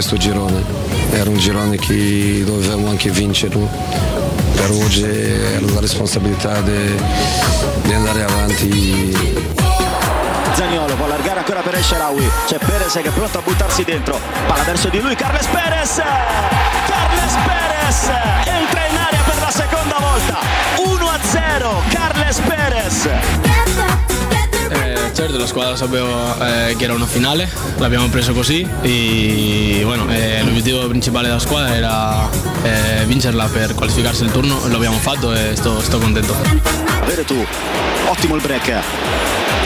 [0.00, 0.64] Questo girone.
[1.10, 3.54] Era un girone che dovevamo anche vincere
[4.54, 9.14] per oggi era la responsabilità di andare avanti.
[10.54, 14.18] Zagnolo può allargare ancora per El Sharawi c'è Perez che è pronto a buttarsi dentro.
[14.46, 15.96] Palla verso di lui Carles Perez!
[16.86, 18.08] Carles Perez
[18.46, 20.38] entra in aria per la seconda volta.
[20.82, 23.89] 1 a 0 Carles Perez
[25.20, 27.46] certo la squadra sapeva eh, che era una finale,
[27.76, 32.26] l'abbiamo preso così e bueno, eh, l'obiettivo principale della squadra era
[32.62, 36.34] eh, vincerla per qualificarsi il turno, lo abbiamo fatto e sto, sto contento.
[37.04, 37.46] Vede tu,
[38.06, 38.80] ottimo il break,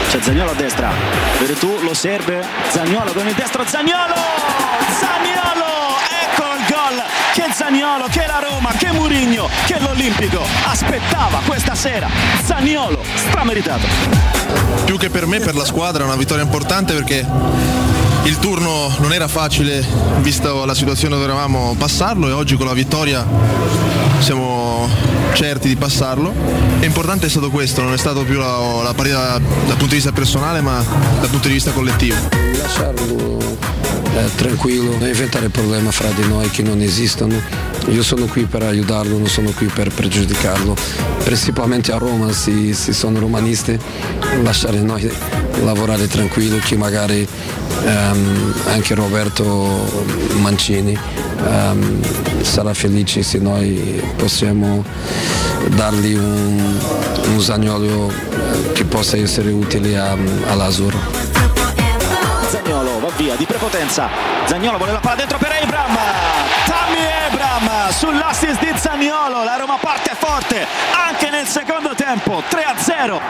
[0.09, 0.91] c'è Zagnolo a destra,
[1.39, 4.13] vede tu, lo serve, Zagnolo con il destro, Zagnolo!
[4.99, 5.64] Zagnolo!
[7.35, 12.07] Che Zagnolo, che la Roma, che Murigno, che l'Olimpico aspettava questa sera.
[12.41, 13.85] Zagnolo, strameritato.
[14.85, 17.27] Più che per me, per la squadra è una vittoria importante perché
[18.23, 19.85] il turno non era facile
[20.19, 23.27] vista la situazione dove eravamo passarlo e oggi con la vittoria
[24.19, 24.87] siamo
[25.33, 26.33] certi di passarlo.
[26.79, 29.95] È importante è stato questo, non è stato più la, la partita dal punto di
[29.95, 30.81] vista personale ma
[31.19, 32.15] dal punto di vista collettivo.
[32.61, 33.35] Lasciarlo
[34.15, 37.35] eh, tranquillo, non inventare problemi fra di noi che non esistono.
[37.89, 40.75] Io sono qui per aiutarlo, non sono qui per pregiudicarlo.
[41.23, 43.77] Principalmente a Roma, se, se sono romanisti,
[44.41, 45.09] lasciare noi
[45.63, 47.27] lavorare tranquillo, che magari
[47.83, 49.43] um, anche Roberto
[50.39, 50.97] Mancini
[51.45, 52.01] um,
[52.41, 54.83] sarà felice se noi possiamo
[55.75, 56.79] dargli un,
[57.33, 57.41] un
[58.73, 60.99] che possa essere utile a, all'Azzurro.
[60.99, 61.24] Zagnolo
[63.05, 64.09] va via di prepotenza.
[64.45, 65.97] Zagnolo vuole la palla dentro per Abram.
[66.65, 70.65] Tammy Abram sull'assist di Zagnolo la Roma parte forte
[71.07, 72.41] anche nel secondo tempo.
[72.47, 73.21] 3 a 0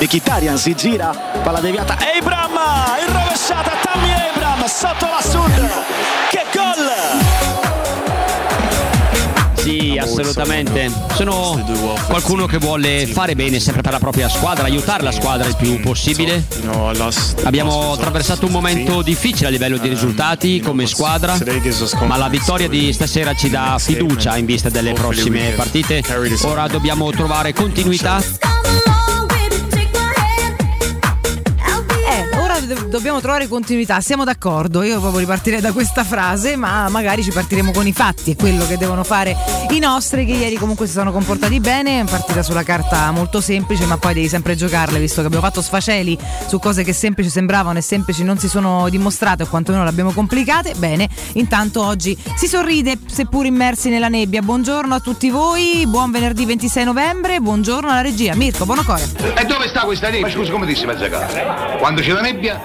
[0.00, 1.08] Mkhitaryan si gira.
[1.42, 1.96] Palla deviata.
[2.18, 2.58] Abram.
[3.06, 5.70] In rovesciata Tammy Abram sotto la sud
[6.28, 7.49] che gol
[9.70, 10.90] sì, assolutamente.
[11.14, 11.62] Sono
[12.08, 15.80] qualcuno che vuole fare bene sempre per la propria squadra, aiutare la squadra il più
[15.80, 16.44] possibile.
[17.44, 21.38] Abbiamo attraversato un momento difficile a livello di risultati come squadra,
[22.06, 26.02] ma la vittoria di stasera ci dà fiducia in vista delle prossime partite.
[26.42, 28.22] Ora dobbiamo trovare continuità
[32.88, 37.72] dobbiamo trovare continuità, siamo d'accordo, io proprio ripartirei da questa frase, ma magari ci partiremo
[37.72, 39.36] con i fatti, è quello che devono fare
[39.70, 43.84] i nostri che ieri comunque si sono comportati bene, è partita sulla carta molto semplice,
[43.86, 47.78] ma poi devi sempre giocarle, visto che abbiamo fatto sfaceli su cose che semplici sembravano
[47.78, 50.74] e semplici non si sono dimostrate o quantomeno le abbiamo complicate.
[50.76, 54.42] Bene, intanto oggi si sorride seppur immersi nella nebbia.
[54.42, 58.34] Buongiorno a tutti voi, buon venerdì 26 novembre, buongiorno alla regia.
[58.34, 59.04] Mirko, buon cuore.
[59.36, 60.26] E dove sta questa nebbia?
[60.26, 61.78] Ma scusa, come dissi mezzacare?
[61.78, 62.59] Quando c'è la nebbia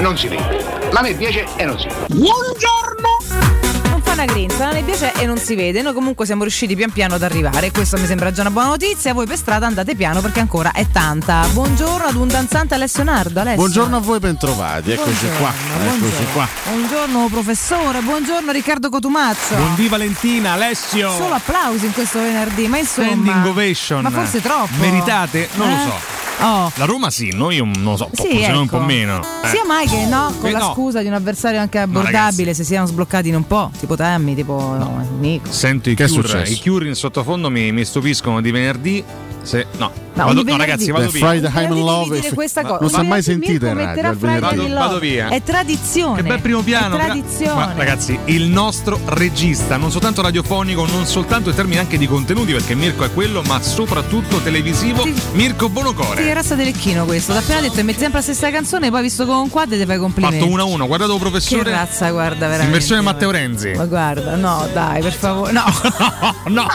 [0.00, 0.64] non si vede.
[0.92, 2.06] La nebbia c'è e non si vede.
[2.08, 3.44] Buongiorno!
[3.88, 5.80] Non fa una grinza, la nebbia c'è e non si vede.
[5.82, 7.70] Noi comunque siamo riusciti pian piano ad arrivare.
[7.70, 9.14] Questo mi sembra già una buona notizia.
[9.14, 11.46] Voi per strada andate piano perché ancora è tanta.
[11.52, 13.40] Buongiorno ad un danzante Alessio Nardo.
[13.40, 13.58] Alessio.
[13.58, 14.92] Buongiorno a voi, bentrovati.
[14.92, 15.52] Eccoci qua.
[15.86, 16.48] Eccoci qua.
[16.70, 19.54] Buongiorno professore, buongiorno Riccardo Cotumazzo.
[19.54, 21.10] Buondì Valentina, Alessio.
[21.12, 23.08] Solo applausi in questo venerdì, ma insomma.
[23.08, 24.02] Standing ovation.
[24.02, 24.74] Ma forse troppo.
[24.78, 25.48] Meritate?
[25.54, 25.72] Non eh?
[25.72, 26.14] lo so.
[26.38, 26.70] Oh.
[26.76, 28.60] La Roma sì, noi non lo so, sì, ecco.
[28.60, 29.20] un po' meno.
[29.42, 29.48] Eh.
[29.48, 30.72] Sia mai che no, con Eh, la no.
[30.74, 34.52] scusa di un avversario anche abbordabile, se siano sbloccati in un po', tipo Tammy, tipo
[34.78, 35.06] no.
[35.18, 35.50] Nico.
[35.50, 36.52] Sento i Che è Cure, successo?
[36.52, 39.02] i Cure in sottofondo mi, mi stupiscono di venerdì.
[39.42, 41.26] Se, no, No, vado, no ragazzi, vado via.
[41.28, 42.78] Friday Devi and Love questa cosa.
[42.80, 45.28] non si è mai sentita in radio in Vado- vado via.
[45.28, 46.22] È tradizione.
[46.22, 46.96] Che bel primo piano.
[46.96, 47.54] È tradizione.
[47.54, 52.52] Ma, ragazzi, il nostro regista, non soltanto radiofonico, non soltanto in termini anche di contenuti,
[52.52, 55.14] perché Mirko è quello, ma soprattutto televisivo, Sì.
[55.32, 56.32] Mirko Sì, Bonocore.
[56.34, 57.32] razza dell'ecchino questo.
[57.34, 59.84] Da appena detto che metti sempre la stessa canzone, poi visto con un quadro ti
[59.84, 60.38] fai complimenti.
[60.38, 61.70] Fatto 1 a 1, guardato Che professore.
[61.70, 62.64] razza, guarda, veramente.
[62.64, 63.72] In versione Matteo Renzi.
[63.76, 65.52] Ma guarda, no, dai, per favore.
[65.52, 65.64] No.
[66.48, 66.66] no,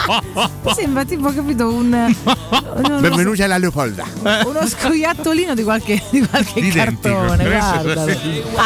[0.62, 2.14] Mi sembra tipo, capito, un.
[2.76, 4.04] uno, Benvenuti alla Leopolda.
[4.44, 7.08] uno scoiattolino di qualche, di qualche Identico.
[7.08, 7.44] cartone.
[7.48, 8.10] Guardalo.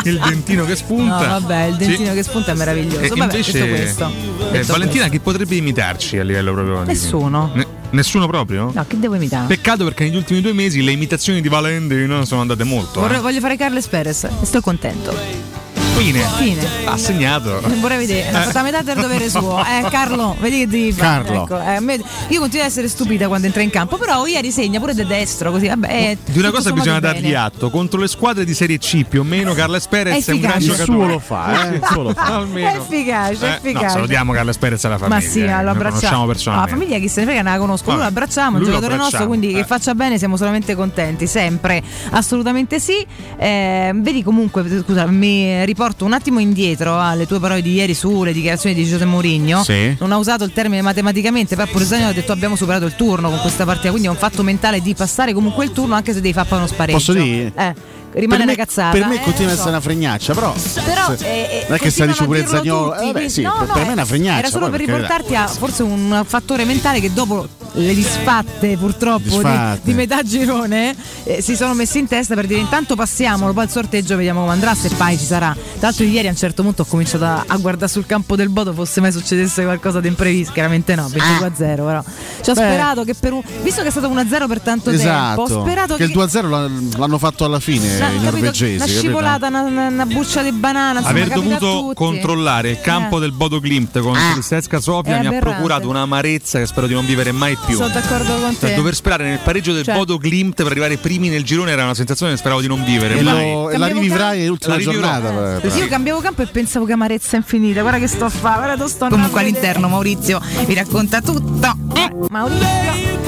[0.05, 1.19] il dentino che spunta.
[1.19, 2.15] No, vabbè, il dentino Sì.
[2.17, 2.99] che spunta è meraviglioso.
[3.01, 4.05] E Vabbè, invece, detto questo.
[4.53, 5.09] eh, Valentina, questo.
[5.11, 6.81] chi potrebbe imitarci a livello proprio?
[6.83, 7.51] di- Nessuno.
[7.55, 8.73] Ne- nessuno proprio?
[8.75, 9.47] No, che devo imitare?
[9.47, 12.99] Peccato perché negli ultimi due mesi le imitazioni di Valentina sono andate molto.
[13.01, 13.21] Vorrei- eh.
[13.23, 15.56] voglio fare Carles Perez e sto contento.
[15.97, 16.21] Fine.
[16.37, 16.69] Fine.
[16.85, 17.61] Ha segnato.
[17.81, 18.51] Vorrei vedere, Eh.
[18.51, 19.65] sta metà del dovere suo.
[19.67, 21.25] Eh, Carlo, vedi fare.
[21.25, 21.43] Carlo.
[21.45, 21.95] Ecco, eh, me-
[22.29, 25.51] io continuo ad essere stupita quando entra in campo, però ieri segna pure da destro,
[25.51, 25.89] così vabbè.
[25.89, 27.15] eh, Di una cosa bisogna bene.
[27.21, 27.71] dargli atto.
[27.71, 30.59] Contro le squadre di Serie C più o meno Carles Perez È è, un gran.
[30.61, 30.85] Il giocatore.
[30.99, 32.25] suo lo fa, eh, il suo lo fa.
[32.37, 32.69] Almeno.
[32.69, 33.85] È efficace, è Eh, efficace.
[33.87, 35.21] no, salutiamo Carles Perez alla famiglia.
[35.21, 36.21] Ma sì, eh, ma lo lo abbracciamo.
[36.27, 36.71] la personalmente.
[36.79, 37.85] famiglia chi se ne frega, non la conosco.
[37.87, 39.55] Lui lo Vabbè, abbracciamo, è un lui giocatore nostro, quindi eh.
[39.55, 41.83] che faccia bene siamo solamente contenti, sempre.
[42.11, 43.05] Assolutamente sì.
[43.39, 48.33] Eh, vedi comunque, scusa, mi riporto un attimo indietro alle tue parole di ieri sulle
[48.33, 49.63] dichiarazioni di Giuseppe Mourinho.
[49.63, 49.97] Sì.
[49.99, 53.29] Non ha usato il termine matematicamente, però pure Zagnolo ha detto abbiamo superato il turno
[53.31, 56.21] con questa partita, quindi è un fatto mentale di passare comunque il turno anche se
[56.21, 56.99] devi fare poi uno spareggio.
[56.99, 57.53] Posso dire?
[57.57, 57.75] Eh,
[58.21, 58.91] rimane per una me, cazzata.
[58.91, 59.55] Per me eh, continua a lo so.
[59.55, 60.53] essere una fregnaccia, però.
[60.85, 62.95] Però se- eh, eh, non è che sta dice pure Zagnolo.
[62.97, 64.39] Eh, vabbè, sì, no, per, no, per me è una fregnaccia.
[64.39, 69.29] Era solo per riportarti a forse un fattore mentale che dopo le disfatte purtroppo di-
[69.31, 69.81] Disfatte.
[69.83, 70.95] Di, metà girone
[71.25, 74.53] eh, si sono messi in testa per dire intanto passiamolo, poi al sorteggio vediamo come
[74.53, 75.53] andrà, se poi ci sarà.
[75.53, 78.49] Tra l'altro ieri a un certo punto ho cominciato a, a guardare sul campo del
[78.49, 82.03] Bodo fosse mai succedesse qualcosa di imprevisto, chiaramente no, 22 a 0 però.
[82.43, 82.61] Ci ho Beh.
[82.61, 83.43] sperato che per un...
[83.63, 85.45] Visto che è stato 1-0 per tanto Esatto.
[85.45, 86.13] tempo, ho sperato che che...
[86.13, 88.75] il 2-0 l'hanno- l'hanno fatto alla fine una- capito, norvegesi.
[88.77, 90.99] una scivolata, una, una- una buccia di banana.
[91.01, 93.21] insomma, Aver dovuto controllare il campo Eh.
[93.21, 97.05] del Bodo Glimt contro il Sesca Sofia mi ha procurato un'amarezza che spero di non
[97.07, 97.77] vivere mai più.
[97.77, 98.75] Sono d'accordo con Cioè, te.
[98.75, 101.95] dover sperare nel pareggio del Cioè- Bodo Glimt per arrivare primi nel girone era una
[101.95, 103.53] sensazione che speravo di non vivere E, mai.
[103.53, 104.79] lo- e la rivivrai rivivrò.
[104.79, 105.31] giornata.
[105.61, 107.81] per- Io cambiavo campo e pensavo che amarezza infinita.
[107.81, 111.75] Guarda che sto a fare, guarda dove sto Comunque all'interno Maurizio vi racconta tutto.
[111.95, 113.26] Eh, Maurizio.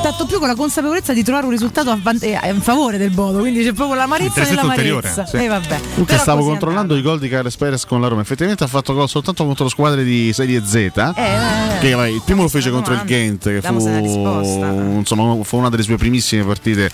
[0.00, 3.10] Tanto più con la consapevolezza di trovare un risultato a, van- eh, in favore del
[3.10, 5.26] Bodo, quindi c'è proprio l'amarezza dell'amarezza.
[5.26, 5.36] sì.
[5.36, 5.80] E vabbè.
[5.90, 8.22] Comunque stavo controllando i gol di Carles Perez con la Roma.
[8.22, 10.74] Effettivamente ha fatto gol soltanto contro squadre di Serie Z.
[10.74, 13.02] Eh, eh, che vabbè, il primo lo fece contro il.
[13.04, 13.74] Ghent, che fu,
[14.98, 16.90] insomma, fu una delle sue primissime partite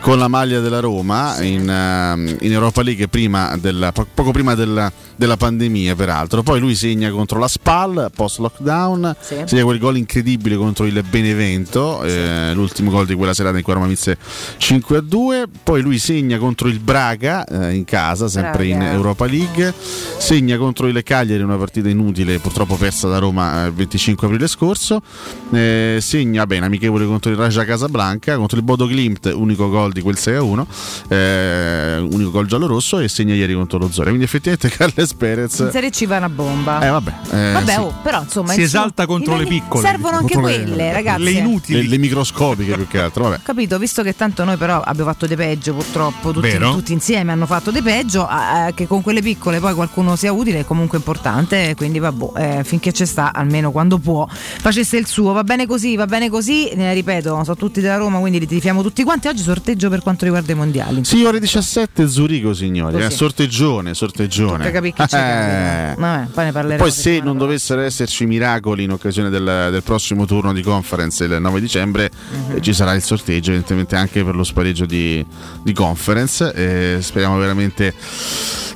[0.00, 4.54] con la maglia della Roma in, ehm, in Europa League prima della- po- poco prima
[4.54, 6.42] della, della pandemia, peraltro.
[6.42, 9.36] Poi lui segna contro la Spal post lockdown, Sì.
[9.44, 13.72] segna quel gol incredibile contro il Benevento, eh, l'ultimo gol di quella serata in cui
[13.72, 14.16] Roma vinse
[14.56, 15.46] 5 a 2.
[15.62, 18.92] Poi lui segna contro il Braga eh, in casa, sempre in Braga.
[18.92, 19.74] Europa League.
[20.18, 24.46] Segna contro il Cagliari una partita inutile, purtroppo persa da Roma eh, il 25 aprile
[24.46, 25.02] scorso.
[25.52, 30.00] Eh, segna bene amichevole contro il Raja Casablanca, contro il Bodo Glimt, unico gol di
[30.00, 30.66] quel 6 a 1,
[31.08, 34.08] eh, unico gol giallo-rosso e segna ieri contro lo Zoria.
[34.08, 35.58] Quindi effettivamente Carles Perez...
[35.58, 36.80] In Serie C va una bomba.
[36.80, 37.78] Eh vabbè, eh, Vabbè, sì.
[37.78, 39.86] oh, però insomma Si esalta contro le piccole.
[39.86, 41.22] Servono anche Contro le- quelle, ragazzi.
[41.22, 41.82] Le inutili.
[41.82, 43.40] Le, le microscopiche più che altro, vabbè.
[43.42, 47.46] Capito, visto che tanto noi però abbiamo fatto di peggio purtroppo, tutti, tutti insieme hanno
[47.46, 51.74] fatto di peggio, eh, che con quelle piccole poi qualcuno sia utile è comunque importante,
[51.76, 55.96] quindi vabbè, eh, finché ci sta, almeno quando può, facesse il suo, va bene così,
[55.96, 59.42] va bene così, eh, ripeto, sono tutti della Roma, quindi li tifiamo tutti quanti, oggi
[59.42, 61.04] sorteggio per quanto riguarda i mondiali.
[61.04, 62.94] Sì, ore 17 Zurigo, signori.
[62.94, 63.06] Così.
[63.06, 64.58] Eh, sorteggione, sorteggione.
[64.58, 65.94] Tocca capire chi capita.
[65.96, 66.82] Vabbè, poi ne parleremo.
[66.82, 71.40] Poi se non dovessero esserci miracoli in occasione del, del prossimo turno di conference il
[71.40, 72.56] 9 dicembre Mhm.
[72.56, 75.24] eh, ci sarà il sorteggio evidentemente anche per lo spareggio di,
[75.62, 77.94] di conference e speriamo veramente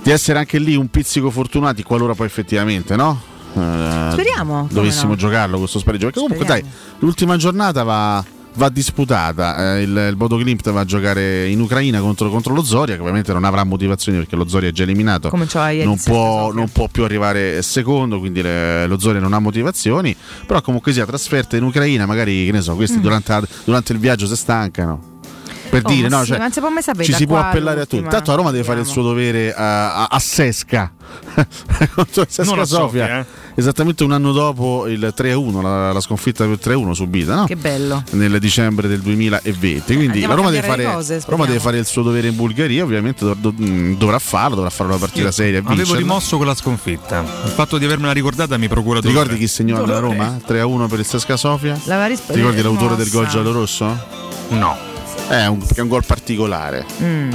[0.02, 3.20] di essere anche lì un pizzico fortunati qualora poi effettivamente no?
[3.56, 5.16] Eh, Speriamo, dovessimo no.
[5.16, 6.68] giocarlo questo spareggio perché comunque Speriamo.
[6.70, 8.24] dai l'ultima giornata va
[8.56, 9.76] va disputata.
[9.76, 13.00] Eh, il, il Bodo Glimt va a giocare in Ucraina contro, contro lo Zoria, che
[13.00, 15.28] ovviamente non avrà motivazioni perché lo Zoria è già eliminato.
[15.32, 20.14] Non può, non può più arrivare secondo, quindi le- lo Zoria non ha motivazioni.
[20.46, 23.02] Però comunque sia trasferta in Ucraina, magari che ne so, questi Mm.
[23.02, 25.12] durante, durante il viaggio si stancano.
[25.70, 26.20] Per Oh, dire, no?
[26.20, 27.96] sì, Cioè, non si può mai sapere ci si può appellare a tutti.
[27.96, 28.16] all'ultima.
[28.16, 30.92] Tanto a Roma deve fare il suo dovere a, a- a Sesca
[31.94, 32.66] contro Sesca Sofia.
[32.66, 33.24] Sofia, eh.
[33.56, 37.44] Esattamente un anno dopo il 3-1, la, la sconfitta per 3-1 subita, no?
[37.44, 38.02] Che bello.
[38.10, 39.84] nel dicembre del 2020.
[39.94, 42.82] Quindi Andiamo la Roma deve, fare, cose, Roma deve fare il suo dovere in Bulgaria,
[42.82, 45.58] ovviamente do- do- mh, dovrà farlo, dovrà fare una partita seria.
[45.58, 45.98] e Avevo vincerla.
[46.00, 47.20] rimosso quella sconfitta.
[47.20, 50.16] Il fatto di avermela ricordata mi procura Ti ricordi chi segnò alla Dolore.
[50.16, 50.40] Roma?
[50.46, 51.78] 3-1 per il Sesca Sofia?
[51.84, 53.36] L'aveva risp- Ti ricordi l'autore del gol rimossa.
[53.38, 54.04] giallo-rosso?
[54.48, 54.76] No.
[55.28, 56.84] È un, perché è un gol particolare.
[57.02, 57.30] Mm.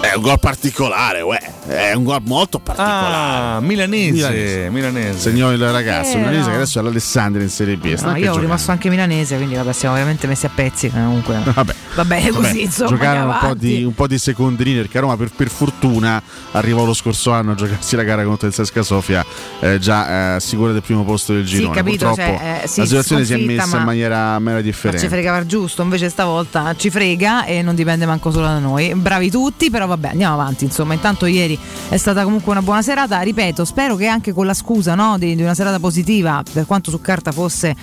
[0.00, 1.38] È un gol particolare, uè.
[1.66, 3.56] È un gol molto particolare.
[3.56, 4.12] Ah, milanese.
[4.12, 4.70] Milanese.
[4.70, 5.18] Milanese.
[5.18, 6.48] Segnò il ragazzo Eh, milanese no.
[6.48, 7.96] che adesso è all'Alessandria in Serie B.
[8.00, 10.88] No, io ho rimasto anche milanese, quindi vabbè, siamo veramente messi a pezzi.
[10.90, 11.74] Comunque, Vabbè.
[11.94, 12.88] va bene così, Vabbè, insomma.
[12.90, 16.20] giocarono un po, di, un po' di secondini perché a Roma per, per fortuna
[16.52, 19.24] arrivò lo scorso anno a giocarsi la gara contro il Sesca Sofia
[19.60, 22.86] eh, già eh, sicura del primo posto del girone capito, purtroppo cioè, eh, sì, la
[22.86, 26.08] situazione si è messa in ma- maniera, in maniera Ma ci differente fregava giusto, invece
[26.08, 28.92] stavolta ci frega e non dipende manco solo da noi.
[28.94, 30.64] Bravi tutti, però vabbè, andiamo avanti.
[30.64, 33.20] Insomma, intanto ieri è stata comunque una buona serata.
[33.20, 36.90] Ripeto, spero che anche con la scusa no, di, di una serata positiva, per quanto
[36.90, 37.74] su carta fosse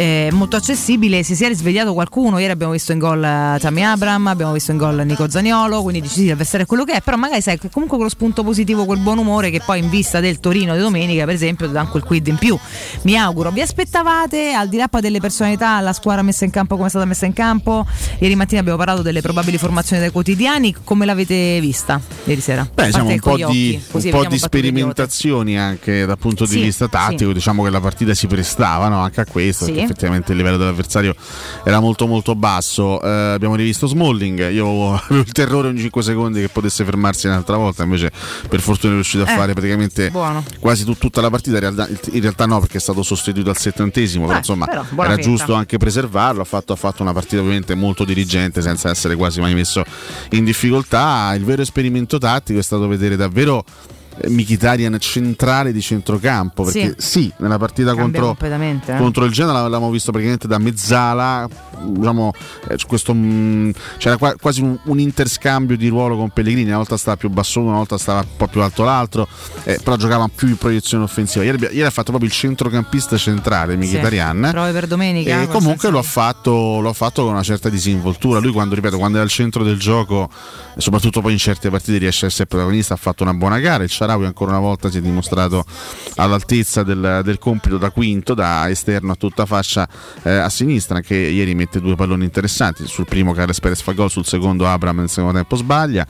[0.00, 2.38] eh, molto accessibile, si sia risvegliato qualcuno.
[2.38, 6.00] Ieri abbiamo visto in gol eh, Tammy Abram, abbiamo visto in gol Nico Zaniolo, quindi
[6.00, 9.00] dici sì, l'avversario è quello che è, però magari sai comunque quello spunto positivo, quel
[9.00, 12.26] buon umore che poi in vista del Torino di domenica, per esempio, dà quel quid
[12.28, 12.58] in più.
[13.02, 13.50] Mi auguro.
[13.50, 17.04] Vi aspettavate, al di là delle personalità, la squadra messa in campo come è stata
[17.04, 17.86] messa in campo?
[18.20, 22.62] Ieri mattina abbiamo parlato delle probabili formazioni dai quotidiani, come l'avete vista ieri sera?
[22.62, 26.62] Beh, parte un po' di, occhi, un po' di sperimentazioni anche dal punto di Sì,
[26.62, 27.34] vista tattico, sì.
[27.34, 29.88] diciamo che la partita si prestava no, anche a questo, Sì.
[29.90, 31.14] Effettivamente il livello dell'avversario
[31.64, 33.02] era molto molto basso.
[33.02, 37.56] Eh, abbiamo rivisto Smalling, io avevo il terrore ogni 5 secondi che potesse fermarsi un'altra
[37.56, 38.10] volta, invece
[38.48, 40.44] per fortuna è riuscito a Eh, fare praticamente buono.
[40.58, 43.56] quasi tut- tutta la partita, in realtà, in realtà no perché è stato sostituito al
[43.56, 45.20] settantesimo, però Eh, insomma però, era fetta.
[45.22, 49.40] giusto anche preservarlo, ha fatto, ha fatto una partita ovviamente molto dirigente senza essere quasi
[49.40, 49.82] mai messo
[50.30, 51.32] in difficoltà.
[51.34, 53.64] Il vero esperimento tattico è stato vedere davvero
[54.20, 58.96] eh, Mkhitaryan centrale di centrocampo perché sì, nella partita contro, eh.
[58.96, 61.48] contro il Genoa l'avevamo visto praticamente da mezzala
[61.82, 62.32] diciamo
[62.68, 66.96] eh, questo, mh, c'era qua- quasi un, un interscambio di ruolo con Pellegrini una volta
[66.96, 69.28] stava più basso uno una volta stava un po' più alto l'altro
[69.64, 73.76] eh, però giocava più in proiezione offensiva ieri, ieri ha fatto proprio il centrocampista centrale
[73.76, 74.50] Mkhitaryan Sì.
[74.50, 75.42] Prove per domenica.
[75.42, 78.38] e comunque lo ha, fatto, lo ha fatto con una certa disinvoltura.
[78.40, 80.28] Lui, quando ripeto, quando è al centro del gioco,
[80.76, 83.82] e soprattutto poi in certe partite riesce a essere protagonista, ha fatto una buona gara.
[83.82, 85.64] Il Sharawi ancora una volta si è dimostrato
[86.16, 89.88] all'altezza del, del compito da quinto, da esterno a tutta fascia
[90.22, 90.96] eh, a sinistra.
[90.96, 92.86] Anche ieri mette due palloni interessanti.
[92.86, 96.06] Sul primo Carles Perez fa gol, sul secondo Abram nel secondo tempo sbaglia.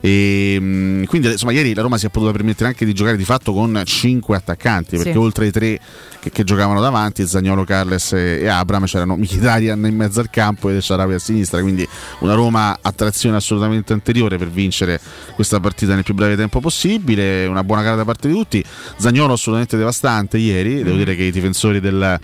[0.00, 3.24] E, mh, quindi insomma ieri la Roma si è potuta permettere anche di giocare di
[3.24, 5.18] fatto con cinque attaccanti, perché Sì.
[5.18, 5.80] oltre ai tre
[6.20, 10.70] che, che giocavano davanti, Zagnolo, Carles e, e Abram, c'erano Mkhitaryan in mezzo al campo
[10.70, 11.86] e Sharawi a sinistra, quindi
[12.20, 15.00] una Roma a trazione assolutamente anteriore per vincere
[15.34, 18.64] questa partita nel più breve tempo possibile, una buona gara da parte di tutti,
[18.96, 22.18] Zagnolo assolutamente devastante ieri, devo dire che i difensori del,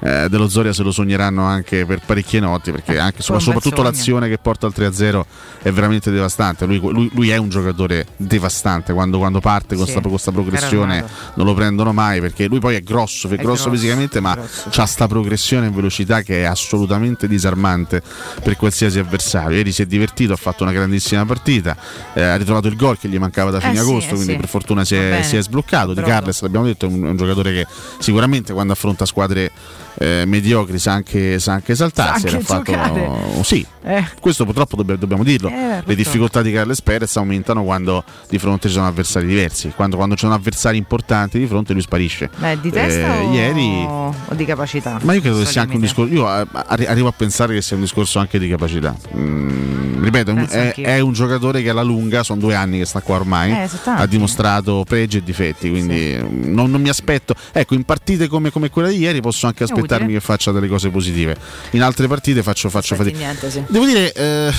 [0.00, 4.38] eh, dello Zoria se lo sogneranno anche per parecchie notti, perché anche, soprattutto l'azione che
[4.38, 5.24] porta al 3-0
[5.62, 8.92] è veramente devastante, lui, lui- lui è un giocatore devastante.
[8.92, 11.04] Quando, quando parte con Sì, questa progressione
[11.34, 14.80] non lo prendono mai perché lui poi è grosso, è grosso, grosso, fisicamente, ma grosso.
[14.80, 18.02] ha sta progressione in velocità che è assolutamente disarmante
[18.42, 19.56] per qualsiasi avversario.
[19.56, 21.76] Ieri si è divertito, ha fatto una grandissima partita,
[22.14, 24.31] eh, ha ritrovato il gol che gli mancava da fine Eh sì, agosto, eh quindi
[24.32, 24.36] sì.
[24.38, 25.94] per fortuna si è, si è sbloccato.
[25.94, 26.02] Di.
[26.02, 27.66] Carles, l'abbiamo detto, è un, è un giocatore che
[27.98, 29.50] sicuramente quando affronta squadre
[29.98, 32.28] eh, mediocri sa anche, sa anche esaltarsi.
[32.28, 34.04] Sa anche fatto, sì, Eh.
[34.20, 35.48] questo purtroppo dobbiamo, dobbiamo dirlo.
[35.48, 35.94] Eh, Le purtroppo.
[35.94, 39.72] difficoltà di Carles Perez aumentano quando di fronte ci sono avversari diversi.
[39.74, 42.30] Quando, quando ci sono avversari importanti di fronte lui sparisce.
[42.36, 43.32] Beh, di testa Eh, o...
[43.32, 44.98] ieri o di capacità?
[45.02, 46.12] ma io credo che sia anche un discorso.
[46.12, 48.94] Io eh, arri- arrivo a pensare che sia un discorso anche di capacità.
[49.16, 53.16] Mm, ripeto, è è, un giocatore che alla lunga, sono due anni che sta qua
[53.16, 55.68] ormai, Eh, ha dimostrato pregi e difetti.
[55.70, 57.34] Quindi mm, non, non mi aspetto.
[57.52, 60.68] Ecco, in partite come, come quella di ieri posso anche È aspettarmi che faccia delle
[60.68, 61.36] cose positive.
[61.70, 63.16] In altre partite faccio, faccio fatica.
[63.16, 63.62] niente, sì.
[63.68, 64.52] Devo dire, eh,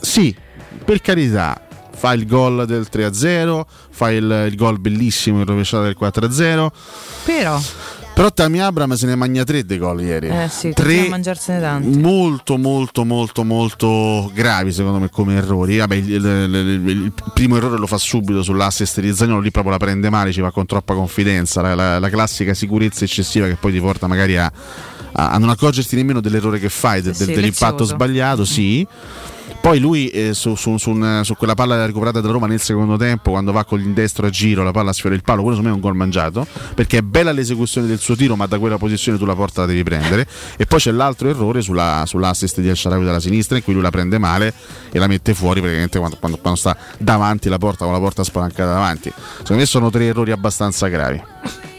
[0.00, 0.34] sì,
[0.84, 1.64] per carità.
[2.00, 6.68] Fa il gol del 3-0, fa il, il gol bellissimo in rovesciata del 4-0.
[7.24, 7.60] Però,
[8.20, 10.28] Però Tami Abram se ne magna tre dei gol ieri.
[10.28, 11.98] eh sì, tre mangiarsene tanti.
[11.98, 15.78] molto molto molto molto gravi secondo me come errori.
[15.78, 19.72] Vabbè, il, il- il- il primo errore lo fa subito sull'assist di Zagnolo lì proprio
[19.72, 21.62] la prende male ci va con troppa confidenza.
[21.62, 24.52] La, la- la classica sicurezza eccessiva che poi ti porta magari a,
[25.12, 28.86] a- a non accorgerti nemmeno dell'errore che fai de- de- sì, dell'impatto sbagliato sì
[29.60, 32.96] poi lui eh, su, su- su un- su quella palla recuperata da Roma nel secondo
[32.96, 35.76] tempo, quando va con il destro a giro, la palla sfiora il palo, quello secondo
[35.76, 38.78] me è un gol mangiato, perché è bella l'esecuzione del suo tiro, ma da quella
[38.78, 40.26] posizione tu la porta la devi prendere.
[40.56, 43.82] E poi c'è l'altro errore sulla, sull'assist di El Sharawi dalla sinistra, in cui lui
[43.82, 44.54] la prende male
[44.90, 48.24] e la mette fuori praticamente quando, quando- quando sta davanti la porta, con la porta
[48.24, 49.12] spalancata davanti.
[49.38, 51.22] Secondo me sono tre errori abbastanza gravi.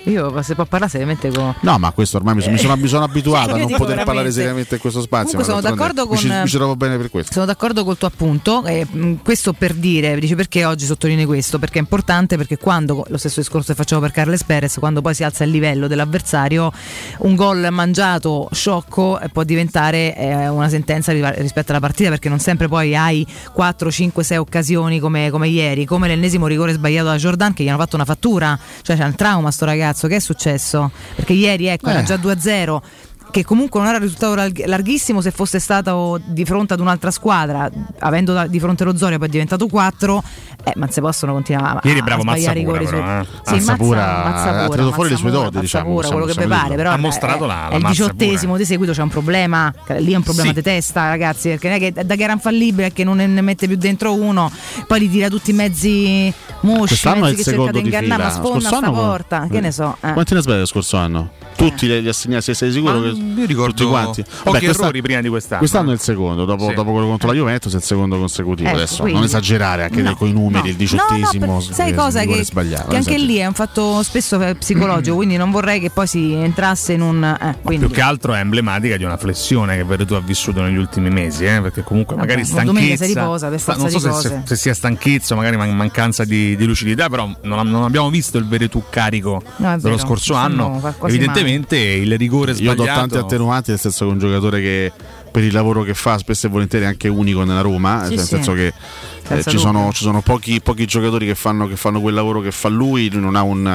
[0.05, 1.53] Io se può parlare seriamente con.
[1.61, 4.03] No, ma questo ormai mi sono, mi sono- mi sono abituato a non poter parlare
[4.05, 4.31] veramente.
[4.31, 5.37] seriamente in questo spazio.
[5.37, 7.33] Comunque sono d'accordo mi ci- con- mi ci trovo bene per questo.
[7.33, 8.87] Sono d'accordo col tuo appunto, eh,
[9.23, 13.41] questo per dire, dice perché oggi sottolineo questo, perché è importante perché quando, lo stesso
[13.41, 16.71] discorso che facciamo per Carles Perez, quando poi si alza il livello dell'avversario,
[17.19, 22.39] un gol mangiato sciocco eh, può diventare eh, una sentenza rispetto alla partita perché non
[22.39, 27.17] sempre poi hai 4, 5, 6 occasioni come, come ieri, come l'ennesimo rigore sbagliato da
[27.17, 30.19] Jordan che gli hanno fatto una fattura, cioè c'è un trauma sto ragazzo, che è
[30.19, 30.91] successo?
[31.15, 32.03] Perché ieri ecco era Eh.
[32.03, 32.81] già 2-0
[33.31, 37.69] che comunque non era risultato larg- larghissimo se fosse stato di fronte ad un'altra squadra,
[37.99, 40.23] avendo da- di fronte lo Zoria poi è diventato 4,
[40.63, 43.25] eh, ma se possono continuare a, Ieri a bravo Mazzapura, rigori però, su- eh.
[43.43, 46.41] Sì, Mazzapura Mazza- ha Mazzapura, tirato fuori le sue Mazzapura, doti, diciamo, Mazzapura, quello che
[46.41, 48.13] vi pare, però Ha mostrato la- è la il Mazzapura.
[48.13, 50.53] diciottesimo di seguito c'è un problema, lì è un problema Sì.
[50.55, 53.41] di testa, ragazzi, perché non è che da che era infallibile è che non ne
[53.41, 54.51] mette più dentro uno,
[54.87, 57.83] poi li tira tutti i mezzi mosci, Quest'anno è mezzi il che cerca secondo di
[57.85, 58.43] ingannare, ma fila.
[58.43, 59.95] sfonda sta porta, che ne so.
[60.01, 60.11] eh.
[60.13, 61.29] Quanti ne sbaglia lo scorso anno?
[61.55, 63.01] Tutti li, li assegnati, sei sicuro?
[63.01, 64.23] Che io ricordo tutti quanti.
[64.43, 65.59] pochi questa- errori prima di quest'anno.
[65.59, 66.73] Quest'anno è il secondo, dopo, Sì.
[66.73, 68.67] dopo quello contro la Juventus è il secondo consecutivo.
[68.69, 70.69] Ecco, Adesso quindi- non esagerare anche No, con i numeri, no.
[70.69, 71.45] il diciottesimo.
[71.45, 72.21] No, no, per- sai cosa?
[72.23, 75.89] Che, sbagliato, che anche lì è un fatto spesso eh, psicologico, quindi non vorrei che
[75.89, 77.23] poi si entrasse in un.
[77.23, 77.77] Eh.
[77.77, 81.45] Più che altro è emblematica di una flessione che Veretù ha vissuto negli ultimi mesi,
[81.45, 83.05] eh, perché comunque Vabbè, magari stanchezza.
[83.05, 84.27] riposa per forza non so di se, cose.
[84.29, 88.37] se- se sia stanchezza, magari man- mancanza di, di lucidità, però non, non abbiamo visto
[88.37, 90.81] il Veretù carico dello scorso anno.
[91.05, 92.99] Evidentemente il rigore Io do sbagliato.
[93.19, 94.91] Tanti attenuanti, nel senso che è un giocatore che
[95.31, 98.19] per il lavoro che fa spesso e volentieri è anche unico nella Roma, Sì, nel
[98.19, 98.27] sì.
[98.27, 98.73] senso che
[99.39, 102.51] eh, ci, sono, ci sono pochi, pochi giocatori che fanno, che fanno quel lavoro che
[102.51, 103.67] fa lui, lui non ha un,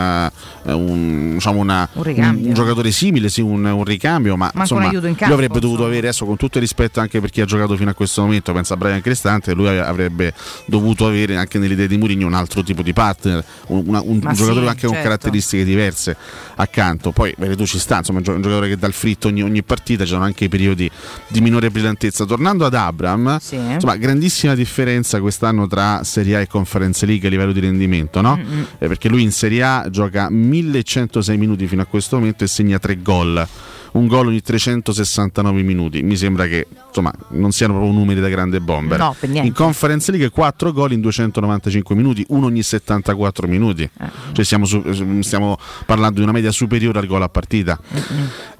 [0.66, 2.04] eh, un, diciamo una- Un
[2.46, 5.86] un giocatore simile, sì, un, un ricambio, ma insomma in lui campo, avrebbe dovuto insomma.
[5.88, 8.52] avere, adesso con tutto il rispetto anche per chi ha giocato fino a questo momento,
[8.52, 10.32] pensa a Brian Cristante, lui avrebbe
[10.66, 14.18] dovuto avere anche nelle idee di Mourinho un altro tipo di partner, un, una- un
[14.22, 15.02] Ma giocatore sì, anche con certo.
[15.08, 16.16] caratteristiche diverse
[16.56, 17.10] accanto.
[17.12, 19.42] Poi Veretù ci sta, insomma, è un gio- un giocatore che dà il fritto ogni,
[19.42, 20.90] ogni partita, ci sono anche i periodi
[21.28, 22.24] di minore brillantezza.
[22.24, 23.56] Tornando ad Abram, Sì.
[23.56, 28.36] insomma, grandissima differenza quest'anno tra Serie A e Conference League a livello di rendimento, no?
[28.36, 28.66] Mm-mm.
[28.78, 32.78] Eh, perché lui in Serie A gioca 1106 minuti fino a questo momento e segna
[32.78, 33.46] 3 gol.
[33.92, 36.02] Un gol ogni 369 minuti.
[36.02, 38.98] Mi sembra che insomma non siano proprio numeri da grande bomber.
[38.98, 39.14] No.
[39.42, 43.82] In Conference League 4 gol in 295 minuti, uno ogni 74 minuti.
[43.82, 44.10] Eh.
[44.32, 44.82] Cioè stiamo, su-
[45.22, 47.78] stiamo parlando di una media superiore al gol a partita.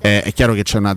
[0.01, 0.97] Eh, è chiaro che c'è una,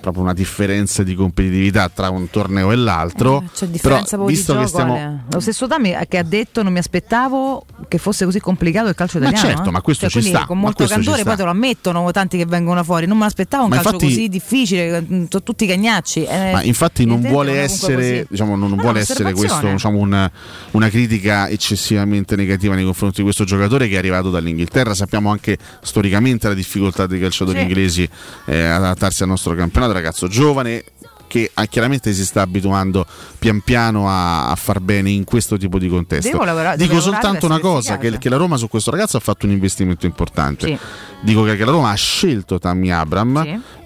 [0.00, 3.42] proprio una differenza di competitività tra un torneo e l'altro.
[3.42, 4.78] Eh, C'è differenza però, visto di che gioco.
[4.78, 5.24] stiamo, Ale.
[5.30, 9.18] Lo stesso Dami che ha detto non mi aspettavo che fosse così complicato il calcio
[9.18, 9.48] Ma italiano.
[9.54, 9.72] certo, eh.
[9.72, 12.44] ma questo Cioè, ci sta, Con ma molto candore poi te lo ammettono tanti che
[12.46, 13.06] vengono fuori.
[13.06, 16.24] Non me l'aspettavo un Ma calcio infatti- così difficile, mm, sono tutti cagnacci.
[16.24, 16.50] eh.
[16.52, 20.30] Ma infatti non vuole essere, diciamo, non, non No, vuole essere questo diciamo, una,
[20.72, 24.94] una critica eccessivamente negativa nei confronti di questo giocatore che è arrivato dall'Inghilterra.
[24.94, 27.64] Sappiamo anche storicamente la difficoltà dei calciatori Sì.
[27.64, 28.08] inglesi
[28.46, 30.84] eh, ad adattarsi al nostro campionato, ragazzo giovane
[31.30, 33.06] che ah, chiaramente si sta abituando
[33.38, 36.42] pian piano a, a far bene in questo tipo di contesto.
[36.42, 39.52] Lavorare- Dico soltanto una cosa, che, che la Roma su questo ragazzo ha fatto un
[39.52, 40.66] investimento importante.
[40.66, 40.78] Sì.
[41.22, 43.42] Dico che che la Roma ha scelto Tammy Abram,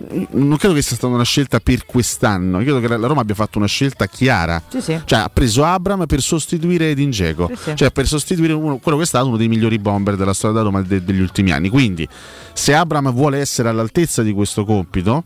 [0.09, 0.27] Sì.
[0.31, 3.35] non credo che sia stata una scelta per quest'anno, io credo che la Roma abbia
[3.35, 4.63] fatto una scelta chiara.
[4.69, 4.99] Sì.
[5.05, 7.73] Cioè ha preso Abram per sostituire sì.
[7.75, 10.71] cioè per sostituire uno- quello che è stato uno dei migliori bomber della storia della
[10.71, 11.69] Roma de- degli ultimi anni.
[11.69, 12.09] Quindi
[12.53, 15.25] se Abram vuole essere all'altezza di questo compito,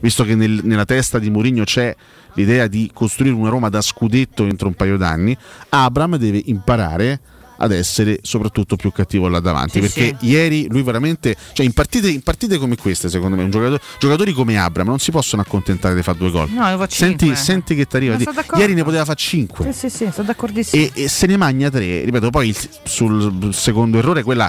[0.00, 1.94] visto che nel- nella testa di Mourinho c'è
[2.34, 5.36] l'idea di costruire una Roma da scudetto entro un paio d'anni,
[5.70, 7.20] Abram deve imparare
[7.60, 12.08] ad essere soprattutto più cattivo là davanti Sì, perché ieri lui veramente cioè in partite,
[12.08, 15.96] in partite come queste secondo me un giocatore- giocatori come Abram non si possono accontentare
[15.96, 17.34] di fare due gol No, senti, cinque.
[17.36, 20.80] senti che ti arriva di- ieri ne poteva fare 5 Sì, sì, sì, sono d'accordissimo.
[20.80, 24.48] e, e se ne magna tre ripeto poi il- sul secondo errore quella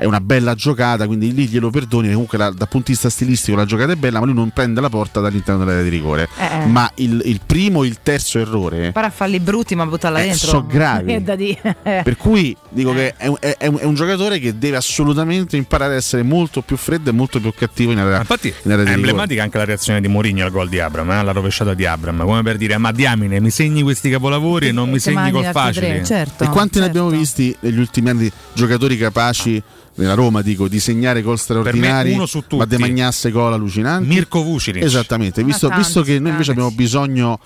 [0.00, 3.56] è una bella giocata quindi lì glielo perdoni comunque la- dal punto di vista stilistico
[3.56, 6.62] la giocata è bella ma lui non prende la porta dall'interno dell'area di rigore Eh,
[6.62, 6.66] eh.
[6.66, 10.26] ma il, il primo e il terzo errore Pare a farli brutti, ma buttarla Eh,
[10.28, 10.48] dentro.
[10.48, 11.12] so gravi.
[11.14, 11.76] È da dire.
[11.82, 15.56] per cui dico che è un, è- è un- è un giocatore che deve assolutamente
[15.58, 18.84] imparare ad essere molto più freddo e molto più cattivo in area, Infatti in area
[18.84, 18.94] è di rigore.
[19.10, 22.24] emblematica anche la reazione di Mourinho al gol di Abram, eh, alla rovesciata di Abram,
[22.24, 25.86] come per dire ma diamine mi segni questi capolavori e non mi segni facili.
[25.86, 26.44] tre, certo.
[26.44, 26.98] e quanti ne certo.
[26.98, 29.62] abbiamo visti negli ultimi anni giocatori capaci
[30.00, 32.56] nella Roma dico di segnare gol straordinari uno su tutti.
[32.56, 34.82] ma de magnasse gol allucinanti Mirko Vucinic.
[34.82, 36.60] Esattamente, visto, tanti, visto che noi invece tanti.
[36.60, 37.38] abbiamo bisogno,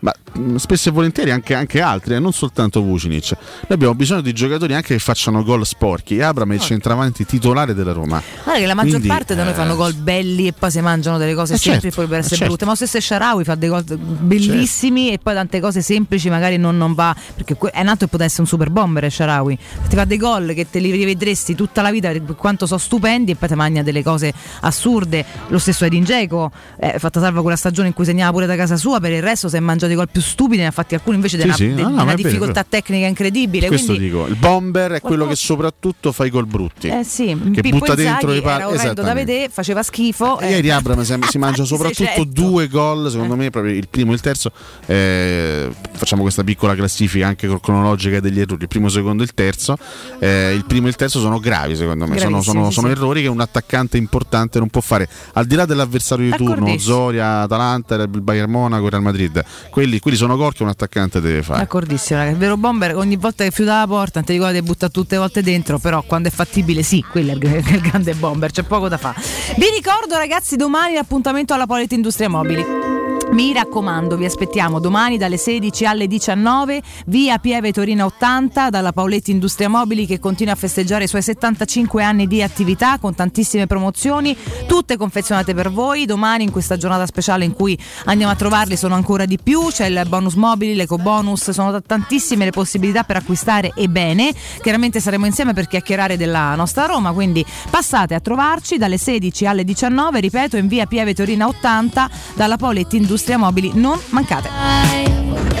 [0.00, 4.20] ma mh, spesso e volentieri anche, anche altri, eh, non soltanto Vucinic, noi abbiamo bisogno
[4.20, 6.16] di giocatori anche che facciano gol sporchi.
[6.16, 8.22] E Abram è il centravanti titolare della Roma.
[8.42, 10.80] Guarda che la maggior Quindi, parte da noi eh, fanno gol belli e poi si
[10.80, 12.46] mangiano delle cose Eh, semplici certo, poi per essere eh, certo.
[12.46, 12.64] brutte.
[12.64, 16.76] Ma lo stesso Sharawi fa dei gol bellissimi e poi tante cose semplici magari non,
[16.76, 17.14] non va.
[17.34, 19.58] Perché è nato e poteva essere un super bomber Sharawi.
[19.88, 23.32] Ti fa dei gol che te li rivedresti tutta la vita per quanto sono stupendi
[23.32, 25.24] e poi ti magna delle cose assurde.
[25.48, 28.76] Lo stesso Edin Dzeko, eh, fatta salva quella stagione in cui segnava pure da casa
[28.76, 31.16] sua, per il resto si è mangiato dei gol più stupidi, ne ha fatti alcuni
[31.16, 33.66] invece Sì, della, sì, de- no, no, di ma una è vero, difficoltà tecnica incredibile.
[33.66, 36.88] Questo quindi, dico, il bomber è quello che Qualcosa- soprattutto fa i gol brutti.
[36.88, 38.64] Eh sì, che Pippo butta dentro i pali.
[38.64, 40.38] orrendo da vedere, faceva schifo.
[40.40, 40.50] E eh.
[40.56, 42.24] Ieri Abram si, si mangia soprattutto certo.
[42.24, 44.52] due gol, secondo me, proprio il primo e il terzo.
[44.86, 48.62] Eh, facciamo questa piccola classifica anche cronologica degli errori.
[48.62, 49.76] Il primo, il secondo e il terzo.
[50.18, 52.18] Eh, il primo e il terzo sono gravi, secondo me.
[52.18, 55.08] Sono, sono- sì, sono errori che un attaccante importante non può fare.
[55.34, 56.78] Al di là dell'avversario di turno.
[56.78, 59.42] Zoria, Atalanta, il Bayern Monaco, il Real Madrid.
[59.80, 61.60] Quelli, quelli sono gol che un attaccante deve fare.
[61.60, 62.28] D'accordissimo.
[62.28, 65.14] Il vero bomber ogni volta che chiude la porta, non ti ricordi di buttare tutte
[65.14, 68.62] le volte dentro, però quando è fattibile sì, quello è il, il grande bomber, c'è
[68.62, 69.22] poco da fare.
[69.56, 72.89] Vi ricordo ragazzi domani l'appuntamento alla Polite Industria Mobili.
[73.32, 79.30] Mi raccomando, vi aspettiamo domani dalle 16 alle 19, via Pieve Torino 80, dalla Paoletti
[79.30, 84.36] Industria Mobili che continua a festeggiare i suoi 75 anni di attività con tantissime promozioni,
[84.66, 86.06] tutte confezionate per voi.
[86.06, 89.86] Domani in questa giornata speciale in cui andiamo a trovarli sono ancora di più, c'è
[89.86, 94.34] il bonus mobili, l'eco bonus, sono tantissime le possibilità per acquistare e bene.
[94.60, 99.62] Chiaramente saremo insieme per chiacchierare della nostra Roma, quindi passate a trovarci dalle 16 alle
[99.62, 103.72] 19, ripeto, in via Pieve Torino 80, dalla Paoletti Industria Mobili.
[103.74, 104.48] Non mancate.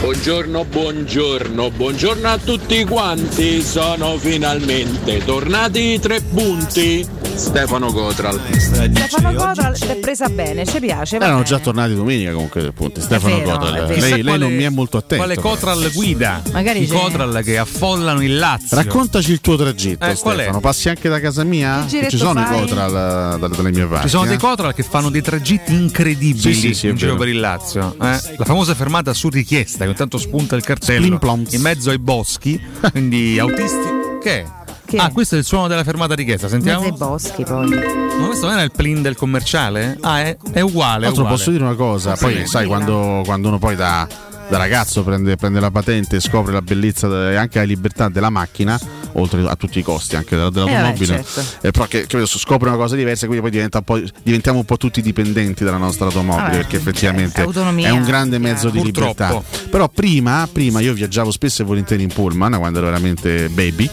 [0.00, 3.62] Buongiorno, buongiorno, buongiorno a tutti quanti.
[3.62, 7.06] Sono finalmente tornati i tre punti.
[7.34, 8.38] Stefano Cotral.
[8.58, 11.16] Stefano Cotral si è presa bene, ci piace.
[11.16, 11.44] Erano bene.
[11.46, 13.00] già tornati domenica comunque appunto.
[13.00, 13.86] Stefano vero, Cotral.
[13.98, 15.24] Lei, lei non mi è molto attento.
[15.24, 16.42] Quale Cotral guida?
[16.52, 18.76] Magari I c'è- Cotral che affollano il Lazio.
[18.76, 20.40] Raccontaci il tuo tragitto, Eh, qual è?
[20.40, 20.60] Stefano.
[20.60, 21.84] Passi anche da casa mia?
[21.88, 22.56] Giretto Ci sono fai?
[22.56, 24.02] i Cotral eh, dalle, mie parti.
[24.04, 24.28] Ci sono eh?
[24.28, 27.49] dei Cotral che fanno dei tragitti incredibili Sì, sì, sì, in giro per il Lazio.
[27.54, 28.34] Eh.
[28.36, 31.18] La famosa fermata su richiesta, che intanto spunta il cartello
[31.50, 32.60] in mezzo ai boschi,
[32.90, 33.98] quindi autisti.
[34.22, 34.46] Che è?
[34.84, 36.96] Che ah, questo è il suono della fermata richiesta, In mezzo ai sentiamo?
[37.12, 37.68] boschi poi.
[37.68, 39.96] Ma questo non era il plin del commerciale?
[40.00, 40.98] Ah, è, è uguale.
[40.98, 41.36] Tra È l'altro uguale.
[41.36, 42.46] posso dire una cosa, poi Sì.
[42.46, 44.06] sai quando, quando uno poi da,
[44.48, 48.30] da ragazzo prende, prende la patente e scopre la bellezza e anche la libertà della
[48.30, 48.78] macchina,
[49.12, 51.66] oltre a tutti i costi anche della- dell'automobile, Eh, certo.
[51.66, 54.64] eh, però che, che scopre una cosa diversa, quindi poi diventa un po'- diventiamo un
[54.64, 58.68] po' tutti dipendenti dalla nostra automobile, Vabbè, perché effettivamente cioè, autonomia, è un grande mezzo
[58.70, 59.24] di Purtroppo.
[59.24, 59.42] libertà.
[59.70, 63.88] Però prima, prima io viaggiavo spesso e volentieri in pullman quando ero veramente baby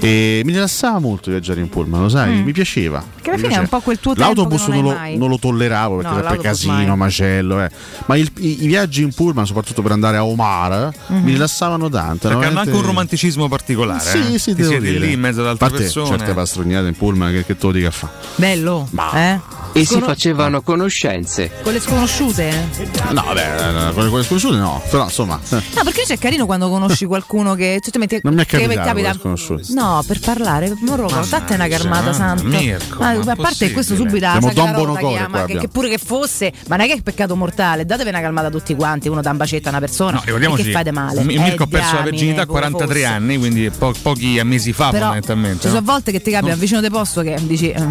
[0.00, 2.98] e mi rilassava molto viaggiare in pullman, lo sai, mi piaceva.
[3.04, 3.20] Mm.
[3.22, 3.66] Che alla fine è un piaceva.
[3.78, 5.16] po' quel tuo tempo L'autobus che non non, lo, mai.
[5.16, 6.96] non lo tolleravo perché No, per l'autobus casino, mai.
[6.96, 7.70] macello, eh.
[8.06, 11.22] ma il- i, i viaggi in pullman, soprattutto per andare a Omar, Mhm.
[11.24, 12.28] mi rilassavano tanto.
[12.28, 14.00] Perché hanno veramente- anche un romanticismo particolare.
[14.00, 14.38] Sì, eh.
[14.38, 15.06] sì, Ti devo siedi dire.
[15.06, 16.16] lì in mezzo ad A altre parte persone.
[16.18, 18.10] certe pastrugnate in pullman che, che te lo dica fa.
[18.36, 18.88] Bello.
[19.14, 19.40] Eh?
[19.76, 21.50] E si Scono- facevano conoscenze.
[21.62, 22.68] Con le sconosciute?
[23.10, 27.04] No, vabbè, con le sconosciute no, però insomma, eh, No, perché c'è carino quando conosci
[27.06, 27.78] qualcuno che.
[27.82, 29.62] Cioè, metti- non mi è che capitato con capita- le sconosciute.
[29.74, 32.42] No, per parlare, Morroco, date una carmata santa.
[32.44, 35.60] Mirko, ma a parte questo subito la Abbiamo Don Saccarota Bonocore chiama, qua che, abbiamo.
[35.60, 38.50] che pure che fosse, ma non è che è peccato mortale, datevi una calmata a
[38.50, 41.20] tutti quanti, uno dà un bacetto a una persona No, ricordiamoci, che fate male.
[41.22, 43.04] M- Mirko ha Eh, perso la diamine, virginità a pure 43 fosse.
[43.04, 45.60] anni, quindi po- pochi mesi fa Però fondamentalmente.
[45.60, 45.84] ci sono no?
[45.92, 47.86] volte che ti capita un vicino di posto che dici eh,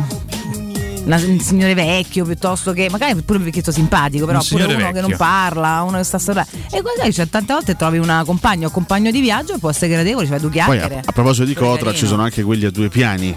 [1.06, 4.72] una- un signore vecchio piuttosto che magari pure perché sto simpatico, però Un pure uno
[4.74, 5.26] signore che non vecchio.
[5.26, 6.46] parla, uno che sta storia.
[6.72, 9.91] E guarda, cioè, tante volte trovi una compagna o compagno di viaggio e può essere
[9.94, 10.96] gradevole, ci fai due Poi chiacchiere.
[10.96, 11.94] a, a proposito di Cotra carino.
[11.94, 13.36] ci sono anche quelli a due piani.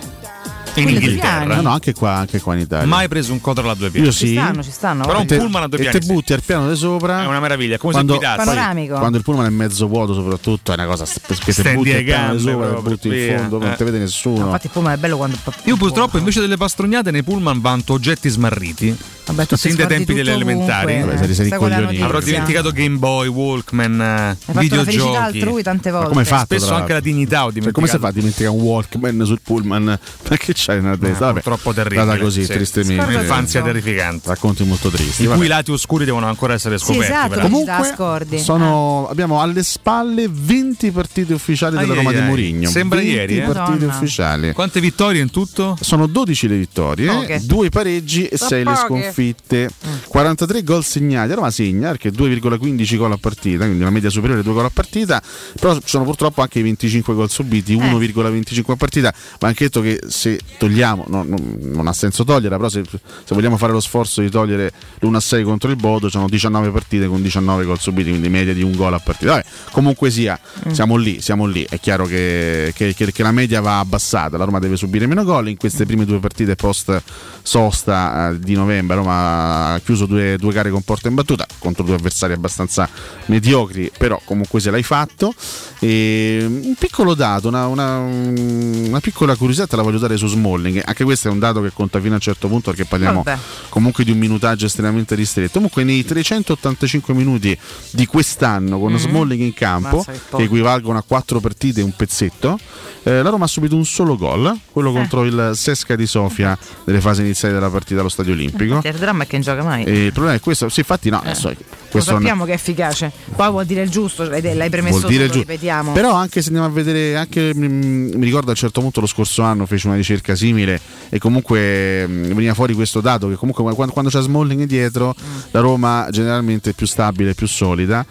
[0.83, 1.45] In Inghilterra.
[1.45, 1.55] piani.
[1.57, 2.87] No, no, anche qua, anche qua in Italia.
[2.87, 4.07] Mai preso un codro a due piedi.
[4.07, 4.33] Io Ci sì.
[4.35, 5.05] stanno, ci stanno.
[5.05, 5.45] Però un guarda.
[5.45, 5.99] pullman a due e piani.
[5.99, 6.13] te sì.
[6.13, 7.23] butti al piano di sopra.
[7.23, 8.45] È una meraviglia, come quando, se guidassi.
[8.45, 8.99] poi, Panoramico.
[8.99, 12.35] quando il pullman è mezzo vuoto, soprattutto, è una cosa te Stendi butti al piano
[12.35, 13.77] di sopra, te proprio, butti in fondo, non Eh.
[13.77, 14.45] te vede nessuno.
[14.47, 18.29] Infatti il pullman è bello quando Io purtroppo invece delle pastrugnate nei pullman vanto oggetti
[18.29, 18.97] smarriti.
[19.29, 21.01] Vabbè, tu sin dai tempi delle elementari.
[21.01, 22.01] Vabbè?
[22.03, 25.17] Avrò dimenticato Game Boy, Walkman, eh, Hai fatto la videogiochi.
[25.17, 26.09] altrui tante volte.
[26.09, 26.57] come fatto?
[26.57, 29.85] Spesso anche la dignità ho Cioè, come si fa a dimenticare un Walkman sul pullman?
[30.29, 31.27] Ma che c'hai nella testa?
[31.27, 32.05] Vabbè, Purtroppo terribile.
[32.07, 32.53] Data così, sì.
[32.53, 33.05] tristemente.
[33.05, 34.29] Un'infanzia terrificante.
[34.29, 35.25] Racconti molto tristi.
[35.25, 37.07] I cui lati oscuri devono ancora essere Sì, scoperti.
[37.13, 37.43] esatto, però.
[37.43, 42.23] Comunque, sono- abbiamo alle spalle 20 partite ufficiali della Ai, Roma ai, di.
[42.23, 42.69] Mourinho.
[42.69, 43.43] Sembra 20 ieri, eh.
[43.43, 43.93] partite Madonna.
[43.95, 44.53] ufficiali.
[44.53, 45.77] Quante vittorie in tutto?
[45.81, 47.41] Sono 12 le vittorie, Poche.
[47.45, 49.13] 2 pareggi e Sono 6 le poche.
[49.23, 49.71] Sconfitte.
[50.09, 51.33] 43 gol segnati.
[51.35, 54.71] Roma segna perché 2,15 gol a partita, quindi una media superiore a 2 gol a
[54.71, 55.21] partita.
[55.59, 59.13] Però ci sono purtroppo anche i 25 gol subiti, 1,25 a partita.
[59.41, 63.35] Ma anche detto che se togliamo, no, no, non ha senso togliere, però se, se
[63.35, 67.07] vogliamo fare lo sforzo di togliere l'1 a 6 contro il Bodo, sono 19 partite
[67.07, 69.33] con 19 gol subiti, quindi media di un gol a partita.
[69.33, 70.39] Vabbè, comunque sia,
[70.71, 71.67] siamo lì, siamo lì.
[71.69, 75.25] È chiaro che, che- che- che la media va abbassata, la Roma deve subire meno
[75.25, 75.49] gol.
[75.49, 77.03] In queste prime due partite post
[77.43, 81.47] sosta eh, di novembre, Roma Roma ha chiuso due, due gare con porta in battuta
[81.59, 82.89] contro due avversari abbastanza
[83.27, 85.35] mediocri, però comunque se l'hai fatto.
[85.81, 90.83] E un piccolo dato, una, una, una piccola curiosità te la voglio dare su Smalling,
[90.85, 93.39] anche questo è un dato che conta fino a un certo punto perché parliamo Vabbè.
[93.69, 95.53] comunque di un minutaggio estremamente ristretto.
[95.55, 97.57] Comunque nei 385 minuti
[97.91, 98.99] di quest'anno con Mhm.
[98.99, 100.05] Smalling in campo,
[100.37, 102.59] che equivalgono a quattro partite e un pezzetto,
[103.05, 107.01] eh, la Roma ha subito un solo gol, quello contro il Sesca di Sofia nelle
[107.01, 108.81] fasi iniziali della partita allo Stadio Olimpico.
[108.99, 109.85] Il dramma è che non gioca mai.
[109.85, 111.55] E il problema è questo, sì, infatti no, adesso, Lo
[111.91, 113.13] questo non- sappiamo che è efficace.
[113.35, 115.39] Poi vuol dire il giusto, l'hai, premesso vuol dire tu, lo giù.
[115.41, 115.93] ripetiamo.
[115.93, 119.07] Però anche se andiamo a vedere, anche, mm, mi ricordo a un certo punto lo
[119.07, 123.63] scorso anno fece una ricerca simile e comunque mm, veniva fuori questo dato che comunque
[123.73, 125.39] quando, quando c'è Smalling dietro Mm.
[125.53, 128.05] la Roma generalmente è più stabile, più solida.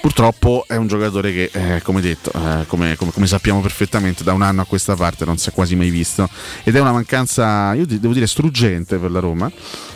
[0.00, 4.32] Purtroppo è un giocatore che, eh, come detto, eh, come, come- come sappiamo perfettamente, da
[4.32, 6.28] un anno a questa parte non si è quasi mai visto
[6.64, 9.50] ed è una mancanza, io devo dire, struggente per la Roma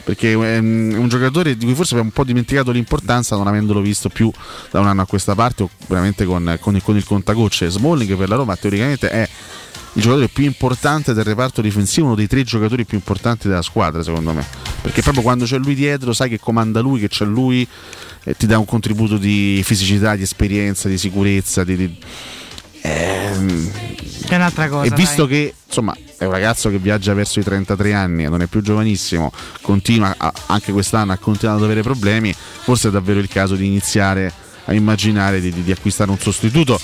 [0.05, 0.59] perché un, è
[0.97, 4.31] un giocatore di cui forse abbiamo un po' dimenticato l'importanza non avendolo visto più
[4.71, 7.69] da un anno a questa parte o veramente con, con il, con il contagocce.
[7.69, 9.29] Smalling per la Roma teoricamente è
[9.93, 14.03] il giocatore più importante del reparto difensivo, uno dei tre giocatori più importanti della squadra
[14.03, 14.45] secondo me,
[14.83, 17.67] perché proprio quando c'è lui dietro sai che comanda lui, che c'è lui,
[18.25, 21.77] eh, ti dà un contributo di fisicità, di esperienza, di sicurezza, di...
[21.77, 21.99] di-
[22.83, 23.71] ehm,
[24.29, 24.93] È un'altra cosa.
[24.93, 25.29] e visto dai.
[25.37, 28.61] che insomma è un ragazzo che viaggia verso i 33 anni e non è più
[28.63, 33.55] giovanissimo, continua a- anche quest'anno ha continuato ad avere problemi, forse è davvero il caso
[33.55, 34.33] di iniziare
[34.65, 36.81] a immaginare di, di- di acquistare un sostituto.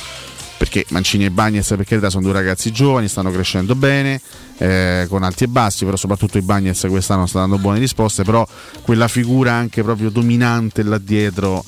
[0.56, 4.20] Perché Mancini e Bagnez, per carità, sono due ragazzi giovani, stanno crescendo bene,
[4.58, 8.46] eh, con alti e bassi, però soprattutto i Bagnez quest'anno stanno dando buone risposte, però
[8.82, 11.64] quella figura anche proprio dominante là dietro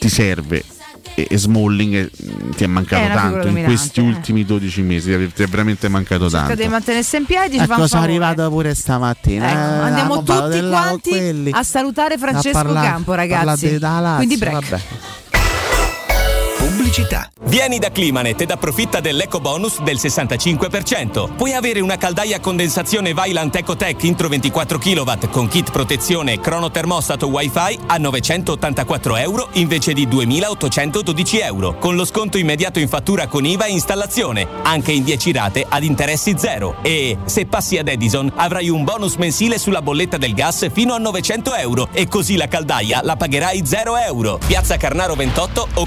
[0.00, 0.64] ti serve.
[1.14, 2.10] E, e Smalling eh,
[2.56, 4.02] ti è mancato È una figura tanto in questi eh.
[4.02, 6.62] ultimi 12 mesi, ti è- è veramente mancato Cerca tanto.
[6.62, 7.56] di mantenersi in piedi.
[7.56, 8.08] Ecco, sono favore.
[8.10, 9.46] arrivato pure stamattina.
[9.50, 11.50] Ecco, eh, andiamo tutti quanti quelli.
[11.52, 13.78] a salutare Francesco A parlare- Campo, ragazzi.
[14.16, 14.68] Quindi break.
[14.68, 14.82] vabbè.
[16.72, 17.28] Pubblicità.
[17.44, 21.34] Vieni da Climanet ed approfitta dell'eco bonus del 65%.
[21.36, 26.40] Puoi avere una caldaia a condensazione Vaillant EcoTech Intro 24 kW con kit protezione e
[26.40, 33.26] cronotermostato Wi-Fi a 984 euro invece di 2812 euro, con lo sconto immediato in fattura
[33.26, 36.76] con IVA e installazione, anche in 10 rate ad interessi zero.
[36.80, 40.98] E se passi ad Edison avrai un bonus mensile sulla bolletta del gas fino a
[40.98, 44.38] 900 euro e così la caldaia la pagherai 0 euro.
[44.46, 45.86] Piazza Carnaro 28 o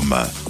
[0.00, 0.49] www.radioscoop.com.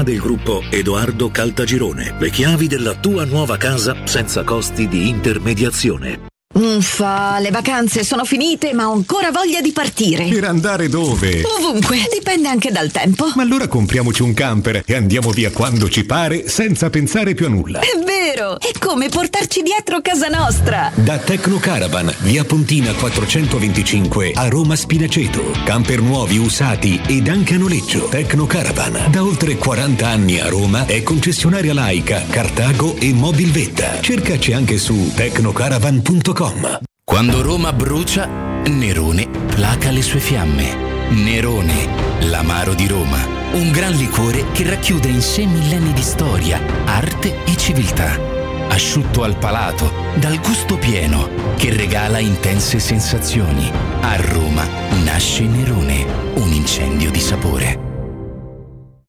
[0.00, 2.14] del gruppo Edoardo Caltagirone.
[2.18, 6.30] Le chiavi della tua nuova casa senza costi di intermediazione.
[6.54, 10.28] Uffa, le vacanze sono finite, ma ho ancora voglia di partire.
[10.28, 11.42] Per andare dove?
[11.58, 13.32] Ovunque, dipende anche dal tempo.
[13.34, 17.48] Ma allora compriamoci un camper e andiamo via quando ci pare senza pensare più a
[17.48, 17.80] nulla.
[17.80, 18.11] È vero,
[18.42, 20.90] è come portarci dietro casa nostra.
[20.94, 25.52] Da Tecno Caravan, via Pontina 425 a Roma Spinaceto.
[25.64, 28.08] Camper nuovi, usati ed anche a noleggio.
[28.08, 34.00] Tecno Caravan, da oltre 40 anni a Roma, è concessionaria laica, Cartago e Mobilvetta.
[34.00, 36.80] Cercaci anche su tecnocaravan.com.
[37.04, 41.10] Quando Roma brucia, Nerone placa le sue fiamme.
[41.10, 43.40] Nerone, l'amaro di Roma.
[43.52, 48.31] Un gran liquore che racchiude in sé millenni di storia, arte e civiltà.
[48.72, 53.70] Asciutto al palato, dal gusto pieno, che regala intense sensazioni.
[54.00, 54.66] A Roma
[55.04, 56.04] nasce Nerone,
[56.36, 57.90] un incendio di sapore.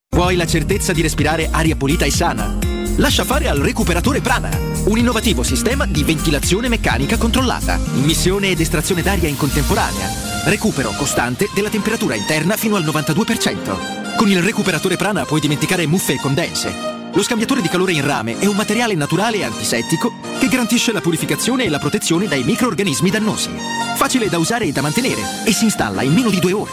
[0.10, 2.58] Vuoi la certezza di respirare aria pulita e sana?
[2.98, 4.50] Lascia fare al recuperatore Prana,
[4.86, 11.50] un innovativo sistema di ventilazione meccanica controllata, immissione ed estrazione d'aria in contemporanea, recupero costante
[11.56, 14.16] della temperatura interna fino al 92%.
[14.18, 17.03] Con il recuperatore Prana puoi dimenticare muffe e condense.
[17.16, 21.02] Lo scambiatore di calore in rame è un materiale naturale e antisettico che garantisce la
[21.02, 23.52] purificazione e la protezione dai microorganismi dannosi.
[23.96, 26.72] Facile da usare e da mantenere e si installa in meno di due ore.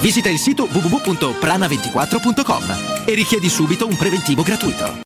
[0.00, 5.05] Visita il sito www.prana24.com e richiedi subito un preventivo gratuito.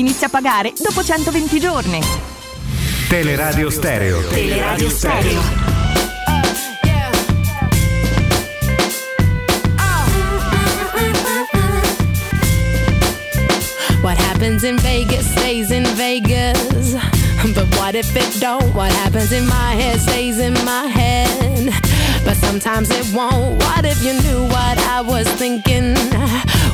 [0.01, 2.01] inizia a pagare dopo 120 giorni.
[3.07, 4.19] Teleradio Stereo.
[4.29, 5.41] Teleradio Stereo.
[14.01, 16.95] What happens in Vegas stays in Vegas.
[17.53, 18.73] But what if it don't?
[18.73, 21.71] What happens in my head stays in my head.
[22.25, 23.61] But sometimes it won't.
[23.63, 25.95] What if you knew what I was thinking?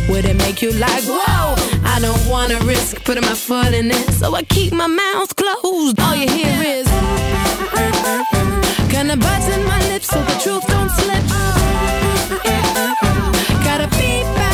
[0.09, 1.55] Would it make you like, whoa?
[1.83, 4.11] I don't wanna risk putting my foot in it.
[4.13, 5.99] So I keep my mouth closed.
[5.99, 6.87] All you hear is
[8.91, 11.23] Gonna button my lips so the truth don't slip.
[13.63, 14.46] Gotta beep out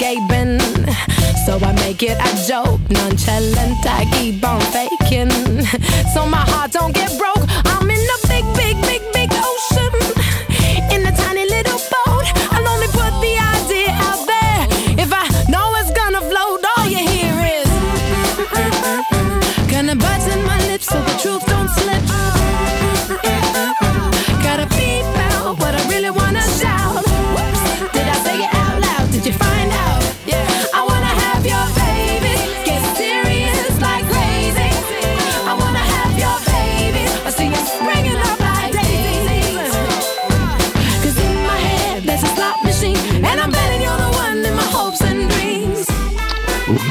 [0.00, 0.58] escaping.
[1.46, 3.84] So I make it a joke, nonchalant.
[3.86, 5.30] I keep on faking.
[6.14, 7.49] So my heart don't get broke.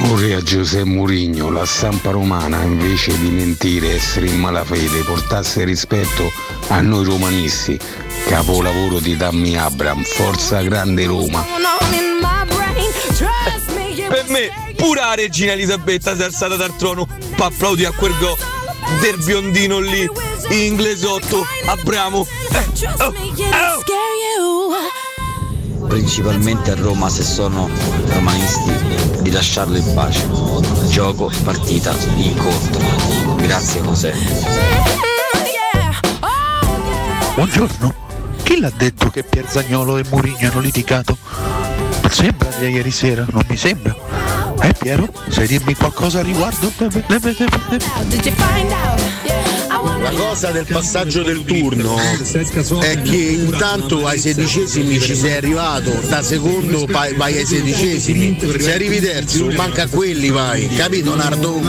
[0.10, 6.32] Onore a Giuseppe Mourinho, la stampa romana invece di mentire essere in malafede portasse rispetto
[6.70, 7.78] a noi romanisti.
[8.26, 11.46] Capolavoro di Dammi Abram, forza grande Roma.
[14.08, 18.18] Per me, pure la regina Elisabetta si è alzata dal trono per applaudire a quel
[18.18, 18.36] go
[19.02, 20.10] del biondino lì,
[20.50, 22.26] inglesotto, Abramo.
[22.52, 23.14] Eh, trust oh,
[25.90, 27.68] principalmente a Roma se sono
[28.10, 28.72] romanisti
[29.22, 30.26] di lasciarlo in pace.
[30.88, 33.36] Gioco, partita, incontro.
[33.36, 34.14] Grazie José.
[37.34, 37.96] Buongiorno.
[38.44, 41.18] Chi l'ha detto che Pierzagnolo e Mourinho hanno litigato?
[42.02, 43.96] Non sembra di ieri sera, non mi sembra.
[44.62, 46.72] Eh Piero, sai dirmi qualcosa a riguardo?
[46.78, 49.29] Did you find out?
[50.02, 56.22] La cosa del passaggio del turno è che intanto ai sedicesimi ci sei arrivato, da
[56.22, 61.62] secondo vai ai sedicesimi, se arrivi terzo, manca a quelli vai, capito Nardo?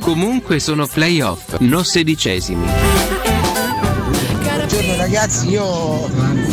[0.00, 2.66] Comunque sono playoff, non sedicesimi.
[4.70, 6.08] Buongiorno ragazzi, io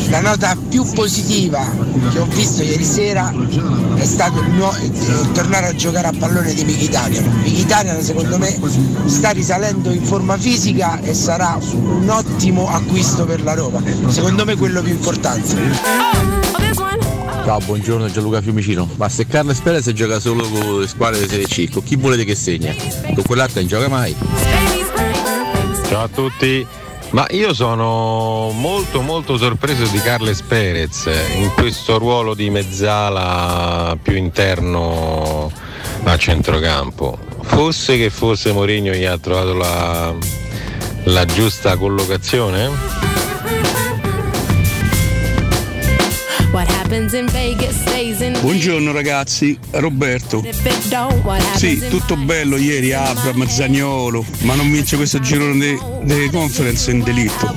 [0.09, 1.65] la nota più positiva
[2.11, 3.33] che ho visto ieri sera
[3.95, 7.23] è stato il, nuo- il tornare a giocare a pallone di Mkhitaryan.
[7.45, 8.57] Mkhitaryan secondo me
[9.05, 13.81] sta risalendo in forma fisica e sarà un ottimo acquisto per la Roma.
[14.07, 15.55] Secondo me quello più importante.
[17.43, 18.89] Ciao, buongiorno Gianluca Fiumicino.
[18.97, 22.25] Ma se Carles Perez gioca solo con le squadre di Serie C, con chi volete
[22.25, 22.73] che segna?
[23.13, 24.15] Con quell'altra non gioca mai.
[25.87, 26.67] Ciao a tutti.
[27.11, 34.15] Ma io sono molto molto sorpreso di Carles Perez in questo ruolo di mezzala più
[34.15, 35.51] interno
[36.03, 37.17] a centrocampo.
[37.41, 40.13] Fosse che fosse Mourinho gli ha trovato la,
[41.05, 43.06] la giusta collocazione?
[48.39, 50.41] Buongiorno ragazzi, Roberto.
[51.57, 57.53] Sì, tutto bello ieri, Abram, Zagnolo, ma non vince questo girone delle conference in delitto.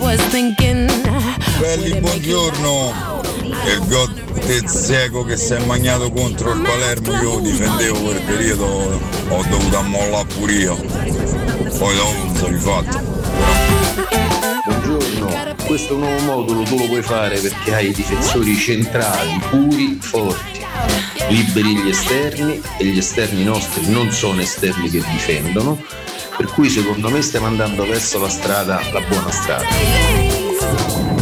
[1.59, 3.19] Belli, buongiorno.
[3.43, 4.13] Il gol
[4.47, 9.45] del Zeco che si è magnato contro il Palermo, io lo difendevo quel periodo, ho
[9.49, 10.77] dovuto ammollare pure io.
[10.77, 13.20] Poi dopo non sono rifatto.
[15.21, 20.61] Buongiorno, questo nuovo modulo tu lo puoi fare perché hai i difensori centrali, puri, forti.
[21.29, 25.79] Liberi gli esterni e gli esterni nostri non sono esterni che difendono,
[26.39, 30.30] per cui secondo me stiamo andando verso la strada, la buona strada.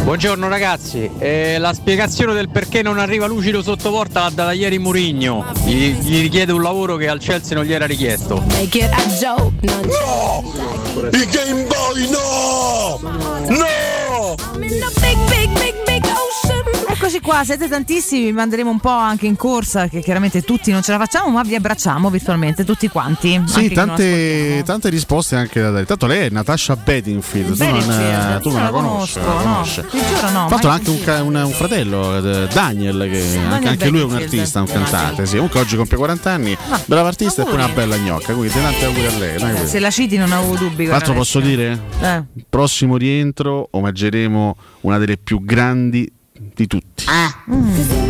[0.03, 4.79] Buongiorno ragazzi, Eh, la spiegazione del perché non arriva lucido sotto porta l'ha data ieri
[4.79, 5.45] Murigno.
[5.65, 8.43] Gli, gli richiede un lavoro che al Chelsea non gli era richiesto.
[9.83, 10.51] No!
[11.11, 12.99] I Game Boy no!
[13.49, 14.35] No!
[17.01, 20.81] Eccoci qua, siete tantissimi, vi manderemo un po' anche in corsa, che chiaramente tutti non
[20.81, 23.41] ce la facciamo, ma vi abbracciamo virtualmente tutti quanti.
[23.45, 25.85] Sì, tante, tante risposte anche da dare.
[25.85, 29.17] Tanto lei è Natasha Bedingfield, tu non, Bedingfield, eh, tu non la conosci.
[29.21, 29.43] conosco, no.
[29.53, 29.81] conosci.
[29.91, 33.89] Giuro no, ha mai anche un, ca- un- un fratello, eh, Daniel, che anche, anche
[33.89, 35.25] lui è un artista, un cantante.
[35.25, 35.35] Sì.
[35.35, 38.33] Comunque oggi compie 40 anni, brava artista e poi una bella gnocca.
[38.33, 39.35] Quindi tanti auguri a lei.
[39.61, 39.65] Eh.
[39.67, 40.83] Se la citi non avevo dubbi.
[40.83, 42.23] Tra l'altro posso dire, Eh.
[42.49, 46.11] prossimo rientro omaggeremo una delle più grandi
[46.53, 47.05] di tutti.
[47.51, 48.08] Mm,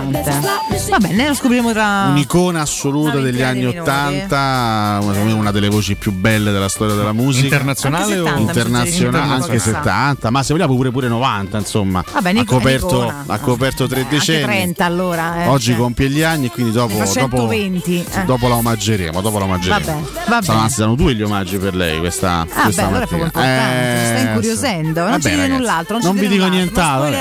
[0.00, 0.90] interessante.
[0.90, 2.06] Va bene, lo scopriremo tra.
[2.10, 3.78] Un'icona assoluta una degli anni minuti.
[3.78, 7.44] 80, una, secondo me una delle voci più belle della storia della musica.
[7.44, 9.32] Internazionale Anche 70, o internazionale?
[9.32, 9.72] Anche qualcosa.
[9.82, 12.04] 70, ma se vogliamo pure pure 90, insomma.
[12.12, 13.24] Vabbè, ha, Nico- coperto, Nicona.
[13.26, 14.42] ha coperto tre Eh, anche decenni.
[14.44, 15.44] 30 allora.
[15.44, 15.76] eh, Oggi cioè.
[15.76, 18.04] compie gli anni e quindi dopo, Ne dopo, 120.
[18.12, 18.24] eh.
[18.24, 19.20] dopo la omaggeremo.
[19.20, 19.84] Dopo la omaggeremo.
[19.84, 20.44] Vabbè, vabbè.
[20.44, 23.98] Saranno, anzi, saranno due gli omaggi per lei questa, Ah, beh, questa allora è importante,
[24.00, 25.00] ci sta Eh, incuriosendo.
[25.00, 25.98] Non Vabbè, ci dite null'altro.
[25.98, 27.20] Non, non vi dico nient'altro.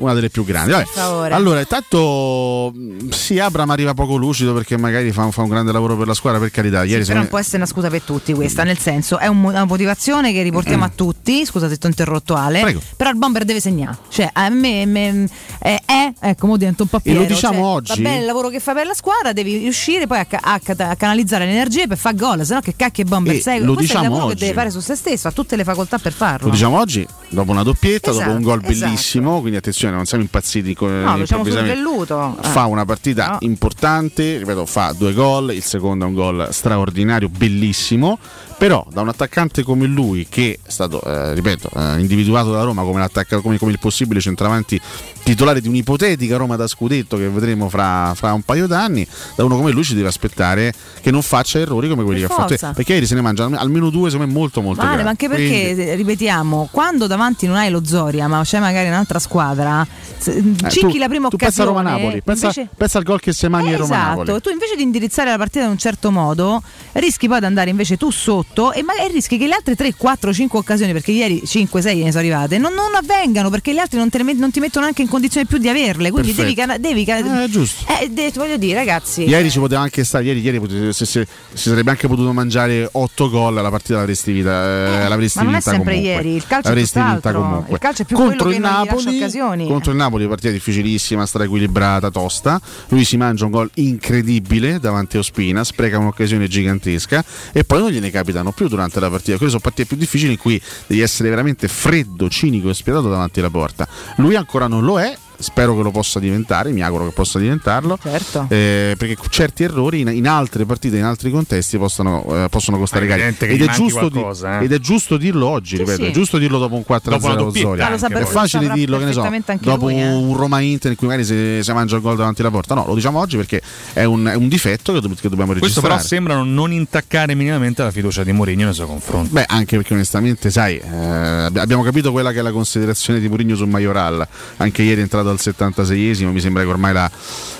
[0.00, 0.70] Una delle più grandi.
[0.72, 0.84] Vabbè.
[0.84, 1.34] Per favore.
[1.34, 5.96] Allora, intanto mh, sì, Abram arriva poco lucido perché magari fa, fa un grande lavoro
[5.96, 6.78] per la squadra, per carità.
[6.84, 9.26] Ieri Però secondo non me- può essere una scusa per tutti questa, nel senso è
[9.26, 12.80] un una motivazione che riportiamo a tutti, scusa se ti ho interrotto Ale, Prego.
[12.96, 15.28] però il bomber deve segnare, cioè a me, me-
[15.60, 18.02] eh, è, ecco, mo divento un po' E lo diciamo cioè, oggi?
[18.02, 20.96] Va bene il lavoro che fa per la squadra, devi riuscire poi a, a a
[20.96, 23.60] canalizzare le energie per fare gol, se no che cacchio è bomber E sei?
[23.60, 24.34] lo Questo è il diciamo lavoro oggi.
[24.34, 26.46] che deve fare su se stesso, ha tutte le facoltà per farlo.
[26.46, 28.86] Lo diciamo oggi, dopo una doppietta, dopo un gol Esatto, esatto.
[28.90, 31.42] bellissimo, quindi attenzione, non siamo impazziti con No, lo diciamo.
[31.66, 32.36] Velluto.
[32.40, 33.36] Fa una partita No.
[33.40, 38.18] importante, ripeto, fa due gol, il secondo è un gol straordinario, bellissimo,
[38.60, 42.82] però da un attaccante come lui che è stato, eh, ripeto, eh, individuato da Roma
[42.82, 43.08] come,
[43.40, 44.78] come- come il possibile centravanti
[45.22, 49.56] titolare di un'ipotetica Roma da scudetto che vedremo fra, fra un paio d'anni, da uno
[49.56, 52.48] come lui ci deve aspettare che non faccia errori come quelli Per che ha fatto,
[52.50, 52.72] forza.
[52.74, 55.04] perché ieri se ne mangia almeno due, secondo me molto molto Male, gravi.
[55.04, 58.88] ma anche perché, Quindi- se- ripetiamo, quando davanti non hai lo Zoria, ma c'è magari
[58.88, 59.86] un'altra squadra,
[60.18, 61.88] se- Eh, tu- la prima tu pensa a occasione.
[61.90, 64.28] Roma-Napoli, pensa, invece- pensa al gol che si mangia in Roma-Napoli.
[64.28, 67.70] Esatto, tu invece di indirizzare la partita in un certo modo, rischi poi di andare
[67.70, 71.42] invece tu sotto e magari rischi che le altre 3, 4, 5 occasioni, perché ieri
[71.46, 74.50] 5, 6 ne sono arrivate, non, non avvengano perché gli altri non, te le non
[74.50, 76.10] ti mettono neanche in condizione più di averle.
[76.10, 76.80] Quindi devi, Perfetto.
[76.80, 77.84] devi ca- Eh, giusto.
[78.00, 79.22] eh, de- voglio dire, ragazzi.
[79.22, 82.88] Ieri ci poteva anche stare, ieri, ieri potete- se, se- si sarebbe anche potuto mangiare
[82.90, 86.14] 8 gol, la partita l'avresti vinta, eh, l'avresti ma non è vinta sempre comunque.
[86.16, 87.40] ieri, il calcio è l'avresti vinta tutt'altro.
[87.42, 87.72] comunque.
[87.72, 89.66] Il calcio è più contro il Napoli.
[89.66, 92.60] Contro il Napoli, partita difficilissima, stra equilibrata, tosta.
[92.88, 97.90] Lui si mangia un gol incredibile davanti a Ospina, spreca un'occasione gigantesca e poi non
[97.90, 98.10] gliene
[98.40, 99.36] capitano più durante la partita.
[99.36, 103.40] Quelle sono partite più difficili in cui devi essere veramente freddo, cinico e spietato davanti
[103.40, 103.86] alla porta.
[104.16, 105.16] Lui ancora non lo è.
[105.40, 107.98] Spero che lo possa diventare, mi auguro che possa diventarlo.
[108.00, 108.46] Certo.
[108.48, 113.06] Eh, perché certi errori in, in altre partite, in altri contesti possono, eh, possono costare
[113.06, 113.22] cari.
[113.22, 113.54] Ed eh.
[113.54, 116.08] ed è giusto dirlo oggi, ripeto, sì.
[116.08, 118.20] è giusto dirlo dopo un 4-0 Dopo la doppietta Zoria.
[118.20, 119.28] È facile dirlo, che ne so,
[119.60, 120.08] dopo lui, eh.
[120.08, 122.74] un Roma Inter in cui magari si, si mangia il gol davanti alla porta.
[122.74, 123.60] No, lo diciamo oggi perché
[123.92, 125.94] è un, è un difetto che, do- che dobbiamo Questo registrare.
[125.94, 129.32] però sembrano non intaccare minimamente la fiducia di Mourinho nei suoi confronti.
[129.32, 133.28] Beh, anche perché onestamente, sai, eh, abbi- abbiamo capito quella che è la considerazione di
[133.28, 134.26] Mourinho su Majoral.
[134.58, 137.10] Anche ieri è entrato al 76esimo, mi sembra che ormai la,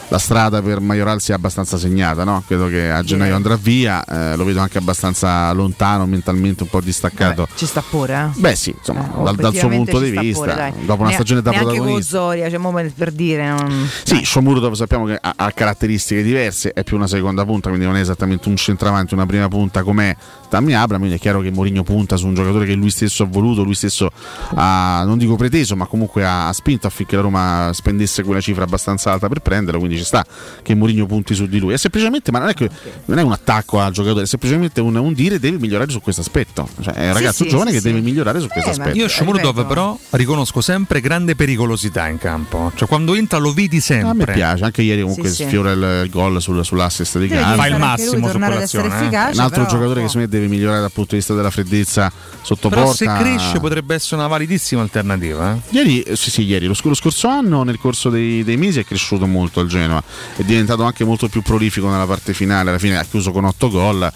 [0.09, 2.43] la strada per Majoral sia abbastanza segnata, no?
[2.47, 6.81] Credo che a gennaio andrà via, eh, lo vedo anche abbastanza lontano, mentalmente un po'
[6.81, 7.47] distaccato.
[7.55, 8.39] Ci sta pure, eh.
[8.41, 11.43] Beh sì, insomma, Eh, dal, dal suo punto di vista, pure, dopo una Ne- stagione
[11.43, 12.17] da protagonista.
[12.19, 13.49] Zoria, cioè, mo per- dire.
[13.51, 17.87] non- Sì, Shomuro sappiamo che ha, ha caratteristiche diverse, è più una seconda punta, quindi
[17.87, 20.17] non è esattamente un centravanti, una prima punta come
[20.49, 23.27] Tammy Abram, quindi è chiaro che Mourinho punta su un giocatore che lui stesso ha
[23.27, 24.11] voluto, lui stesso
[24.55, 28.41] ha, non dico preteso, ma comunque ha, ha spinto affinché la Roma Roma spendesse quella
[28.41, 30.25] cifra abbastanza alta per prenderlo, quindi ci sta
[30.63, 31.73] che Mourinho punti su di lui.
[31.73, 32.69] È semplicemente, ma non è, che,
[33.07, 36.21] non è un attacco al giocatore, è semplicemente un, un dire deve migliorare su questo
[36.23, 36.69] aspetto.
[36.81, 37.89] Cioè, è un Sì, ragazzo sì, giovane sì, che sì.
[37.89, 38.97] deve migliorare su questo Eh, aspetto.
[38.99, 42.73] Io Shomurodov però riconosco sempre grande pericolosità in campo.
[42.75, 44.09] Cioè quando entra lo vedi sempre.
[44.11, 45.45] A me piace, anche ieri comunque Sì, sì.
[45.45, 47.57] sfiora il, il gol sul- sull'assist di Gatti.
[47.57, 49.19] Fa il massimo su tornare ad essere quell'azione, eh.
[49.19, 51.51] efficace, Un altro però- giocatore che secondo me deve migliorare dal punto di vista della
[51.51, 52.97] freddezza sotto Però porta.
[52.97, 55.55] se cresce potrebbe essere una validissima alternativa.
[55.55, 55.59] eh.
[55.71, 59.61] Ieri, sì, sì, ieri, lo scorso anno, nel corso dei, dei mesi, è cresciuto molto
[59.61, 60.03] il Genoa.
[60.37, 62.71] È diventato anche molto più prolifico nella parte finale.
[62.71, 64.11] Alla fine ha chiuso con 8 gol.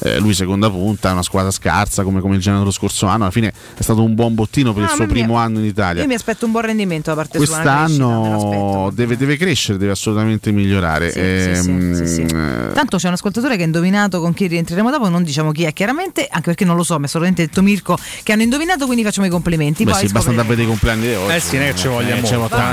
[0.00, 3.24] eh, lui seconda punta, è una squadra scarsa come, come il Genoa dello scorso anno.
[3.24, 5.64] Alla fine è stato un buon bottino per No, il a suo primo anno in
[5.66, 6.02] Italia.
[6.02, 7.46] Io mi aspetto un buon rendimento da parte sua.
[7.46, 11.10] Quest'anno deve, deve crescere, deve assolutamente migliorare.
[11.10, 11.18] Sì,
[11.54, 12.20] sì, sì, Ehm, sì, sì.
[12.22, 15.64] eh, Tanto c'è un ascoltatore che ha indovinato con chi rientreremo dopo, non diciamo chi
[15.64, 18.84] è chiaramente, anche perché non lo so, mi ha solamente detto Mirko che hanno indovinato,
[18.86, 19.84] quindi facciamo i complimenti.
[19.84, 21.34] Beh, Poi sì, basta andare a vedere i compleanni di oggi.
[21.34, 22.20] Eh sì, è che ci voglia Eh.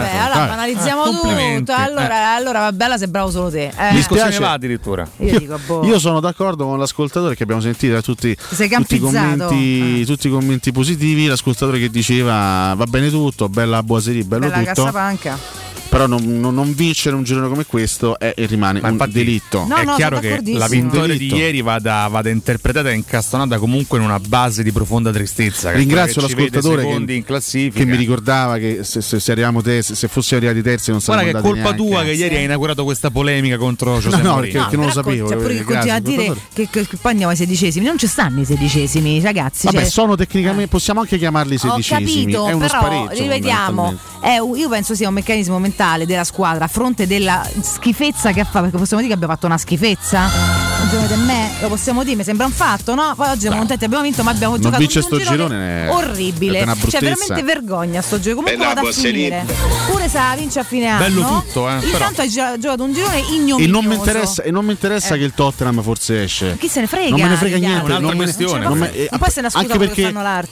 [0.06, 1.74] Vabbè, allora banalizziamo Ah, tutto.
[1.74, 3.72] Allora, allora va bella, sei bravo solo te.
[3.78, 3.94] Eh.
[3.94, 5.08] Mi spiace- va addirittura.
[5.18, 5.86] Io dico, boh.
[5.86, 9.46] Io sono d'accordo con l'ascoltatore che abbiamo sentito da tutti, sei tutti, i campizzato.
[9.48, 11.26] commenti, tutti i commenti positivi.
[11.28, 14.84] L'ascoltatore che diceva va bene tutto, bella Boaseri, bello Bella tutto.
[14.84, 15.38] cassapanca.
[15.90, 19.66] Però non, non- non vincere un girone come questo è e rimane un delitto.
[19.66, 23.98] No, è no, chiaro che la vittoria di ieri vada, vada interpretata e incastonata comunque
[23.98, 25.72] in una base di profonda tristezza.
[25.72, 30.36] Ringrazio l'ascoltatore che, che mi ricordava che se, se, se arriviamo te- se, se fossi
[30.36, 32.12] arrivati terzi non Guarda saremmo che è colpa andati tua neanche.
[32.18, 34.54] che ieri hai inaugurato questa polemica contro Giuseppe no, Mourinho.
[34.54, 37.12] perché- che non lo sapevo, C'è pure eh, continua a dire che, che- che poi
[37.12, 37.86] andiamo ai sedicesimi.
[37.86, 39.66] Non ci stanno i sedicesimi, ragazzi.
[39.68, 42.32] Vabbè, cioè- sono tecnicamente, possiamo anche chiamarli Ho sedicesimi.
[42.34, 43.22] capito, è uno però spareggio.
[43.22, 43.88] rivediamo.
[43.88, 48.46] un- io penso sia un meccanismo mentale della squadra a fronte della schifezza che ha
[48.46, 48.62] fatto.
[48.62, 50.30] Perché possiamo dire che abbiamo fatto una schifezza?
[50.86, 53.14] Un me, lo possiamo dire, mi sembra un fatto, no?
[53.16, 55.86] Poi oggi siamo contenti, abbiamo vinto, ma abbiamo Non giocato vince un sto girone girone
[55.86, 56.60] è- orribile.
[56.60, 58.36] è una Cioè, veramente vergogna sto gioco.
[58.36, 59.46] Comunque Eh no, vado a finire.
[59.90, 61.04] Pure se la vince a fine anno.
[61.04, 61.88] Bello tutto, eh, però.
[61.92, 63.64] Intanto hai gi- giocato un girone ignominioso.
[63.64, 65.18] E non mi interessa, e non mi interessa Eh.
[65.18, 66.56] che il Tottenham forse esce.
[66.58, 67.10] Chi se ne frega?
[67.10, 67.76] Non me ne frega niente.
[67.86, 68.66] Un'altra non me ne- questione.
[68.66, 70.02] non me- eh, essere una scusa anche perché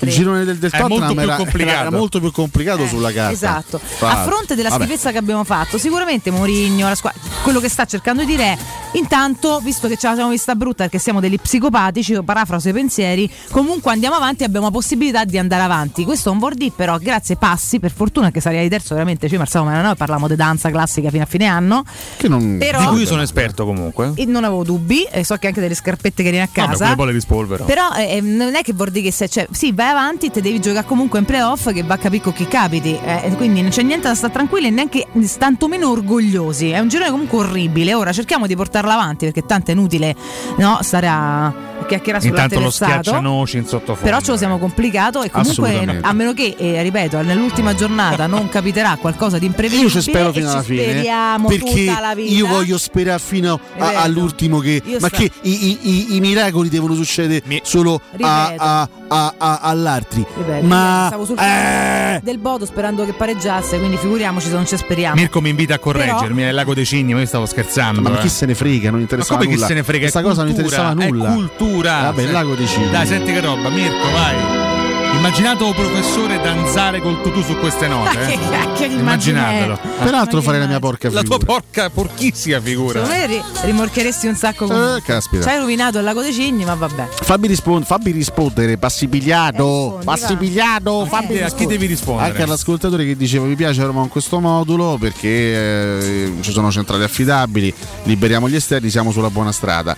[0.05, 1.79] il girone del, del È molto Tottenham più era, complicato.
[1.79, 3.31] era molto più complicato sulla carta.
[3.31, 3.79] Esatto.
[3.99, 4.83] Tra A fronte della Vabbè.
[4.83, 8.57] schifezza che abbiamo fatto, sicuramente Mourinho, la squadra, quello che sta cercando di dire è
[8.93, 12.73] intanto, visto che ce la siamo vista brutta perché siamo degli psicopatici, io parafraso i
[12.73, 16.03] pensieri, comunque andiamo avanti e abbiamo la possibilità di andare avanti.
[16.03, 19.29] Questo è un vuol dire però grazie passi, per fortuna che sarei di terzo, veramente
[19.29, 21.83] ci marzavo ma noi parliamo di danza classica fino a fine anno.
[22.17, 22.57] Che non...
[22.59, 24.11] Però- Di cui io sono esperto comunque.
[24.15, 26.95] E non avevo dubbi, e so che anche delle scarpette che vieni a Vabbè, casa.
[26.95, 27.63] poi le rispolvero.
[27.65, 30.59] Però eh, non è che vuol dire che se cioè, sì, vai avanti, te devi
[30.59, 32.97] giocare comunque in playoff che va a capire con chi capiti.
[33.03, 35.02] eh, e quindi non c'è niente da stare tranquilli e neanche
[35.37, 36.69] tantomeno orgogliosi.
[36.69, 37.93] È un girone comunque orribile.
[37.93, 40.15] Ora cerchiamo di portarlo avanti perché tanto è inutile
[40.57, 41.53] no, stare a
[41.87, 44.01] chiacchierare Intanto lo schiaccianoci in sottofondo.
[44.03, 48.47] Però ce lo siamo complicato e comunque a meno che, eh, ripeto, nell'ultima giornata non
[48.49, 49.87] capiterà qualcosa di imprevedibile.
[49.89, 50.81] Io ci spero fino alla fine.
[50.83, 52.33] Speriamo perché tutta la vita.
[52.33, 54.81] io voglio sperare fino a- all'ultimo che.
[54.83, 59.33] io Ma sta- che i, i- i- i miracoli devono succedere solo a, a- a-
[59.37, 60.25] a- all'altri.
[60.37, 64.75] Ripeto, Ma stavo sul eh, del Bodo sperando che pareggiasse, quindi figuriamoci se non ci
[64.93, 65.15] speriamo.
[65.15, 68.01] Mirko mi invita a correggermi nel lago dei cigni, ma io stavo scherzando.
[68.01, 68.21] ma eh.
[68.21, 68.89] chi se ne frega?
[68.89, 69.67] Non Ma interessava come chi nulla.
[69.67, 69.99] se ne frega?
[69.99, 71.29] Questa È cosa non interessava nulla.
[71.29, 72.01] È cultura.
[72.01, 72.89] Vabbè, il lago dei cigni.
[72.91, 74.72] Dai, senti che roba, Mirko, vai.
[75.15, 78.17] Immaginato un professore danzare col tutù su queste note.
[78.49, 78.89] Ma che eh.
[78.89, 79.79] di Immaginatelo.
[80.03, 81.37] Peraltro farei la che mia porca La figura.
[81.37, 83.05] tua porca, porchissima figura.
[83.05, 84.97] Secondo me ri- rimorcheresti un sacco comunque.
[84.97, 85.43] Eh, caspita.
[85.43, 87.07] Ci hai rovinato il lago dei cigni, ma vabbè.
[87.21, 89.99] Fammi, rispon- fammi rispondere, Passipigliato.
[90.01, 92.29] Eh, Passipigliato, fammi a chi devi rispondere?
[92.29, 97.03] Anche all'ascoltatore che diceva mi piace Roma con questo modulo perché eh, ci sono centrali
[97.03, 99.95] affidabili, liberiamo gli esterni, siamo sulla buona strada.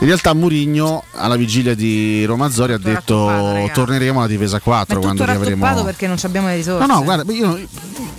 [0.00, 5.00] In realtà Murigno alla vigilia di Roma Zori ha detto torneremo alla difesa 4 Ma
[5.00, 6.86] è tutto quando riavremo rattoppato perché non abbiamo le risorse.
[6.86, 7.60] No, no, guarda, io,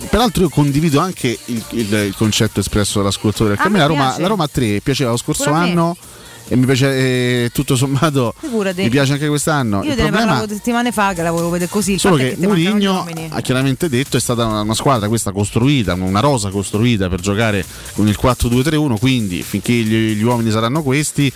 [0.08, 3.86] peraltro io condivido anche il, il- il concetto espresso dall'ascoltatore, perché A a me la
[3.86, 5.66] Roma, la Roma 3 piaceva lo scorso Pure a me.
[6.48, 8.82] E mi piace eh, tutto sommato Figurati.
[8.82, 9.82] mi piace anche quest'anno.
[9.82, 11.98] Io il te ne problema parlavo settimane fa che la volevo vedere così.
[11.98, 16.20] Solo che gli Mourinho ha chiaramente detto è stata una, una squadra questa costruita, una
[16.20, 21.32] rosa costruita per giocare con il 4-2-3-1, quindi finché gli, gli uomini saranno questi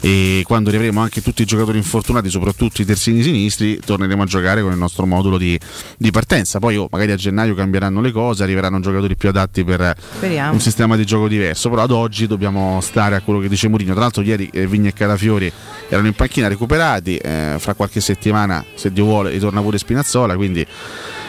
[0.00, 4.62] e quando riavremo anche tutti i giocatori infortunati, soprattutto i terzini sinistri, torneremo a giocare
[4.62, 5.58] con il nostro modulo di,
[5.96, 6.58] di partenza.
[6.58, 10.52] Poi oh, magari a gennaio cambieranno le cose, arriveranno giocatori più adatti per Speriamo.
[10.52, 13.92] un sistema di gioco diverso, però ad oggi dobbiamo stare a quello che dice Mourinho.
[13.92, 15.52] Tra l'altro ieri Vigna e Calafiori
[15.88, 20.66] erano in panchina recuperati, eh, fra qualche settimana se Dio vuole ritorna pure Spinazzola, quindi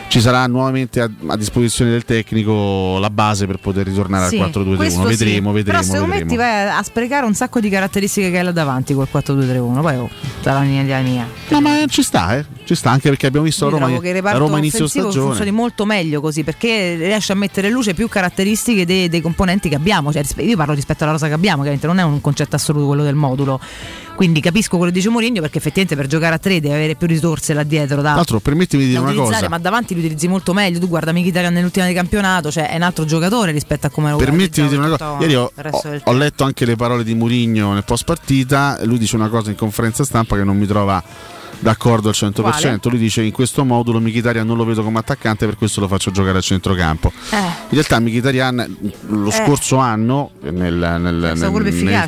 [0.07, 4.49] ci sarà nuovamente a, a disposizione del tecnico la base per poter ritornare Sì, al
[4.49, 4.75] 4-2-3-1.
[4.75, 5.07] questo sì.
[5.07, 5.79] Vedremo, vedremo.
[5.79, 6.29] Però secondo me vedremo.
[6.31, 9.81] ti vai a sprecare un sacco di caratteristiche che hai là davanti col 4-2-3-1.
[9.81, 10.09] Poi oh,
[10.41, 11.27] sarà la mia mia.
[11.49, 12.45] No, ma ci sta, eh.
[12.63, 15.27] Ci sta anche perché abbiamo visto Io Roma, trovo che reparto Roma inizio stagione.
[15.27, 19.69] funzioni molto meglio così perché riesce a mettere in luce più caratteristiche dei, dei componenti
[19.69, 20.11] che abbiamo.
[20.11, 22.87] Cioè, io parlo rispetto alla rosa che abbiamo, che ovviamente non è un concetto assoluto
[22.87, 23.59] quello del modulo.
[24.15, 27.05] Quindi capisco quello che dice Mourinho perché effettivamente per giocare a tre devi avere più
[27.05, 29.49] risorse là dietro da, Tra l'altro, permettimi di dire una cosa.
[29.49, 30.79] ma davanti li utilizzi molto meglio.
[30.79, 34.17] Tu guarda Mkhitaryan nell'ultima di campionato, cioè è un altro giocatore rispetto a come lo
[34.17, 35.17] Permettimi di dire una cosa.
[35.19, 38.79] Ieri ho, ho- ho letto anche le parole di Murigno nel post partita.
[38.83, 41.03] Lui dice una cosa in conferenza stampa che non mi trova
[41.59, 42.41] d'accordo al 100%.
[42.41, 42.79] Quale?
[42.83, 46.11] Lui dice in questo modulo Mkhitaryan non lo vedo come attaccante, per questo lo faccio
[46.11, 47.11] giocare a centrocampo.
[47.31, 47.37] Eh.
[47.37, 48.77] In realtà Mkhitaryan
[49.07, 49.31] lo Eh.
[49.31, 51.37] scorso anno nel, nel, nel, nel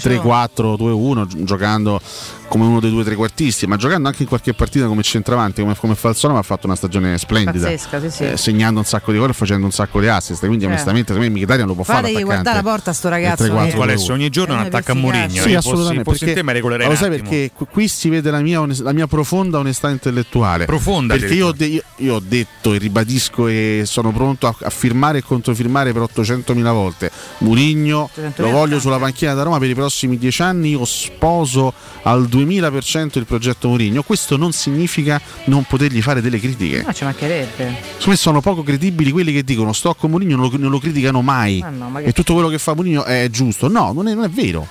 [0.01, 1.99] 3-4-2-1 gi- giocando
[2.47, 5.95] come uno dei due trequartisti, ma giocando anche in qualche partita come centravanti, come, come
[6.01, 7.67] ma ha fatto una stagione splendida.
[7.67, 8.23] Pazzesca, sì, sì.
[8.23, 10.39] Eh, segnando un sacco di gol e facendo un sacco di assist.
[10.39, 10.71] Quindi, Certo.
[10.73, 11.97] onestamente, secondo me Mkhitaryan lo può fare.
[11.99, 13.43] Fategli attaccante guardare la porta sto ragazzo.
[13.43, 13.69] del 3-4-2-1.
[13.69, 14.11] che- Qual è?
[14.11, 14.95] Ogni giorno è un attacco a.
[14.95, 15.29] Mourinho.
[15.41, 16.03] Sì, assolutamente.
[16.03, 18.59] fossi- fossi in te, mi regolerei ma lo sai perché qui- si vede la mia,
[18.61, 20.65] onest- la mia profonda onestà intellettuale.
[20.65, 24.55] Profonda, Perché io ho, de- io- io ho detto e ribadisco e sono pronto a,
[24.61, 27.11] a firmare e controfirmare per 800.000 volte.
[27.39, 30.69] Murigno 800.000 lo voglio sulla panchina da Roma per i prossimi dieci anni.
[30.69, 31.73] Io sposo
[32.03, 34.03] al 2000% il progetto Murigno.
[34.03, 36.83] Questo non significa non potergli fare delle critiche.
[36.85, 37.55] No, ci mancherebbe.
[37.57, 40.79] Secondo me sono poco credibili quelli che dicono sto con Mourinho non lo, non lo
[40.79, 43.67] criticano mai Ma no, ma che- e tutto quello che fa Mourinho è giusto.
[43.67, 44.67] No, non è, non è vero.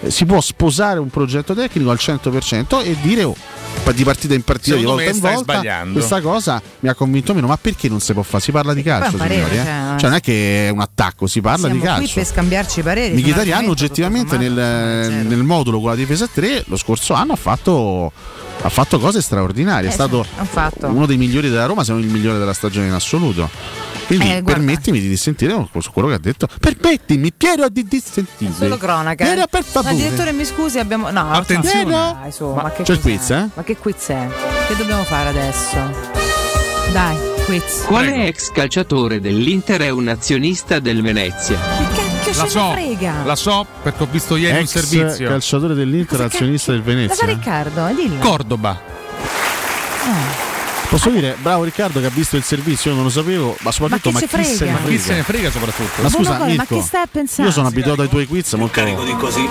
[0.00, 3.36] Eh, Si può sposare un progetto tecnico al 100% e dire oh,
[3.94, 5.92] di partita in partita, Secondo di volta in volta, sbagliando.
[5.94, 7.46] questa cosa mi ha convinto meno.
[7.46, 8.42] Ma perché non si può fare?
[8.42, 9.56] Si parla di calcio, poi un parere, signori.
[9.56, 9.64] eh.
[9.64, 12.14] cioè, Cioè, non è che è un attacco, si parla Siamo di qui calcio.
[12.14, 13.14] per scambiarci pareri.
[13.16, 14.50] Mkhitaryan oggettivamente nel,
[15.04, 18.12] sommato, nel modulo con la difesa a 3 lo scorso anno ha fatto,
[18.60, 19.86] ha fatto cose straordinarie.
[19.88, 20.24] Eh, è stato
[20.88, 23.48] uno dei migliori della Roma, se non il migliore della stagione in assoluto.
[24.08, 26.48] Quindi Eh, permettimi di dissentire su quello che ha detto.
[26.58, 28.52] Permettimi, Piero, di dissentire.
[28.56, 29.22] Solo cronaca.
[29.22, 29.48] Piero, eh.
[29.50, 29.92] per favore.
[29.94, 31.10] Ma direttore, mi scusi, abbiamo.
[31.10, 31.84] No, Attenzione.
[31.84, 33.48] Dai, su, ma, che C'è il quiz, eh?
[33.52, 34.26] Ma che quiz è?
[34.66, 35.76] Che dobbiamo fare adesso?
[36.90, 37.82] Dai, quiz.
[37.84, 41.58] Quale ex calciatore dell'Inter è un azionista del Venezia?
[42.24, 42.74] Che La so,
[43.24, 45.28] la so perché ho visto ieri un Ex servizio.
[45.28, 47.26] calciatore dell'Inter, azionista del La sa Venezia.
[47.26, 48.18] Riccardo, eh, dillo.
[48.20, 48.80] Cordoba.
[50.88, 54.10] Posso dire, bravo Riccardo che ha visto il servizio, io non lo sapevo, ma soprattutto
[54.10, 54.76] Ma ma, chi se chi se ne frega?
[54.78, 54.88] frega?
[54.88, 56.02] Chi se ne frega soprattutto?
[56.02, 57.48] Ma scusa, ma Mirko, che stai a pensare?
[57.48, 59.46] io sono abituato ai tuoi quiz molto di così.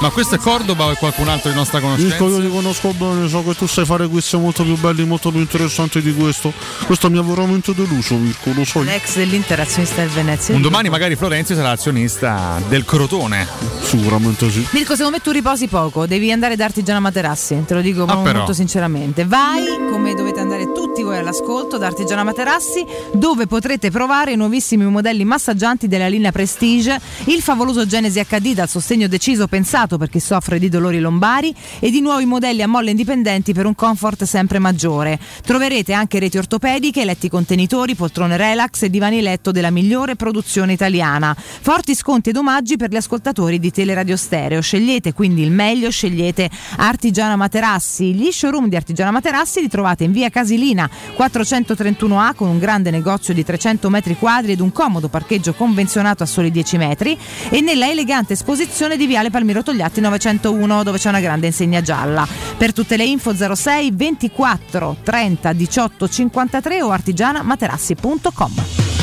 [0.00, 2.16] Ma questo è Cordoba o è qualcun altro di nostra conoscenza?
[2.24, 5.30] Mirko, io ti conosco bene, so che tu sai fare quiz molto più belli, molto
[5.30, 6.52] più interessanti di questo.
[6.86, 8.80] Questo mi ha veramente deluso, Mirko, lo so.
[8.82, 10.54] L'ex dell'Interazionista del Venezia.
[10.54, 13.46] Un domani magari Florenzi sarà azionista del Crotone.
[13.82, 14.66] Sicuramente sì.
[14.70, 18.16] Mirko, secondo me tu riposi poco, devi andare da Artigiana Materassi, te lo dico Ah,
[18.18, 18.38] però.
[18.38, 19.26] molto sinceramente.
[19.26, 24.84] Vai, come dovete andare tutti voi all'ascolto, da Artigiana Materassi, dove potrete provare i nuovissimi
[24.84, 30.20] modelli massaggianti della linea Prestige, il favoloso Genesi HD dal sostegno deciso pensato per chi
[30.20, 34.58] soffre di dolori lombari e di nuovi modelli a molle indipendenti per un comfort sempre
[34.58, 35.18] maggiore.
[35.42, 41.34] Troverete anche reti ortopediche, letti contenitori, poltrone relax e divani letto della migliore produzione italiana.
[41.36, 44.60] Forti sconti ed omaggi per gli ascoltatori di Teleradio Stereo.
[44.60, 48.14] Scegliete quindi il meglio, scegliete Artigiana Materassi.
[48.14, 53.32] Gli showroom di Artigiana Materassi li trovate in via Casilina 431A con un grande negozio
[53.32, 57.16] di 300 metri quadri ed un comodo parcheggio convenzionato a soli 10 metri
[57.48, 62.26] e nella elegante esposizione di Viale Palmiro Togliatti 901 dove c'è una grande insegna gialla.
[62.56, 69.01] Per tutte le info 06 24 30 18 53 o artigianamaterassi.com.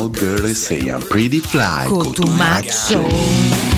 [0.00, 1.84] And all girls say I'm pretty fly.
[1.90, 3.69] Cotumaccio.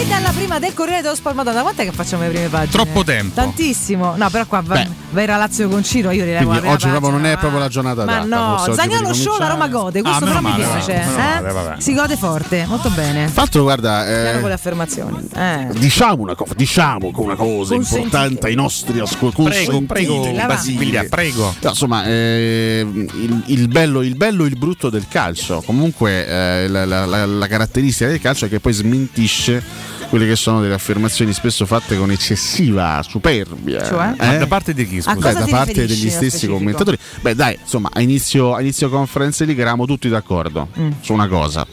[0.00, 2.70] E dalla prima del Corriere dello Sport, Madonna, quant'è che facciamo le prime pagine?
[2.70, 3.34] Troppo tempo.
[3.34, 4.14] Tantissimo.
[4.16, 4.88] No, però qua va, Beh.
[5.10, 7.68] va era Lazio con Ciro, io la Quindi oggi proprio non è ma- proprio la
[7.68, 11.02] giornata Ma no, Zagnolo Show, la Roma gode, questo Ah, però meno mi male, piace.
[11.02, 11.52] eh?
[11.52, 11.74] male.
[11.80, 13.24] Si gode forte, molto bene.
[13.26, 15.28] Tra l'altro, guarda, eh, con le affermazioni.
[15.36, 15.66] Eh.
[15.76, 17.96] diciamo una cosa, diciamo una cosa Consentite.
[18.00, 19.64] importante ai nostri ascoltatori.
[19.64, 21.54] Prego, prego, Basiglia, prego.
[21.60, 25.60] No, insomma, eh, il, il bello, il bello e il brutto del calcio.
[25.66, 30.36] Comunque, eh, la, la- la- la caratteristica del calcio è che poi smentisce quelle che
[30.36, 33.84] sono delle affermazioni spesso fatte con eccessiva superbia.
[33.84, 34.14] Cioè?
[34.18, 35.32] Ma da parte di chi, scusa?
[35.32, 36.54] da parte degli stessi specifico?
[36.54, 36.98] commentatori.
[37.22, 40.90] Beh, dai, insomma, a inizio, a inizio conference league eravamo tutti d'accordo Mm.
[41.00, 41.66] su una cosa.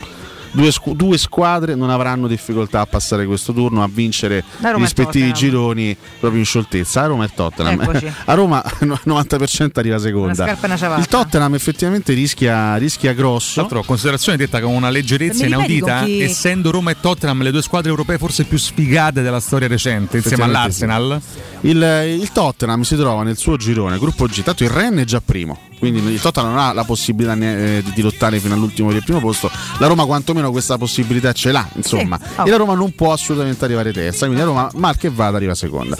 [0.58, 5.32] Due, squ- due squadre non avranno difficoltà a passare questo turno, a vincere i rispettivi
[5.34, 7.04] gironi proprio in scioltezza.
[7.04, 7.82] A Roma e Tottenham.
[7.82, 8.12] Eccoci.
[8.26, 10.58] A Roma il 90% arriva seconda.
[10.98, 13.54] Il Tottenham effettivamente rischia, rischia grosso.
[13.54, 17.62] Tra l'altro, considerazione detta con una leggerezza inaudita, chi- essendo Roma e Tottenham le due
[17.62, 21.22] squadre europee forse più sfigate della storia recente, insieme all'Arsenal.
[21.62, 24.42] Il, il Tottenham si trova nel suo girone, gruppo G.
[24.44, 28.02] Tanto il Ren è già primo, quindi il Tottenham non ha la possibilità eh, di
[28.02, 29.50] lottare fino all'ultimo del primo posto.
[29.80, 31.68] La Roma, quantomeno, questa possibilità ce l'ha.
[31.76, 32.40] Insomma, Sì.
[32.40, 32.46] Oh.
[32.46, 34.26] e la Roma non può assolutamente arrivare terza.
[34.26, 35.96] Quindi la Roma, mal che vada, arriva seconda.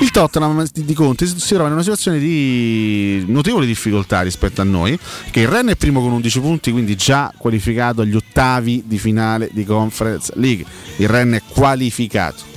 [0.00, 4.98] Il Tottenham di, Conte si, trova in una situazione di notevoli difficoltà rispetto a noi.
[5.30, 9.48] Che il Ren è primo con 11 punti, quindi già qualificato agli ottavi di finale
[9.52, 10.64] di Conference League.
[10.96, 12.48] Il Ren è qualificato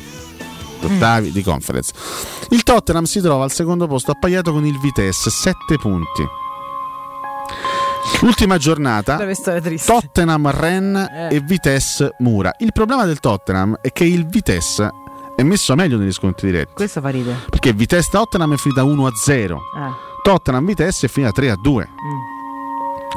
[0.86, 1.94] ottavi di conference.
[2.50, 6.43] Il Tottenham si trova al secondo posto appaiato con il Vitesse, 7 punti.
[8.22, 9.18] L'ultima giornata.
[9.86, 10.96] Tottenham Ren
[11.30, 11.36] Eh.
[11.36, 12.54] e Vitesse Mura.
[12.60, 14.90] Il problema del Tottenham è che il Vitesse
[15.36, 16.74] è messo meglio negli scontri diretti.
[16.74, 17.38] Questo fa ridere.
[17.50, 19.60] Perché Vitesse Tottenham è finita 1 a 0.
[19.76, 21.90] Ah, Tottenham Vitesse è finita 3 a 2.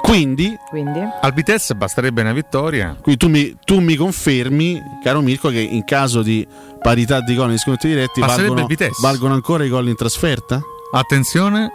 [0.02, 1.00] Quindi, quindi?
[1.20, 2.96] Al Vitesse basterebbe una vittoria.
[3.00, 6.46] quindi tu, mi, tu mi confermi, caro Mirko, che in caso di
[6.80, 8.66] parità di gol negli scontri diretti valgono,
[9.00, 10.60] valgono ancora i gol in trasferta?
[10.92, 11.70] Attenzione,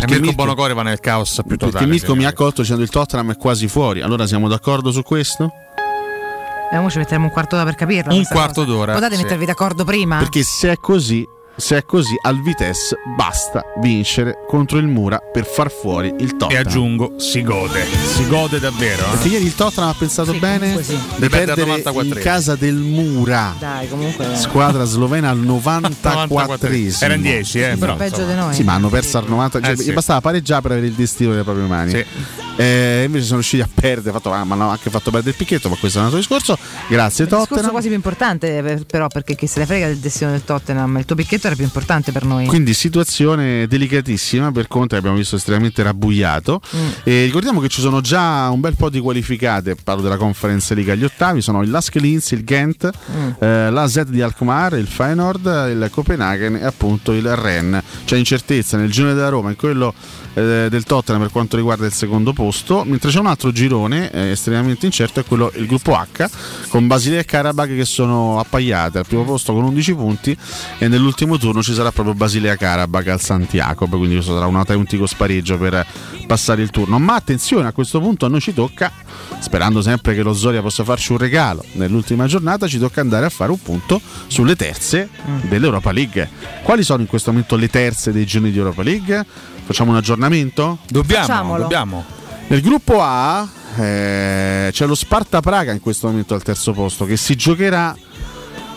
[0.00, 1.86] perché Mirko Mirko- Bonocore va nel caos più Perché totale.
[1.86, 4.00] Mirko mi ha accolto dicendo il Tottenham è quasi fuori.
[4.00, 5.52] Allora siamo d'accordo su questo?
[6.70, 8.12] Eh, mo ci metteremo un quarto d'ora per capirla.
[8.12, 8.76] Un quarto cosa.
[8.76, 9.22] d'ora, Potete sì.
[9.22, 10.18] mettervi d'accordo prima?
[10.18, 11.26] Perché se è così,
[11.58, 16.36] se è così, al Vitesse basta vincere contro il Mura per far fuori il E
[16.36, 16.66] Tottenham.
[16.66, 17.84] aggiungo, si gode.
[18.14, 19.02] Si gode davvero.
[19.06, 19.10] eh.
[19.10, 20.96] Perché ieri il Tottenham ha pensato bene comunque sì.
[21.16, 22.04] di perdere perdere al 94esimo.
[22.16, 23.54] in casa del Mura.
[23.58, 24.36] Dai, comunque.
[24.36, 27.02] Squadra slovena al 94esimo.
[27.04, 27.96] Era in 10, eh, però.
[27.96, 28.54] peggio di noi.
[28.54, 29.60] Sì, ma hanno perso al 90.
[29.60, 29.92] Cioè, Eh, sì.
[29.92, 31.90] bastava pareggiare per avere il destino nelle proprie mani.
[31.90, 32.04] Sì.
[32.60, 34.12] Eh, invece sono riusciti a perdere.
[34.12, 35.68] Fatto, ah, ma hanno anche fatto perdere il picchetto.
[35.68, 36.58] Ma questo è un altro discorso.
[36.88, 37.70] Grazie, Il discorso Tottenham.
[37.72, 40.96] quasi più importante, eh, però, perché chi se ne frega del destino del Tottenham?
[40.98, 42.46] Il tuo picchetto era più importante per noi.
[42.46, 46.60] Quindi situazione delicatissima per Conte, abbiamo visto estremamente rabbuiato.
[46.74, 46.88] Mm.
[47.04, 50.92] E ricordiamo che ci sono già un bel po' di qualificate, parlo della Conference League
[50.92, 53.30] agli ottavi, sono il Lask Linz, il Ghent, Mm.
[53.38, 57.82] eh, l'AZ di Alkmaar, il Feyenoord, il Copenaghen e appunto il Rennes.
[58.04, 59.94] C'è incertezza nel girone della Roma, in quello
[60.38, 64.30] eh, del Tottenham per quanto riguarda il secondo posto, mentre c'è un altro girone eh,
[64.30, 66.28] estremamente incerto, è quello il gruppo H,
[66.68, 70.36] con Basilea e Karabakh che sono appaiate al primo posto con 11 punti
[70.78, 75.06] e nell'ultimo turno ci sarà proprio Basilea Karabakh al Santiago, quindi questo sarà un autentico
[75.06, 75.84] spareggio per
[76.26, 76.98] passare il turno.
[76.98, 78.92] Ma attenzione, a questo punto a noi ci tocca,
[79.40, 83.30] sperando sempre che lo Zoria possa farci un regalo nell'ultima giornata, ci tocca andare a
[83.30, 85.08] fare un punto sulle terze
[85.48, 86.28] dell'Europa League.
[86.62, 89.26] Quali sono in questo momento le terze dei giorni di Europa League?
[89.68, 90.78] Facciamo un aggiornamento?
[90.88, 91.62] Dobbiamo, Facciamolo.
[91.64, 92.04] dobbiamo.
[92.46, 93.46] Nel gruppo A
[93.76, 97.94] eh, c'è lo Sparta Praga in questo momento al terzo posto che si giocherà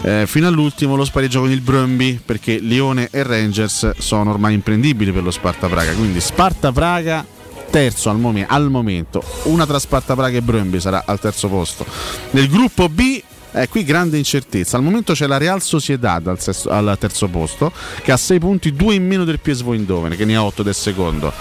[0.01, 5.13] eh, fino all'ultimo lo spareggio con il Brøndby perché Lione e Rangers sono ormai imprendibili
[5.13, 5.93] per lo Sparta Praga.
[5.93, 7.25] Quindi Sparta Praga
[7.69, 11.85] terzo al, momen- al momento, una tra Sparta Praga e Brøndby sarà al terzo posto.
[12.31, 13.21] Nel gruppo B
[13.53, 14.77] eh, qui grande incertezza.
[14.77, 17.71] Al momento c'è la Real Sociedad al, sesto- al terzo posto
[18.01, 20.75] che ha 6 punti, 2 in meno del PSV Eindhoven che ne ha 8 del
[20.75, 21.31] secondo.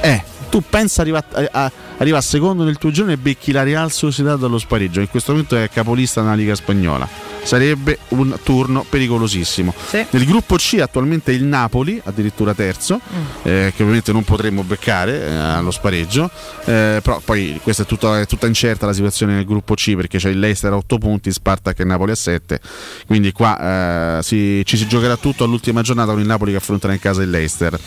[0.00, 3.62] Eh, tu pensa arriva a, a- arriva a secondo nel tuo giorno e becchi la
[3.62, 5.00] Real Sociedad dallo spareggio.
[5.00, 7.06] In questo momento è capolista nella Liga Spagnola.
[7.42, 9.72] Sarebbe un turno pericolosissimo.
[9.86, 10.04] Sì.
[10.10, 13.00] Nel gruppo C attualmente il Napoli, addirittura terzo,
[13.42, 16.30] eh, che ovviamente non potremmo beccare eh, allo spareggio.
[16.64, 20.18] Eh, però poi questa è tutta, è tutta incerta la situazione nel gruppo C perché
[20.18, 22.60] c'è il Leicester a 8 punti, Spartak e Napoli a 7.
[23.06, 26.92] Quindi qua eh, si- ci si giocherà tutto all'ultima giornata con il Napoli che affronterà
[26.94, 27.78] in casa il Leicester.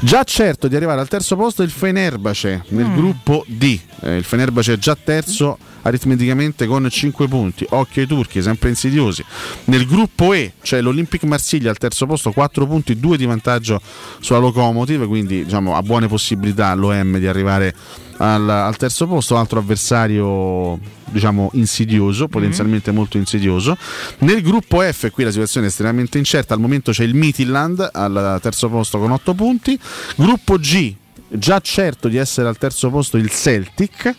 [0.00, 3.76] Già certo di arrivare al terzo posto il Fenerbahce nel gruppo D.
[4.02, 7.66] Eh, il Fenerbahce è già terzo aritmeticamente con 5 punti.
[7.68, 9.24] Occhio ai turchi, sempre insidiosi.
[9.64, 13.80] Nel gruppo E c'è l'Olympic Marsiglia al terzo posto, 4 punti, 2 di vantaggio
[14.20, 17.74] sulla Locomotive, quindi diciamo ha buone possibilità l'OM di arrivare
[18.18, 23.76] al, al terzo posto, altro avversario diciamo insidioso, potenzialmente molto insidioso.
[24.18, 28.38] Nel gruppo F qui la situazione è estremamente incerta, al momento c'è il Midland al
[28.40, 29.76] terzo posto con 8 punti.
[30.14, 30.94] Gruppo G
[31.28, 34.16] già certo di essere al terzo posto il Celtic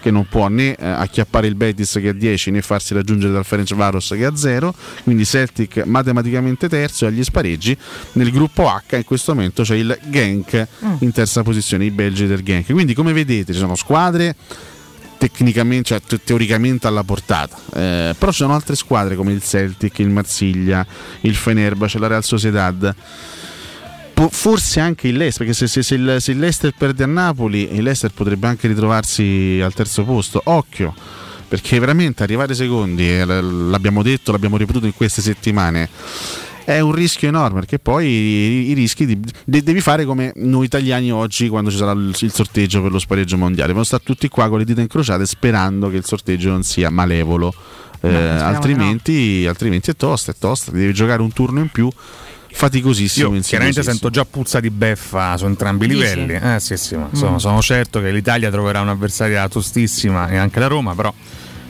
[0.00, 3.32] che non può né eh, acchiappare il Betis che è a 10 né farsi raggiungere
[3.32, 4.74] dal Ferenc Varos che è a 0
[5.04, 7.76] quindi Celtic matematicamente terzo e agli spareggi
[8.12, 10.66] nel gruppo H in questo momento c'è il Genk
[10.98, 14.34] in terza posizione i belgi del Genk quindi come vedete ci sono squadre
[15.22, 17.56] tecnicamente, cioè te- teoricamente alla portata.
[17.74, 20.84] Eh, però ci sono altre squadre come il Celtic, il Marsiglia,
[21.20, 22.92] il Fenerbahce, la Real Sociedad.
[24.30, 27.74] Forse anche il Leicester, perché se, se- se il, se il Leicester perde a Napoli,
[27.74, 30.40] il Leicester potrebbe anche ritrovarsi al terzo posto.
[30.44, 30.94] Occhio,
[31.48, 35.88] perché veramente arrivare secondi, e l- l'abbiamo detto, l'abbiamo ripetuto in queste settimane,
[36.64, 40.66] è un rischio enorme perché poi i, i rischi di- de- devi fare come noi
[40.66, 43.66] italiani oggi quando ci sarà il, il sorteggio per lo spareggio mondiale.
[43.66, 47.52] Dobbiamo stare tutti qua con le dita incrociate sperando che il sorteggio non sia malevolo.
[48.04, 51.88] Eh, altrimenti, altrimenti è tosta, è tosta, devi giocare un turno in più
[52.52, 53.34] faticosissimo.
[53.34, 56.34] Io chiaramente sento già puzza di beffa su entrambi i livelli.
[56.34, 57.36] Eh, sì, sì, ma sono, Mm.
[57.38, 61.12] sono certo che l'Italia troverà un'avversaria tostissima e anche la Roma, però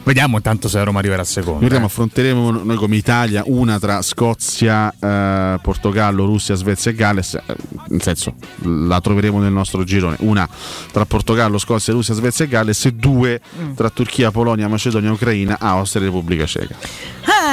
[0.04, 1.58] vediamo intanto se la Roma arriverà seconda.
[1.60, 1.88] Ricordiamo, eh.
[1.88, 7.34] affronteremo noi come Italia una tra Scozia, eh, Portogallo, Russia, Svezia e Galles.
[7.34, 7.42] eh,
[7.88, 10.16] nel senso, la troveremo nel nostro girone.
[10.20, 10.48] Una
[10.92, 13.74] tra Portogallo, Scozia, Russia, Svezia e Galles e due Mm.
[13.74, 16.74] tra Turchia, Polonia, Macedonia, Ucraina, Austria e Repubblica Ceca.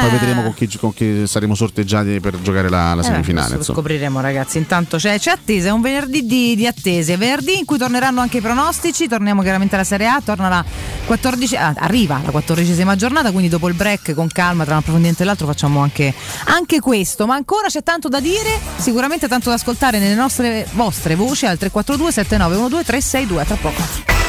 [0.02, 3.56] Poi vedremo con chi, con chi saremo sorteggiati per giocare la, la Eh, semifinale.
[3.58, 7.66] lo scopriremo ragazzi, intanto c'è, c'è attesa, è un venerdì di, di attese, venerdì in
[7.66, 10.64] cui torneranno anche i pronostici, torniamo chiaramente alla Serie A, torna la
[11.06, 15.24] 14, ah, arriva la quattordicesima giornata, quindi dopo il break con calma tra un approfondimento
[15.24, 16.14] e l'altro facciamo anche,
[16.46, 21.16] anche questo, ma ancora c'è tanto da dire, sicuramente tanto da ascoltare nelle nostre vostre
[21.16, 24.29] voci al 342 7912 362 tra poco.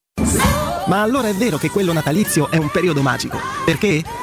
[0.91, 3.39] Ma allora è vero che quello natalizio è un periodo magico.
[3.63, 4.03] Perché?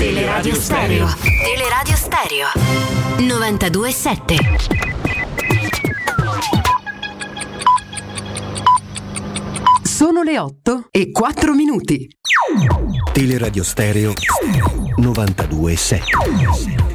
[0.00, 1.06] Teleradio Stereo.
[1.44, 2.46] Teleradio Stereo
[3.18, 4.36] 927
[9.82, 12.08] Sono le 8 e 4 minuti.
[13.12, 14.14] Teleradio Stereo
[14.96, 16.89] 927.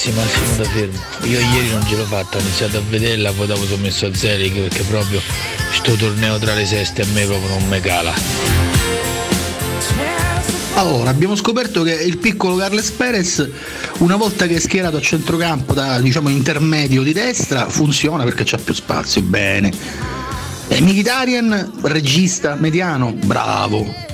[0.00, 0.98] Ragazzi, Massimo da Fermo.
[1.24, 4.14] Io ieri non ce l'ho fatta, ho iniziato a vederla, poi dopo sono messo a
[4.14, 5.20] Zelig perché proprio
[5.72, 8.14] sto torneo tra le seste a me proprio non me cala.
[10.74, 13.46] Allora, abbiamo scoperto che il piccolo Carles Perez,
[13.98, 18.56] una volta che è schierato a centrocampo da diciamo intermedio di destra, funziona perché c'ha
[18.56, 19.70] più spazio, bene.
[20.68, 24.09] E Mkhitaryan, regista mediano, bravo.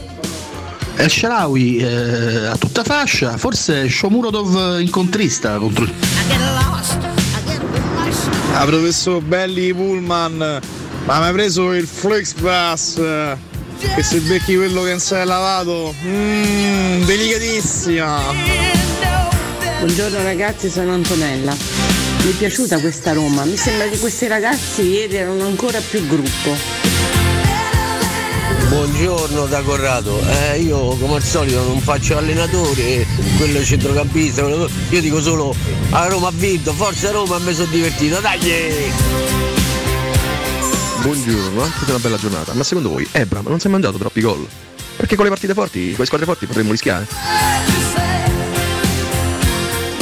[0.98, 5.92] El Sharawi eh, a tutta fascia, forse Shomurodov incontrista contro il
[8.58, 10.36] Ah, professor Belli Pullman,
[11.04, 12.94] ma mi hai preso il Flexbus?
[12.94, 18.18] Che se becchi quello che non si è lavato, mmm, delicatissima.
[19.80, 21.54] Buongiorno ragazzi, sono Antonella.
[22.22, 26.85] Mi è piaciuta questa Roma, mi sembra che questi ragazzi ieri erano ancora più gruppo.
[28.68, 33.06] Buongiorno da Corrado, eh, io come al solito non faccio allenatore,
[33.36, 35.54] quello è centrocampista, quello- io dico solo
[35.90, 38.40] a Roma ha vinto, forza Roma mi sono divertito, dai!
[41.00, 42.52] Buongiorno, anche una bella giornata.
[42.54, 44.44] Ma secondo voi Ebram non si è mangiato troppi gol?
[44.96, 47.06] Perché con le partite forti, con le squadre forti potremmo rischiare.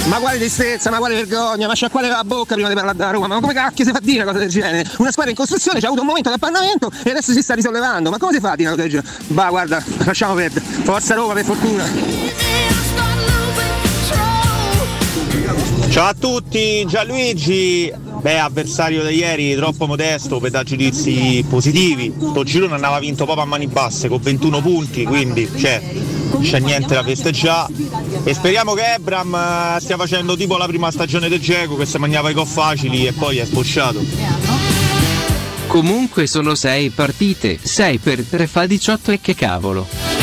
[0.07, 3.27] Ma quale tristezza, ma quale vergogna, ma sciacquare la bocca prima di parlare da Roma,
[3.27, 4.89] ma come cacchio si fa a dire una cosa del genere?
[4.99, 8.11] Una squadra in costruzione c'ha avuto un momento di appannamento e adesso si sta risollevando,
[8.11, 9.25] ma come si fa a dire una cosa del genere?
[9.29, 11.85] Bah guarda, lasciamo perdere, forza Roma per fortuna.
[15.89, 18.04] Ciao a tutti, Gianluigi.
[18.25, 22.11] Beh, avversario di ieri, troppo modesto per dare giudizi positivi.
[22.17, 25.83] Sto girone andava vinto proprio a mani basse con 21 punti, quindi cioè,
[26.41, 27.71] c'è niente da festeggiare.
[28.25, 31.99] E speriamo che Ebram eh, stia facendo tipo la prima stagione del Geco che si
[31.99, 34.03] mangiava i gol facili e poi è sbocciato.
[35.67, 40.14] Comunque sono 6 partite, 6 per 3 fa 18 e che cavolo.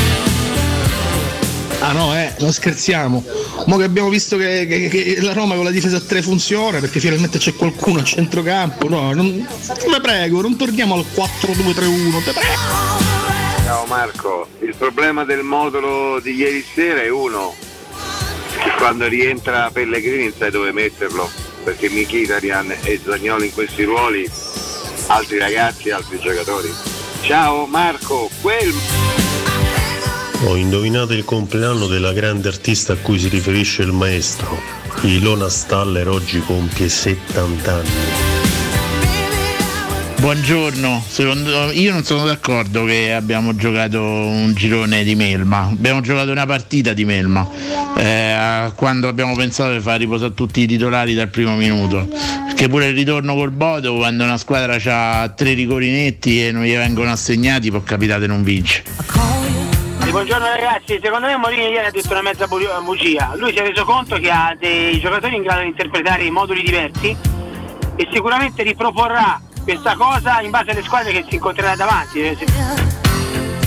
[1.84, 3.23] Ah no, eh, non scherziamo.
[3.65, 6.79] Mo che abbiamo visto che, che- che la Roma con la difesa a 3 funziona
[6.79, 8.88] perché finalmente c'è qualcuno a centrocampo.
[8.88, 13.09] No, non, te prego, non torniamo al 4-2-3-1, te prego.
[13.65, 17.55] Ciao Marco, il problema del modulo di ieri sera è uno,
[18.77, 21.29] quando rientra Pellegrini sai dove metterlo,
[21.63, 24.29] perché Mkhitaryan e Zagnolo in questi ruoli,
[25.07, 26.71] altri ragazzi, altri giocatori.
[27.21, 28.71] Ciao Marco, quel...
[30.43, 34.59] Ho indovinato il compleanno della grande artista a cui si riferisce il maestro.
[35.01, 38.39] Ilona Staller oggi compie 70 anni.
[40.19, 46.31] Buongiorno, secondo, io non sono d'accordo che abbiamo giocato un girone di melma, abbiamo giocato
[46.31, 47.47] una partita di melma,
[47.97, 52.07] eh, quando abbiamo pensato di far riposare tutti i titolari dal primo minuto,
[52.45, 56.63] perché pure il ritorno col Bodo quando una squadra ha tre rigori netti e non
[56.63, 59.40] gli vengono assegnati può capitare non vince.
[60.12, 63.32] Buongiorno ragazzi, secondo me Mourinho ieri ha detto una mezza bu- bugia.
[63.38, 66.62] Lui si è reso conto che ha dei giocatori in grado di interpretare in moduli
[66.62, 67.16] diversi
[67.95, 72.22] e sicuramente riproporrà questa cosa in base alle squadre che si incontrerà davanti.
[72.24, 72.38] Eh,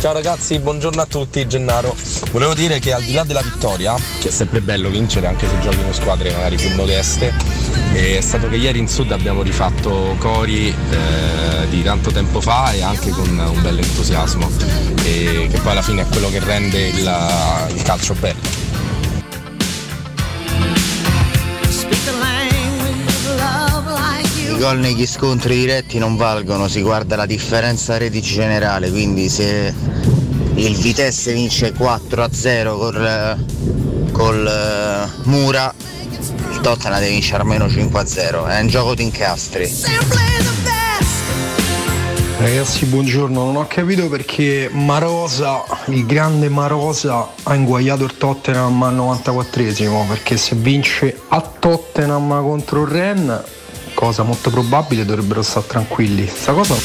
[0.01, 1.97] Ciao ragazzi, buongiorno a tutti, Gennaro.
[2.30, 5.59] Volevo dire che al di là della vittoria, che è sempre bello vincere anche se
[5.61, 7.32] giochi in squadre magari più modeste,
[7.92, 12.82] è stato che ieri in Sud abbiamo rifatto cori eh, di tanto tempo fa e
[12.82, 14.50] anche con un bel entusiasmo,
[15.04, 17.16] e che poi alla fine è quello che rende il,
[17.74, 18.62] il calcio bello.
[24.55, 29.74] I gol negli scontri diretti non valgono, si guarda la differenza retici generale, quindi se
[30.55, 33.44] il Vitesse vince 4-0 col,
[34.12, 35.74] col eh, Mura,
[36.65, 39.70] Tottenham deve vincere almeno 5-0, è un gioco di incastri.
[42.39, 43.45] Ragazzi, buongiorno.
[43.45, 50.09] Non ho capito perché Marosa, il grande Marosa, ha inguagliato il Tottenham al 94esimo.
[50.09, 53.45] Perché se vince a Tottenham contro il Ren,
[53.93, 56.27] cosa molto probabile, dovrebbero stare tranquilli.
[56.27, 56.77] Sta cosa.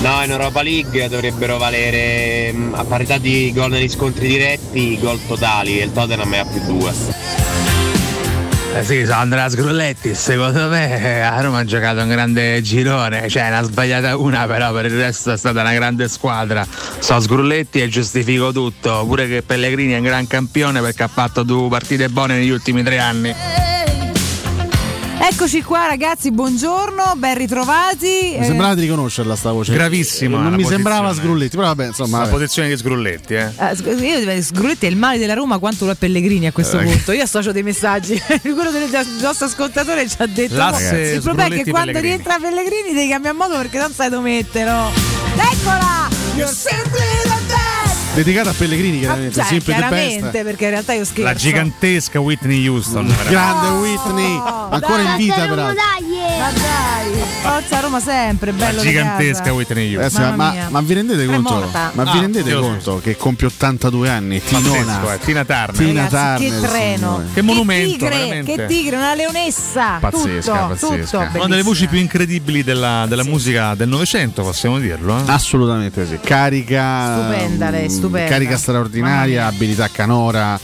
[0.00, 4.98] No, in Europa League dovrebbero valere mh, a parità di gol negli scontri diretti i
[4.98, 7.77] gol totali e il Tottenham è a più due.
[8.74, 13.28] Eh sì, sono Andrea Sgrulletti, secondo me eh, a Roma ha giocato un grande girone,
[13.28, 16.64] cioè ne ha sbagliata una, però per il resto è stata una grande squadra.
[16.98, 21.42] So Sgrulletti e giustifico tutto, pure che Pellegrini è un gran campione perché ha fatto
[21.42, 23.34] due partite buone negli ultimi tre anni.
[25.30, 28.36] Eccoci qua ragazzi, buongiorno, ben ritrovati.
[28.38, 29.72] Mi sembrava di riconoscerla sta voce.
[29.74, 30.74] Gravissima Non mi posizione.
[30.82, 32.18] sembrava Sgrulletti, però vabbè, insomma.
[32.18, 32.34] La vabbè.
[32.36, 33.50] posizione di Sgrulletti, eh.
[33.58, 36.84] io Sgrulletti è il male della Roma quanto lo è Pellegrini a questo Eh.
[36.84, 37.12] punto.
[37.12, 38.18] Io associo dei messaggi.
[38.40, 38.88] Quello del
[39.20, 42.94] nostro ascoltatore ci ha detto: L'asse "No, il problema è che quando Pellegrini." rientra Pellegrini
[42.94, 44.90] devi cambiare modo perché non sai dove metterlo.
[45.36, 46.08] Eccola!
[46.36, 47.57] You're simply the!
[48.18, 49.34] Dedicata a Pellegrini, chiaramente.
[49.34, 50.42] Cioè, sempre the chiaramente, best.
[50.42, 51.22] perché in realtà io scherzo.
[51.22, 53.06] La gigantesca Whitney Houston.
[53.06, 53.30] veramente.
[53.30, 54.36] Grande Whitney,
[54.70, 55.82] ancora in vita peraltro.
[56.38, 59.52] Ma dai, forza Roma sempre, bello La gigantesca.
[59.52, 60.20] Whitney Houston.
[60.22, 60.66] Ragazzi, ma, mia.
[60.70, 61.68] ma vi rendete conto?
[61.72, 64.42] Ma vi Ah, rendete Dio conto che compie 82 anni?
[64.42, 64.68] Tinona.
[64.68, 65.70] Pazzesco, eh, Tina Turner.
[65.76, 67.24] Tina Ragazzi, che Turner, treno, signore.
[67.34, 68.54] Che monumento, tigre, veramente.
[68.54, 69.98] che tigre, una leonessa.
[70.00, 71.26] Pazzesca, tutto, pazzesca.
[71.26, 75.18] tutto, Una delle voci più incredibili della, della musica del Novecento, possiamo dirlo.
[75.18, 75.22] eh?
[75.26, 76.18] Assolutamente sì.
[76.22, 77.20] Carica.
[77.20, 78.30] Stupenda lei, mm, stupenda.
[78.30, 80.58] Carica straordinaria, abilità canora.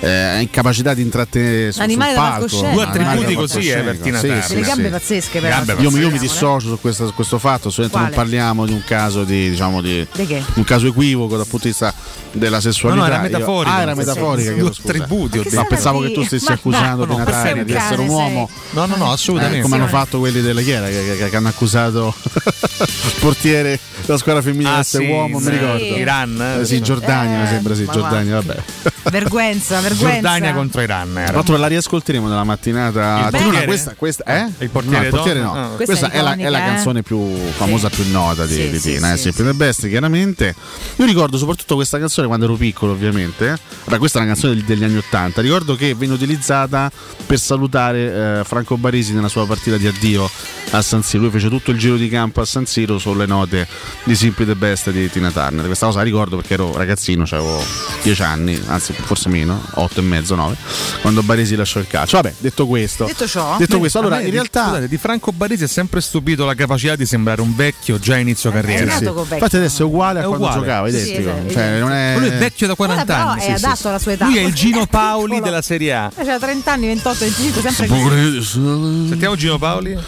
[0.00, 2.74] Eh, incapacità di intrattenere su, Animale sul palco.
[2.74, 4.90] Due attributi così, eh, per Tina Sì, sì, Le gambe sì.
[4.90, 5.56] pazzesche però.
[5.56, 9.24] Gambe Io, io mi dissocio su questo, su questo fatto, non parliamo di un caso
[9.24, 10.42] di, diciamo, di, Di che?
[10.54, 11.92] un caso equivoco dal punto di vista
[12.38, 13.02] della sessualità.
[13.02, 13.74] No, no, era Io- metaforico.
[13.76, 14.52] ah, era metaforica.
[14.52, 14.88] chiedo scusa.
[14.88, 15.64] attributi, Ma detto.
[15.68, 18.50] pensavo che tu stessi Ma accusando per Turner sempre di essere un uomo.
[18.70, 19.62] No, no, no, eh, assolutamente.
[19.62, 24.42] come hanno fatto quelli della Chiera che, che- che hanno accusato il portiere della squadra
[24.42, 25.44] femminile di Ah, essere sì, uomo, sì.
[25.46, 25.82] mi ricordo.
[25.84, 26.60] Iran, eh?
[26.60, 28.62] Eh, sì, Giordania, Eh, mi sembra, sì, ma Giordania, vabbè.
[29.10, 30.12] Vergüenza, vergüenza.
[30.20, 31.12] Giordania contro Iran.
[31.24, 33.28] Tra l'altro la riascolteremo nella mattinata.
[33.32, 34.50] Il questa, questa, eh?
[34.58, 35.52] Il portiere no, il portiere Don?
[35.54, 35.64] no.
[35.64, 35.68] Ah.
[35.76, 36.66] Questa, Questa è è, la, è la eh?
[36.66, 39.88] canzone più famosa, più nota di, Sì, di sì, Tina, sì, eh, Simple the Best,
[39.88, 40.54] chiaramente.
[40.96, 43.50] Io ricordo soprattutto questa canzone quando ero piccolo, ovviamente.
[43.52, 43.58] eh.
[43.84, 45.40] Vabbè, questa è una canzone degli- anni Ottanta.
[45.40, 46.90] Ricordo che venne utilizzata
[47.26, 50.28] per salutare eh, Franco Barisi nella sua partita di addio
[50.70, 51.22] a San Siro.
[51.24, 53.66] Lui fece tutto il giro di campo a San Siro sulle note
[54.04, 55.64] di Simple the Best di Tina Turner.
[55.66, 57.62] Questa cosa la ricordo perché ero ragazzino, avevo
[58.02, 60.56] 10 anni, anzi forse meno, 8 e mezzo, 9,
[61.00, 62.16] quando Baresi lasciò il calcio.
[62.20, 65.64] Vabbè, detto questo, Detto ciò, detto questo, allora in di- realtà scusate, di Franco Baresi
[65.64, 68.84] è sempre stupito la capacità di sembrare un vecchio già a inizio È carriera.
[68.98, 69.34] nato sì.
[69.34, 70.60] Infatti adesso è uguale a È quando uguale.
[70.60, 71.34] giocava, identico.
[71.46, 72.14] sì, Cioè, non è...
[72.16, 73.40] Ma lui è vecchio da Ora 40 però anni.
[73.40, 73.86] è sì, adatto sì.
[73.88, 74.24] alla sua età.
[74.26, 75.44] Lui è il Gino È Paoli piccolo.
[75.44, 76.10] della Serie A.
[76.16, 78.42] Eh, C'ha 30 anni, 28, 25, sempre così.
[79.08, 79.98] Sentiamo Gino Paoli.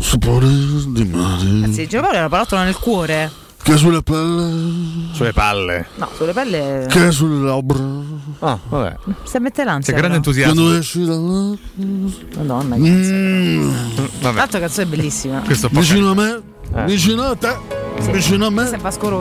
[0.00, 3.30] sapore di mare Sì, Gino Paolo è una palottola nel cuore.
[3.62, 5.86] che sulle pelle, Sulle palle.
[5.96, 6.86] No, sulle pelle.
[6.88, 7.78] che sulle labbra.
[8.40, 8.96] Ah, vabbè.
[9.24, 9.92] Si mette l'ansia.
[9.94, 10.30] C'è grande però.
[10.30, 10.54] entusiasmo.
[10.54, 11.56] Quando esci dalla...
[12.36, 13.70] Madonna, che Mm,
[14.20, 14.36] Vabbè.
[14.36, 15.40] l'altro canzone è bellissima.
[15.40, 16.40] Questo vicino a me,
[16.74, 16.84] Eh.
[16.84, 17.76] vicino a te.
[18.00, 18.10] Sì.
[18.12, 18.70] Vicino a me?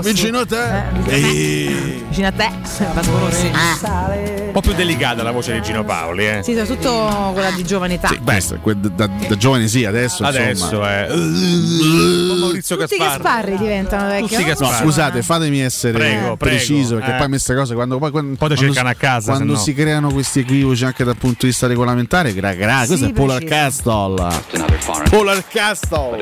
[0.04, 0.56] Vicino a te?
[0.68, 1.66] Eh, vicino a Ehi.
[1.66, 2.06] te.
[2.10, 2.50] Vicino a te.
[2.94, 3.52] Vasco Rossi.
[3.52, 6.42] Un po' più delicata la voce di Gino Paoli, eh.
[6.44, 8.10] Sì, soprattutto quella di giovane età.
[8.10, 10.24] Sì, que- da, da- da giovane sì, adesso.
[10.24, 11.06] Adesso insomma.
[11.06, 11.16] è.
[11.16, 13.22] Maurizio Tutti Gasparri.
[13.24, 14.22] Gasparri diventano vecchi.
[14.22, 14.84] Tutti i non No, Gasparri.
[14.86, 17.18] scusate, fatemi essere Prego, preciso prego, perché eh.
[17.20, 19.64] poi queste cose quando poi quando, Poi cercano si- a casa, quando se no.
[19.66, 23.12] si creano questi equivoci anche dal punto di vista regolamentare, gra, gra, Sì, questo è
[23.12, 23.44] Polar.
[23.44, 24.28] Castle.
[25.10, 26.18] Polar Castle.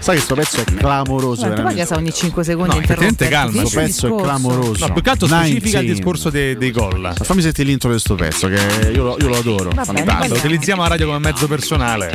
[0.00, 3.32] Sai che sto pezzo è clamoroso, Ma tu casa ogni 5 secondi No, interromperti.
[3.32, 3.60] calma.
[3.60, 4.86] Questo pezzo è clamoroso.
[4.86, 5.92] No, più che altro specifica il 19.
[5.94, 7.00] discorso dei, dei gol.
[7.00, 9.70] Ma Fammi sentire l'intro di sto pezzo, che io lo, io lo adoro.
[9.74, 10.34] Va bene, Fantastico.
[10.34, 12.12] Lo utilizziamo a radio come mezzo personale.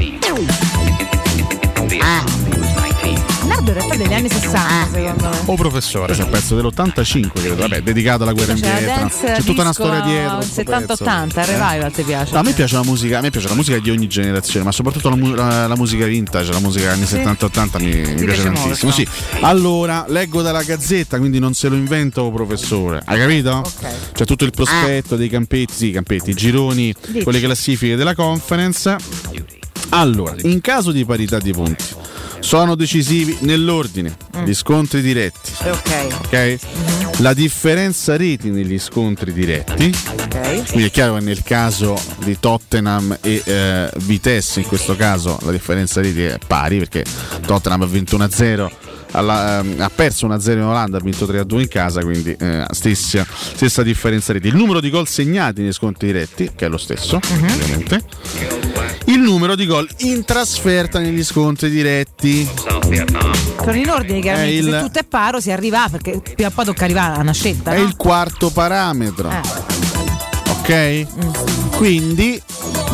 [3.45, 5.37] Nardo in realtà degli anni 60, secondo me.
[5.45, 6.05] O professore.
[6.05, 7.55] Questo è un pezzo dell'85, credo.
[7.55, 9.09] Vabbè, dedicato alla guerra in Vietnam.
[9.09, 10.41] C'è tutta una storia dietro.
[10.41, 11.03] sto 70-80, pezzo.
[11.39, 12.33] il revival ti piace?
[12.33, 14.71] No, a me piace la musica, a me piace la musica di ogni generazione, ma
[14.71, 17.15] soprattutto la, mu- la- la musica vintage, la musica anni Sì.
[17.17, 18.91] 70-80 mi, mi piace, piace tantissimo.
[18.91, 18.91] molto.
[18.91, 19.07] Sì.
[19.41, 23.01] Allora, leggo dalla gazzetta, quindi non se lo invento, professore.
[23.05, 23.61] Hai capito?
[24.13, 27.23] C'è tutto il prospetto dei campetti, sì, i campetti, i gironi Dici.
[27.23, 28.95] con le classifiche della conference.
[29.95, 31.83] Allora, in caso di parità di punti,
[32.39, 35.51] sono decisivi nell'ordine gli scontri diretti.
[35.63, 36.07] Eh, Ok.
[36.25, 36.57] Ok?
[37.19, 39.93] La differenza reti negli scontri diretti.
[40.19, 40.63] Ok.
[40.69, 45.51] Quindi è chiaro che nel caso di Tottenham e eh, Vitesse, in questo caso la
[45.51, 47.05] differenza reti è pari perché
[47.45, 48.71] Tottenham ha vinto 1-0.
[49.15, 53.23] alla- ehm, ha perso 1-0 in Olanda, ha vinto 3-2 in casa, quindi eh, stessa,
[53.29, 54.47] stessa differenza reti.
[54.47, 58.01] Il numero di gol segnati nei scontri diretti, che è lo stesso, ovviamente.
[59.23, 62.45] Numero di gol in trasferta negli scontri diretti.
[63.57, 64.53] Sono in ordine, chiaramente.
[64.53, 67.19] È il- Se tutto è paro si arriva, perché prima o poi tocca arrivare a
[67.21, 67.71] una scelta.
[67.71, 67.83] È no?
[67.83, 69.29] il quarto parametro.
[69.29, 69.41] Eh.
[70.49, 71.75] Ok?
[71.77, 72.41] Quindi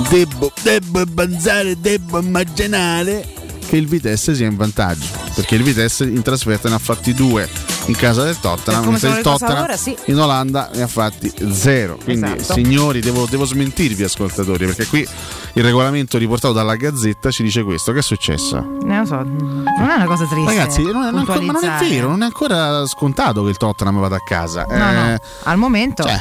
[0.10, 3.26] devo, devo pensare, devo immaginare
[3.70, 5.06] che il Vitesse sia in vantaggio.
[5.36, 7.48] Perché il Vitesse in trasferta ne ha fatti due
[7.86, 9.96] in casa del Tottenham, mentre il Tottenham ora, sì.
[10.06, 11.98] in Olanda ne ha fatti zero.
[12.04, 12.54] Quindi Esatto.
[12.54, 15.08] signori, devo, devo smentirvi ascoltatori, perché qui
[15.54, 17.92] il regolamento riportato dalla Gazzetta ci dice questo.
[17.94, 18.58] Che è successo?
[18.58, 20.54] Eh, lo so, non è una cosa triste.
[20.56, 24.00] Ragazzi, non è, non ma non è vero, non è ancora scontato che il Tottenham
[24.00, 24.66] vada a casa.
[24.68, 26.04] No, no, Eh, al momento.
[26.04, 26.20] cioè,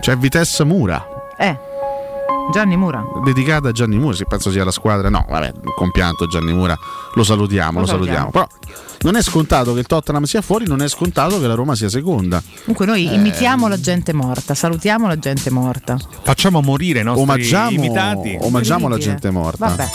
[0.00, 1.04] C'è Vitesse Mura,
[1.38, 1.56] Eh,
[2.52, 3.04] Gianni Mura.
[3.24, 5.08] dedicata a Gianni Mura, che penso sia la squadra.
[5.10, 6.76] No, vabbè, compianto Gianni Mura,
[7.14, 8.30] lo salutiamo, Lo lo, salutiamo.
[8.30, 8.30] salutiamo.
[8.30, 8.46] Però
[9.02, 11.88] non è scontato che il Tottenham sia fuori, non è scontato che la Roma sia
[11.88, 12.42] seconda.
[12.60, 13.14] Comunque noi Eh.
[13.14, 15.96] imitiamo la gente morta, salutiamo la gente morta.
[16.22, 18.36] Facciamo morire i nostri Omaggiamo, imitati.
[18.40, 19.66] omaggiamo la gente morta.
[19.66, 19.88] Vabbè.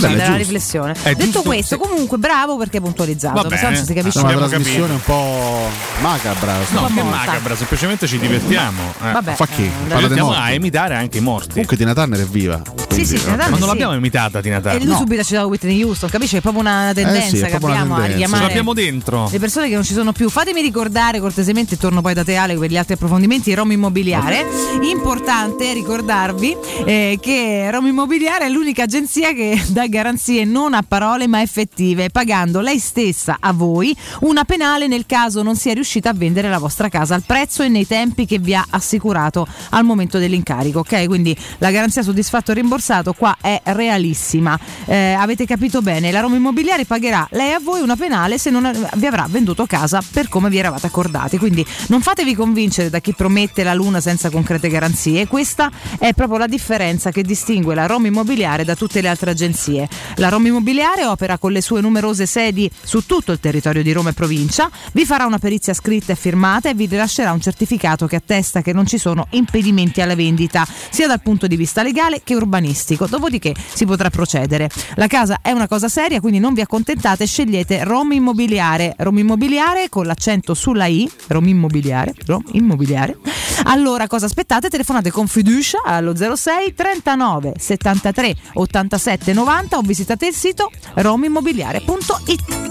[0.00, 0.36] Vabbè, è Scusate, la giusto.
[0.36, 0.92] riflessione.
[0.92, 3.34] È Detto giusto, questo, comunque bravo perché hai puntualizzato.
[3.42, 3.60] Va bene.
[3.60, 5.68] tanto si È capisce una Abbiamo trasmissione un po'
[6.00, 6.52] macabra.
[6.70, 7.04] No, che po' morta.
[7.26, 8.80] macabra, semplicemente ci divertiamo.
[9.02, 9.12] Eh.
[9.12, 9.62] Vabbè, Fa chi?
[9.64, 10.40] eh, morti.
[10.40, 11.50] a imitare anche i morti.
[11.50, 12.60] Comunque Tina Turner è viva.
[12.90, 13.66] Sì, sì, Tina Turner Ma non sì.
[13.66, 14.80] l'abbiamo imitata Tina E Turner.
[14.82, 14.96] lui No.
[14.98, 16.36] subito ha citato Whitney Houston, capisci?
[16.36, 18.06] È proprio una tendenza Eh sì, è che una abbiamo a tendenza.
[18.06, 19.28] Ce richiamare l'abbiamo dentro.
[19.30, 20.28] le persone che non ci sono più.
[20.30, 24.46] Fatemi ricordare cortesemente, torno poi da te Ale per gli altri approfondimenti, Roma Immobiliare.
[24.82, 31.26] Importante ricordarvi eh, che Roma Immobiliare è l'unica agenzia che dà garanzie non a parole
[31.26, 36.14] ma effettive, pagando lei stessa a voi una penale nel caso non sia riuscita a
[36.14, 40.18] vendere la vostra casa al prezzo e nei tempi che vi ha assicurato al momento
[40.18, 40.80] dell'incarico.
[40.80, 44.58] Ok, quindi la garanzia soddisfatto e rimborsato qua è realissima.
[44.84, 48.88] Eh, avete capito bene, la Roma Immobiliare pagherà lei a voi una penale se non
[48.94, 51.38] vi avrà venduto casa per come vi eravate accordati.
[51.38, 55.26] Quindi non fatevi convincere da chi promette la luna senza concrete garanzie.
[55.26, 59.65] Questa è proprio la differenza che distingue la Roma Immobiliare da tutte le altre agenzie.
[60.16, 64.10] La Roma Immobiliare opera con le sue numerose sedi su tutto il territorio di Roma
[64.10, 68.16] e provincia, vi farà una perizia scritta e firmata e vi rilascerà un certificato che
[68.16, 72.36] attesta che non ci sono impedimenti alla vendita, sia dal punto di vista legale che
[72.36, 73.06] urbanistico.
[73.06, 74.70] Dopodiché si potrà procedere.
[74.94, 78.94] La casa è una cosa seria, quindi non vi accontentate, scegliete Roma Immobiliare.
[78.98, 83.16] Roma Immobiliare con l'accento sulla I, Roma Immobiliare, Roma Immobiliare.
[83.64, 84.68] Allora cosa aspettate?
[84.68, 92.68] Telefonate con fiducia allo 06 39 73 87 90 o visitate il sito romimmobiliare.it.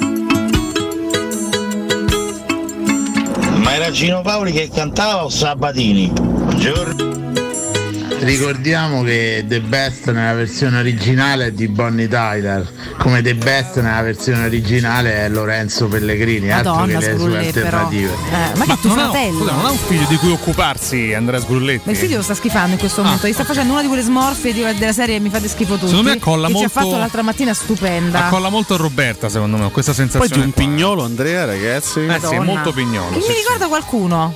[3.58, 6.10] Ma era Gino Paoli che cantava o Sabatini?
[6.10, 7.45] Buongiorno.
[8.26, 14.02] Ricordiamo che The Best nella versione originale è di Bonnie Tyler, come The Best nella
[14.02, 18.10] versione originale è Lorenzo Pellegrini, altro Madonna, che le sue alternative.
[18.12, 19.38] Eh, ma che tuo non ha, fratello?
[19.40, 21.82] scusa, non ha un figlio di cui occuparsi Andrea Sgrulletti?
[21.86, 24.02] Ma il figlio lo sta schifando in questo momento, gli sta facendo una di quelle
[24.02, 25.86] smorfie di- della serie mi fate schifo tutti.
[25.86, 25.90] Ah.
[25.90, 28.26] Secondo me accolla che ci ha molto- fatto l'altra mattina stupenda.
[28.26, 30.42] Accolla molto Roberta, secondo me, ho questa Poi sensazione.
[30.42, 32.00] di un pignolo, Andrea, ragazzi.
[32.00, 32.44] Eh sì, Madonna.
[32.44, 33.10] molto pignolo.
[33.16, 33.40] Chi sì, mi sì.
[33.42, 34.34] ricorda qualcuno?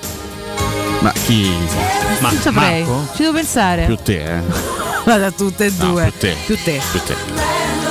[1.02, 1.50] Ma chi?
[2.20, 2.84] Ma non saprei.
[2.84, 3.12] Marco?
[3.16, 3.86] Ci devo pensare.
[3.86, 4.42] Più te, eh.
[5.06, 6.04] Vada tutte e No, due.
[6.12, 6.36] più te.
[6.46, 6.82] Più te.
[6.92, 7.16] Più te.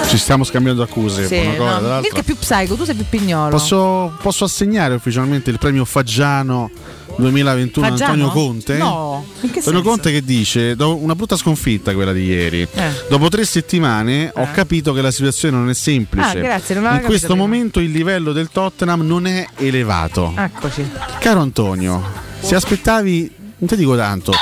[0.09, 1.27] Ci stiamo scambiando accuse.
[1.27, 2.01] Sì, buona cosa, no.
[2.01, 3.51] è più psycho, tu sei più pignolo.
[3.51, 6.71] Posso, posso assegnare ufficialmente il premio Faggiano
[7.19, 8.13] 2021 a Faggiano?
[8.13, 8.77] Antonio Conte?
[8.77, 9.83] No, Antonio?
[9.83, 12.67] Conte che dice: una brutta sconfitta quella di ieri.
[12.73, 12.91] Eh.
[13.09, 16.27] Dopo tre settimane ho capito che la situazione non è semplice.
[16.27, 17.43] Ah, grazie, non In questo prima.
[17.43, 20.33] momento il livello del Tottenham non è elevato.
[20.37, 20.89] Eccoci.
[21.19, 22.03] Caro Antonio,
[22.41, 24.33] se aspettavi, non ti dico tanto,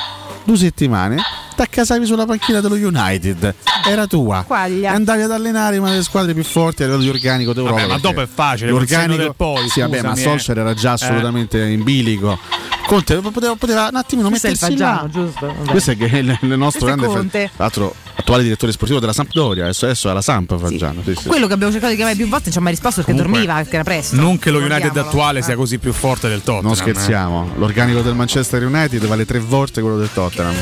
[0.46, 1.16] due settimane,
[1.54, 3.54] ti accasavi sulla panchina dello United.
[3.86, 4.44] Era tua.
[4.46, 4.92] Quaglia.
[4.92, 7.80] Andavi ad allenare una delle squadre più forti a livello di organico d'Europa.
[7.80, 10.22] Vabbè, ma dopo è facile, L'organico del poi, Sì, vabbè, ma scusami, eh.
[10.22, 12.38] Solskjaer era già assolutamente in bilico.
[12.86, 14.98] Conte poteva, poteva un attimino Questo è il mettersi là.
[15.00, 15.46] Faggiano, giusto?
[15.46, 15.70] Vabbè.
[15.70, 19.64] Questo è che il, il nostro Questo grande tra l'altro attuale direttore sportivo della Sampdoria,
[19.64, 21.02] adesso, adesso è alla Samp Faggiano.
[21.04, 21.26] sì, sì.
[21.28, 23.38] Quello che abbiamo cercato di chiamare più volte non ci ha mai risposto perché Comunque,
[23.40, 24.16] dormiva, perché era presto.
[24.16, 25.10] Non che lo United Ricordiamolo.
[25.14, 26.64] attuale sia così più forte del Tottenham.
[26.64, 30.54] Non scherziamo, l'organico del Manchester United vale tre volte quello del Tottenham.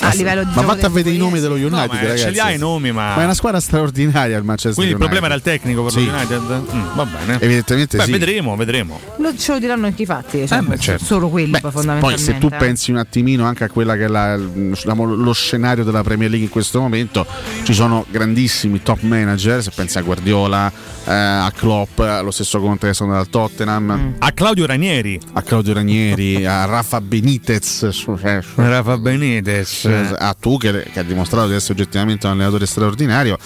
[0.00, 2.22] A livello di ma vatte a vedere i nomi dello United, No, ma ragazzi.
[2.22, 3.14] ce li ha i nomi, ma.
[3.14, 5.10] Ma è una squadra straordinaria il Manchester Quindi il United.
[5.20, 6.04] problema era il tecnico per Sì.
[6.06, 6.40] lo United?
[6.74, 7.38] Mm, va bene.
[7.40, 8.10] Evidentemente Beh, sì.
[8.12, 8.98] vedremo, vedremo.
[9.18, 11.04] Lo, ce lo diranno anche i fatti, cioè, Eh, beh, certo.
[11.04, 11.70] solo quelli poi
[12.00, 12.56] Poi se tu eh.
[12.56, 16.52] pensi un attimino anche a quella che è la- lo scenario della Premier League in
[16.52, 17.26] questo momento,
[17.64, 20.70] ci sono grandissimi top manager, se pensi a Guardiola,
[21.04, 24.12] eh, a Klopp, lo stesso Conte che sono dal Tottenham, Mm.
[24.18, 25.18] A Claudio Ranieri.
[25.32, 27.82] a Claudio Ranieri, a Rafa Benitez,
[28.22, 29.84] eh, Rafa Benitez.
[30.18, 33.38] a Tuchel che ha dimostrato di essere oggettivamente un allenatore straordinario.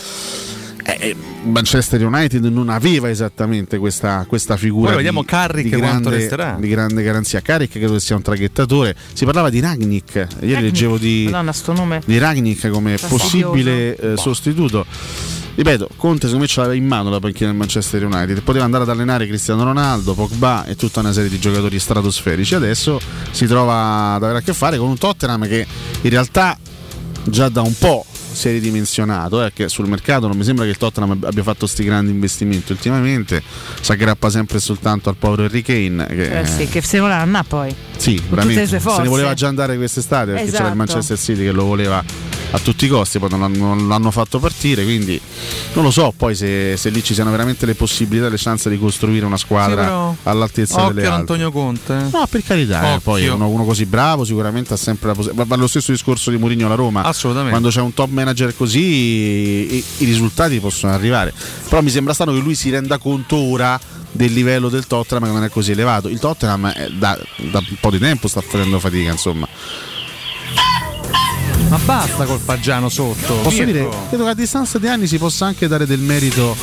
[0.88, 5.80] Eh, eh, Manchester United non aveva esattamente questa, questa figura Poi vediamo di, Carrick di
[5.80, 6.56] grande, resterà.
[6.60, 7.40] di grande garanzia.
[7.40, 8.94] Carrick credo che sia un traghettatore.
[9.12, 10.60] Si parlava di Ragnick, ieri Ragnick.
[10.60, 12.02] leggevo di, Madonna, sto nome.
[12.04, 13.48] di Ragnick come Fastidioso.
[13.50, 14.86] possibile eh, sostituto.
[15.56, 18.42] Ripeto, Conte secondo me ce l'aveva in mano la panchina del Manchester United.
[18.42, 22.54] Poteva andare ad allenare Cristiano Ronaldo, Pogba e tutta una serie di giocatori stratosferici.
[22.54, 23.00] Adesso
[23.32, 25.66] si trova ad avere a che fare con un Tottenham che
[26.02, 26.56] in realtà
[27.24, 28.04] già da un po'
[28.36, 31.66] si è ridimensionato, eh, che sul mercato non mi sembra che il Tottenham abbia fatto
[31.66, 33.42] sti grandi investimenti ultimamente,
[33.80, 37.42] si aggrappa sempre soltanto al povero Harry Kane che, Eh sì, che se non l'hanno
[37.48, 37.74] poi.
[37.96, 38.66] sì, veramente.
[38.66, 40.76] Se ne voleva già andare quest'estate perché c'era il Esatto.
[40.76, 42.04] Manchester City che lo voleva
[42.57, 45.20] a tutti i costi, poi non l'hanno, fatto partire, quindi
[45.74, 48.78] non lo so poi se, se lì ci siano veramente le possibilità le chance di
[48.78, 51.20] costruire una squadra Sì, però- all'altezza Occhio delle altre.
[51.20, 52.09] Antonio Conte.
[52.11, 55.45] No, per carità, eh, poi uno, uno così bravo sicuramente ha sempre la possibilità.
[55.47, 57.03] Va lo stesso discorso di Mourinho alla Roma.
[57.03, 57.51] Assolutamente.
[57.53, 61.33] Quando c'è un top manager così i, i risultati possono arrivare.
[61.69, 63.78] Però mi sembra strano che lui si renda conto ora
[64.12, 66.09] del livello del Tottenham che non è così elevato.
[66.09, 67.19] Il Tottenham eh, da,
[67.51, 69.47] da un po' di tempo sta facendo fatica, insomma.
[71.68, 73.34] Ma basta col Faggiano sotto.
[73.36, 73.72] Posso Mirko.
[73.72, 76.56] dire, credo che a distanza di anni si possa anche dare del merito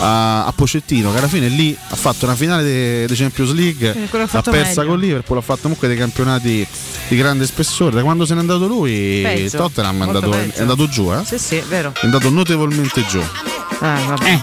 [0.00, 2.62] a, a Pocettino, che alla fine lì ha fatto una finale
[3.06, 4.86] dei Champions League, ha l'ha persa meglio.
[4.86, 6.66] con Liverpool, ha fatto comunque dei campionati
[7.08, 7.96] di grande spessore.
[7.96, 11.24] Da quando se n'è andato lui, Peggio, il Tottenham è andato, è andato giù, eh?
[11.24, 11.92] Sì, sì, è vero.
[11.94, 13.20] È andato notevolmente giù.
[13.80, 14.42] Ah, vabbè.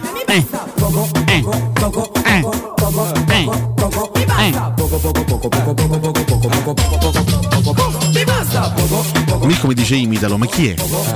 [9.45, 10.75] Mirko mi dice imitalo, ma chi è?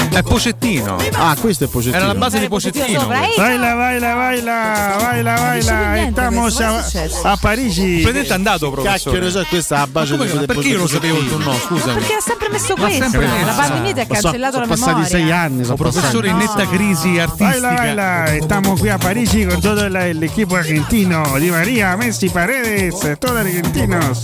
[0.10, 0.98] È Pocettino.
[1.14, 1.98] Ah, questo è Pocettino.
[2.04, 3.06] Era la base di Pocettino.
[3.08, 6.08] Baila, baila, baila, baila, baila.
[6.08, 6.84] Estamos a,
[7.24, 8.00] a Parigi.
[8.02, 9.18] Presidente è andato, professore.
[9.20, 11.38] Cacchio, so, questa è la base Come- di ma perché io lo sapevo il tuo
[11.40, 11.54] no?
[11.58, 11.94] Scusami.
[12.00, 13.10] Perché ha sempre messo questo.
[13.10, 15.08] sempre La pandemia ti ha Ma so- cancellato sono la passati memoria.
[15.10, 15.64] sei anni.
[15.64, 17.50] Sono Professore in netta crisi artistica.
[17.50, 18.34] Baila, baila.
[18.36, 21.24] Estamos qui a Parigi con todo el, el equipo argentino.
[21.40, 24.20] Di María, Messi, Paredes, todos argentinos.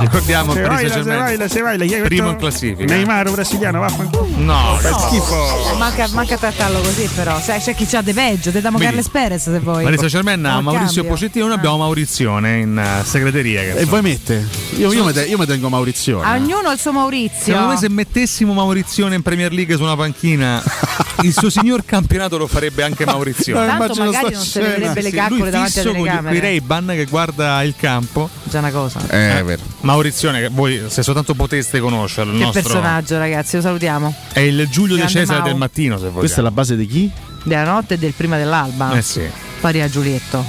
[0.00, 1.18] Ricordiamo Se se Saint-Germain.
[1.18, 1.84] baila, se baila.
[1.84, 2.94] Chi è Primo in classifica.
[2.94, 4.28] Neymar, brasiliano, vaffanculo.
[4.36, 4.98] No, Fa no.
[4.98, 5.76] schifo.
[5.76, 7.40] Manca, manca trattarlo così, però.
[7.40, 8.50] Sai, c'è chi c'ha de peggio.
[8.50, 8.84] Te Vedi.
[8.84, 9.82] Carles Perez se vuoi.
[9.82, 11.10] Paris Saint-Germain ha Maurizio cambio.
[11.12, 13.74] Pocettino, noi abbiamo Maurizione in eh, segreteria.
[13.74, 14.46] E voi mette?
[14.76, 16.20] Io, io, mi te- io tengo Maurizio.
[16.20, 17.44] A ognuno il suo Maurizio.
[17.44, 20.62] Secondo me se mettessimo Maurizione in Premier League su una panchina,
[21.22, 23.66] il suo signor campionato lo farebbe anche Maurizione.
[23.66, 26.10] Tanto immagino magari non se ne vedrebbe le caccole lui davanti fisso alle con gli
[26.10, 26.40] telecamere.
[26.40, 28.28] Ray-Ban che guarda il campo.
[28.44, 29.00] Già una cosa.
[29.08, 29.62] Eh, vero.
[29.80, 34.14] Maurizione, che voi se soltanto poteste conoscerlo, il Che nostro personaggio, ragazzi, lo salutiamo.
[34.32, 35.48] è il Giulio De Grande Cesare Mau.
[35.48, 36.18] del mattino, se vogliamo.
[36.20, 37.10] Questa è la base di chi?
[37.42, 38.92] Della notte e del prima dell'alba.
[38.92, 39.22] Eh sì.
[39.60, 40.44] Pari a Giulietto.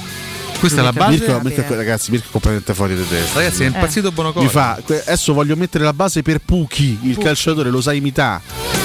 [0.59, 1.17] Questa è la base.
[1.19, 3.39] Mirko, Mirko- ragazzi, Mirko è completamente fuori di testa.
[3.39, 7.69] Ragazzi, è impazzito buono Mi fa, adesso voglio mettere la base per Pucchi, il calciatore,
[7.69, 8.41] lo sa imitare.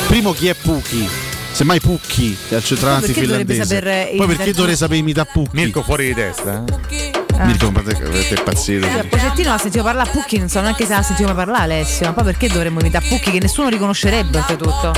[0.06, 1.09] Primo chi è Pucchi?
[1.52, 4.12] Semmai Pucchi, dovrebbe finlandese.
[4.16, 5.56] Poi perché dovrei sapere imitare Pucchi?
[5.56, 6.64] Mirko fuori di testa.
[6.90, 7.21] eh?
[7.38, 8.86] Mirko completamente impazzito.
[8.86, 12.06] Cioè, Pocettino l'ha sentito parlare a Pucchi, non so neanche se l'ha sentito parlare Alessio.
[12.06, 14.92] Ma poi perché dovremmo imitare Pucchi che nessuno riconoscerebbe oltretutto?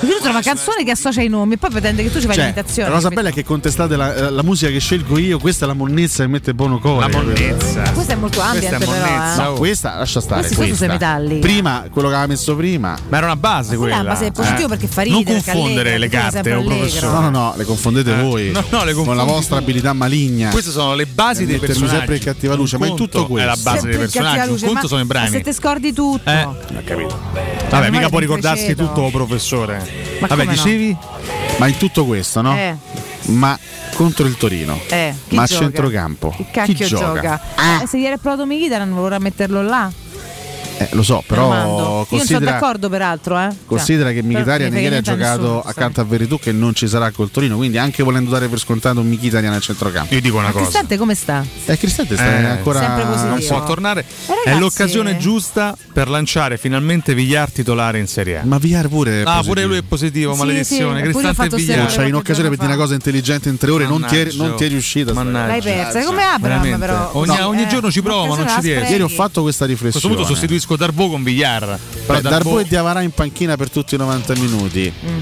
[0.00, 2.36] Perché tu trova canzoni che associa i nomi e poi pretende che tu ci fai
[2.36, 2.88] cioè, l'imitazione.
[2.88, 5.68] La cosa bella è che contestate la, eh, la, musica che scelgo io, questa è
[5.68, 7.10] la monnezza che mette buono core.
[7.10, 7.82] La monnezza.
[7.90, 9.44] Questa è molto ambient questa è però.
[9.44, 9.48] Eh.
[9.48, 10.40] No, questa lascia stare.
[10.40, 11.38] Questi, questi sono metalli.
[11.40, 12.96] Prima, quello che aveva messo prima.
[13.08, 13.94] Ma era una base quella.
[13.94, 14.68] Era una base positivo eh.
[14.68, 15.22] perché fa ridere.
[15.22, 17.12] Non confondere le carte, un professore.
[17.12, 18.22] No, no, no, le confondete eh.
[18.22, 18.50] voi.
[18.50, 19.04] No, no, le confondete.
[19.04, 20.50] Con la vostra abilità maligna.
[20.50, 21.96] Queste sono le basi dei personaggi.
[21.96, 23.50] sempre in cattiva luce, ma è tutto questo.
[23.50, 25.30] È la base dei personaggi, un conto sono i brani.
[25.30, 26.30] Se te scordi tutto.
[26.30, 27.18] Eh, ho capito.
[27.68, 29.87] Vabbè, mica può ricordarsi tutto, oh, professore.
[30.20, 30.92] Ma Vabbè, dicevi?
[30.92, 31.16] No?
[31.58, 32.56] Ma in tutto questo, no?
[32.56, 32.76] Eh.
[33.26, 33.58] Ma
[33.94, 36.86] contro il Torino, eh, ma a centrocampo, chi, chi gioca?
[36.86, 37.40] gioca?
[37.56, 37.82] Ah.
[37.82, 39.90] Eh, se ieri è provato Michita, vorrà metterlo là.
[40.78, 42.06] Eh, lo so, però Armando.
[42.08, 43.48] considera, Io sono d'accordo peraltro, eh.
[43.66, 47.10] Considera cioè, che Mkhitaryan ieri ha giocato nessuno, accanto a Veritù che non ci sarà
[47.10, 50.14] col Torino, quindi anche volendo dare per scontato un Mkhitaryan al centrocampo.
[50.14, 50.64] Io dico una Ma cosa.
[50.64, 51.44] Cristante come sta?
[51.64, 54.00] Eh, Cristante sta eh, ancora non può tornare.
[54.00, 54.48] Eh, ragazzi...
[54.48, 55.16] È l'occasione eh.
[55.18, 58.44] giusta per lanciare finalmente Vigliar titolare in Serie A.
[58.44, 61.04] Ma Vigliar pure Ah, pure lui è positivo, sì, maledizione.
[61.04, 61.86] Sì, Cristante e Vigliar.
[61.86, 64.54] C'hai cioè, un'occasione per dire una cosa intelligente in tre ore, non ti, è, non
[64.56, 65.12] ti, è, riuscita.
[65.12, 65.46] Mannaggia.
[65.46, 67.10] L'hai persa, come Abram però.
[67.14, 68.90] Ogni, eh, giorno ci prova, non ci riesce.
[68.90, 69.88] Ieri ho fatto questa riflessione.
[69.88, 71.78] A questo punto sostituisco Mesco Darbo con Villar.
[72.04, 72.58] Però Beh, Darbo...
[72.58, 74.92] e Diavarà in panchina per tutti i 90 minuti.
[75.06, 75.18] Mm.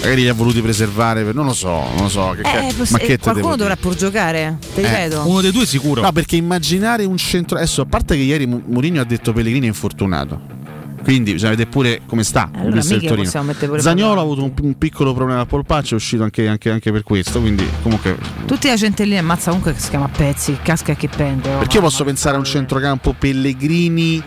[0.00, 1.34] Magari li ha voluti preservare, per...
[1.34, 2.34] non lo so, non lo so.
[2.40, 4.84] Che eh, poss- ma che eh, qualcuno dovrà pur giocare, ti eh.
[4.84, 5.28] ripeto.
[5.28, 6.00] Uno dei due sicuro.
[6.00, 7.58] No, perché immaginare un centro.
[7.58, 10.56] Adesso, a parte che ieri Mourinho ha detto Pellegrini è infortunato
[11.00, 15.46] quindi bisogna vedere pure come sta allora, Zagnolo ha avuto un, un, piccolo problema al
[15.46, 19.72] polpaccio è uscito anche, anche, anche, per questo quindi comunque tutti la centellina ammazza comunque
[19.72, 23.14] che si chiama pezzi casca che pende oh, perché io posso pensare a un centrocampo
[23.16, 24.22] Pellegrini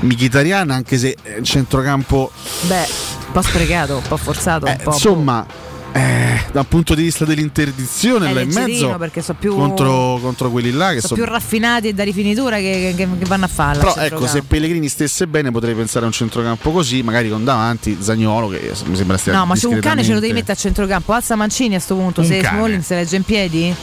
[0.00, 2.30] Michitarian, anche se il centrocampo...
[2.62, 2.86] Beh,
[3.26, 4.66] un po' sprecato, un po' forzato.
[4.66, 5.46] Eh, un po', insomma...
[5.92, 10.70] Eh, dal punto di vista dell'interdizione là in mezzo perché so più, contro, contro, quelli
[10.70, 11.08] là che sono.
[11.08, 14.42] so più raffinati e da rifinitura che, che, che vanno a farla però ecco se
[14.42, 18.94] Pellegrini stesse bene potrei pensare a un centrocampo così magari con davanti Zagnolo che mi
[18.94, 21.74] sembra stia no ma c'è un cane ce lo devi mettere a centrocampo alza Mancini
[21.74, 22.56] a questo punto un se cane.
[22.56, 23.74] Smalling si legge in piedi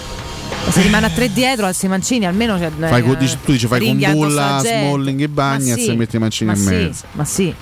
[0.70, 3.80] se rimane a tre dietro alzi Mancini almeno cioè, eh, fai, eh, tu dici fai
[3.80, 7.06] con nulla, Smalling e Bagnaz sì, e metti Mancini ma in mezzo.
[7.14, 7.54] ma sì.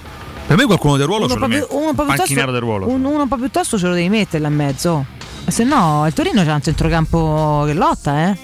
[0.48, 1.68] Per me qualcuno del ruolo uno ce lo mette.
[1.70, 2.88] uno del ruolo.
[2.88, 5.06] un, uno un po' piuttosto ce lo devi mettere là in mezzo.
[5.48, 8.38] Se no il Torino c'ha un centrocampo che lotta eh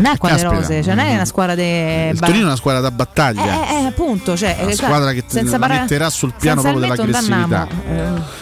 [0.00, 1.62] non è quale rose, cioè non è una squadra di.
[1.62, 2.16] De...
[2.18, 3.66] Torino è una squadra da battaglia.
[3.66, 6.80] è eh appunto, cioè, una eh, cioè, squadra che senza la metterà sul piano proprio
[6.80, 7.68] dell'aggressività.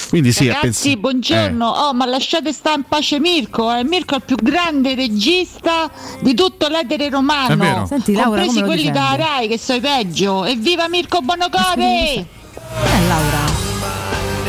[0.09, 0.97] Quindi sì, Ragazzi, pensi...
[0.97, 1.75] buongiorno.
[1.75, 1.79] Eh.
[1.81, 3.75] Oh, ma lasciate stare in pace Mirko.
[3.75, 3.85] Eh.
[3.85, 5.91] Mirko è il più grande regista
[6.21, 7.53] di tutto l'etere romano.
[7.53, 7.87] È vero.
[7.87, 8.99] Senti, Laura, Compresi quelli difende?
[8.99, 10.45] da Rai che so peggio.
[10.45, 12.15] Evviva Mirko Bonocore!
[12.15, 12.27] Eh,
[13.09, 13.68] Laura.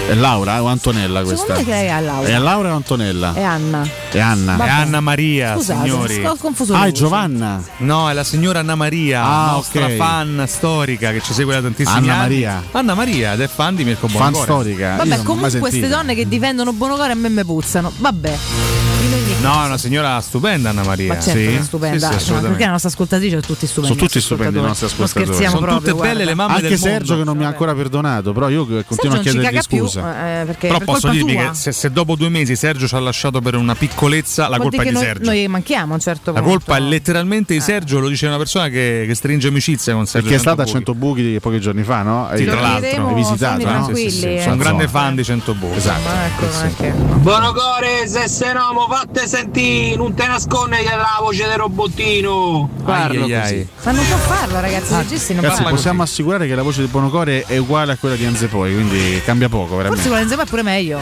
[0.09, 1.55] È Laura o Antonella questa?
[1.55, 2.27] Secondo me che è Laura.
[2.27, 3.33] È Laura o Antonella?
[3.35, 3.87] È Anna.
[4.09, 4.55] È Anna.
[4.55, 4.67] Vabbè.
[4.67, 6.25] È Anna Maria, Scusate, signori.
[6.25, 7.63] Ho confuso ah, è Giovanna.
[7.77, 9.97] No, è la signora Anna Maria, ah, nostra okay.
[9.97, 12.21] fan storica che ci segue da tantissimi Anna anni.
[12.21, 12.63] Maria.
[12.71, 14.33] Anna Maria ed è fan di Mirko Bonocore.
[14.33, 14.95] Fan storica.
[14.95, 17.91] Vabbè, comunque queste donne che difendono Bonocore a me mi puzzano.
[17.97, 18.37] Vabbè.
[19.41, 21.13] No, è una signora stupenda Anna Maria.
[21.13, 21.63] Ma certo, sì?
[21.63, 22.11] stupenda.
[22.11, 23.95] Sì, sì, no, perché la nostra ascoltatrice è tutti stupendi.
[23.95, 25.25] Sono tutti stupendi i nostri ascoltatori.
[25.25, 27.17] Non scherziamo sono proprio, tutte belle le mamme Anche Sergio mondo.
[27.17, 30.01] che non mi ha ancora perdonato, però io continuo Sergio a chiedergli scusa.
[30.01, 31.49] Più, eh, eh però per posso dirmi tua.
[31.49, 34.69] che se, se, dopo due mesi Sergio ci ha lasciato per una piccolezza, la Vuol
[34.69, 35.25] colpa è di noi, Sergio.
[35.25, 36.39] Noi manchiamo a un certo punto.
[36.41, 37.63] La colpa è letteralmente di eh.
[37.63, 40.27] Sergio, lo dice una persona che, che stringe amicizia con Sergio.
[40.27, 42.29] Perché è stata a 100 buchi pochi giorni fa, no?
[42.35, 43.13] Sì, tra l'altro.
[43.13, 44.41] Visitato, eh.
[44.41, 45.77] Sono un grande fan di 100 buchi.
[45.77, 46.09] Esatto.
[46.09, 52.67] Ecco, Buono Cores, se no, fate senti, non te nascondere che la voce del robottino.
[52.83, 53.67] Parlo ai, ai, ai.
[53.83, 54.93] Ma non può farlo, ragazzi.
[54.93, 58.15] Ah, ragazzi non ragazzi, possiamo assicurare che la voce di Bonocore è uguale a quella
[58.15, 60.01] di Anzepoi, quindi cambia poco, veramente.
[60.01, 60.99] Forse con di Anzepoi è pure meglio.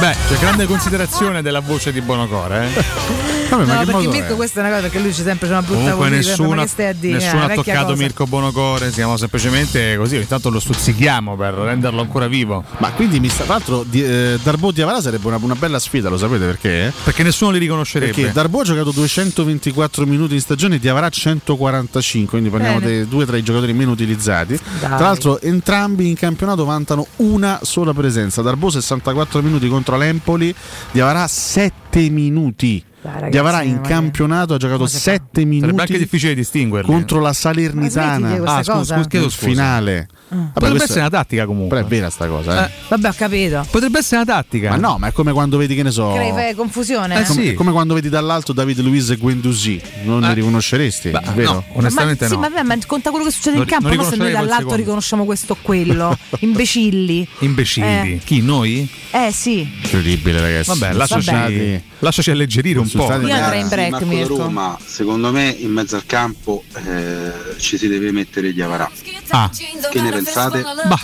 [0.00, 3.30] Beh, c'è grande considerazione della voce di Bonocore, eh.
[3.56, 4.36] Vabbè, no, perché Mirko è?
[4.36, 7.18] questa è una cosa perché lui c'è sempre c'è una brutta voce nessuno, sempre, dire,
[7.18, 7.96] nessuno ha toccato cosa.
[7.96, 13.28] Mirko Bonocore siamo semplicemente così intanto lo stuzzichiamo per renderlo ancora vivo ma quindi mi
[13.28, 16.46] sta, tra l'altro di, eh, Darbo di Avara sarebbe una, una, bella sfida lo sapete
[16.46, 16.92] perché?
[17.04, 18.12] perché nessuno non li riconoscerebbe.
[18.12, 22.90] Perché Darbo ha giocato 224 minuti in stagione e Di Avarà 145, quindi parliamo Bene.
[22.90, 24.58] dei due tra i giocatori meno utilizzati.
[24.80, 24.88] Dai.
[24.88, 28.42] Tra l'altro entrambi in campionato vantano una sola presenza.
[28.42, 30.54] Darbo 64 minuti contro l'Empoli,
[30.90, 32.82] Di Avarà 7 7 minuti.
[33.02, 35.60] Dai, Diavarà in campionato ha giocato 7 minuti.
[35.60, 37.22] Sarebbe anche difficile distinguere Contro eh.
[37.22, 38.40] la Salernitana.
[38.44, 39.28] Ah, scusa, scusa, scusa.
[39.28, 40.08] Finale.
[40.28, 40.36] Ah.
[40.36, 41.76] Vabbè, potrebbe essere una tattica comunque.
[41.76, 42.70] Però è vera sta cosa, eh.
[42.70, 43.66] Eh, Vabbè, ho capito.
[43.70, 44.70] Potrebbe essere una tattica.
[44.70, 46.12] Ma no, ma è come quando vedi che ne so.
[46.12, 47.20] Creve confusione.
[47.20, 47.48] Eh, com- sì.
[47.48, 50.34] È come quando vedi dall'alto David Luiz e Guendouzi, non li eh.
[50.34, 51.52] riconosceresti, bah, vero?
[51.52, 52.42] No, onestamente ma, no.
[52.42, 54.54] Sì, vabbè, ma conta quello che succede non, in campo, non, non se noi dall'alto
[54.54, 54.76] secondo.
[54.76, 56.16] riconosciamo questo o quello.
[56.38, 57.28] Imbecilli.
[57.40, 58.12] Imbecilli.
[58.12, 58.20] Eh.
[58.24, 58.88] Chi noi?
[59.10, 59.60] Eh, sì.
[59.82, 60.78] Incredibile, ragazzi.
[60.78, 61.81] Vabbè, l'associati.
[62.00, 63.04] Lasciaci alleggerire un po'.
[63.04, 64.36] Io andrei in break, Mirko.
[64.36, 68.90] Roma, secondo me in mezzo al campo eh, ci si deve mettere Chiavarà.
[69.28, 69.48] Ah.
[69.90, 70.64] Che ne pensate?
[70.86, 71.00] Bah.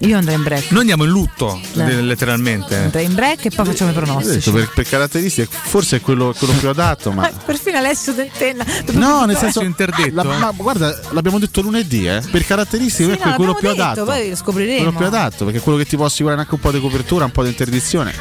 [0.00, 0.70] Io andrei in break.
[0.70, 2.00] Noi andiamo in lutto, no.
[2.00, 2.76] letteralmente.
[2.76, 4.50] Andrei in break e poi facciamo i pronostici.
[4.50, 7.12] Per, per, caratteristiche, forse è quello, quello più adatto.
[7.12, 7.30] Ma...
[7.44, 8.64] Perfino Alessio Dentenna.
[8.92, 10.14] No, nel senso interdetto.
[10.14, 10.38] La, eh.
[10.38, 12.22] ma guarda, l'abbiamo detto lunedì, eh.
[12.30, 14.04] Per caratteristiche sì, no, è quello più detto, adatto.
[14.04, 14.76] Poi lo scopriremo.
[14.76, 17.24] Quello più adatto, perché è quello che ti può assicurare anche un po' di copertura,
[17.24, 18.12] un po' di interdizione.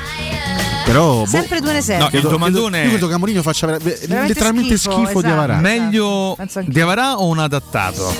[0.87, 1.19] Però.
[1.19, 1.99] boh, Sempre due ne serve.
[1.99, 5.33] No, il credo- domandone credo- Io credo che Amorino faccia letteralmente schifo, schifo, di esatto.
[5.33, 5.55] Avarà.
[5.57, 8.15] Meglio di Avarà o un adattato?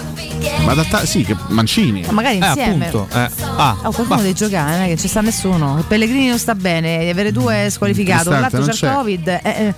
[0.65, 2.03] Ma adatta- sì, che Mancini.
[2.05, 2.87] Ma magari Eh, insieme.
[2.87, 3.07] appunto.
[3.17, 3.29] eh.
[3.55, 5.83] Ah, Oh, qualcuno deve giocare, non è che ci sta nessuno.
[5.87, 8.93] Pellegrini non sta bene, di avere due squalificato, Distante, l'altro non c'è il.
[8.93, 9.27] Covid.
[9.27, 9.73] Eh, eh.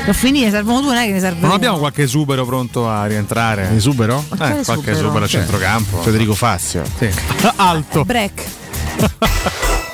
[0.00, 1.54] Devo finire, servono due, non è che ne serve non uno.
[1.54, 3.70] abbiamo qualche esubero pronto a rientrare?
[3.74, 4.22] Esubero?
[4.32, 4.60] Eh, qualche
[4.90, 4.90] esubero?
[4.98, 6.02] esubero a Cioè, centrocampo.
[6.02, 6.82] Federico Fazio.
[6.98, 7.08] Sì.
[7.56, 8.04] Alto.
[8.04, 8.42] Break.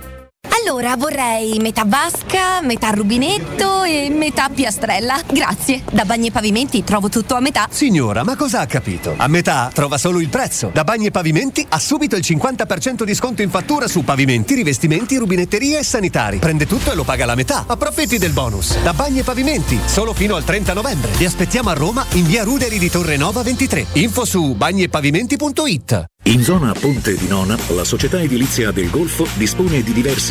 [0.81, 5.19] Allora vorrei metà vasca, metà rubinetto e metà piastrella.
[5.31, 5.83] Grazie.
[5.91, 7.67] Da Bagni e Pavimenti trovo tutto a metà.
[7.69, 9.13] Signora, ma cosa ha capito?
[9.17, 10.71] A metà trova solo il prezzo.
[10.73, 15.17] Da Bagni e Pavimenti ha subito il 50% di sconto in fattura su pavimenti, rivestimenti,
[15.17, 16.37] rubinetterie e sanitari.
[16.37, 17.65] Prende tutto e lo paga la metà.
[17.67, 18.81] Approfitti del bonus.
[18.81, 21.11] Da Bagni e Pavimenti, solo fino al 30 novembre.
[21.17, 23.87] Vi aspettiamo a Roma in via Ruderi di Torre Nova 23.
[23.93, 26.05] Info su bagniepavimenti.it.
[26.25, 30.30] In zona Ponte di Nona, la società edilizia del Golfo dispone di diversi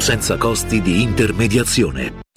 [0.00, 2.27] senza costi di intermediazione.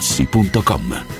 [0.00, 1.19] artigianamaterassi.com.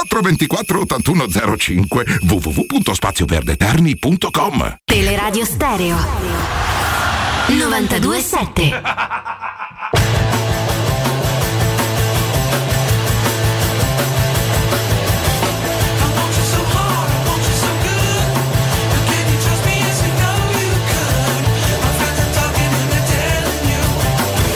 [0.07, 1.85] 24 81 05
[2.21, 5.97] www.spazioverdeterni.com Teleradio Stereo
[7.47, 8.81] 927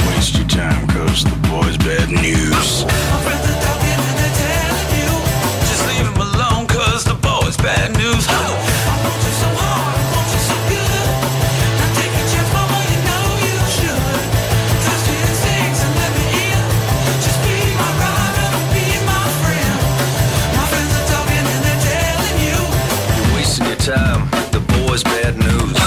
[0.08, 2.85] Waste your time, cause the boy's bad news.
[7.66, 8.28] Bad news.
[23.18, 25.85] You're wasting your time, the boy's bad news.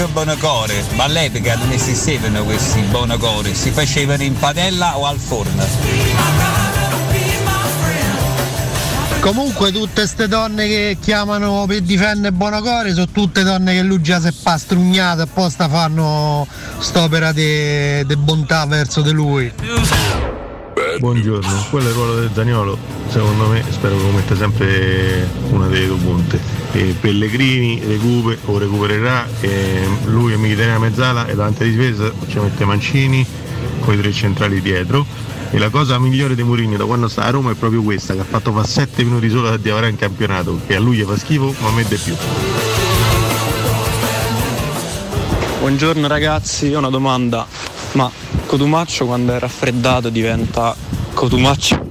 [0.00, 5.18] Dice Mirko Bonacore, ma all'epoca non esistevano questi Bonacore, si facevano in padella o al
[5.18, 5.64] forno.
[9.20, 14.18] Comunque tutte ste donne che chiamano per difendere Bonacore sono tutte donne che lui già
[14.18, 16.46] si è pastrugnata apposta fanno
[16.78, 19.52] st'opera di bontà verso di lui.
[20.98, 25.66] Buongiorno, quello è il ruolo del Zaniolo, secondo me spero che lo metta sempre una
[25.66, 26.40] delle due punte.
[26.72, 32.12] E Pellegrini recupera o recupererà, e lui e Mkhitaryan a mezzala e davanti alla difesa
[32.28, 33.24] ci mette Mancini
[33.80, 35.06] con i tre centrali dietro.
[35.52, 38.20] E la cosa migliore di Mourinho da quando sta a Roma è proprio questa, che
[38.20, 41.16] ha fatto fa 7 minuti solo da Diavara in campionato, che a lui gli fa
[41.16, 42.14] schifo ma a me di più.
[45.60, 47.46] Buongiorno ragazzi, ho una domanda,
[47.92, 48.10] ma
[48.46, 50.74] Cotumaccio quando è raffreddato diventa
[51.14, 51.88] Cotumaccio?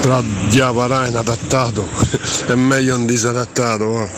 [0.00, 1.86] Tra Diavara inadattato
[2.48, 3.92] è meglio un disadattato.
[3.92, 4.08] va.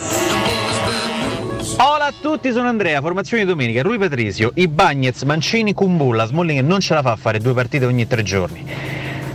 [1.76, 6.80] Hola a tutti, sono Andrea, formazione di domenica, Rui Patrizio, Ibagnez, Mancini, Kumbulla, Smalling non
[6.80, 8.64] ce la fa a fare due partite ogni tre giorni.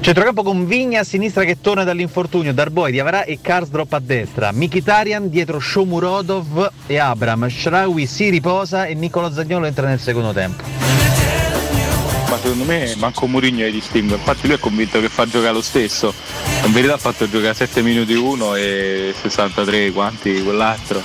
[0.01, 5.29] Centrocampo con Vigna a sinistra che torna dall'infortunio, Darboy, Diavarà e Karsdrop a destra, Mikitarian
[5.29, 10.63] dietro Shomurodov e Abram, Shrawi si riposa e Nicolo Zagnolo entra nel secondo tempo.
[12.29, 15.61] Ma secondo me manco Mourinho li distingue, infatti lui è convinto che fa giocare lo
[15.61, 16.13] stesso.
[16.63, 21.01] In verità ha fatto giocare 7 minuti uno e 63 quanti quell'altro.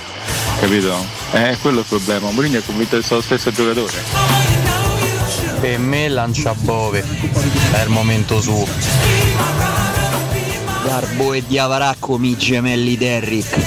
[0.60, 0.94] Capito?
[1.32, 2.30] Eh, quello è il problema.
[2.30, 4.33] Mourinho è convinto che sia lo stesso giocatore.
[5.64, 7.02] Per me lancia Bove,
[7.72, 8.66] è il momento suo.
[10.84, 13.58] Garbo e Diavarà come i gemelli Derrick.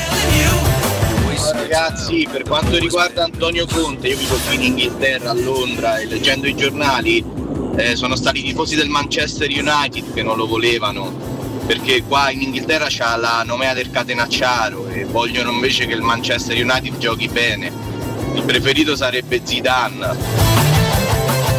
[1.54, 6.46] Ragazzi, per quanto riguarda Antonio Conte, io vivo qui in Inghilterra, a Londra, e leggendo
[6.46, 7.26] i giornali
[7.78, 11.12] eh, sono stati i tifosi del Manchester United che non lo volevano,
[11.66, 16.64] perché qua in Inghilterra c'ha la nomea del catenacciaro e vogliono invece che il Manchester
[16.64, 17.72] United giochi bene.
[18.36, 20.67] Il preferito sarebbe Zidane.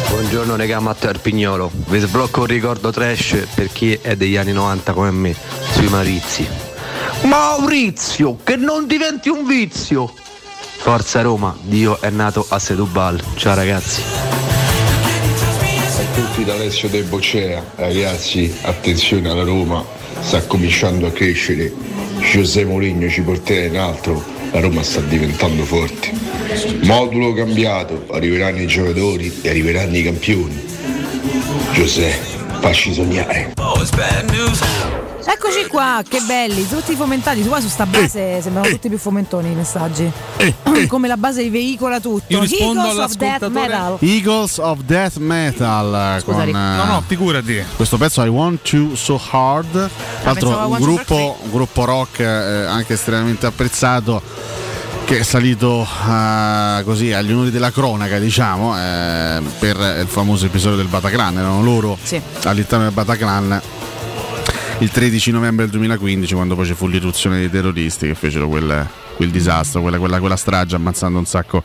[0.09, 4.93] Buongiorno regà Matteo Arpignolo, vi sblocco un ricordo trash per chi è degli anni 90
[4.93, 5.35] come me,
[5.71, 6.47] sui Marizi.
[7.23, 10.11] Maurizio, che non diventi un vizio!
[10.77, 13.21] Forza Roma, Dio è nato a Setubal.
[13.35, 14.01] Ciao ragazzi.
[15.99, 19.85] A tutti da Alessio De Bocea, ragazzi, attenzione alla Roma,
[20.21, 21.71] sta cominciando a crescere.
[22.19, 26.11] José Mourinho ci porterà in alto, la Roma sta diventando forte.
[26.81, 30.65] Modulo cambiato, arriveranno i giocatori e arriveranno i campioni.
[31.73, 32.17] José,
[32.59, 33.53] facci sognare.
[35.31, 37.43] Eccoci qua, che belli, tutti fomentati.
[37.43, 40.11] Qua su sta base Eh, sembrano tutti più fomentoni i messaggi.
[40.87, 42.23] Come la base veicola tutto.
[42.29, 43.97] Io rispondo Eagles of Death Metal.
[43.99, 47.63] Eagles of Death Metal Scusa, con eh, No, no, figurati.
[47.75, 49.89] questo pezzo I Want You So Hard tra
[50.23, 52.25] l'altro un gruppo, un gruppo rock eh,
[52.65, 54.21] anche estremamente apprezzato
[55.05, 60.77] che è salito eh, così agli onori della cronaca diciamo eh, per il famoso episodio
[60.77, 62.19] del Bataclan erano loro Sì.
[62.43, 63.61] all'interno del Bataclan
[64.79, 68.87] il 13 novembre del 2015 quando poi ci fu l'irruzione dei terroristi che fecero quel,
[69.19, 71.61] quel disastro, quella, quella, quella strage ammazzando un sacco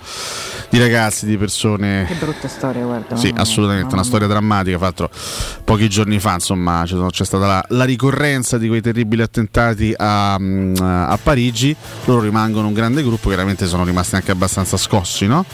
[0.70, 3.14] di ragazzi, di persone Che brutta storia, guarda.
[3.14, 4.76] sì, assolutamente, una storia drammatica.
[4.76, 5.08] Fra l'altro,
[5.62, 10.36] pochi giorni fa, insomma, c'è, c'è stata la, la ricorrenza di quei terribili attentati a,
[10.36, 11.76] mm, a Parigi.
[12.06, 15.44] Loro rimangono un grande gruppo, chiaramente sono rimasti anche abbastanza scossi no?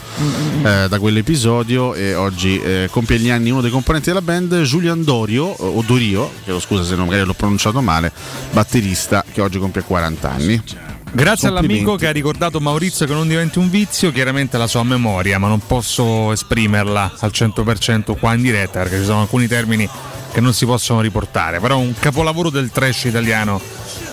[0.63, 1.93] Eh, da quell'episodio.
[1.93, 6.31] E oggi eh, compie gli anni uno dei componenti della band, Julian Dorio, o Dorio,
[6.43, 8.11] chiedo scusa se non magari l'ho pronunciato male,
[8.53, 10.63] batterista che oggi compie 40 anni.
[11.13, 15.37] Grazie all'amico che ha ricordato Maurizio che non diventi un vizio, chiaramente la sua memoria,
[15.39, 19.89] ma non posso esprimerla al 100% qua in diretta perché ci sono alcuni termini
[20.31, 23.59] che non si possono riportare, però un capolavoro del trash italiano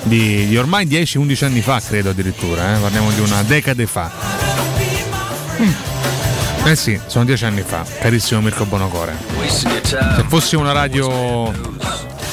[0.03, 2.81] di, di ormai 10-11 anni fa, credo addirittura, eh?
[2.81, 4.11] parliamo di una decade fa.
[6.65, 9.17] Eh sì, sono dieci anni fa, carissimo Mirko Bonocore.
[9.47, 11.53] Se fossi una radio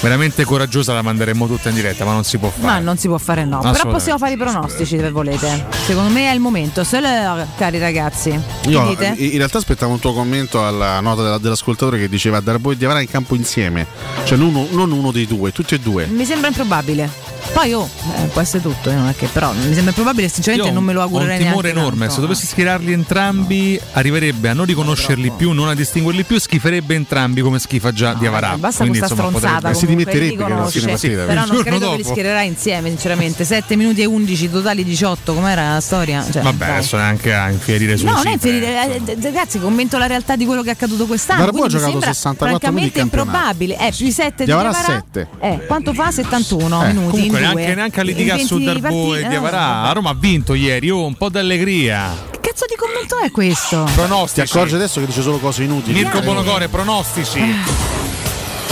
[0.01, 2.63] veramente coraggiosa la manderemmo tutta in diretta, ma non si può fare.
[2.65, 3.59] Ma non si può fare no.
[3.59, 5.65] Però possiamo fare i pronostici se volete.
[5.85, 6.83] Secondo me è il momento.
[6.83, 8.39] Se le- cari ragazzi.
[8.67, 9.13] Io dite?
[9.17, 12.77] in in realtà aspettavo un tuo commento alla nota della- dell'ascoltatore che diceva Darbo e
[12.77, 13.85] Diavara in campo insieme,
[14.23, 16.05] cioè non uno, non uno dei due, tutti e due.
[16.07, 17.33] Mi sembra improbabile.
[17.53, 20.67] Poi oh, eh, può essere tutto, eh, non è che però mi sembra improbabile, sinceramente
[20.69, 21.99] Io non me lo ho augurerei un timore neanche enorme.
[21.99, 22.13] tanto.
[22.15, 27.41] Se dovessi schierarli entrambi, arriverebbe a non riconoscerli più, non a distinguerli più, schiferebbe entrambi
[27.41, 28.57] come schifa già Diavarà.
[28.57, 31.95] Basta Quindi, questa insomma, stronzata potrebbe- comunque, li riconosce, però non Il giorno credo che
[31.97, 32.13] li dopo.
[32.13, 36.25] schiererai insieme sinceramente 7 minuti e 11 totali 18 com'era la storia?
[36.29, 36.69] Cioè, Vabbè, dai.
[36.77, 40.45] adesso neanche a infierire su No, non è infierire, eh, ragazzi, commento la realtà di
[40.45, 41.43] quello che è accaduto quest'anno.
[41.45, 43.37] Darbo ha giocato sembra 64 minuti francamente di campionato.
[43.37, 43.87] improbabile.
[43.87, 44.73] Eh, più i 7 di Diavarà.
[44.73, 45.27] 7.
[45.39, 46.11] Eh, quanto fa?
[46.11, 47.29] 71 Eh, minuti.
[47.37, 49.57] Comunque neanche, neanche a litigare su 20 Darbo e no, Diavarà.
[49.57, 49.87] vabbè.
[49.87, 52.13] A Roma ha vinto ieri, oh, un po' d'allegria.
[52.31, 53.89] Che cazzo di commento è questo?
[53.93, 54.47] Pronostici.
[54.47, 56.01] Ti accorgi adesso che dice solo cose inutili.
[56.01, 57.41] Mirko Bonocore, pronostici.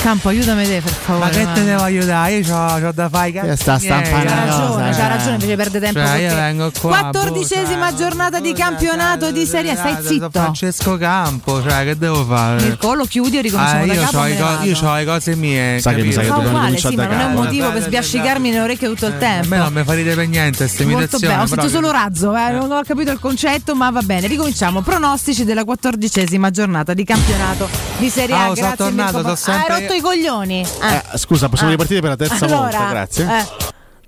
[0.04, 1.26] Campo, aiutami te per favore.
[1.26, 2.34] Ma che te devo aiutare?
[2.34, 5.08] Io ho, da fare Eh, sta stampando C'ha ragione, c'ha eh.
[5.08, 9.76] ragione, invece perde tempo Cioè, io vengo qua, Quattordicesima giornata di campionato di Serie A,
[9.78, 10.30] stai zitto.
[10.30, 12.62] Francesco Campo, cioè che devo fare?
[12.64, 14.18] Mirko, lo chiudi o ricominciamo Ah, da io capo?
[14.18, 14.94] ho ne vado.
[14.96, 15.80] le cose mie.
[15.80, 17.82] Sai che mi sa che uguale, cominciare sì, ma da non è un motivo per
[17.84, 19.46] sbiascicarmi le orecchie tutto il tempo.
[19.46, 21.34] A me non mi farete per niente queste imitazioni.
[21.34, 24.28] ho sentito solo razzo, eh, non ho capito il concetto, ma va bene.
[24.28, 24.82] Ricominciamo.
[24.82, 27.70] Pronostici della quattordicesima giornata di campionato
[28.00, 28.40] di Serie A.
[28.40, 29.36] Ah, sono Grazie tornato, Mirko.
[29.36, 30.66] sono Ah, hai sempre- rotto i coglioni.
[30.80, 31.04] Ah.
[31.14, 31.76] Eh, scusa, possiamo Ah.
[31.76, 33.26] ripartire per la terza Allora, volta, grazie.
[33.40, 33.46] eh,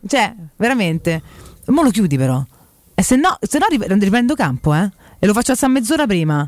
[0.08, 1.22] cioè, veramente.
[1.68, 2.44] Mo lo chiudi però.
[2.94, 4.90] E se no, se no rip- riprendo campo, eh?
[5.20, 6.48] E lo faccio alzare mezz'ora prima.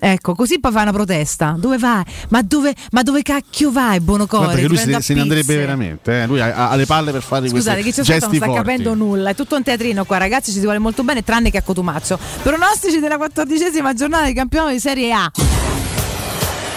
[0.00, 1.56] Ecco, così poi fai una protesta.
[1.58, 2.04] Dove vai?
[2.28, 4.44] Ma dove, ma dove cacchio vai, Bonocore?
[4.44, 6.22] Guarda che lui se, a se ne andrebbe veramente.
[6.22, 6.26] eh.
[6.26, 8.60] Lui ha, ha le palle per fare Scusate, chi questi ci ascolta non sta forti.
[8.60, 11.58] capendo nulla, è tutto un teatrino qua, ragazzi, ci si vuole molto bene, tranne che
[11.58, 12.16] a Cotumaccio.
[12.42, 15.28] Pronostici della quattordicesima giornata di campionato di Serie A.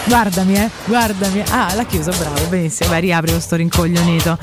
[0.04, 1.42] Guardami, eh, guardami.
[1.50, 2.88] Ah, l'ha chiuso, bravo, benissimo.
[2.90, 4.36] Vai, riapri questo rincoglionito.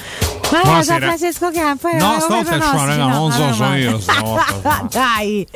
[0.52, 0.84] Ma Buonasera.
[0.84, 1.88] San Francesco Campo.
[1.90, 2.62] eh, No, pronostici?
[2.62, 4.88] suono, raga, non so, vabbè, sono io stavolta.
[4.92, 5.48] Dai,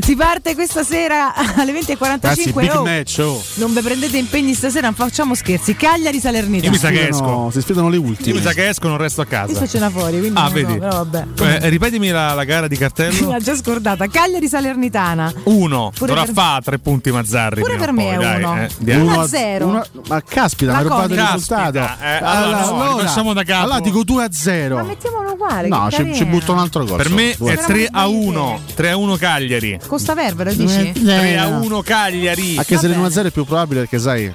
[0.00, 1.96] si parte questa sera alle 20.45.
[1.98, 2.82] Ragazzi, big oh.
[2.84, 3.42] match, oh.
[3.54, 5.74] Non vi prendete impegni stasera, non facciamo scherzi.
[5.74, 6.64] Cagliari Salernitana.
[6.64, 7.50] Io mi sa che Sfidano- esco.
[7.50, 8.36] Si sfidano le Io ultime.
[8.36, 9.54] mi sa che esco, non resto a Io casa.
[9.54, 10.78] sto cena fuori, quindi Ah, non so, vedi?
[10.78, 11.26] però vabbè.
[11.64, 13.30] Eh, ripetimi la, la gara di cartello.
[13.32, 14.06] L'ha già scordata.
[14.06, 15.32] Cagliari Salernitana.
[15.44, 17.60] Uno, Pure dovrà per- fare tre punti Mazzarri.
[17.62, 18.60] Pure per me poi, è dai, uno.
[18.62, 18.68] eh.
[18.78, 19.66] Diamo- Uno a zero.
[19.66, 21.78] uno- ma caspita, mi ha rubato il risultato.
[21.78, 23.62] Eh, allora no, ricominciamo da capo.
[23.64, 24.34] allora dico 2 a 0.
[24.76, 25.68] Ma mettiamolo uguale.
[25.68, 26.96] No, ci, ci butto un altro gol.
[26.96, 27.52] Per me Due.
[27.52, 28.60] è 3 a 1.
[28.74, 29.78] 3 a 1 Cagliari.
[29.86, 30.92] Costa Verbera, dici?
[30.92, 32.56] 3 a 1 Cagliari.
[32.58, 33.10] Anche se Va l'1 a bene.
[33.10, 34.32] 0 è più probabile perché sai.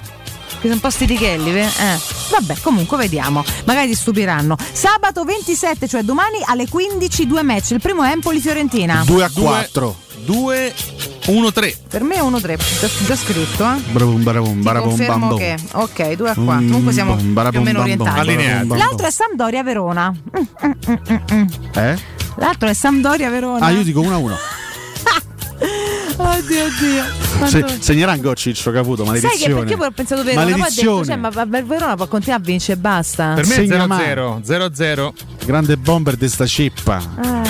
[0.62, 1.60] Che sono un po' stitichelli?
[1.60, 1.68] Eh.
[2.30, 3.44] Vabbè, comunque vediamo.
[3.66, 4.56] Magari ti stupiranno.
[4.72, 7.72] Sabato 27, cioè domani alle 15, due match.
[7.72, 9.02] Il primo è Empoli-Fiorentina.
[9.06, 9.44] 2 a Due.
[9.44, 9.96] 4.
[10.24, 10.74] 2
[11.28, 11.78] 1 3.
[11.90, 13.80] Per me è 1-3, già, già scritto, eh.
[13.92, 15.38] Bravum, bravum, barabum, confermo bambum.
[15.40, 18.66] che ok 2 a 4 Mm, comunque siamo bom, più o barabum, meno orientati Allineati.
[18.68, 21.46] barabum, l'altro è Sampdoria Verona Mm, mm, mm, mm, mm.
[21.74, 21.98] Eh?
[22.36, 24.38] l'altro è Sampdoria Verona Ah, io dico 1 a 1.
[26.18, 29.54] oddio oddio Se, segnerà un Ciccio Caputo, sai maledizione.
[29.54, 31.06] che perché poi ho pensato Verona poi ho detto Maledizione.
[31.06, 33.88] cioè, ma ma Verona può continuare a vincere e basta Per me è Segna 0
[33.88, 34.04] male.
[34.06, 34.42] 0.
[34.44, 35.14] 0 0.
[35.46, 37.02] Grande bomber di sta cippa.
[37.22, 37.42] Ah.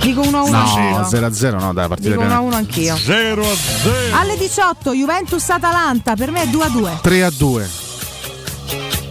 [0.00, 0.50] dico 1 a 1
[0.98, 2.40] No, 0 a 0 no, dai, partita dico 1 a piena.
[2.46, 4.16] 1 anch'io 0 a 0.
[4.16, 7.68] alle 18 Juventus Atalanta per me è 2 a 2 3 a 2.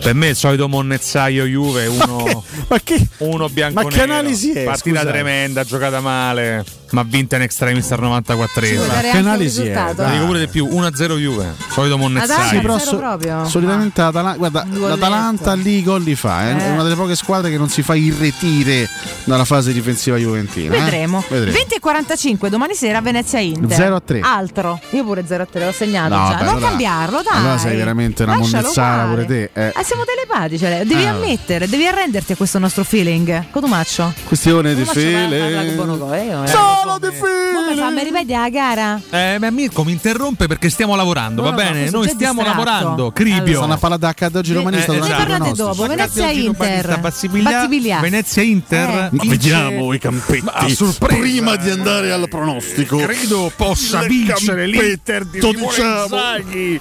[0.06, 4.64] Per me il solito monnezzaio Juve, uno, ma che, uno bianco ma che analisi è,
[4.64, 5.08] Partita scusate?
[5.08, 10.04] tremenda, giocata male, ma vinta in extremis al 94 Sì, esimo dare anche un risultato.
[10.06, 11.54] Dico pure di più, 1-0 Juve,
[12.34, 12.48] solito.
[12.50, 13.46] Sì, però so- proprio.
[13.46, 14.88] solitamente l'Atala- guarda, golletto.
[14.88, 16.58] l'Atalanta lì gol li fa, eh.
[16.58, 16.72] è Eh.
[16.72, 18.88] una delle poche squadre che non si fa irretire
[19.24, 20.76] dalla fase difensiva juventina.
[20.76, 20.80] eh.
[20.80, 21.24] Vedremo.
[21.28, 21.52] Vedremo.
[21.52, 23.76] 20 e 45 domani sera Venezia Inter.
[23.78, 24.20] 0 a 3.
[24.22, 24.80] Altro.
[24.92, 26.32] Io pure 0 a 3, l'ho segnato No, già.
[26.34, 27.38] vabbè, non allora- cambiarlo, dai.
[27.40, 29.72] allora sei veramente una Lascialo monnezzara pure te, eh.
[29.76, 31.12] Ah, siamo telepatici, cioè, devi Ah.
[31.12, 33.46] ammettere, devi arrenderti a questo nostro feeling.
[33.52, 34.14] Cotumaccio.
[34.26, 37.12] Questione di Cotumaccio parla- parla eh, eh.
[37.12, 37.18] Solo di
[37.54, 37.90] Come fa?
[37.90, 39.02] Mi ripeti la gara?
[39.10, 41.90] Eh, ma Mirko mi interrompe perché stiamo lavorando, No, va no, bene?
[41.90, 42.64] Noi stiamo distratto.
[42.66, 43.12] lavorando.
[43.12, 43.58] Cribio.
[43.58, 45.12] Stanno a parlare da accadde oggi romanista Eh, esatto.
[45.14, 45.86] ai parlate dopo.
[45.88, 47.00] Venezia Inter.
[47.00, 48.00] Bassibilia- Bassibilia.
[48.00, 48.90] Venezia Inter.
[49.14, 49.28] Eh.
[49.28, 50.76] Vediamo i campetti.
[50.76, 51.20] Sorpresa.
[51.22, 52.98] Prima di andare al pronostico.
[52.98, 56.02] Credo possa vincere l'Inter di Simone diciamo.
[56.04, 56.80] Inzaghi.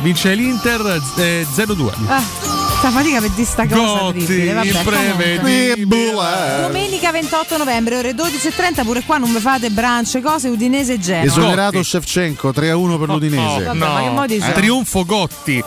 [0.00, 2.61] Vince l'Inter eh, 0-2.
[2.84, 4.52] Ah, sta fatica per dire sta cosa terribile.
[4.54, 6.60] Vabbè, comunque.
[6.62, 11.24] Domenica 28 novembre, ore 12.30, pure qua non mi fate brance, cose, Udinese e Genoa.
[11.24, 13.62] Esonerato Shevchenko 3 a 1 per l'Udinese.
[13.62, 14.52] vabbè, ma che modi sono?
[14.52, 15.62] Trionfo Gotti.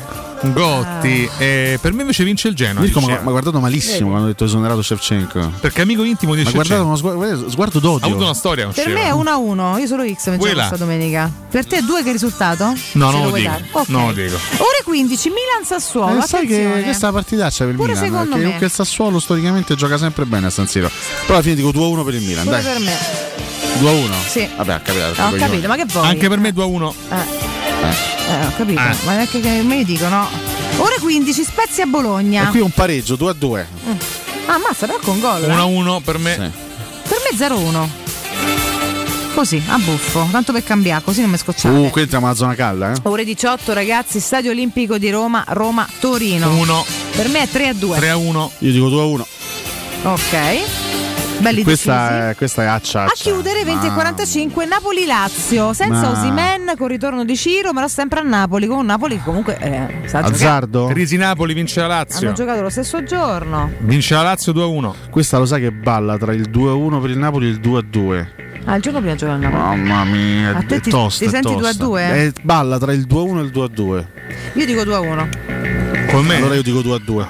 [0.54, 1.30] Gotti.
[1.38, 2.82] Eh, per me invece vince il Genoa.
[2.82, 5.52] Mirko mi ha guardato malissimo quando ha detto esonerato Shevchenko.
[5.60, 6.84] Perché amico intimo di Ma Shevchenko.
[6.86, 8.08] uno sguardo, sguardo Ha d'odio.
[8.08, 8.68] avuto una storia.
[8.68, 10.68] Per me è 1-1, io solo X Quella.
[10.68, 11.32] questa domenica.
[11.50, 12.74] Per te due che risultato?
[12.94, 13.50] No, non lo dico.
[13.50, 13.66] dare?
[13.72, 13.88] Ok.
[13.90, 14.36] Non lo dico.
[14.36, 16.24] Ore 15, Milan Sassuolo.
[16.24, 18.44] Eh, sai che questa partitaccia per il Pure Milan secondo perché me.
[18.44, 20.90] comunque il Sassuolo storicamente gioca sempre bene a San Siro
[21.22, 22.94] però alla fine dico 2-1 per il Milan Pure dai per me.
[23.80, 24.48] 2-1 Sì.
[24.56, 26.08] vabbè ha capito, ho capito, ma che vuoi?
[26.08, 26.94] Anche per me 2-1.
[27.10, 27.16] Eh,
[28.32, 30.28] eh, ho capito, ma non è che, che me dicono.
[30.78, 32.48] Ore 15, Spezia Bologna.
[32.48, 33.66] e qui un pareggio 2-2
[34.48, 35.44] Ah, ammazza, però con gol.
[35.44, 35.48] eh.
[35.48, 36.52] 1-1 per me.
[37.08, 37.88] Per me 0-1.
[39.34, 41.76] Così, a buffo, tanto per cambiare, così non mi scocciate.
[41.76, 45.86] uh qui entriamo alla zona calda eh Ore 18 ragazzi, Stadio Olimpico di Roma, Roma,
[46.00, 46.50] Torino.
[46.56, 46.86] 1.
[47.12, 48.00] Per me è 3 a 2.
[48.00, 48.50] 3-1.
[48.60, 49.22] io dico 2-1
[50.04, 50.95] Ok.
[51.40, 56.74] Belli questa è, questa è accia A chiudere 20 e 45 Napoli-Lazio senza Ma- Osimen
[56.78, 60.20] con ritorno di Ciro però sempre a Napoli con un Napoli che comunque eh, sa.
[60.20, 62.28] Azzardo Crisi Napoli vince la Lazio.
[62.28, 64.94] hanno giocato lo stesso giorno Vince la Lazio 2-1.
[65.12, 68.26] questa lo sai che balla tra il 2-1 per il Napoli e il 2-2
[68.66, 71.30] ah il giorno prima giocava il Napoli mamma mia A te è ti- tosta ti
[71.30, 71.86] senti tosta.
[71.86, 71.98] 2-2?
[72.00, 74.06] Eh, balla tra il 2-1 e il 2-2
[74.54, 75.30] io dico 2 a 1
[76.12, 76.36] Con me?
[76.38, 77.28] allora io dico 2-2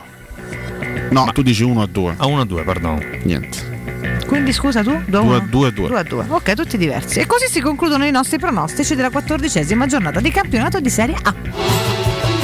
[1.10, 2.99] no tu dici 1-2 A 1-2, perdono.
[3.23, 3.73] niente
[4.26, 5.02] quindi scusa tu?
[5.06, 7.19] 2 a 2 1 a 2 a 2 2 a 2 ok tutti diversi.
[7.19, 12.34] E così si concludono i nostri pronostici della quattordicesima giornata di campionato di Serie A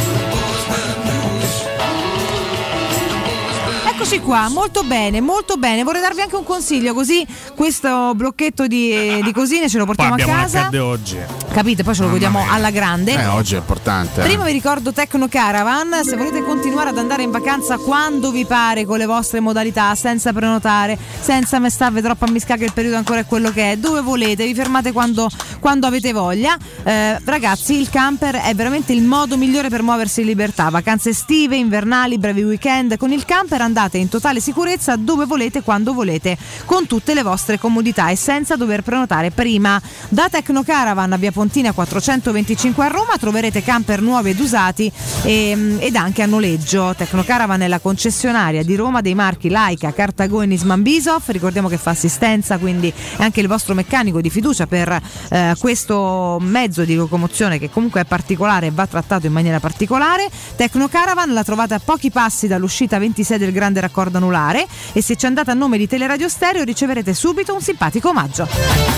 [4.13, 5.83] Eccoci qua, molto bene, molto bene.
[5.83, 7.25] Vorrei darvi anche un consiglio, così
[7.55, 10.83] questo blocchetto di, di cosine ce lo Poi portiamo a abbiamo casa.
[10.83, 11.17] oggi.
[11.53, 11.83] Capite?
[11.83, 13.13] Poi ce lo godiamo alla grande.
[13.13, 14.23] eh oggi è importante eh.
[14.25, 18.83] Prima vi ricordo Tecno Caravan, se volete continuare ad andare in vacanza quando vi pare
[18.83, 22.97] con le vostre modalità, senza prenotare, senza me starvi troppo a miscare che il periodo
[22.97, 25.29] ancora è quello che è, dove volete, vi fermate quando,
[25.61, 26.57] quando avete voglia.
[26.83, 30.67] Eh, ragazzi, il camper è veramente il modo migliore per muoversi in libertà.
[30.67, 32.97] Vacanze estive, invernali, brevi weekend.
[32.97, 37.57] Con il camper andate in totale sicurezza dove volete, quando volete, con tutte le vostre
[37.57, 39.81] comodità e senza dover prenotare prima.
[40.09, 44.91] Da Tecno Caravan a Via Pontina 425 a Roma troverete camper nuovi ed usati
[45.23, 46.93] ehm, ed anche a noleggio.
[46.95, 51.29] Tecno Caravan è la concessionaria di Roma dei marchi Laika, Cartago e Nisman Bisoff.
[51.29, 56.37] Ricordiamo che fa assistenza, quindi è anche il vostro meccanico di fiducia per eh, questo
[56.41, 60.29] mezzo di locomozione che comunque è particolare e va trattato in maniera particolare.
[60.55, 65.17] Tecno Caravan la trovate a pochi passi dall'uscita 26 del grande raccordo anulare e se
[65.17, 68.47] ci andate a nome di Teleradio Stereo riceverete subito un simpatico omaggio.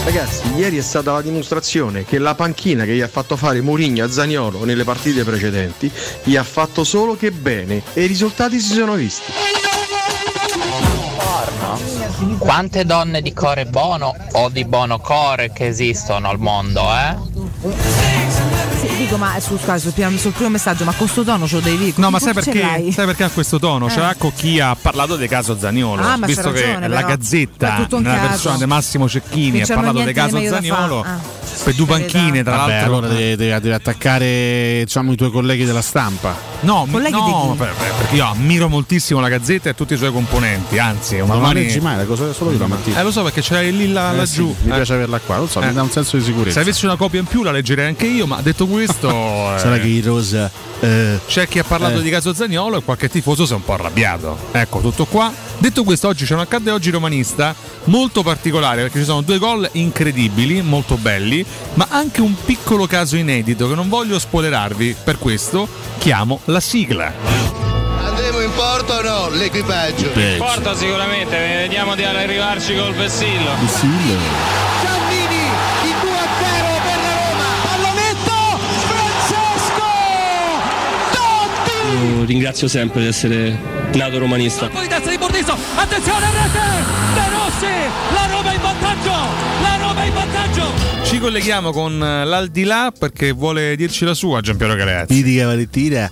[0.06, 4.04] Ragazzi, ieri è stata la dimostrazione che la panchina che gli ha fatto fare Mourinho
[4.06, 5.92] a Zaniolo nelle partite precedenti
[6.24, 9.32] gli ha fatto solo che bene e i risultati si sono visti.
[12.38, 18.23] Quante donne di core bono o di bono core che esistono al mondo, eh?
[19.14, 21.62] Dico, ma su, scusa, sul, primo, sul primo messaggio, ma con sto tono ce lo
[21.62, 21.94] devi dire?
[21.98, 23.88] No, ma Che sai perché, sai perché ha questo tono?
[23.88, 23.96] Eh.
[23.96, 26.02] l'ha con chi ha parlato del caso Zaniolo.
[26.02, 27.08] Ah, ma visto che ragione, la però.
[27.10, 28.28] Ma Gazzetta, nella caso.
[28.30, 31.02] persona di Massimo Cecchini, ha parlato del caso Zaniolo.
[31.04, 31.42] Ah.
[31.64, 32.92] Per due panchine, tra Vabbè, l'altro.
[32.98, 36.36] allora devi, devi- devi attaccare diciamo, i tuoi colleghi della stampa.
[36.62, 37.58] No, Colleghi no, di chi?
[37.58, 40.80] per- per- perché io ammiro moltissimo la Gazzetta e tutti i suoi componenti.
[40.80, 41.66] Anzi, un Ma non la domani.
[41.68, 43.00] leggi mai, la cosa solo io la mattina.
[43.00, 44.54] Eh, lo so perché c'è lì là, Eh, laggiù.
[44.58, 44.76] sì, mi Eh.
[44.76, 45.68] piace averla qua, non so, Eh.
[45.68, 46.54] mi dà un senso di sicurezza.
[46.54, 49.03] Se avessi una copia in più la leggerei anche io, ma detto questo.
[49.10, 50.50] eh, Sarà che i rosa.
[50.80, 52.02] eh, C'è chi ha parlato Eh.
[52.02, 54.38] di caso Zagnolo e qualche tifoso si è un po' arrabbiato.
[54.52, 55.32] Ecco, tutto qua.
[55.58, 57.56] Detto questo, oggi c'è un accadde oggi romanista
[57.86, 63.16] molto particolare perché ci sono due gol incredibili, molto belli, ma anche un piccolo caso
[63.16, 65.68] inedito che non voglio spoilerarvi, per questo
[66.00, 67.14] chiamo la sigla.
[68.44, 70.10] importa o no l'equipaggio?
[70.38, 73.52] Porta sicuramente, vediamo di arrivarci col vessillo.
[73.80, 75.13] Giannini,
[81.94, 83.56] Io ringrazio sempre di essere
[83.94, 84.68] nato romanista.
[84.68, 86.60] Poi testa di Bordiso, attenzione a rete!
[87.14, 89.12] De Rossi, la Roma in vantaggio!
[89.62, 91.04] La Roma in vantaggio!
[91.04, 95.14] Ci colleghiamo con eh, l'aldilà perché vuole dirci la sua Giampiero Galeazzi.
[95.14, 96.10] Pidica Valentina.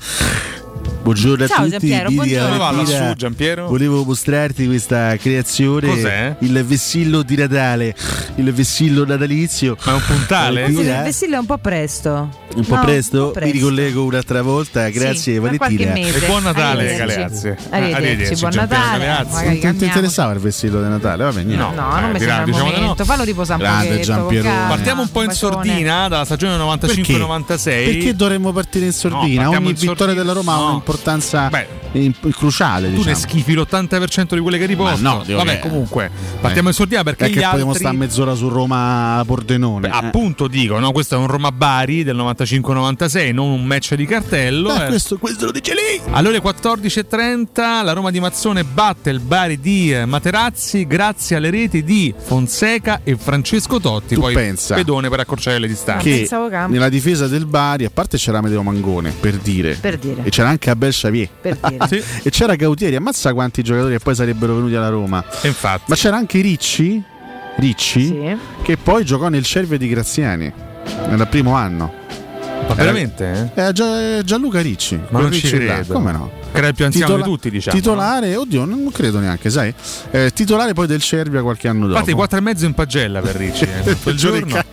[1.01, 2.57] Buongiorno Ciao, a tutti, Giampiero, Pidica buongiorno.
[2.57, 3.67] Va lassù, Giampiero?
[3.67, 6.35] Volevo mostrarti questa creazione, Cos'è?
[6.39, 7.95] il vessillo di Natale,
[8.35, 9.75] il vessillo natalizio.
[9.83, 10.65] Ma è un puntale?
[10.71, 12.29] Scusi, il vessillo è un po' presto.
[12.53, 13.47] Un po' No, presto, un po' presto.
[13.53, 15.93] mi ricollego un'altra volta, grazie qualche Valentina.
[15.93, 17.15] E buon Natale, Arrivederci.
[17.15, 17.47] Galeazzi.
[17.47, 19.05] Arrivederci, Arrivederci, buon Giampiero Natale.
[19.45, 21.23] Non ti- ti interessava il vessillo di Natale?
[21.23, 21.63] Vabbè, niente.
[21.63, 22.81] No, No, non mi Eh, sembra il diciamo di no.
[22.81, 23.05] momento.
[23.05, 23.99] Fallo riposare un Grande.
[24.01, 24.49] Giampiero.
[24.67, 27.85] Partiamo un po' in sordina dalla stagione 95-96.
[27.85, 29.43] Perché dovremmo partire in sordina?
[29.43, 30.81] No, Ogni vittoria della Roma ha No.
[30.91, 31.49] Un'importanza
[31.93, 32.87] in- cruciale.
[32.89, 33.09] Tu diciamo.
[33.09, 35.01] ne schifi l'80% di quelle che riposto.
[35.01, 36.09] Ma no, Vabbè, che- comunque,
[36.39, 39.89] partiamo in sordina perché che altri potremmo stare mezz'ora su Roma Pordenone.
[39.89, 40.91] Beh, appunto dico, no?
[40.91, 44.73] questo è un Roma Bari del 95-96, non un match di cartello.
[44.73, 44.87] Beh, eh.
[44.87, 46.01] questo, questo lo dice lì.
[46.11, 51.49] Alle ore 14.30 la Roma di Mazzone batte il Bari di eh, Materazzi grazie alle
[51.49, 54.15] reti di Fonseca e Francesco Totti.
[54.15, 56.27] Tu poi pensa pedone per accorciare le distanze.
[56.27, 60.21] che nella difesa del Bari, a parte c'era Medeo Mangone, per dire, Per dire.
[60.23, 61.29] e c'era anche Abel Xavier.
[61.87, 62.03] Sì.
[62.23, 65.23] e c'era Gautieri, ammazza quanti giocatori che poi sarebbero venuti alla Roma.
[65.43, 65.83] Infatti.
[65.87, 67.01] Ma c'era anche Ricci,
[67.57, 68.37] Ricci Sì.
[68.63, 70.51] che poi giocò nel Cervio di Graziani,
[71.09, 71.99] nel primo anno.
[72.75, 73.51] Ma veramente?
[73.55, 73.67] eh?
[73.67, 75.93] Eh, Gia- Gianluca Ricci, Ma non ci Ricci là, credo.
[75.93, 76.31] come no?
[76.51, 77.77] Che era il più anziano Titola- di tutti, diciamo.
[77.77, 79.73] Titolare, oddio, non credo neanche, sai?
[80.11, 81.93] Eh, titolare poi del Cervia qualche anno dopo.
[81.93, 83.65] Infatti, 4 e mezzo in pagella per Ricci.
[83.85, 84.63] eh, quel Giorno.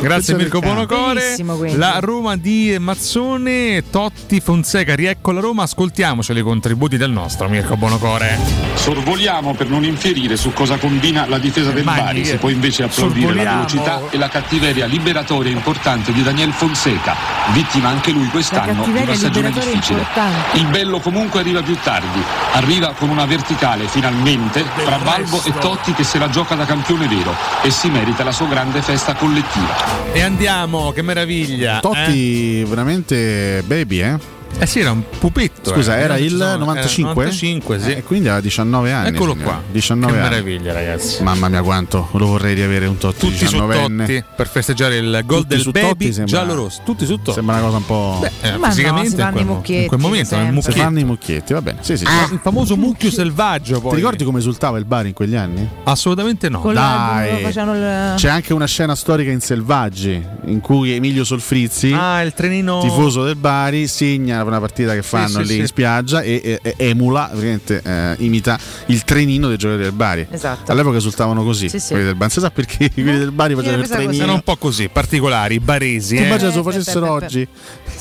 [0.00, 0.60] Grazie Mirko.
[0.60, 1.34] Bonocore.
[1.36, 1.76] Quindi.
[1.76, 5.62] La Roma di Mazzone, Totti, Fonseca, riecco la Roma.
[5.64, 8.38] Ascoltiamoceli i contributi del nostro Mirko Bonocore.
[8.74, 12.82] Sorvoliamo per non infierire su cosa combina la difesa del Magni, Bari, si può invece
[12.84, 17.14] applaudire la velocità e la cattiveria liberatoria importante di Daniel Fonseca,
[17.52, 20.00] vittima anche lui quest'anno di una stagione difficile.
[20.00, 20.58] importante.
[20.58, 22.22] Il bello comunque arriva più tardi,
[22.52, 27.06] arriva con una verticale finalmente tra Balbo e Totti che se la gioca da campione
[27.06, 30.12] vero e si merita la sua grande festa collettiva.
[30.12, 31.80] E andiamo, che meraviglia.
[31.80, 34.40] Totti veramente baby, eh?
[34.58, 35.70] Eh sì, era un pupetto.
[35.72, 36.02] Scusa, eh.
[36.02, 37.10] era Non il ci sono- 95?
[37.22, 37.90] era 95, sì.
[37.92, 39.08] Eh, quindi aveva 19 anni.
[39.08, 39.50] Eccolo signore.
[39.50, 39.62] qua.
[39.72, 40.28] 19 che anni.
[40.30, 41.22] meraviglia, ragazzi.
[41.22, 43.98] Mamma mia, quanto lo vorrei riavere un Totti Tutti su 19enne.
[43.98, 46.80] Totti per festeggiare il gol Tutti del baby Totti sembra- giallo-rosso.
[46.84, 47.32] Tutti su Totti.
[47.32, 48.26] Sembra una cosa un po'.
[48.42, 51.52] Eh, Ma no, fisicamente si fanno in quel, in quel momento Si fanno i mucchietti,
[51.52, 51.78] va bene.
[51.80, 52.32] Sì, sì, sì.
[52.34, 53.90] Il famoso mucchio selvaggio poi.
[53.90, 55.68] Ti ricordi come esultava il Bari in quegli anni?
[55.84, 56.60] Assolutamente no.
[56.60, 57.42] Con Dai.
[57.46, 62.80] il- C'è anche una scena storica in Selvaggi in cui Emilio Solfrizzi, Ah, il trenino
[62.82, 65.58] tifoso del Bari, segna una partita che fanno sì, lì sì.
[65.58, 70.26] in spiaggia e, e- e emula, eh, imita il trenino dei giocatori del Bari.
[70.30, 70.70] Esatto.
[70.72, 71.68] All'epoca esultavano così.
[71.68, 71.88] Sì, sì.
[71.90, 72.30] quelli del Bari.
[72.32, 74.06] Si sa perché quelli del Bari facevano il pensa così.
[74.06, 74.22] trenino.
[74.24, 76.16] Erano un po' così, particolari, baresi.
[76.16, 76.24] Tu eh.
[76.26, 77.46] immagina se lo Eh, facessero oggi.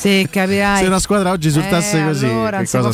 [0.02, 0.80] Sì, capirai.
[0.82, 2.90] Se una squadra oggi esultasse Eh, così, allora, che cosa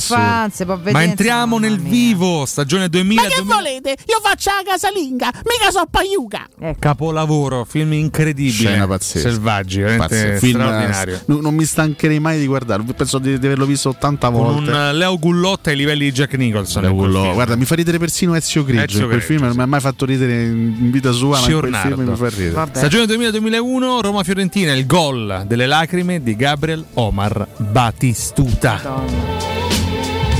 [0.65, 1.89] può vedere, Ma entriamo nel mia.
[1.89, 3.21] vivo, stagione 2000.
[3.21, 3.89] Ma che volete?
[4.07, 6.47] Io faccio la casalinga, mica so paiuca.
[6.77, 8.51] Capolavoro, film incredibile.
[8.51, 9.29] Scena pazzesca.
[9.29, 10.45] Selvaggi, veramente Pazzesco.
[10.45, 11.15] Film, straordinario.
[11.15, 12.91] eh, non, non mi stancherei mai di guardarlo.
[12.93, 14.69] Penso di, di averlo visto 80 Con volte.
[14.71, 16.81] un eh, Leo Gullotta ai livelli di Jack Nicholson.
[16.81, 17.33] Leo in quel Gullo- film.
[17.35, 18.83] Guarda, mi fa ridere persino Ezio Grigio.
[18.83, 21.47] Ezio in quel Grigio, film non mi ha mai fatto ridere in vita sua, ma
[21.47, 22.67] in quel film mi fa ridere.
[22.73, 28.79] Stagione 2000-2001, Roma-Fiorentina, il gol delle lacrime di Gabriel Omar Batistuta.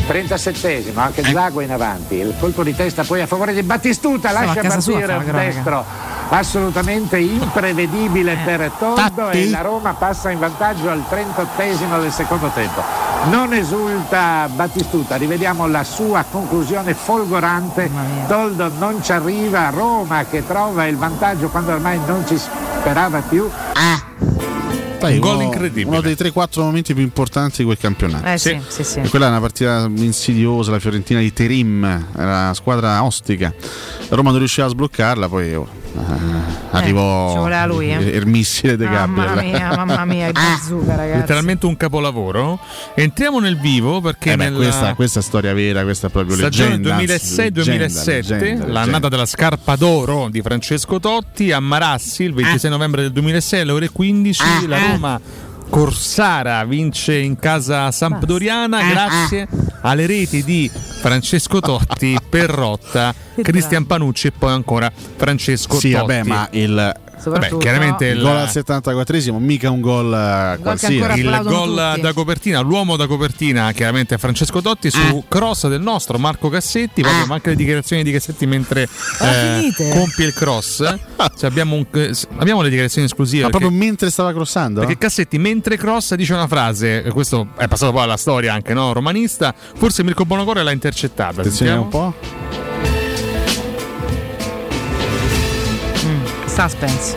[0.08, 4.46] 37esimo, anche Zago in avanti, il colpo di testa poi a favore di Battistuta, Stava
[4.54, 5.86] lascia sua, partire la un destro
[6.30, 8.38] assolutamente imprevedibile Eh.
[8.38, 12.82] per Toldo e la Roma passa in vantaggio al 38esimo del secondo tempo.
[13.30, 17.92] Non esulta Battistuta, rivediamo la sua conclusione folgorante,
[18.28, 23.48] Toldo non ci arriva, Roma che trova il vantaggio quando ormai non ci sperava più.
[24.99, 25.90] Dai, Un gol incredibile.
[25.90, 28.26] Uno dei 3-4 momenti più importanti di quel campionato.
[28.26, 28.99] Eh sì, sì, sì.
[28.99, 33.53] E quella è una partita insidiosa, la Fiorentina di Terim, era una squadra ostica.
[34.10, 35.68] La Roma non riusciva a sbloccarla, poi oh,
[35.98, 36.02] eh,
[36.72, 37.98] arrivò voleva lui, eh.
[37.98, 39.52] il, il missile De Mamma Gabriel.
[39.52, 41.19] mia, mamma mia, il bazooka, ragazzi.
[41.19, 42.60] Letteralmente un capolavoro.
[42.95, 46.36] Entriamo nel vivo perché Eh beh, nella questa, questa è storia vera, questa è proprio
[46.36, 46.95] stagione leggenda.
[46.95, 49.10] anzi, 2006-2007, leggenda, leggenda, l'annata leggenda.
[49.10, 53.90] della scarpa d'oro di Francesco Totti a Marassi il 26 novembre del 2006 alle ore
[53.90, 55.20] 15 la Roma
[55.70, 59.48] Corsara vince in casa Sampdoriana grazie
[59.82, 66.06] alle reti di Francesco Totti, Perrotta, Cristian Panucci e poi ancora Francesco Sì, Totti.
[66.06, 67.57] vabbè, ma il soprattutto.
[67.57, 70.95] chiaramente il il- gol al 74esimo, mica un gol eh, qualsiasi.
[70.95, 75.23] il gol da copertina, l'uomo da copertina, chiaramente è Francesco Totti su Eh.
[75.27, 77.02] cross del nostro Marco Cassetti.
[77.02, 78.88] Proprio ma anche le dichiarazioni di Cassetti mentre
[79.22, 80.77] eh, compie il cross.
[80.77, 81.85] Cioè, abbiamo, un-
[82.38, 83.44] abbiamo le dichiarazioni esclusive.
[83.44, 84.80] Ma perché- proprio mentre stava crossando?
[84.81, 88.73] Perché Cassetti mentre crossa dice una frase, e questo è passato poi alla storia anche
[88.73, 88.94] no?
[88.94, 91.41] romanista, forse Mirko Bonocore l'ha intercettata.
[91.41, 91.84] Attenzione Sentiamo.
[91.84, 92.66] un po'.
[96.58, 97.16] Suspense.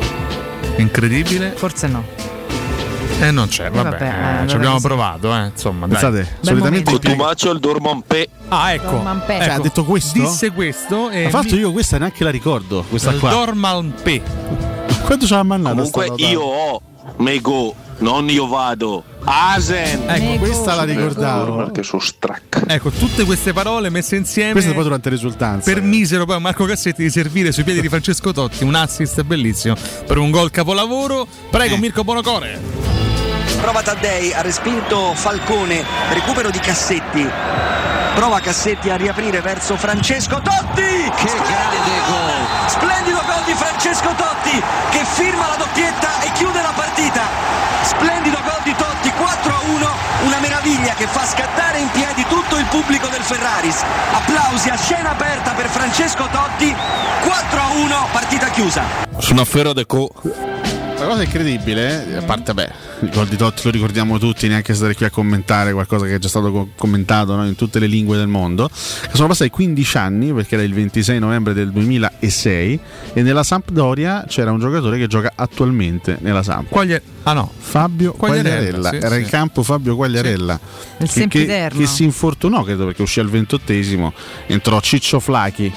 [0.77, 1.53] Incredibile.
[1.53, 2.05] Forse no.
[3.21, 4.87] E non c'è, vabbè, vabbè, eh, allora ci abbiamo sì.
[4.87, 5.99] provato, eh, insomma, dai.
[5.99, 8.29] Pensate, solitamente Cotumaccio il Dormonpe.
[8.49, 8.91] Ah, ecco.
[8.91, 9.39] Dormanpe.
[9.41, 10.19] Cioè, ha detto questo?
[10.19, 13.31] Disse questo e Ha fatto mi- io questa neanche la ricordo, questa il qua.
[13.31, 14.23] Dormalpe.
[15.05, 16.83] Quanto ci ha mandato Comunque io ho
[17.17, 19.05] Mego, non io vado.
[19.25, 20.05] Asen.
[20.09, 21.71] Ecco, questa la ricordavo.
[22.67, 25.73] Ecco, tutte queste parole messe insieme Questa poi durante le risultanze.
[25.73, 29.77] permisero poi a Marco Cassetti di servire sui piedi di Francesco Totti un assist bellissimo
[30.07, 31.27] per un gol capolavoro.
[31.51, 32.59] Prego, Mirko Bonocore.
[33.61, 37.29] Prova Taddei, ha respinto Falcone, recupero di Cassetti.
[38.15, 40.83] Prova Cassetti a riaprire verso Francesco Totti!
[40.83, 41.77] Che grande
[42.09, 42.69] gol!
[42.69, 44.61] Splendido gol di Francesco Totti
[44.91, 47.50] che firma la doppietta e chiude la partita.
[48.01, 49.89] Splendido gol di Totti, 4 a 1,
[50.25, 53.85] una meraviglia che fa scattare in piedi tutto il pubblico del Ferraris.
[54.13, 56.75] Applausi a scena aperta per Francesco Totti,
[57.21, 58.85] 4 a 1, partita chiusa.
[59.19, 60.11] Sono a Ferro de Co.
[61.01, 62.71] La cosa incredibile, eh, a parte, beh,
[63.01, 66.19] il gol di Totti lo ricordiamo tutti, neanche stare qui a commentare qualcosa che è
[66.19, 68.69] già stato co- commentato no, in tutte le lingue del mondo.
[69.15, 72.81] Sono passati 15 anni, perché era il 26 novembre del 2006,
[73.15, 76.69] e nella Sampdoria c'era un giocatore che gioca attualmente nella Samp.
[76.69, 77.51] Quaglia- ah no.
[77.57, 79.21] Fabio Quagliarella, Quagliarella, sì, era sì.
[79.23, 80.61] in campo Fabio Quagliarella
[80.99, 84.13] Il che, che, che si infortunò credo perché uscì al ventottesimo
[84.47, 85.73] entrò Ciccio Flachi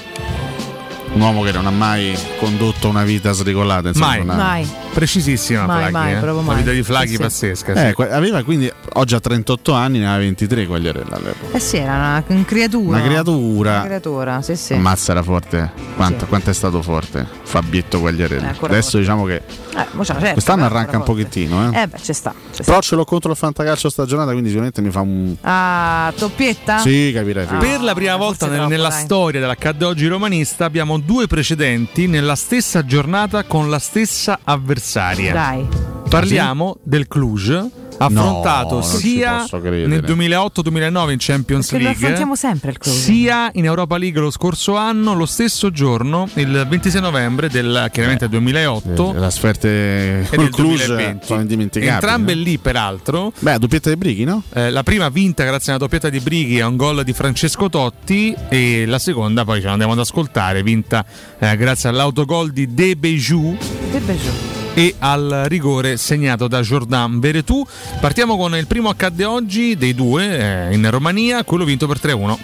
[1.12, 4.20] un uomo che non ha mai condotto una vita sregolata insomma, Mai.
[4.28, 4.68] ha- Mai.
[4.94, 6.16] Precisissima Mai, Flaghi, mai, eh.
[6.18, 6.56] proprio La mai.
[6.58, 7.20] vita di Flaghi Sì, sì.
[7.20, 7.72] pazzesca.
[7.72, 7.92] Eh, sì.
[7.94, 11.56] que- aveva quindi oggi ha 38 anni, ne aveva 23 Quagliarella all'epoca.
[11.56, 12.96] Eh sì, era una, una creatura.
[12.96, 13.70] Una creatura.
[13.72, 14.72] Una creatura, sì, sì.
[14.74, 15.70] Ammazza era forte.
[15.96, 18.50] Quanto, quanto è stato forte Fabietto Quagliarella.
[18.52, 18.98] Eh, Adesso forte.
[18.98, 21.72] diciamo che Eh, certo, quest'anno però arranca un pochettino.
[21.72, 21.80] Eh.
[21.82, 22.32] Eh beh, ci sta.
[22.52, 22.64] ci sta.
[22.64, 25.34] Però ce l'ho contro il fantacalcio stagionata, quindi sicuramente mi fa un.
[25.42, 26.78] Ah, doppietta?
[26.78, 27.46] Sì, capirai.
[27.46, 27.58] figo.
[27.58, 29.00] Per la prima volta nel- troppo, nella dai.
[29.02, 34.82] storia dell'Accadde Oggi romanista abbiamo due precedenti nella stessa giornata con la stessa avversaria.
[35.32, 35.66] Dai.
[36.08, 37.50] Parliamo del Cluj,
[37.98, 43.96] affrontato ci sia nel 2008-2009 in Champions Perché lo League, affrontiamo sempre sia in Europa
[43.96, 49.12] League lo scorso anno, lo stesso giorno, il 26 novembre del chiaramente 2008.
[49.12, 51.26] Le trasferte e col del Cluj 2020.
[51.26, 51.92] sono indimenticabili.
[51.92, 52.36] Entrambe eh.
[52.36, 53.32] lì, peraltro.
[53.38, 54.42] Beh, a doppietta dei Brighi, no?
[54.52, 57.68] Eh, la prima vinta grazie a una doppietta di Brighi a un gol di Francesco
[57.68, 61.04] Totti e la seconda poi ce la andiamo ad ascoltare vinta
[61.38, 63.56] eh, grazie all'autogol di De Bejoux
[63.90, 64.63] Che bello.
[64.74, 67.64] E al rigore segnato da Jordan Veretù.
[68.00, 72.36] Partiamo con il primo accadde oggi dei due eh, in Romania, quello vinto per 3-1.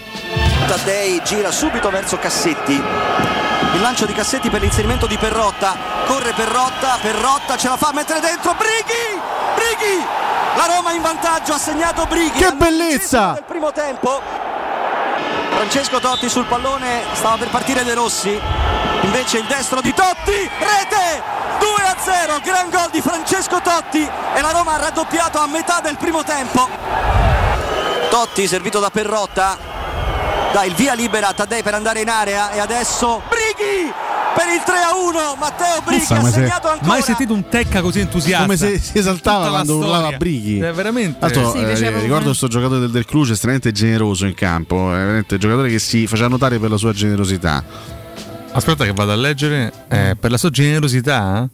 [0.66, 2.72] Taddei gira subito verso Cassetti.
[2.72, 5.76] Il lancio di Cassetti per l'inserimento di Perrotta.
[6.06, 8.54] Corre Perrotta, Perrotta ce la fa a mettere dentro.
[8.54, 9.18] Brighi!
[9.54, 10.04] Brighi!
[10.56, 12.38] La Roma in vantaggio, ha segnato Brighi.
[12.38, 13.32] Che bellezza!
[13.34, 14.20] del primo tempo.
[15.50, 18.38] Francesco Totti sul pallone, stava per partire De Rossi.
[19.10, 21.38] Invece il destro di Totti, rete!
[21.58, 26.22] 2-0, gran gol di Francesco Totti e la Roma ha raddoppiato a metà del primo
[26.22, 26.68] tempo.
[28.08, 29.58] Totti servito da Perrotta,
[30.52, 33.92] dà il via libera a Taddei per andare in area e adesso Brighi
[34.32, 36.88] per il 3-1, Matteo Brighi Mazza, ha come se- segnato ancora.
[36.92, 38.44] Mai sentito un tecca così entusiasta?
[38.44, 40.12] Come se si esaltava quando urlava.
[40.12, 40.60] Brighi.
[40.60, 41.18] È veramente.
[41.18, 45.34] L'altro, Sì, eh, ricordo questo giocatore del, del Cluj estremamente generoso in campo, è veramente
[45.34, 47.98] un giocatore che si faceva notare per la sua generosità.
[48.52, 49.72] Aspetta che vado a leggere.
[49.88, 51.48] Eh, per la sua generosità.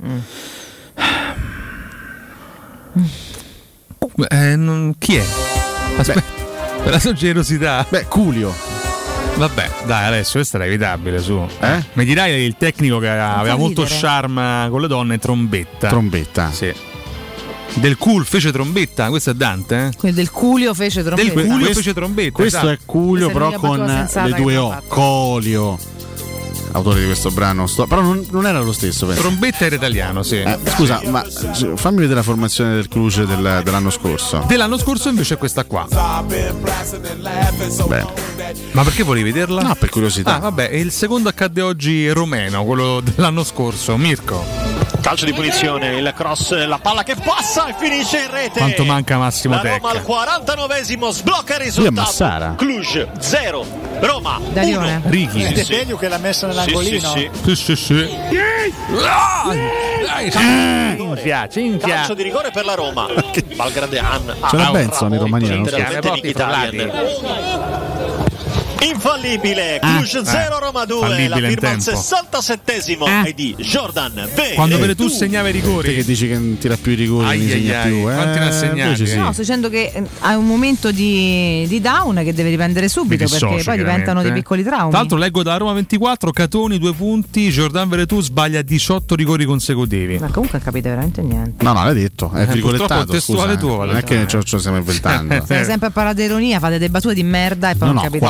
[4.31, 5.25] Eh, non- chi è?
[5.99, 6.23] Aspetta.
[6.83, 7.85] per la sua generosità.
[7.89, 8.55] Beh, Culio.
[9.37, 11.47] Vabbè, dai, adesso questo era evitabile su.
[11.61, 11.85] Eh?
[11.95, 14.01] Mi dirai il tecnico che aveva fa molto ridere.
[14.01, 15.89] charme con le donne, trombetta.
[15.89, 16.51] Trombetta.
[16.53, 16.73] Sì.
[17.75, 19.97] Del cool fece trombetta, questo è Dante, eh?
[19.99, 21.35] Quindi del Culio fece trombetta.
[21.35, 22.31] Del Culio Questo- fece trombetta.
[22.33, 22.73] Questo esatto.
[22.73, 24.71] è Culio, Questa però con le due O.
[24.71, 24.85] fatto.
[24.89, 25.79] Colio.
[26.77, 27.67] Autore di questo brano.
[27.67, 29.23] sto- Però non, non era lo stesso, penso.
[29.23, 30.37] Trombetta era italiano, sì.
[30.41, 34.45] Eh, scusa, ma eh, fammi vedere la formazione del Cluj del- dell'anno scorso.
[34.47, 35.87] Dell'anno scorso invece è questa qua.
[37.87, 38.07] Bene.
[38.73, 39.63] Ma perché volevi vederla?
[39.63, 40.35] No, per curiosità.
[40.35, 44.45] Ah, vabbè, e il secondo accadde oggi romeno, quello dell'anno scorso, Mirko.
[45.01, 48.59] Calcio di punizione, il cross, la palla che passa e finisce in rete.
[48.59, 52.55] Quanto manca Massimo La Roma al 49esimo sblocca il risultato.
[52.57, 53.65] Cluj 0,
[54.01, 55.01] Roma Darione.
[55.05, 55.11] 1.
[55.11, 55.43] Righi.
[55.45, 57.13] Ed è Belio che l'ha messa nell'angolino.
[57.15, 58.09] Sì, sì, Sì, sì.
[60.31, 63.07] sì, Mi piace, mi Calcio di rigore per la Roma.
[63.57, 64.35] Valgradean.
[64.49, 65.77] C'è la Ah, Benson in bravo, Romania, non so.
[65.77, 68.26] letteralmente Pochi Nick Italian.
[68.83, 71.91] Infallibile, Cluj Ah, 0 Roma 2, la firma al tempo.
[71.91, 73.23] 67esimo Ah.
[73.25, 74.55] è di Jordan Veretout.
[74.55, 76.05] Quando Veretù segnava i Te che rigori.
[76.05, 78.03] dici che non tira più i rigori, Ai, non ai, segna ai, più.
[78.03, 79.17] quanti ne ha Eh, segnati, sì.
[79.17, 83.25] No, sto dicendo che eh, ha un momento di, di down che deve riprendere subito
[83.25, 84.41] Mi perché dissocio, poi diventano dei chiaramente.
[84.41, 84.91] piccoli traumi.
[84.91, 90.19] Tra l'altro leggo da Roma 24, Catoni due punti, Jordan Veretù sbaglia 18 rigori consecutivi.
[90.19, 91.65] Ma comunque non capite veramente niente.
[91.65, 93.13] No, no, l'hai detto, è Eh, virgolettato.
[93.13, 95.35] testuale tuo, Non è che lo stiamo inventando.
[95.45, 98.03] State sempre a parlare di ironia, fate delle battute di merda e poi No, non
[98.05, 98.25] no, capite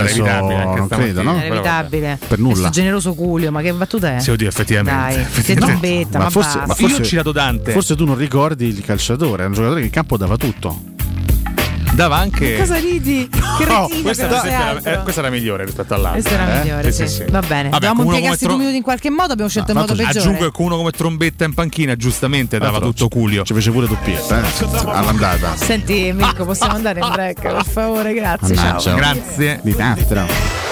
[0.00, 1.40] inevitabile anche non credo, no?
[1.40, 2.18] È inevitabile.
[2.26, 2.52] Per nulla.
[2.54, 4.20] Questo generoso Culio, ma che battuta è?
[4.20, 5.00] Sì, oddio, effettivamente.
[5.00, 5.80] Dai, che Effettivamente.
[5.88, 6.66] trombetta, ma, forse, basta.
[6.66, 7.72] ma forse- Io ho citato Dante.
[7.72, 10.90] Forse tu non ricordi il calciatore, è un giocatore che in campo dava tutto.
[11.94, 12.56] Dava anche.
[12.56, 13.28] Cosa ridi?
[13.58, 14.48] Che No, questa, altro.
[14.48, 16.20] era, eh, questa era migliore rispetto all'altra.
[16.22, 16.62] Questa era eh?
[16.64, 17.24] migliore, sì.
[17.28, 17.68] Va bene.
[17.68, 20.18] Vabbè, Dobbiamo impiegarsi come due Tro- minuti in qualche modo, abbiamo scelto il modo peggiore.
[20.18, 23.44] Aggiungo che con uno come Trombetta in panchina, giustamente dava Però tutto Culio.
[23.44, 24.46] Ci fece pure doppietta eh,
[24.86, 25.54] all'andata.
[25.56, 28.56] Senti Mirko, possiamo andare in break, per favore, grazie.
[28.56, 28.94] Ciao.
[28.94, 29.60] Grazie.
[29.62, 30.71] Di tatro.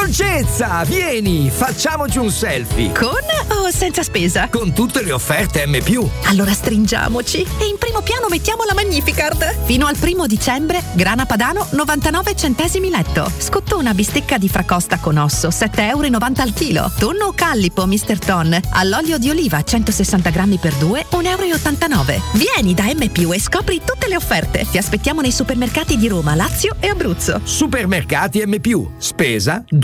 [0.00, 2.90] Dolcezza, vieni, facciamoci un selfie.
[2.92, 3.10] Con
[3.50, 4.48] o senza spesa?
[4.48, 5.78] Con tutte le offerte M.
[6.24, 9.64] Allora stringiamoci e in primo piano mettiamo la Magnificard.
[9.64, 13.30] Fino al primo dicembre, grana padano 99 centesimi letto.
[13.36, 16.06] Scottona bistecca di fracosta con osso 7,90 euro
[16.36, 16.90] al chilo.
[16.98, 18.18] Tonno callipo Mr.
[18.18, 22.22] Ton all'olio di oliva 160 grammi per 2 1,89 euro.
[22.32, 23.02] Vieni da M
[23.32, 24.66] e scopri tutte le offerte.
[24.68, 27.40] Ti aspettiamo nei supermercati di Roma, Lazio e Abruzzo.
[27.44, 28.58] Supermercati M.
[28.98, 29.62] Spesa,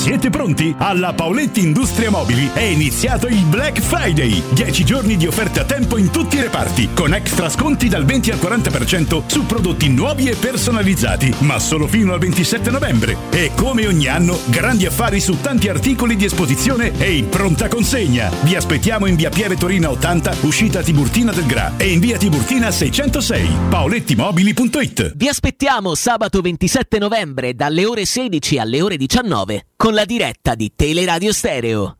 [0.00, 0.74] Siete pronti?
[0.78, 4.42] Alla Paoletti Industria Mobili è iniziato il Black Friday.
[4.54, 8.30] 10 giorni di offerte a tempo in tutti i reparti, con extra sconti dal 20
[8.30, 13.14] al 40% su prodotti nuovi e personalizzati, ma solo fino al 27 novembre.
[13.28, 18.30] E come ogni anno, grandi affari su tanti articoli di esposizione e in pronta consegna.
[18.40, 22.70] Vi aspettiamo in via Pieve Torina 80, uscita Tiburtina del Gra e in via Tiburtina
[22.70, 23.50] 606.
[23.68, 30.54] paolettimobili.it Vi aspettiamo sabato 27 novembre dalle ore 16 alle ore 19 con la diretta
[30.54, 31.99] di Teleradio Stereo.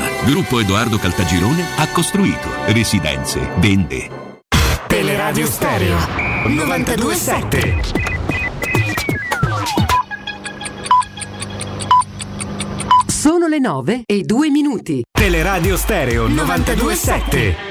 [0.25, 4.09] Gruppo Edoardo Caltagirone ha costruito residenze, vende.
[4.87, 5.97] Teleradio Stereo
[6.47, 7.81] 927.
[13.07, 15.03] Sono le 9 e 2 minuti.
[15.11, 17.70] Teleradio Stereo 927.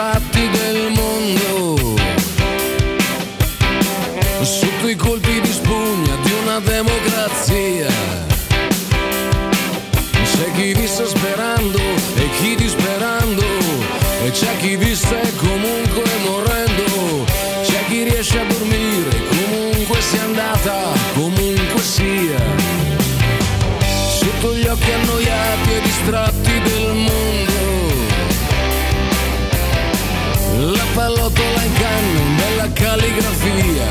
[0.00, 1.96] Distratti del mondo.
[4.40, 7.88] Sotto i colpi di spugna di una democrazia.
[10.24, 11.78] C'è chi visse sperando
[12.16, 13.42] e chi disperando.
[14.24, 17.24] E c'è chi visse comunque morendo.
[17.62, 22.40] C'è chi riesce a dormire comunque sia andata, comunque sia.
[24.18, 26.59] Sotto gli occhi annoiati e distratti
[32.72, 33.88] calligrafia.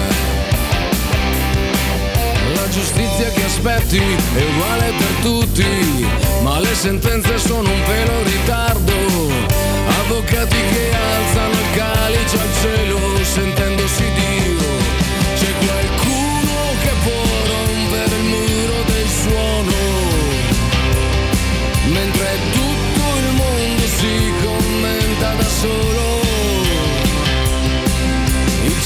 [2.55, 6.07] La giustizia che aspetti è uguale per tutti,
[6.41, 8.93] ma le sentenze sono un pelo in ritardo.
[10.01, 13.78] Avvocati che alzano il calice al cielo sentendosi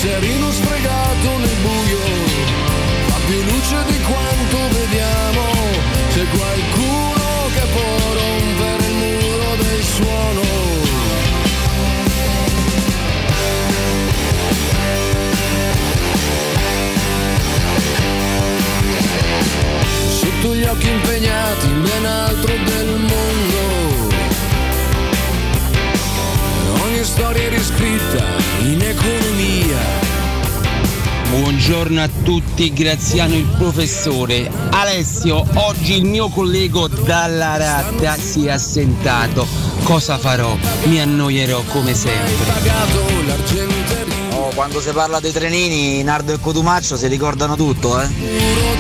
[0.04, 1.98] Il cerino sfregato nel buio
[3.08, 5.44] fa più luce di quanto vediamo.
[6.10, 10.42] C'è qualcuno che può rompere il muro del suono.
[20.10, 24.12] Sotto gli occhi impegnati ben altro del mondo.
[26.84, 29.78] Ogni storia è riscritta in economia.
[31.30, 34.50] Buongiorno a tutti, Graziano il professore.
[34.70, 39.46] Alessio, oggi il mio collega dalla ratta si è assentato.
[39.84, 40.56] Cosa farò?
[40.84, 42.52] Mi annoierò come sempre.
[44.32, 48.73] Oh, quando si parla dei trenini, Nardo e Cotumaccio si ricordano tutto, eh?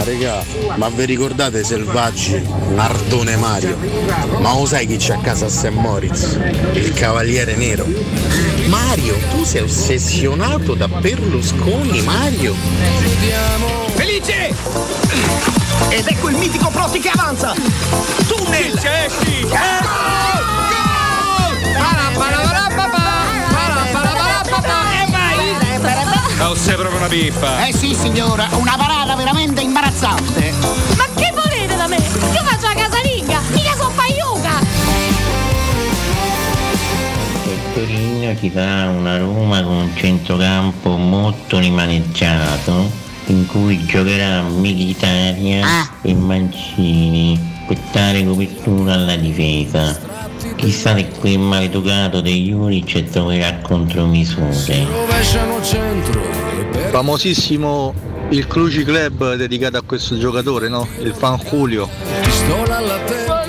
[0.00, 0.42] Ma regà,
[0.76, 3.76] ma vi ricordate Selvaggi, Nardone Mario?
[4.38, 5.68] Ma lo sai chi c'è a casa a St.
[5.68, 6.38] Moritz?
[6.72, 7.84] Il cavaliere nero.
[8.68, 12.54] Mario, tu sei ossessionato da Berlusconi, Mario?
[13.94, 14.54] Felice!
[15.90, 17.52] Ed ecco il mitico Prosti che avanza!
[18.26, 18.78] Tunnel!
[18.78, 19.40] Ceschi!
[19.42, 20.30] E vai!
[26.42, 27.66] Oh, sei proprio una pippa.
[27.66, 30.52] Eh sì signora, una parata veramente imbarazzante.
[30.96, 31.96] Ma che volete da me?
[31.96, 34.58] Io faccio la casalinga, mica sono paiuca!
[37.44, 42.90] Il Torino ti fa una Roma con un centrocampo molto rimaneggiato
[43.26, 47.38] in cui giocherà Militaria e Mancini
[47.68, 50.19] per dare copertura alla difesa.
[50.60, 54.50] Chissà se quel maleducato degli Juric troverà contromisure.
[54.66, 54.86] E
[56.90, 57.94] Famosissimo
[58.28, 60.86] il Cluji Club dedicato a questo giocatore, no?
[61.00, 61.88] Il fan Julio.
[62.22, 63.48] pistola alla testa.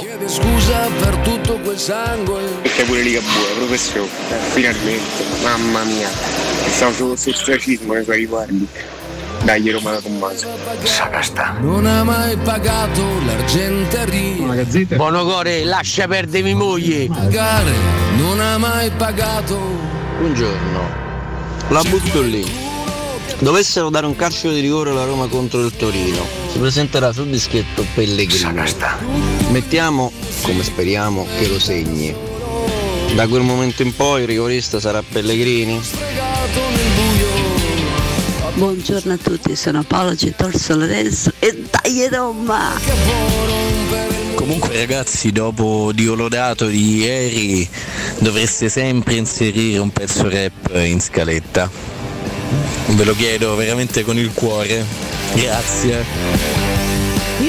[0.00, 2.42] Chiede scusa per tutto quel sangue.
[2.60, 4.08] Perché pure Liga buona, professore.
[4.52, 6.08] Finalmente, mamma mia.
[6.68, 8.68] Stavo sullo ostracismo nei suoi riguardi.
[9.44, 10.46] Dai Roma da Tommaso.
[10.84, 11.56] Sagasta.
[11.60, 14.96] Non ha mai pagato l'argenteria.
[14.96, 17.06] Bonocore, lascia perdere mia moglie.
[17.08, 17.72] Pagare,
[18.16, 19.58] non ha mai pagato.
[20.18, 20.80] Buongiorno.
[21.68, 22.44] La butto lì.
[23.40, 27.84] Dovessero dare un calcio di rigore alla Roma contro il Torino, si presenterà sul dischetto
[27.92, 28.62] Pellegrini.
[29.50, 30.12] Mettiamo,
[30.42, 32.14] come speriamo, che lo segni.
[33.16, 35.80] Da quel momento in poi il rigorista sarà Pellegrini?
[38.54, 42.78] Buongiorno a tutti, sono Paolo Citorso Lorenzo e dai Roma!
[44.34, 47.66] Comunque ragazzi, dopo Dio lodato di ieri
[48.18, 51.70] dovreste sempre inserire un pezzo rap in scaletta.
[52.88, 54.84] Ve lo chiedo veramente con il cuore.
[55.34, 56.04] Grazie.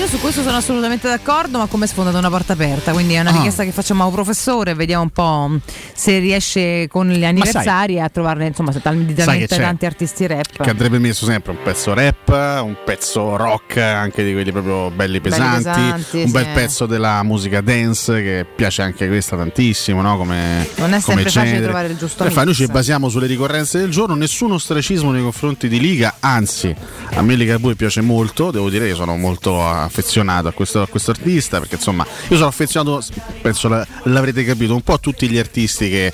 [0.03, 3.29] Io su questo sono assolutamente d'accordo, ma come sfondata una porta aperta, quindi è una
[3.29, 3.35] Ah.
[3.35, 5.49] richiesta che facciamo a un professore, vediamo un po'
[5.93, 10.61] se riesce con gli anniversari a trovarne insomma Sai talmente tanti artisti rap.
[10.61, 12.27] Che andrebbe messo sempre un pezzo rap,
[12.63, 16.51] un pezzo rock, anche di quelli proprio belli pesanti, pesanti, un bel sì.
[16.53, 20.17] pezzo della musica dance che piace anche questa tantissimo, no?
[20.17, 22.57] Come, Non è sempre facile trovare il giusto fa, noi mix.
[22.57, 26.75] ci basiamo sulle ricorrenze del giorno, nessun ostracismo nei confronti di Liga, anzi
[27.13, 29.61] a me Liga 2 piace molto, devo dire che sono molto
[29.93, 33.03] affezionato a questo, a questo artista perché insomma io sono affezionato,
[33.41, 36.11] penso la- l'avrete capito, un po' a tutti gli artisti che,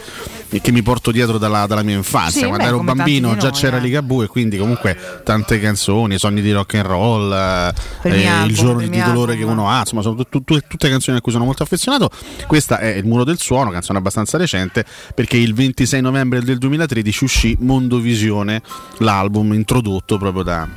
[0.61, 2.41] che mi porto dietro dalla, dalla mia infanzia.
[2.41, 3.81] Sì, Quando beh, ero bambino già noi, c'era eh.
[3.81, 7.73] Liga Bue, quindi comunque tante canzoni, sogni di rock and roll, eh,
[8.03, 9.37] eh, album, il giorno di dolore album.
[9.37, 12.09] che uno ha, insomma sono tut- tut- tutte canzoni a cui sono molto affezionato.
[12.47, 14.83] Questa è Il muro del suono, canzone abbastanza recente,
[15.15, 18.61] perché il 26 novembre del 2013 uscì Mondovisione,
[18.97, 20.67] l'album introdotto proprio da,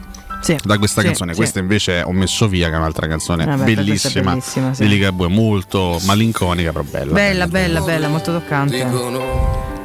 [0.63, 1.33] da questa sì, canzone.
[1.33, 1.39] sì.
[1.39, 4.83] Questa invece ho messo via, che è un'altra canzone è bellissima, bellissima, sì.
[4.83, 7.13] di Ligabue, molto malinconica, però bella.
[7.13, 8.85] Bella, bella, bella, molto toccante.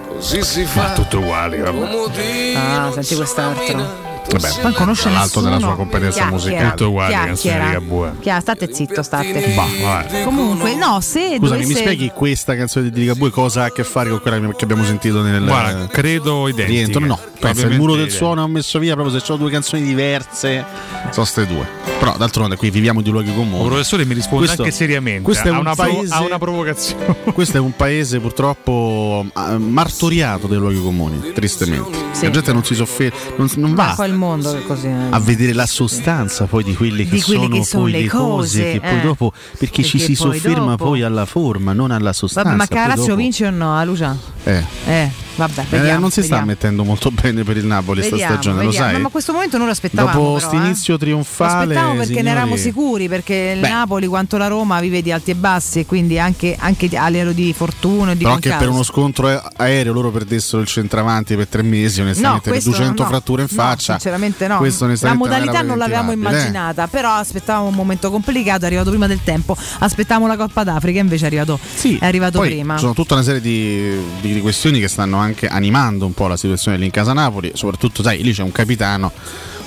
[0.07, 0.93] Così si Ma fa.
[0.93, 2.53] tutte uguali, vabbè.
[2.55, 4.16] Ah, senti quest'altro.
[4.29, 6.73] Vabbè, Poi conosce dall'alto della sua competenza musicale.
[6.75, 7.25] Chiacchiera.
[7.25, 8.11] canzoni di Ligabue.
[8.19, 9.53] Chiaro, state zitto, state.
[9.55, 10.05] Bah.
[10.23, 11.67] Comunque, no, se Scusami, dovesse...
[11.67, 14.83] mi spieghi questa canzone di Ligabue cosa ha a che fare con quella che abbiamo
[14.83, 16.67] sentito nel Guarda, credo identiche.
[16.67, 17.05] rientro?
[17.05, 20.65] No, pensa, il muro del suono ho messo via proprio se c'ho due canzoni diverse,
[21.11, 21.67] sono ste due.
[21.99, 23.61] Però d'altronde qui viviamo di luoghi comuni.
[23.63, 25.23] Un professore mi risponde Questo- anche seriamente.
[25.23, 27.15] Questo è un una pro- paese, a una provocazione.
[27.33, 31.97] questo è un paese purtroppo eh, martoriato dei luoghi comuni, tristemente.
[32.11, 32.25] Sì.
[32.25, 34.95] La gente non si sofferma, non, non va mondo che così è.
[35.09, 38.07] a vedere la sostanza poi di quelle che Di quelle sono che sono poi le
[38.07, 39.01] cose, cose, che poi eh.
[39.01, 42.49] dopo perché, ci Perché si poi sofferma dopo- poi alla forma, non alla sostanza.
[42.55, 44.15] Vabbè, ma dopo- vince o no, a Lucia?
[44.43, 44.63] Eh.
[44.87, 45.99] Eh, vabbè, Eh, vediamo.
[45.99, 46.45] non si sta vediamo.
[46.45, 48.91] mettendo molto bene per il Napoli sta Vediamo, stagione, lo vediamo.
[48.91, 49.01] sai?
[49.01, 50.17] Ma a questo momento noi lo aspettavamo.
[50.17, 50.57] Dopo questo eh.
[50.57, 53.69] inizio Lo trionfale, aspettavamo perché ne signori, eravamo sicuri, perché il Beh.
[53.69, 57.31] Napoli quanto la Roma vive di alti e bassi e quindi anche, anche a livello
[57.33, 58.57] di fortuna e di Però che concausa.
[58.65, 59.27] per uno scontro
[59.57, 63.47] aereo loro perdessero il centravanti per tre mesi, onestamente, per questo 200 no, fratture in
[63.51, 63.99] no, faccia.
[64.07, 64.61] Sinceramente no.
[65.01, 66.47] La modalità era non l'avevamo preventivabile, eh.
[66.47, 69.55] immaginata, però aspettavamo un momento complicato, è arrivato prima del tempo.
[69.79, 72.77] Aspettavamo la Coppa d'Africa, invece è arrivato, è arrivato prima.
[72.77, 76.37] Sono tutta una serie di, di- di questioni che stanno anche animando un po' la
[76.37, 79.11] situazione lì in casa Napoli, soprattutto sai, lì c'è un capitano,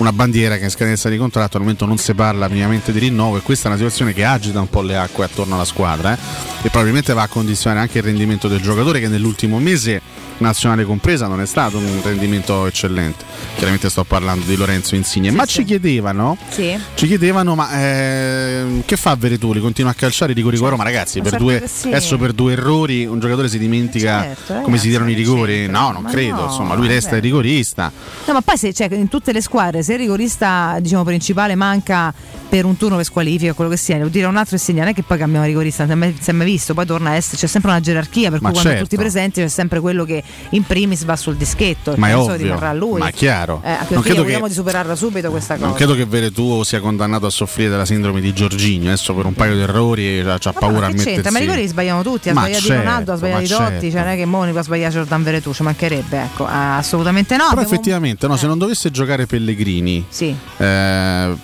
[0.00, 2.98] una bandiera che è in scadenza di contratto, al momento non si parla minimamente di
[2.98, 6.14] rinnovo e questa è una situazione che agita un po' le acque attorno alla squadra
[6.14, 6.18] eh,
[6.62, 10.00] e probabilmente va a condizionare anche il rendimento del giocatore che nell'ultimo mese
[10.38, 13.24] nazionale compresa non è stato un rendimento eccellente.
[13.56, 16.74] Chiaramente sto parlando di Lorenzo Insigne, ma ci chiedevano Sì.
[16.94, 19.60] ci chiedevano, ma ehm, che fa Veretuli?
[19.60, 21.18] Continua a calciare i rigori la Roma, ragazzi.
[21.18, 21.88] ma Per certo due, sì.
[21.88, 25.66] Adesso per due errori un giocatore si dimentica Certo, come ragazzi, si tirano i rigori?
[25.66, 26.36] No, non Ma credo.
[26.36, 27.16] no, Insomma, lui resta vabbè.
[27.18, 27.92] il rigorista.
[28.26, 32.14] No, ma poi se, cioè, in tutte le squadre, se il rigorista diciamo, principale manca
[32.48, 35.02] per un turno per squalifica quello che sia, devo dire un altro non è che
[35.04, 37.36] poi cambiamo rigorista, non si è mai- si è mai visto, poi torna a essere,
[37.36, 38.82] c'è sempre una gerarchia, per Ma cui quando certo.
[38.84, 42.72] tutti presenti c'è sempre quello che in primis va sul dischetto, Ma è ovvio, rimarrà
[42.72, 42.98] lui.
[42.98, 43.62] ma è chiaro.
[43.64, 45.66] Eh, Non credo che- di superarla subito questa cosa.
[45.66, 48.88] Non credo che Veretù sia condannato a soffrire della sindrome di Giorginio.
[48.88, 51.10] Adesso per un paio di errori c'ha, c'ha paura a mettersi.
[51.12, 51.30] c'entra?
[51.30, 53.48] Ma i rigori li sbagliamo tutti, ha Ma sbagliato certo, Ronaldo, ha sbagliato ma i
[53.48, 53.90] Totti, certo.
[53.90, 57.44] cioè non è che Moni può sbagliare Jordan Veretù, ci mancherebbe, ecco, assolutamente no.
[57.48, 60.28] Però abbiamo- effettivamente, no, se non dovesse giocare Pellegrini Sì.
[60.28, 60.34] eh,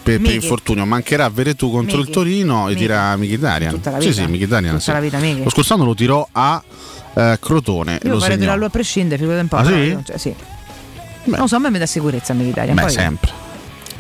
[0.03, 2.09] per, per infortunio, mancherà Veretù contro Mighi.
[2.09, 2.75] il Torino e
[3.17, 3.73] Mkhitaryan.
[3.73, 4.23] Tutta la Sì, vita.
[4.23, 4.29] sì,
[4.71, 4.91] Tutta sì.
[4.93, 5.43] la vita, Mighi.
[5.43, 6.63] Lo scorso anno lo tirò a
[7.15, 8.37] eh, Crotone Io lo segnò.
[8.37, 9.57] tirarlo a prescindere, figurati un po'.
[9.57, 9.73] Ah, sì?
[9.73, 10.35] io- cioè, sì.
[11.25, 12.75] Non so, a me mi dà sicurezza Mkhitaryan.
[12.77, 13.33] Beh, poi, sempre.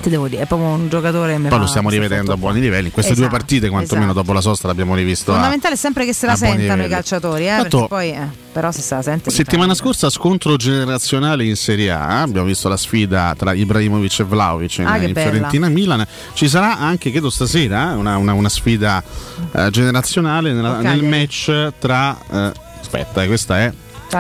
[0.01, 2.86] Ti devo dire, è proprio un giocatore Poi fa lo stiamo rivedendo a buoni livelli.
[2.86, 4.20] In queste Esatto, due partite, quantomeno esatto.
[4.20, 5.31] dopo la sosta, l'abbiamo rivisto.
[5.32, 8.82] a- Fondamentale è sempre che se la sentano i calciatori, eh, poi, eh, però se
[8.82, 9.31] se la sente.
[9.31, 14.78] Settimana scorsa scontro generazionale in Serie A, abbiamo visto la sfida tra Ibrahimovic e Vlaovic
[14.78, 15.14] in, Ah, in.
[15.14, 16.06] Fiorentina e Milan.
[16.35, 19.02] Ci sarà anche, credo stasera, eh, una, una- una sfida
[19.52, 22.16] eh, generazionale nella- nel match tra...
[22.31, 23.73] eh, aspetta, eh, questa è.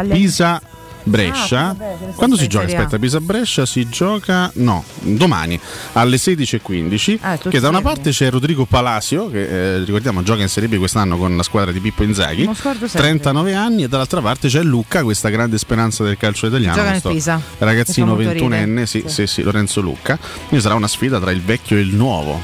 [0.08, 0.60] Pisa...
[1.08, 2.66] Brescia, Ah, vabbè, quando si gioca?
[2.66, 5.58] Aspetta, Pisa Brescia si gioca no, domani
[5.92, 7.18] alle 16.15.
[7.20, 10.76] Ah, che da una parte c'è Rodrigo Palacio, che eh, ricordiamo gioca in Serie B
[10.78, 13.00] quest'anno con la squadra di Pippo Inzaghi, Non scordo sempre.
[13.08, 16.74] 39 anni, e dall'altra parte c'è Luca, questa grande speranza del calcio italiano.
[16.76, 17.40] Gioca questo Pisa.
[17.58, 18.86] Ragazzino Mi fa molto 21enne, ridere.
[18.86, 19.12] sì, Sì.
[19.12, 20.18] sì, sì, Lorenzo Lucca.
[20.48, 22.40] Quindi sarà una sfida tra il vecchio e il nuovo.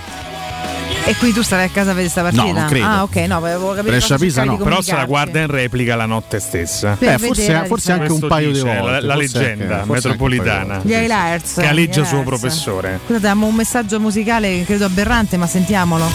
[1.05, 2.45] E quindi tu starai a casa a vedere questa partita?
[2.45, 2.87] No, non credo.
[2.87, 3.83] Ah, ok, no, avevo capito.
[3.91, 4.57] Brescia Pisa no.
[4.57, 6.95] Però se la guarda in replica la notte stessa.
[6.99, 10.81] Per Eh, forse- forse anche un paio di volte, La, la leggenda anche- metropolitana.
[10.85, 11.55] Gli highlights.
[11.55, 13.01] Che aleggia gli il suo professore.
[13.05, 16.09] Scusate, abbiamo un messaggio musicale credo aberrante, ma sentiamolo.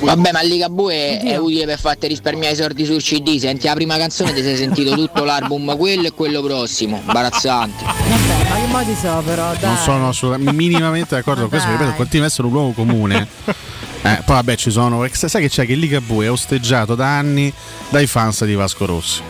[0.00, 3.36] Vabbè, ma Ligabue è utile per farti risparmiare i soldi sul CD.
[3.38, 7.00] Senti la prima canzone, ti sei sentito tutto l'album, quello e quello prossimo.
[7.06, 7.84] Imbarazzante.
[7.84, 9.68] Ma che modi so però, dai.
[9.68, 13.26] Non sono assolutamente minimamente d'accordo con questo, ripeto, continua a essere un luogo comune.
[14.02, 15.06] Eh, poi vabbè ci sono.
[15.10, 17.52] Sai che c'è che Ligabue è osteggiato da anni
[17.90, 19.22] dai fans di Vasco Rossi.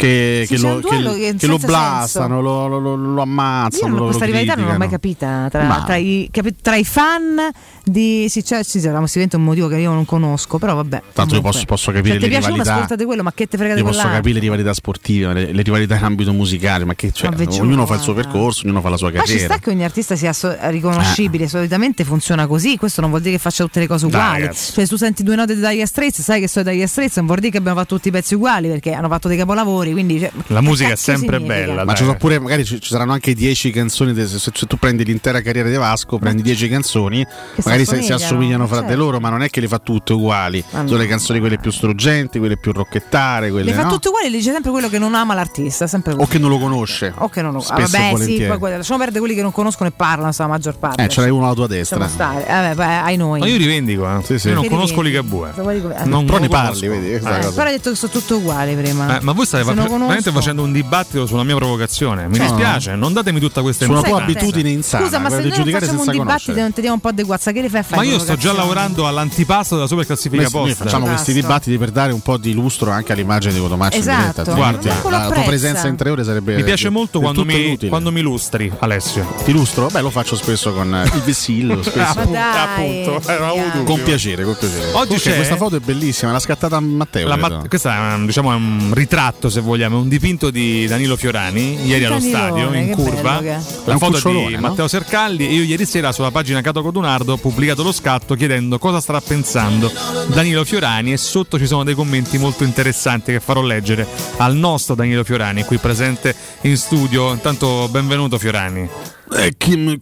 [0.00, 3.88] Che, Sì, che lo, che- che lo blastano, lo, lo- lo- Io ammazzano.
[3.88, 7.36] non- lo, questa rivalità non l'ho mai capita tra, tra i, capi- tra i fan
[7.84, 11.02] di sì, cioè, sì, sicuramente un motivo che io non conosco, però vabbè.
[11.12, 12.74] Tanto io posso, posso capire Cioè, le rivalità.
[12.74, 15.62] ascoltate quello, ma che te frega di Io posso capire le rivalità sportive, le, le
[15.62, 18.88] rivalità in ambito musicale, ma che cioè, Ma ognuno fa il suo percorso, ognuno fa
[18.90, 19.54] la sua Ma ci carriera.
[19.54, 23.40] sta che ogni artista sia so- riconoscibile, solitamente funziona così, questo non vuol dire che
[23.40, 24.40] faccia tutte le cose Dai, uguali.
[24.42, 24.72] ragazzi.
[24.72, 27.26] cioè, se tu senti due note di Dire Straits, sai che sono Dire Straits, non
[27.26, 30.18] vuol dire che abbiamo fatto tutti i pezzi uguali perché hanno fatto dei capolavori, quindi
[30.18, 31.66] cioè, La che musica è sempre significa?
[31.66, 31.84] bella.
[31.84, 34.12] Ma ci sono pure, magari ci, ci saranno anche 10 canzoni.
[34.12, 38.02] de- se, se tu prendi l'intera carriera di Vasco, prendi 10 canzoni, si magari si,
[38.02, 38.90] si assomigliano, fra certo.
[38.92, 40.62] di loro, ma non è che le fa tutte uguali.
[40.70, 40.88] Ma no.
[40.88, 43.90] Sono le canzoni quelle più struggenti, quelle più rocchettare, quelle Le fa no?
[43.90, 46.58] tutte uguali, le dice sempre quello che non ama l'artista, sempre o che non lo
[46.58, 47.12] conosce.
[47.16, 48.58] O che non lo ah, Spesso e Vabbè, sì, volentieri.
[48.58, 51.04] poi lasciamo perdere quelli che non conoscono e parlano, sta la maggior parte.
[51.04, 52.06] Eh, ce n'hai uno alla tua destra.
[52.08, 52.46] Stare.
[52.46, 53.40] Eh, vabbè, poi, ai noi.
[53.40, 54.22] Ma io rivendico, eh.
[54.24, 54.48] Sì, sì.
[54.48, 55.08] Io non Che conosco rivendichi?
[55.10, 55.50] Ligabue.
[55.50, 56.04] Eh.
[56.04, 57.12] Non Però non ne parli, vedi?
[57.12, 57.18] Eh.
[57.18, 59.18] Però hai detto che sono tutte uguali prima.
[59.18, 62.28] Eh, ma voi state non conosco- veramente facendo un dibattito sulla mia provocazione.
[62.28, 65.36] Mi No, dispiace, non datemi tutta questa Su una tua abitudine insana, Scusa, ma se
[65.40, 66.60] noi facciamo un senza dibattito conoscere.
[66.60, 67.96] non ti diamo un po' di guazza, che li fai a fare?
[67.96, 70.84] Ma io sto già lavorando all'antipasto della super classifica Noi, noi posta.
[70.84, 74.42] facciamo questi dibattiti per dare un po' di lustro anche all'immagine di Cotomaccio Esatto.
[74.42, 74.54] diretta.
[74.54, 78.20] Guarda, la tua presenza in tre ore sarebbe Mi piace molto quando mi, quando mi
[78.20, 79.26] lustri, Alessio.
[79.44, 79.88] Ti lustro?
[79.90, 82.18] Beh, lo faccio spesso con eh, il vessillo, spesso.
[82.18, 83.82] Appunto, dubbio.
[83.84, 84.92] Con piacere, con piacere.
[84.92, 87.28] Oggi c'è- questa foto è bellissima, l'ha scattata Matteo.
[87.30, 92.04] È un, diciamo, è un ritratto, se vogliamo, è un dipinto di Danilo Fiorani ieri
[92.04, 93.40] allo stadio in curva.
[93.40, 94.60] bello La foto di no?
[94.60, 98.78] Matteo Sercalli e io ieri sera sulla pagina Cato Codunardo ho pubblicato lo scatto chiedendo
[98.78, 99.90] cosa starà pensando
[100.28, 104.06] Danilo Fiorani e sotto ci sono dei commenti molto interessanti che farò leggere
[104.38, 107.32] al nostro Danilo Fiorani qui presente in studio.
[107.32, 108.88] Intanto benvenuto Fiorani.
[109.32, 110.00] Eh, chi mi...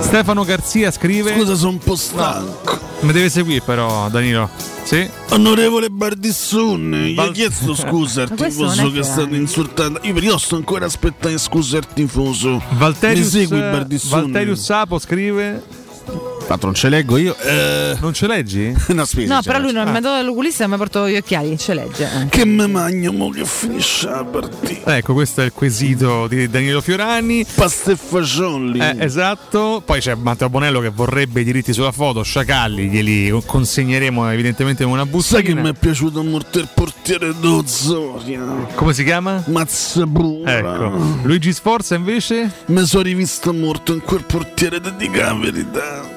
[0.00, 2.89] Stefano Garzia scrive Scusa, sono un po' stanco.
[3.00, 4.48] Mi deve seguire però Danilo.
[4.84, 5.08] Sì?
[5.30, 10.00] Onorevole Bardissone, gli Bal- ho chiesto scusa al tifoso che è stato insultato.
[10.02, 12.62] Io però sto ancora aspettando scusa al tifoso.
[12.72, 14.22] Valterius, Mi segui Bardissone?
[14.22, 15.62] Valterius Sapo scrive
[16.50, 17.36] Tanto non ce leggo io.
[17.38, 18.74] Eh, Non ce leggi?
[18.90, 21.08] no, aspetta, No, ce però lui non mi ha dato dall'oculista e mi ha portato
[21.08, 22.10] gli occhiali, ce legge.
[22.22, 22.26] eh.
[22.28, 24.96] Che me magno mo che finisce la partita.
[24.96, 27.46] Ecco, questo è il quesito di Danilo Fiorani.
[27.54, 28.80] Pasta e fagioli.
[28.80, 29.80] Eh, esatto.
[29.84, 32.24] Poi c'è Matteo Bonello che vorrebbe i diritti sulla foto.
[32.24, 35.36] Sciacalli glieli consegneremo evidentemente in una busta.
[35.36, 38.42] Sai che mi è piaciuto molto il portiere d'Ozoria?
[38.74, 39.40] Come si chiama?
[39.46, 40.58] Mazzapura.
[40.58, 41.20] Ecco.
[41.22, 46.09] Luigi Sforza invece Mi sono rivisto molto in quel portiere di dica la verità.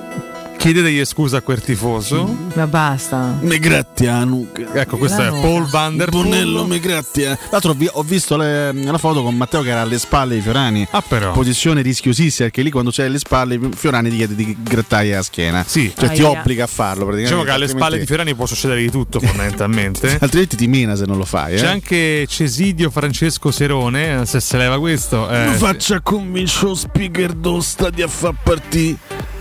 [0.63, 2.37] Chiedetegli scusa a quel tifoso.
[2.53, 3.35] Ma basta.
[3.41, 4.61] Mi gratti a nuca.
[4.73, 5.41] Ecco, questo La è nuca.
[5.41, 6.69] Paul Van der Bonello Poel.
[6.69, 7.25] mi gratti.
[7.25, 9.99] a- Tra l'altro ho vi- ho visto le- la foto con Matteo che era alle
[9.99, 10.87] spalle di Fiorani.
[10.91, 11.33] Ah, però.
[11.33, 15.65] Posizione rischiosissima perché lì quando c'è alle spalle Fiorani ti chiede di grattare la schiena.
[15.67, 15.91] Sì.
[15.97, 16.29] Cioè ti Aia.
[16.29, 17.23] obbliga a farlo praticamente.
[17.23, 20.17] Diciamo che alle spalle di Fiorani può succedere di tutto, fondamentalmente.
[20.21, 21.57] Altrimenti ti mena se non lo fai.
[21.57, 21.67] C'è Eh?
[21.67, 25.29] anche Cesidio Francesco Serone, se se leva questo.
[25.29, 29.31] eh, Non faccia convincere lo speaker dello stadio a far partire.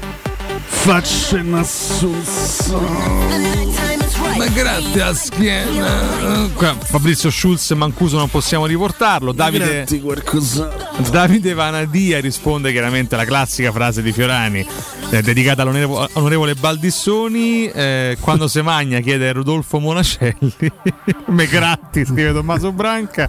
[0.73, 2.89] Faccia un assunzione.
[3.29, 3.92] Ma
[4.53, 6.51] grazie a schiena.
[6.83, 9.33] Fabrizio Schulz Mancuso non possiamo riportarlo.
[9.33, 9.87] Davide.
[11.11, 14.67] Davide Vanadia risponde chiaramente alla classica frase di Fiorani
[15.11, 17.69] eh, dedicata all'onorevole onorevole Baldissoni.
[17.69, 20.53] eh, quando se magna chiede Rodolfo Monacelli.
[21.27, 23.29] Me gratti, scrive Tommaso Branca.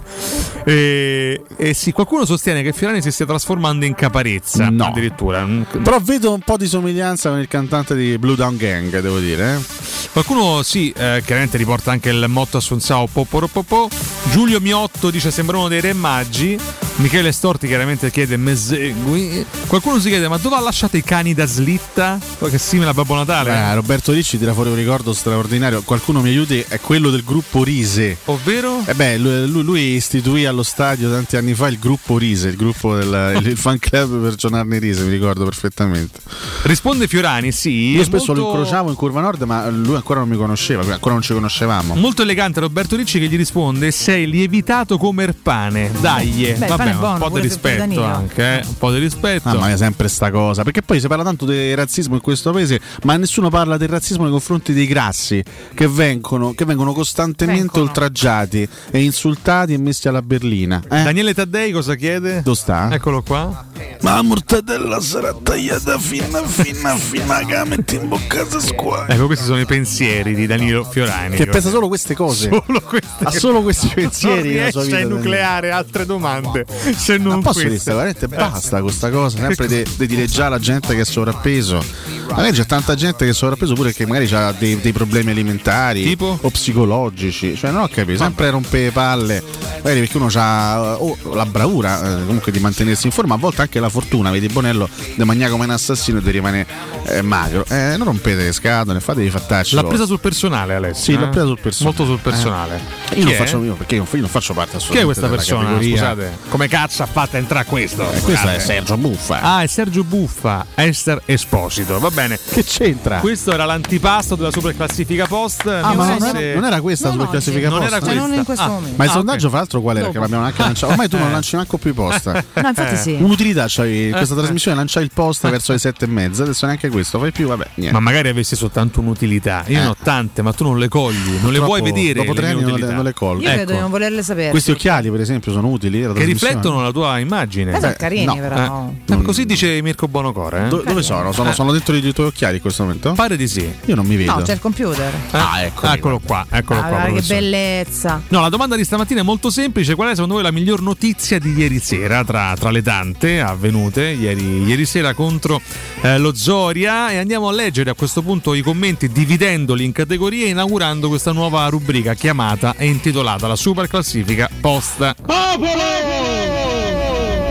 [0.64, 4.68] E, e sì, qualcuno sostiene che Fiorani si stia trasformando in caparezza.
[4.70, 4.86] No.
[4.86, 5.46] Addirittura.
[5.82, 9.54] Però vedo un po' di somiglianza con il cantante di Blue Down Gang, devo dire.
[9.54, 9.83] eh.
[10.14, 13.88] Qualcuno sì, eh, chiaramente riporta anche il motto assunzao Poporopopò.
[14.30, 16.56] Giulio Miotto dice sembra uno dei re maggi.
[16.96, 19.44] Michele Storti chiaramente chiede me segui.
[19.66, 22.18] Qualcuno si chiede ma dove ha lasciato i cani da slitta?
[22.38, 23.50] Poi Che simile a Babbo Natale.
[23.52, 25.82] Eh, Roberto Ricci tira fuori un ricordo straordinario.
[25.82, 28.18] Qualcuno mi aiuti, è quello del gruppo Rise.
[28.26, 28.80] Ovvero?
[28.86, 32.56] Eh beh, lui, lui- lui istituì allo stadio tanti anni fa il gruppo Rise, il
[32.56, 36.20] gruppo del il, il fan club per Giornarne Rise, mi ricordo perfettamente.
[36.62, 37.90] Risponde Fiorani, sì.
[37.90, 41.14] Io spesso lo molto- incrociavo in Curva Nord, ma lui ancora non mi conosceva, ancora
[41.14, 41.96] non ci conoscevamo.
[41.96, 45.90] Molto elegante Roberto Ricci che gli risponde: Sei lievitato come il pane.
[46.00, 48.98] Dai, Beh, il vabbè, è un buono, po' di rispetto anche, eh, un po' di
[48.98, 49.48] rispetto.
[49.48, 50.62] Mamma mia, sempre sta cosa.
[50.62, 54.22] Perché poi si parla tanto del razzismo in questo paese, ma nessuno parla del razzismo
[54.22, 55.42] nei confronti dei grassi
[55.74, 57.84] che vengono, che vengono costantemente Vengono.
[57.84, 60.82] oltraggiati e insultati e messi alla berlina.
[60.84, 61.02] Eh?
[61.02, 62.42] Daniele Taddei cosa chiede?
[62.42, 62.88] Dove sta?
[62.92, 63.66] Eccolo qua.
[64.00, 69.14] Ma la mortadella sarà tagliata fina fina fina che la metti in bocca a squadra.
[69.14, 71.36] Ecco, questi sono i pensieri di Danilo Fiorani.
[71.36, 72.50] Che pensa solo queste cose.
[72.50, 73.24] Solo queste.
[73.24, 74.96] Ha solo questi pensieri non riesce vita.
[74.98, 76.66] a nucleare altre domande
[76.96, 77.92] se non Ma posso dire, queste.
[77.92, 81.82] veramente basta con questa cosa, sempre di, di dire già alla gente che è sovrappeso.
[82.28, 86.16] Magari c'è tanta gente che è sovrappeso pure che magari ha dei, dei problemi alimentari
[86.18, 87.56] o psicologici.
[87.56, 89.42] Cioè, non ho capito, sempre rompe le palle.
[89.82, 90.98] Magari perché uno ha
[91.32, 94.88] la bravura eh, comunque di mantenersi in forma, a volte anche la fortuna, vedi Bonello
[95.16, 96.66] de mangia come un assassino e ti rimane
[97.06, 97.64] eh, magro.
[97.68, 99.74] Eh, non rompete le scatole, fatevi fattacci.
[99.74, 101.02] L'ha presa sul personale Alessio.
[101.14, 101.30] Sì, l'ha eh?
[101.30, 101.96] presa sul personale.
[101.96, 102.80] Molto sul personale.
[103.10, 105.28] Eh, io non faccio io perché io, io non faccio parte Chi è assolutamente questa
[105.28, 105.64] persona?
[105.64, 105.96] categoria.
[105.96, 108.10] Scusate, come cazzo ha fatto entrare questo?
[108.12, 109.40] Eh, questo è Sergio Buffa.
[109.40, 111.98] Ah, è Sergio Buffa, Esther Esposito.
[111.98, 112.38] Va bene.
[112.50, 113.18] Che c'entra?
[113.18, 115.66] Questo era l'antipasto della super classifica post.
[115.66, 117.96] Ah, ma non se- era, non era questa la super classifica Non posta?
[117.96, 118.20] era questa.
[118.26, 118.68] non in questo Ah.
[118.68, 118.94] momento.
[118.96, 119.50] Ma il Ah, sondaggio, ok.
[119.50, 120.10] fra l'altro, qual era?
[120.10, 120.92] Che l'abbiamo anche lanciato.
[120.92, 122.26] Ormai tu non lanci manco più i post.
[122.54, 123.12] No, infatti sì.
[123.20, 126.42] Un'utilità c'hai in questa Eh, trasmissione, lanciai il post verso le sette e mezza.
[126.44, 127.66] Adesso neanche questo, fai più, vabbè.
[127.74, 127.92] Niente.
[127.94, 129.64] Ma magari avessi soltanto un'utilità.
[129.68, 129.80] Io Eh.
[129.82, 132.12] ne ho tante, ma tu non le cogli, non le vuoi Purtroppo, vedere.
[132.24, 133.42] Dopo tre anni non le, non le colgo.
[133.42, 133.72] Io credo Ecco.
[133.72, 134.50] di non volerle sapere.
[134.50, 136.02] Questi occhiali, per esempio, sono utili.
[136.02, 137.76] la Che riflettono la tua immagine.
[137.76, 138.36] Eh, sono carini, no.
[138.36, 138.92] però.
[139.06, 140.66] Eh, Così dice Mirko Bonocore.
[140.66, 140.68] Eh?
[140.68, 141.32] Do- dove sono?
[141.32, 143.12] Sono, sono dentro i tuoi occhiali in questo momento?
[143.12, 143.68] Pare di sì.
[143.86, 144.34] Io non mi vedo.
[144.36, 145.12] No, c'è il computer.
[145.30, 145.86] Ah, ecco.
[145.86, 147.02] Eccolo qua, eccolo Ah, qua.
[147.12, 148.20] che bellezza.
[148.28, 149.94] No, la domanda di stamattina è molto semplice.
[149.94, 154.02] Qual è secondo voi la miglior notizia di ieri sera tra, tra le tante avvenute
[154.02, 155.60] ieri, ieri sera contro
[156.02, 157.10] eh, lo Zoria?
[157.10, 161.32] E andiamo a leggere a questo punto i commenti dividendoli in categorie e inaugurando questa
[161.32, 165.14] nuova rubrica chiamata e intitolata La Super Classifica Post.
[165.22, 165.82] Popolo!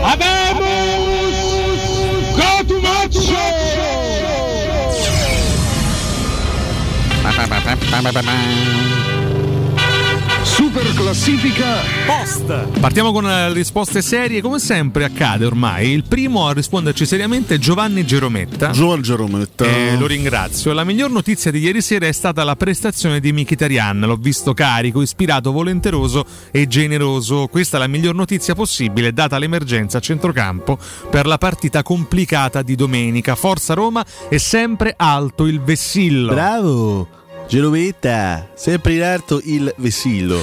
[0.02, 1.34] Abemus!
[2.36, 3.64] Cotumaccio!
[10.74, 12.80] Super classifica Post.
[12.80, 15.90] Partiamo con eh, le risposte serie, come sempre accade ormai.
[15.90, 18.72] Il primo a risponderci seriamente è Giovanni Gerometta.
[18.72, 19.64] Giovanni Gerometta.
[19.64, 20.72] E lo ringrazio.
[20.72, 24.00] La miglior notizia di ieri sera è stata la prestazione di Mkhitaryan.
[24.00, 27.46] L'ho visto carico, ispirato, volenteroso e generoso.
[27.46, 30.76] Questa è la miglior notizia possibile, data l'emergenza a centrocampo
[31.08, 33.36] per la partita complicata di domenica.
[33.36, 36.34] Forza Roma e sempre alto il vessillo.
[36.34, 37.22] Bravo!
[37.48, 40.42] Gerovetta, sempre in alto il vessillo.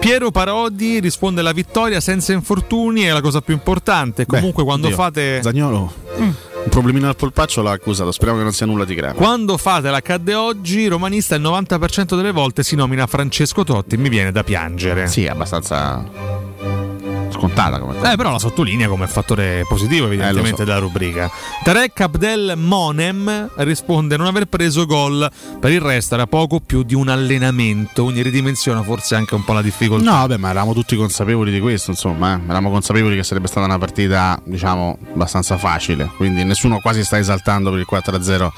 [0.00, 4.24] Piero Parodi risponde alla vittoria senza infortuni è la cosa più importante.
[4.24, 6.34] Comunque quando oddio, fate Zagnolo, un
[6.68, 8.12] problemino al polpaccio l'ha accusato.
[8.12, 9.16] Speriamo che non sia nulla di grave.
[9.16, 14.30] Quando fate l'accadde oggi, romanista il 90% delle volte si nomina Francesco Totti, mi viene
[14.30, 15.08] da piangere.
[15.08, 16.04] Sì, è abbastanza
[17.46, 18.12] scontata come cosa.
[18.12, 20.64] Eh, però la sottolinea come fattore positivo, evidentemente, Eh, so.
[20.64, 21.30] della rubrica.
[21.62, 25.30] Tarek Abdel Monem risponde non aver preso gol.
[25.60, 29.52] Per il resto era poco più di un allenamento, quindi ridimensiona forse anche un po'
[29.52, 30.04] la difficoltà.
[30.10, 32.40] No, vabbè, ma eravamo tutti consapevoli di questo, insomma, eh.
[32.44, 37.70] eravamo consapevoli che sarebbe stata una partita, diciamo, abbastanza facile, quindi nessuno quasi sta esaltando
[37.70, 38.52] per il 4-0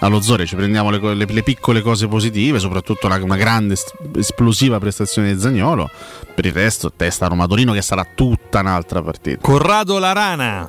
[0.00, 3.76] allo Zore, ci prendiamo le, le- le piccole cose positive, soprattutto la- una grande
[4.16, 5.90] esplosiva prestazione di Zagnolo,
[6.36, 9.38] per il resto testa Roma Torino che sarà tutta un'altra partita.
[9.40, 10.66] Corrado Larana.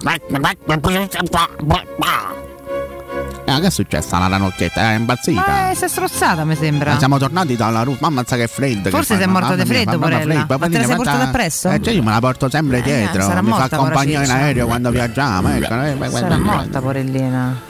[3.50, 4.92] Eh, che è successo alla ranocchietta?
[4.92, 5.44] È impazzita.
[5.48, 6.96] Ma si è strozzata, mi sembra.
[6.96, 8.90] Eh, Siamo tornati dalla Russia, mamma sa che è freddo.
[8.90, 10.34] Forse che si è morta di freddo, porella.
[10.34, 11.70] freddo, Ma te la sei portata appresso?
[11.70, 14.66] Eh, cioè io me la porto sempre Eh, dietro, sarà mi fa compagnia in aereo
[14.68, 15.50] quando viaggiamo.
[15.50, 17.62] ecco, eh, Sarà morta, porellina.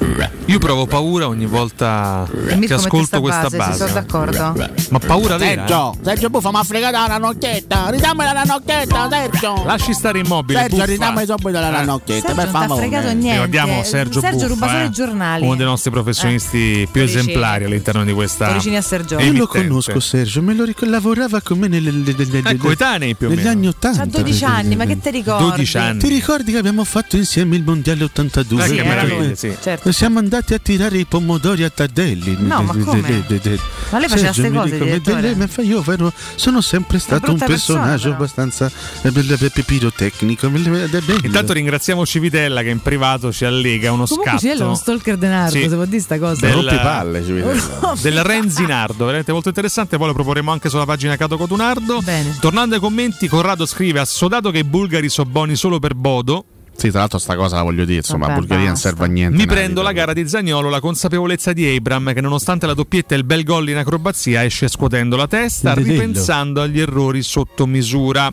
[0.46, 2.26] Io provo paura ogni volta
[2.60, 3.72] che ascolto questa sta base, base.
[3.74, 4.70] sì, sono d'accordo.
[4.90, 5.68] Ma paura vera?
[5.68, 7.90] Sergio, Sergio Buffa mi ha fregato la ranocchietta.
[7.90, 9.64] Ridammi la ranocchietta, Sergio.
[9.66, 10.62] Lasci stare immobile.
[10.62, 12.88] Sergio, ridammi subito la ranocchietta, Sergio per non ti ha favore.
[12.88, 13.84] fregato niente.
[13.84, 15.46] Sergio, ruba solo i giornali.
[15.68, 17.20] Nostri professionisti più Toricini.
[17.20, 18.48] esemplari all'interno di questa.
[18.48, 19.20] Toricini a Sergio.
[19.20, 23.16] Io lo conosco Sergio, me lo ricordo, lavorava con me nelle, nelle- nelle- Eh, coetanei
[23.16, 23.50] più o negli meno.
[23.50, 24.02] anni 80.
[24.02, 25.44] Ha 12 anni, ma che ti ricordi?
[25.44, 26.00] 12 anni.
[26.00, 28.64] Ti ricordi che abbiamo fatto insieme il mondiale 82?
[28.66, 29.56] Eh, che Eh, eh, sì.
[29.62, 29.92] Certo.
[29.92, 32.38] Siamo andati a tirare i pomodori a Tardelli.
[32.40, 33.26] No, ma come?
[33.90, 35.22] Ma lei faceva Sergio, ste mi cose, direttore?
[35.22, 35.84] delle- ma fa- Io
[36.36, 38.72] sono sempre stato un personaggio abbastanza
[39.02, 39.12] eh,
[39.66, 40.48] pirotecnico.
[41.24, 44.48] Intanto ringraziamo Civitella che in privato ci allega uno Comunque scatto.
[44.48, 45.70] Cielo è uno stalker denaro, Sì.
[45.70, 46.46] se può dire sta cosa.
[46.46, 47.94] Del- Rompi palle, Civitella.
[48.02, 49.98] del Renzinardo, veramente molto interessante.
[49.98, 52.02] Poi lo proporremo anche sulla pagina Cato Cotunardo.
[52.40, 56.46] Tornando ai commenti, Corrado scrive: Assodato che i bulgari sono buoni solo per Bodo.
[56.78, 58.90] Sì, tra l'altro sta cosa la voglio dire, insomma, Vabbè, Bulgaria non basta.
[58.90, 59.36] serve a niente.
[59.36, 63.18] Mi prendo la gara di Zagnolo, la consapevolezza di Abram che nonostante la doppietta e
[63.18, 68.32] il bel gol in acrobazia esce scuotendo la testa, ripensando agli errori sotto misura.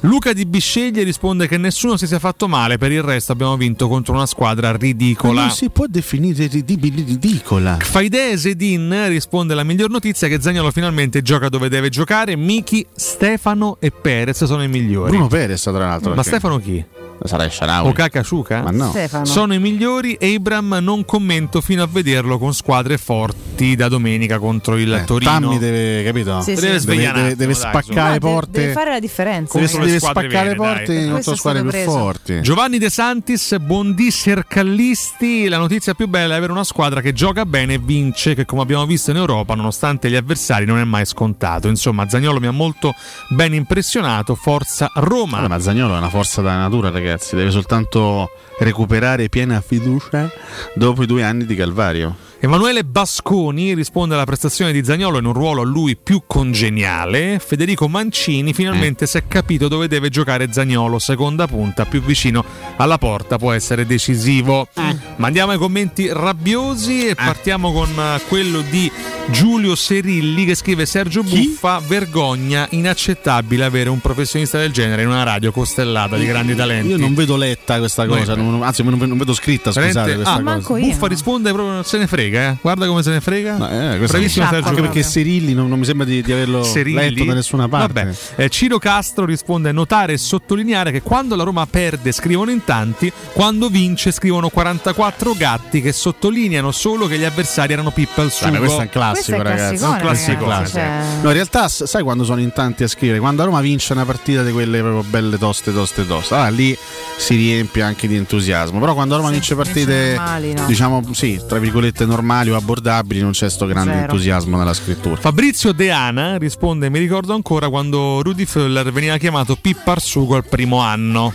[0.00, 3.86] Luca di Bisceglie risponde che nessuno si sia fatto male, per il resto abbiamo vinto
[3.86, 5.42] contro una squadra Ma ridicola.
[5.42, 7.76] non si può definire ridibile ridicola.
[7.80, 12.34] Faideh Zedin risponde la miglior notizia è che Zagnolo finalmente gioca dove deve giocare.
[12.34, 15.10] Miki, Stefano e Perez sono i migliori.
[15.10, 16.08] Bruno Perez, tra l'altro.
[16.10, 16.84] Ma perché- Stefano chi?
[17.22, 17.88] Sarà il Sharawi.
[17.88, 18.62] O Kakashuka?
[18.62, 18.88] Ma no.
[18.90, 19.24] Stefano.
[19.24, 20.16] Sono i migliori.
[20.20, 25.30] Abram non commento fino a vederlo con squadre forti da domenica contro il Eh, Torino.
[25.30, 26.40] Tammy deve, capito?
[26.40, 26.60] Sì, sì.
[26.62, 28.60] Deve Deve, deve- attimo, deve dai, spaccare deve- porte.
[28.60, 29.58] Deve fare la differenza.
[29.58, 31.10] Deve, deve spaccare vere, porte dai.
[31.10, 32.40] contro squadre più forti.
[32.40, 35.48] Giovanni De Santis, Bondi Sercallisti.
[35.48, 38.62] La notizia più bella è avere una squadra che gioca bene e vince, che come
[38.62, 41.68] abbiamo visto in Europa, nonostante gli avversari, non è mai scontato.
[41.68, 42.94] Insomma, Zagnolo mi ha molto
[43.28, 44.34] ben impressionato.
[44.34, 45.38] Forza Roma.
[45.38, 47.08] Allora, ma Zagnolo è una forza della natura, ragazzi.
[47.30, 48.30] Deve soltanto
[48.60, 50.30] recuperare piena fiducia
[50.74, 52.28] dopo i due anni di Calvario.
[52.42, 57.38] Emanuele Basconi risponde alla prestazione di Zagnolo in un ruolo a lui più congeniale.
[57.38, 62.42] Federico Mancini finalmente si è capito dove deve giocare Zagnolo, seconda punta, più vicino
[62.76, 64.68] alla porta, può essere decisivo.
[65.16, 68.90] Ma andiamo ai commenti rabbiosi e partiamo con eh, quello di
[69.28, 75.24] Giulio Serilli che scrive Sergio Buffa, vergogna inaccettabile avere un professionista del genere in una
[75.24, 76.88] radio costellata di grandi talenti.
[76.88, 80.60] Io non vedo letta questa cosa, non- anzi non, non vedo scritta, scusate questa ah,
[80.60, 80.78] cosa.
[80.78, 82.56] Buffa risponde proprio non se ne frega, eh.
[82.60, 83.54] guarda come se ne frega.
[83.94, 85.08] Eh, Bravissimo anche Sergio perché Buffa.
[85.10, 86.98] Serilli non, non mi sembra di, di averlo Serilli?
[86.98, 88.04] letto da nessuna parte.
[88.04, 88.16] Vabbè.
[88.36, 93.12] Eh, Ciro Castro risponde: notare e sottolineare che quando la Roma perde scrivono in tanti,
[93.32, 98.50] quando vince scrivono 44 gatti che sottolineano solo che gli avversari erano pippe al sugo.
[98.50, 99.84] Vabbè, questo è un classico, Questo è ragazzi.
[99.84, 100.44] un classico.
[100.48, 103.18] ragazzi, cioè- No, in realtà, sai quando sono in tanti a scrivere?
[103.18, 106.34] Quando a Roma vince una partita di quelle proprio belle toste, toste, toste.
[106.34, 106.76] Allora lì
[107.16, 108.39] si riempie anche di entusiasmo.
[108.80, 110.66] Però quando Roma vince partite, normali, no.
[110.66, 114.02] diciamo, sì, tra virgolette normali o abbordabili, non c'è sto grande Zero.
[114.02, 115.16] entusiasmo nella scrittura.
[115.16, 120.44] Fabrizio Deana risponde: Mi ricordo ancora quando Rudy Föller veniva chiamato Pippa al sugo al
[120.46, 121.32] primo anno.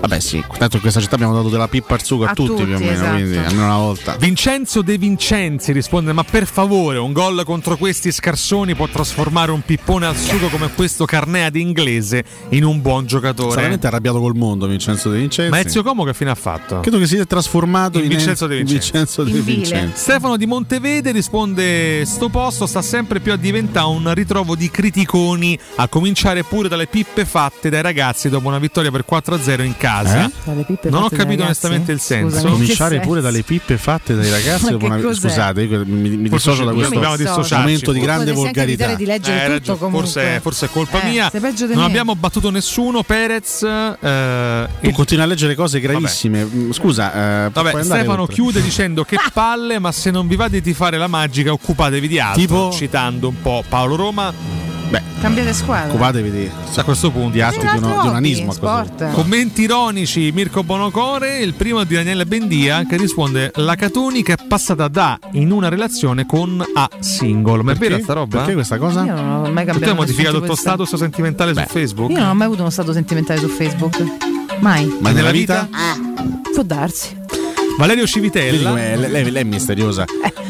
[0.00, 2.62] Vabbè, sì, tanto in questa città abbiamo dato della pippa al sugo a, A tutti,
[2.64, 3.12] più o tutti, meno, esatto.
[3.12, 4.16] quindi almeno una volta.
[4.16, 9.60] Vincenzo De Vincenzi risponde: Ma per favore, un gol contro questi scarsoni può trasformare un
[9.62, 13.54] pippone al sugo come questo Carnea di inglese in un buon Sta giocatore.
[13.56, 15.50] veramente arrabbiato col mondo Vincenzo De Vincenzi.
[15.50, 16.80] Ma Ezio Como che fine ha fatto?
[16.80, 18.90] Credo che si sia trasformato In in, Vincenzo De Vincenzi.
[18.92, 19.40] Vincenzo De.
[19.40, 20.00] Vincenzi.
[20.00, 25.58] Stefano di Montevede risponde: Sto posto sta sempre più a diventare un ritrovo di criticoni,
[25.76, 29.88] a cominciare pure dalle pippe fatte dai ragazzi dopo una vittoria per 4-0 in casa.
[30.24, 30.30] Eh?
[30.44, 32.36] Dalle pippe Non ho capito onestamente il senso.
[32.36, 34.98] Scusami, Cominciare pure dalle pippe fatte dai ragazzi una...
[35.12, 36.98] Scusate, io mi, mi dissocio da questo
[37.56, 38.94] momento di grande volgarità.
[38.94, 41.30] di leggere Eh, tutto forse, forse è colpa Eh, mia.
[41.32, 41.84] Non me.
[41.84, 43.02] abbiamo battuto nessuno.
[43.02, 43.62] Perez.
[43.62, 46.44] eh, Tu il- continui a leggere cose gravissime.
[46.44, 48.34] Mm, Scusa, eh, Vabbè, Stefano oltre?
[48.34, 52.18] chiude dicendo che palle, ma se non vi va di tifare la magica, occupatevi di
[52.20, 52.40] altro.
[52.40, 52.70] Tipo?
[52.72, 54.69] Citando un po' Paolo Roma.
[54.90, 55.88] Beh, Cambiate squadra.
[55.90, 58.42] occupatevi di, A questo punto, di atti di, uno- di hobby, onanismo.
[58.42, 58.94] a questo punto.
[58.96, 59.12] sport.
[59.14, 64.36] Commenti ironici, Mirko Bonocore, il primo di Daniele Bendia che risponde la Catoni che è
[64.48, 67.62] passata da in una relazione con a single.
[67.62, 67.88] Ma è Perché?
[67.88, 68.38] vera sta roba?
[68.38, 69.04] Perché questa cosa?
[69.04, 72.10] Io non ho mai Tu hai cambiato modificato il tuo status sentimentale su Facebook?
[72.10, 74.02] Io non ho mai avuto uno stato sentimentale su Facebook.
[74.58, 74.92] Mai.
[75.00, 75.68] Ma nella vita?
[76.52, 77.16] Può darsi.
[77.80, 78.74] Valerio Civitella.
[78.74, 80.04] lei, lei- lei è misteriosa.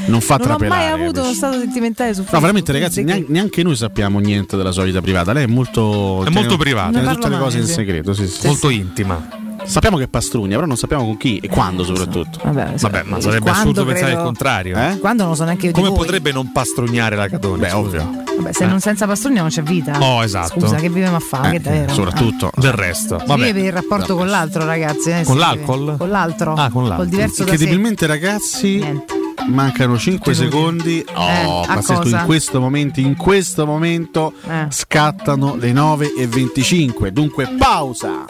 [0.06, 0.90] Non fa non ho mai trapelare.
[1.02, 2.34] avuto uno stato sentimentale su Facebook.
[2.34, 5.32] No, veramente, ragazzi, neanche, neanche noi sappiamo niente della sua vita privata.
[5.32, 6.24] Lei è molto.
[6.24, 6.90] È molto privata.
[6.90, 8.12] Tiene Ne tutte le cose in segreto.
[8.14, 8.46] Sì, sì.
[8.48, 9.28] Molto intima.
[9.64, 12.40] Sappiamo che pastrugna, però non sappiamo con chi e quando, soprattutto.
[12.42, 14.76] Vabbè, Vabbè, ma sarebbe quando assurdo pensare credo- il contrario.
[14.78, 14.98] Eh?
[14.98, 15.98] Quando non lo so neanche io Come voi.
[15.98, 17.60] potrebbe non pastrugnare la Catoni?
[17.60, 18.22] Beh, ovvio.
[18.36, 19.98] Vabbè, se non senza pastrugna non c'è vita.
[20.00, 20.58] Oh, esatto.
[20.60, 21.48] Scusa, che viviamo a fare?
[21.48, 21.92] Eh, che davvero?
[21.92, 22.50] soprattutto.
[22.56, 23.18] Del resto.
[23.20, 23.44] Si Vabbè.
[23.52, 25.10] vive il rapporto con l'altro, ragazzi.
[25.10, 25.94] eh, Con l'alcol?
[25.98, 26.54] Con l'altro.
[26.54, 26.96] Ah, con l'altro.
[27.04, 27.42] Col diverso.
[27.42, 29.14] Incredibilmente, ragazzi, Niente.
[29.48, 30.50] mancano 5 Minuti.
[30.50, 31.04] secondi.
[31.14, 32.08] Oh, Eh, pazzesco.
[32.08, 34.66] In questo momento, in questo momento Eh.
[34.70, 37.12] scattano le 9 e 25.
[37.12, 38.24] Dunque, pausa.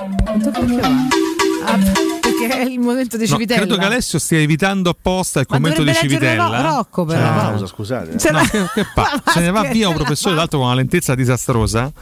[2.53, 3.61] È il momento di No, Civitella.
[3.61, 6.61] credo che Alessio stia evitando apposta il Ma commento di Civitella.
[6.62, 7.19] Ro- Rocco, però.
[7.20, 7.49] C'è una no?
[7.51, 8.19] pausa, scusate.
[8.19, 10.77] Se No, no- che, che pa- se ne va via un professore, d'altro con una
[10.77, 11.93] lentezza disastrosa.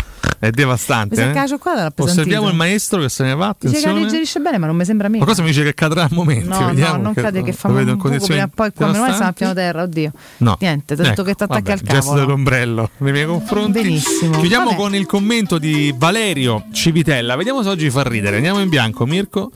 [0.41, 1.17] È devastante.
[1.21, 1.37] eh.
[1.37, 2.03] appesantito.
[2.05, 3.47] Osserviamo il maestro che se ne va.
[3.59, 4.01] Dice che Attenzione.
[4.03, 5.19] alleggerisce bene, ma non mi sembra mia.
[5.19, 6.47] Ma cosa mi dice che cadrà a momenti?
[6.47, 9.15] No, no, non che- cade che fa un buco condizioni prima poi qua meno male
[9.15, 10.13] siamo a piano terra, oddio.
[10.37, 10.57] No.
[10.61, 12.21] Niente, tanto Ecco, che ti attacchi vabbè, al il gesto cavolo.
[12.21, 13.81] dell'ombrello nei miei confronti.
[13.83, 14.39] Benissimo.
[14.39, 14.77] Chiudiamo Vabbè.
[14.77, 17.35] con il commento di Valerio Civitella.
[17.35, 18.37] Vediamo se oggi fa ridere.
[18.37, 19.51] Andiamo in bianco, Mirko.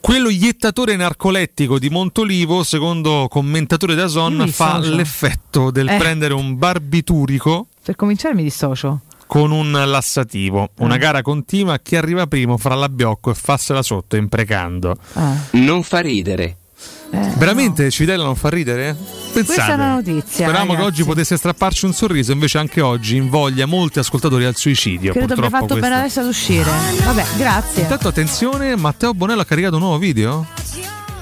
[0.00, 4.08] Quello iettatore narcolettico di Montolivo, secondo commentatore da
[4.44, 4.94] mi fa dissocio.
[4.96, 5.96] l'effetto del Eh.
[5.98, 9.00] prendere un barbiturico Per cominciare mi dissocio.
[9.26, 10.70] con un lassativo.
[10.78, 10.98] Una Ah.
[10.98, 14.96] gara continua, chi arriva primo fra l'abbiocco e fassela sotto imprecando.
[15.14, 16.57] Ah, Non fa ridere.
[17.10, 18.94] Eh, Veramente Civitella non fa ridere?
[19.32, 19.44] Pensate.
[19.44, 20.86] Questa è una notizia, Speravamo che ragazzi.
[20.88, 25.12] oggi potesse strapparci un sorriso, invece anche oggi invoglia molti ascoltatori al suicidio.
[25.12, 25.96] Credo abbia fatto bene questo.
[25.98, 26.70] adesso ad uscire.
[27.04, 27.82] Vabbè, grazie.
[27.82, 30.46] Intanto attenzione, Matteo Bonello ha caricato un nuovo video.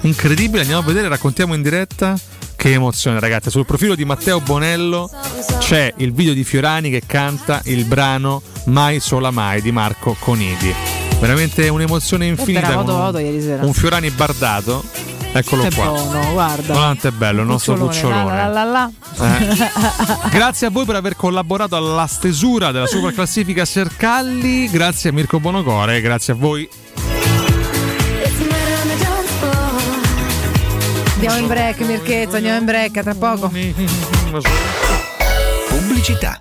[0.02, 2.18] Incredibile, andiamo a vedere, raccontiamo in diretta.
[2.56, 5.10] Che emozione ragazzi, sul profilo di Matteo Bonello
[5.58, 10.72] c'è il video di Fiorani che canta il brano Mai sola mai di Marco Conidi.
[11.20, 12.72] Veramente un'emozione infinita.
[12.72, 14.82] con foto un- un Fiorani bardato.
[15.38, 15.84] Eccolo Che qua.
[15.86, 16.72] buono, guarda.
[16.72, 20.18] Quanto è bello il nostro Cucciolone, la, la, la, la.
[20.30, 24.70] Grazie a voi per aver collaborato alla stesura della super classifica Sercalli.
[24.70, 26.66] Grazie a Mirko Bonocore, grazie a voi.
[31.14, 33.50] Andiamo in break, Mirchetto, andiamo in break tra poco.
[35.68, 36.40] Pubblicità.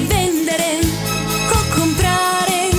[0.00, 0.78] Vendere
[1.50, 2.70] o comprare.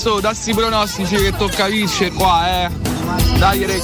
[0.00, 2.70] professore, dassi i pronostici che tocca vincere qua, eh.
[3.38, 3.80] Dai, re.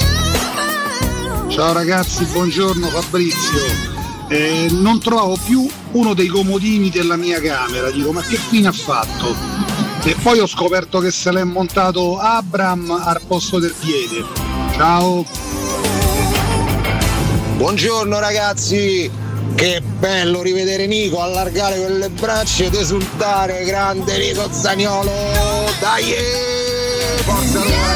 [1.48, 3.58] Ciao ragazzi, buongiorno Fabrizio.
[4.28, 8.72] Eh, non trovavo più uno dei comodini della mia camera, dico ma che fine ha
[8.72, 9.36] fatto?
[10.04, 14.24] E poi ho scoperto che se l'è montato Abram al posto del piede.
[14.74, 15.24] Ciao!
[17.56, 19.10] Buongiorno ragazzi,
[19.54, 25.35] che bello rivedere Nico, allargare quelle braccia ed esultare, grande Nico Zagnolo,
[25.78, 26.12] dai!
[26.12, 27.94] eh, Forza Roma!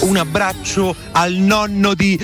[0.00, 2.18] Un abbraccio al nonno di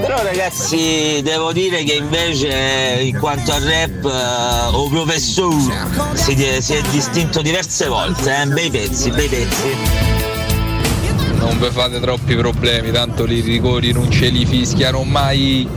[0.00, 6.60] Però ragazzi devo dire che invece in quanto al rap eh, o professore si, è-
[6.60, 8.46] si è distinto diverse volte, eh?
[8.46, 9.74] bei pezzi, bei pezzi.
[11.38, 15.68] Non vi fate troppi problemi, tanto i rigori non ce li fischiano mai.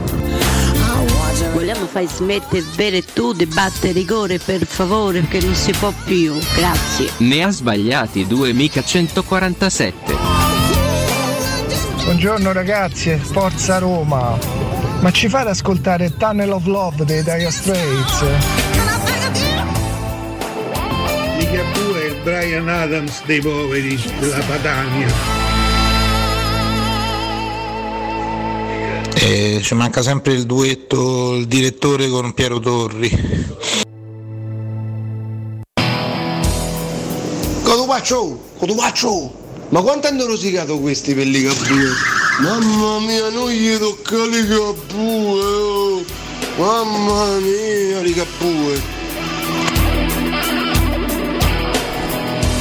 [1.92, 6.38] Fai smettere bere tu di battere rigore per favore perché non si può più.
[6.56, 7.10] Grazie.
[7.18, 10.14] Ne ha sbagliati due, mica 147.
[12.04, 14.38] Buongiorno ragazzi, forza Roma.
[15.00, 18.24] Ma ci fate ascoltare Tunnel of Love dei Dire Straits?
[21.38, 25.39] Mica pure il Brian Adams dei poveri della Padania.
[29.32, 33.12] Eh, ci manca sempre il duetto, il direttore con Piero Torri.
[37.62, 39.34] Codupaccio, Codupaccio,
[39.70, 41.92] ma quanto hanno rosicato questi per Ligabue?
[42.42, 46.04] Mamma mia, non gli tocca Ligabue, oh.
[46.58, 48.99] Mamma mia, Ligabue.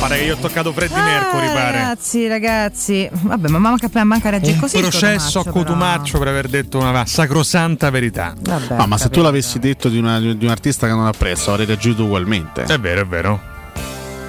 [0.09, 1.71] Pare che io ho toccato Freddie Ah, Mercury, pare.
[1.79, 4.77] Ragazzi, ragazzi, vabbè, ma manca, manca reagire Un così.
[4.77, 8.35] il processo a Cotumaccio, per aver detto una sacrosanta verità.
[8.41, 11.51] Vabbè, No, ma se tu l'avessi detto di, una- di un artista che non apprezzo,
[11.51, 12.63] avrei reagito ugualmente.
[12.63, 13.39] È vero, è vero.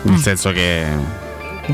[0.01, 1.27] Nel senso che.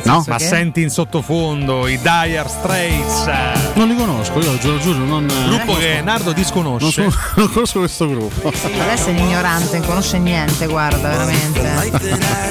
[0.03, 0.23] No?
[0.27, 0.45] Ma che?
[0.45, 3.29] senti in sottofondo i Dire Straits.
[3.75, 5.25] Non li conosco, io giuro, giuro, non.
[5.47, 6.91] Gruppo che Nardo non, disconosce.
[7.09, 8.47] so- non conosco questo gruppo.
[8.49, 11.61] Adesso è un ignorante, non conosce niente, guarda, veramente.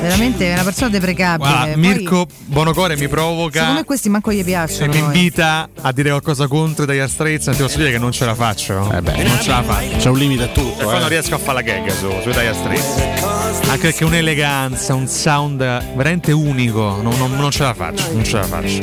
[0.01, 1.49] veramente è una persona deprecabile.
[1.51, 4.93] Guarda, Poi, Mirko Bonocore mi Secondo provoca me questi manco gli e piacciono.
[4.93, 5.07] mi poi.
[5.17, 7.51] invita a dire qualcosa contro i Dire Straits.
[7.51, 8.91] Ti posso dire che non ce la faccio.
[8.93, 9.97] Eh beh, non ce la faccio.
[9.97, 10.85] C'è un limite a E tutto.
[10.85, 11.09] poi non Eh.
[11.09, 13.34] riesco a fare la gag su, sui Dire Straits.
[13.69, 16.99] Anche perché un'eleganza, un sound veramente unico.
[17.03, 18.83] Non, non- non ce la faccio, non ce la faccio.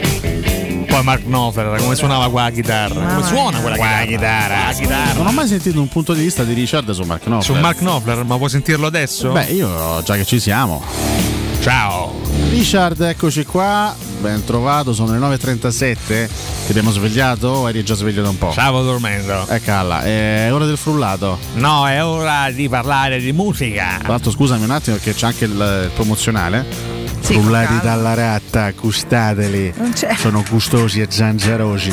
[0.87, 2.93] Poi Mark Knopfler, come suonava qua la chitarra?
[3.13, 3.75] Come suona quella
[4.05, 4.65] chitarra?
[4.67, 5.13] La chitarra.
[5.13, 7.55] Non ho mai sentito un punto di vista di Richard su Mark Knopfler.
[7.55, 9.31] Su Mark Knopfler, ma vuoi sentirlo adesso?
[9.31, 10.83] Beh, io già che ci siamo.
[11.61, 12.20] Ciao.
[12.51, 13.95] Richard, eccoci qua.
[14.19, 16.05] Ben trovato, sono le 9.37.
[16.05, 18.51] Ti abbiamo svegliato o eri già sveglio da un po'?
[18.51, 19.47] Stavo dormendo.
[19.47, 21.39] Eh calla, è ora del frullato.
[21.53, 23.95] No, è ora di parlare di musica.
[23.99, 26.65] Tra l'altro scusami un attimo perché c'è anche il, il promozionale.
[27.21, 29.73] Sì, Frullati dalla ratta, gustateli.
[29.77, 30.13] Non c'è.
[30.17, 31.91] Sono gustosi e zanzarosi.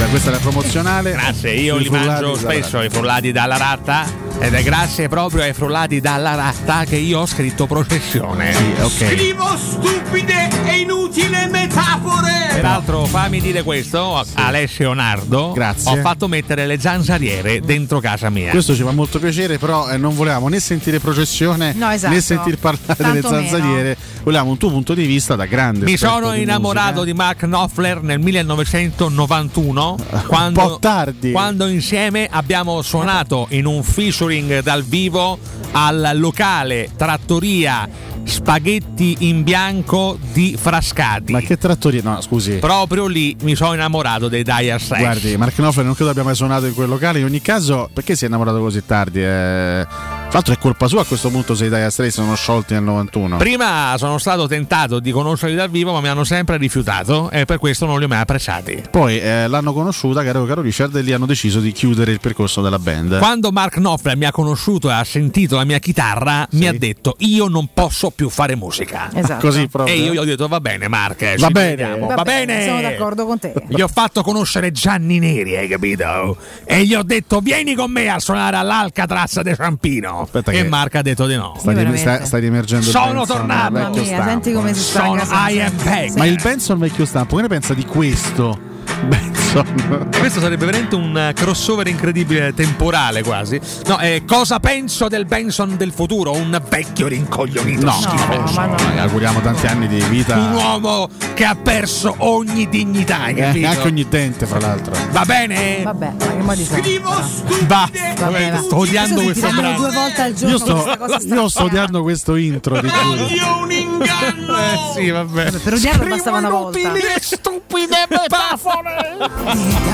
[0.00, 1.10] Ecco, questa è la promozionale.
[1.12, 4.06] Grazie, io I li mangio spesso i frullati dalla ratta
[4.38, 8.52] ed è grazie proprio ai frullati dalla ratta che io ho scritto processione.
[8.54, 8.90] Sì, ok.
[9.14, 12.36] Scrivo stupide e inutili metafore!
[12.54, 15.52] Peraltro, fammi dire questo, Alessio Nardo.
[15.52, 15.90] Grazie.
[15.92, 18.50] Ho fatto mettere le zanzariere dentro casa mia.
[18.50, 22.14] Questo ci fa molto piacere, però eh, non volevamo né sentire processione No, esatto.
[22.14, 23.48] né sentir parlare delle Tanto meno.
[23.48, 23.96] zanzariere.
[24.24, 25.84] Volevamo un tuo punto di vista da grande.
[25.84, 27.04] Mi sono di innamorato musica.
[27.04, 31.30] di Mark Knopfler nel 1991 un quando, po' tardi.
[31.30, 35.38] quando insieme abbiamo suonato in un featuring dal vivo
[35.72, 37.88] al locale Trattoria
[38.24, 41.32] Spaghetti in Bianco di Frascati.
[41.32, 42.02] Ma che trattoria?
[42.02, 42.56] No, scusi.
[42.56, 45.04] Proprio lì mi sono innamorato dei Dire Straits.
[45.04, 47.20] Guardi, Mark Knopfler non credo abbia mai suonato in quel locale.
[47.20, 49.22] In ogni caso, perché si è innamorato così tardi?
[49.22, 49.86] Eh,
[50.28, 52.82] Tra l'altro è colpa sua a questo punto se i Dire Straits sono sciolti nel
[52.82, 53.38] 91.
[53.38, 57.56] Prima sono stato tentato di conoscerli dal vivo, ma mi hanno sempre rifiutato e per
[57.56, 58.82] questo non li ho mai apprezzati.
[58.90, 62.60] Poi eh, l'hanno conosciuta, caro, caro Richard, e lì hanno deciso di chiudere il percorso
[62.60, 63.16] della band.
[63.18, 67.16] Quando Mark Knopfler mi ha conosciuto e ha sentito la mia chitarra, mi ha detto:
[67.20, 69.08] Io non posso più fare musica.
[69.14, 69.46] Esatto.
[69.46, 69.94] Così proprio.
[69.94, 71.98] E io gli ho detto: Va bene, Mark, eh, Va ci bene.
[71.98, 72.64] Va Va, bene, bene.
[72.66, 73.54] Sono d'accordo con te.
[73.66, 76.36] Gli ho fatto conoscere Gianni Neri, hai capito?
[76.66, 80.17] E gli ho detto: Vieni con me a suonare all'Alcatraz de Ciampino.
[80.22, 81.54] Aspetta e che- Mark ha detto di no.
[81.58, 81.98] Sta, rim- veramente.
[82.00, 83.90] sta, sta riemergendo Sono Benson tornato.
[84.00, 85.06] mia, senti come si sta.
[85.50, 86.16] I am back.
[86.16, 88.67] Ma il Benson vecchio stampo, che ne pensa di questo?
[89.06, 90.08] Benson.
[90.18, 93.60] Questo sarebbe veramente un eh, crossover incredibile, temporale quasi.
[93.86, 96.32] No, eh, cosa penso del Benson del futuro?
[96.32, 98.54] Un vecchio rincoglionito No, schifoso.
[98.54, 98.76] ma no.
[98.94, 100.36] Gli auguriamo tanti anni di vita.
[100.36, 103.68] Un uomo che ha perso ogni dignità, hai Eh, capito?
[103.68, 104.94] anche ogni dente, fra l'altro.
[105.10, 105.80] Va bene?
[105.82, 106.78] Vabbè, ma che modi sono?
[106.82, 107.88] Scrivo Va.
[107.90, 108.58] stupide Vabbè, va.
[108.62, 109.76] Sto odiando Questo brano.
[109.78, 113.26] due volte al giorno Io sto, io sto odiando questo intro, ti giuro.
[113.28, 114.56] Io un inganno!
[114.68, 115.50] Eh sì, vabbè.
[115.52, 116.78] Per odiarlo bastava una volta.
[116.78, 118.87] e stupide metafore!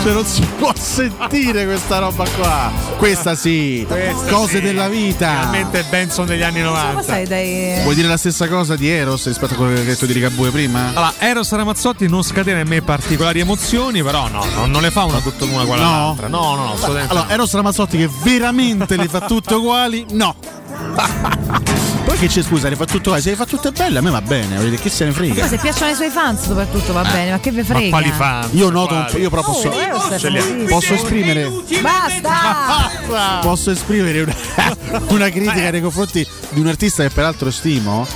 [0.03, 2.71] Cioè, non si può sentire questa roba qua.
[2.99, 3.85] Questa sì.
[3.89, 4.61] Questa Cose sì.
[4.61, 5.29] della vita.
[5.31, 7.03] Finalmente Benson degli anni Ma 90.
[7.03, 7.81] sai, dai.
[7.83, 10.51] Vuoi dire la stessa cosa di Eros rispetto a quello che hai detto di Rigabue
[10.51, 10.89] prima?
[10.89, 15.05] Allora, Eros Ramazzotti non scatena in me particolari emozioni, però no, no, non le fa
[15.05, 15.91] una tutta una quella No.
[15.91, 16.29] l'altra.
[16.29, 17.29] No, no, no, Allora.
[17.31, 20.05] Eros Ramazzotti che veramente le fa tutte uguali?
[20.11, 20.35] No.
[22.05, 23.23] Poi che c'è, scusa, le fa uguali?
[23.23, 24.59] Se le fa tutte belle, a me va bene.
[24.63, 25.49] dire, Che se ne Ma frega?
[25.49, 27.81] se piacciono ai suoi fans soprattutto va bene, ma che ve frega?
[27.85, 28.49] Ma quali fan?
[28.53, 30.43] Io noto un io proprio posso, Oh, Ce li ha.
[30.43, 30.67] famosissimo.
[30.69, 33.39] posso esprimere Basta!
[33.41, 34.35] posso esprimere una,
[35.09, 38.07] una critica nei confronti di un artista che peraltro stimo.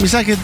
[0.00, 0.36] Mi sa che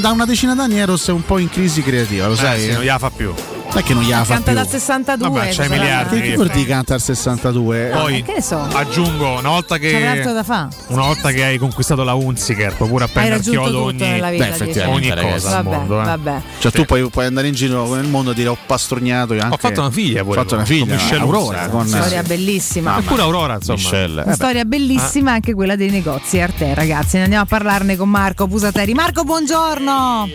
[0.00, 2.60] da una decina d'anni Eros è un po' in crisi creativa, lo Eh, sai?
[2.62, 3.34] sì, non gliela fa più.
[3.74, 4.60] Non è che non gliela fa Canta più.
[4.60, 5.28] dal 62.
[5.30, 6.20] Vabbè, c'hai sarà- miliardi.
[6.20, 7.88] Che ricordi canta al 62?
[7.90, 8.58] Poi Eh, che ne so.
[8.70, 10.68] aggiungo, una volta C'è altro che da fare.
[10.88, 14.10] una volta che hai conquistato la Unziker, puoi pure Hai appendere raggiunto chiodo tutto ogni,
[14.12, 14.44] nella vita.
[14.44, 14.62] Beh, dici.
[14.62, 15.32] effettivamente, ogni ragazzi.
[15.44, 16.00] cosa al Vabbè, mondo.
[16.00, 16.04] eh.
[16.04, 16.40] vabbè.
[16.58, 19.32] Cioè, tu puoi, puoi andare in giro nel mondo e dire ho pastornato.
[19.32, 21.58] Anche, Ho fatto una figlia pure Ho fatto una con- figlia, con Michelle Aurora.
[21.58, 21.68] Ursa.
[21.70, 22.98] Con, Storia bellissima.
[22.98, 23.78] Eppure Aurora, insomma.
[23.78, 24.22] Michelle.
[24.22, 27.16] Una Eh storia bellissima anche quella dei negozi Arte, ragazzi.
[27.16, 28.92] Ne andiamo a parlarne con Marco Pusateri.
[28.92, 30.28] Marco, buongiorno!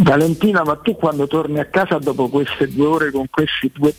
[0.00, 3.94] Valentina, ma tu quando torni a casa dopo questo queste due ore con questi due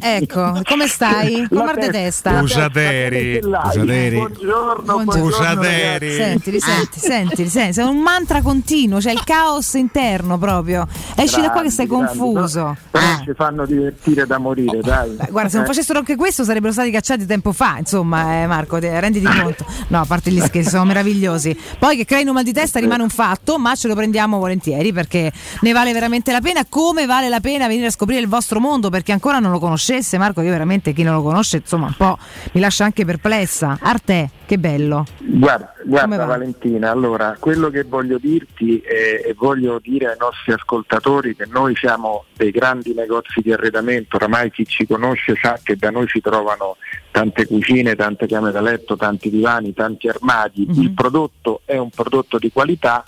[0.00, 1.46] Ecco, come stai?
[1.48, 2.32] Con mal di testa.
[2.32, 3.38] Pugiateri.
[3.40, 5.62] Buongiorno, buongiorno.
[5.62, 10.86] Sentili, senti, sentili, senti, sei un mantra continuo, c'è il caos interno proprio.
[11.14, 12.76] Esci da qua che sei Grandi, confuso.
[12.90, 15.10] Però ci fanno divertire da morire, dai.
[15.10, 15.68] Beh, guarda, se non Eh.
[15.68, 19.64] facessero anche questo sarebbero stati cacciati tempo fa, insomma, eh, Marco, te- renditi conto.
[19.88, 21.56] No, a parte gli scherzi, sono meravigliosi.
[21.78, 25.30] Poi che creino mal di testa rimane un fatto, ma ce lo prendiamo volentieri perché
[25.60, 26.64] ne vale veramente la pena.
[26.68, 28.90] Come vale la pena venire a scoprire il vostro mondo?
[28.90, 32.18] Perché ancora non lo conoscesse, Marco, io veramente chi non lo conosce, insomma, un po'
[32.52, 33.78] mi lascia anche perplessa.
[33.80, 35.04] Arte, che bello.
[35.18, 36.24] Guarda, guarda va?
[36.24, 41.74] Valentina, allora quello che voglio dirti eh, e voglio dire ai nostri ascoltatori che noi
[41.76, 46.20] siamo dei grandi negozi di arredamento, oramai chi ci conosce sa che da noi si
[46.20, 46.76] trovano
[47.10, 52.38] tante cucine, tante camere da letto, tanti divani, tanti armadi, il prodotto è un prodotto
[52.38, 53.04] di qualità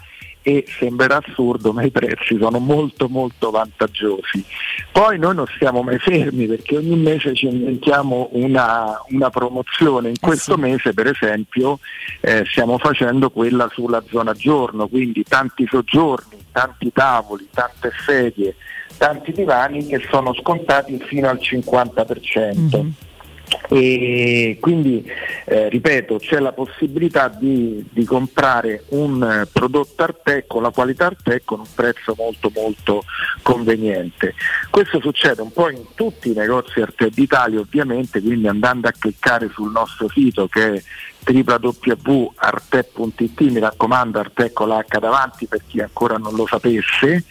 [0.47, 4.44] e sembrerà assurdo ma i prezzi sono molto molto vantaggiosi.
[4.92, 10.18] Poi noi non stiamo mai fermi perché ogni mese ci inventiamo una, una promozione, in
[10.20, 11.78] questo mese per esempio
[12.20, 18.55] eh, stiamo facendo quella sulla zona giorno, quindi tanti soggiorni, tanti tavoli, tante sedie,
[18.98, 22.92] tanti divani che sono scontati fino al 50%.
[23.68, 25.10] E quindi
[25.47, 31.06] eh, ripeto c'è la possibilità di, di comprare un eh, prodotto Arte con la qualità
[31.06, 33.05] Arte con un prezzo molto molto
[33.42, 34.34] conveniente.
[34.70, 39.50] Questo succede un po' in tutti i negozi Arte d'Italia ovviamente, quindi andando a cliccare
[39.52, 40.82] sul nostro sito che è
[41.26, 42.20] www.arte.it,
[43.40, 47.24] mi raccomando Arte con la H davanti per chi ancora non lo sapesse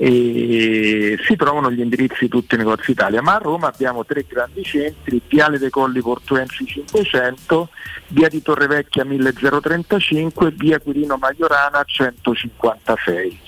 [0.00, 4.24] e si trovano gli indirizzi di tutti i negozi Italia, ma a Roma abbiamo tre
[4.28, 7.68] grandi centri, Viale dei Colli Portuensi 500,
[8.08, 13.40] Via di Torrevecchia 1035 e Via Quirino Maiorana 156.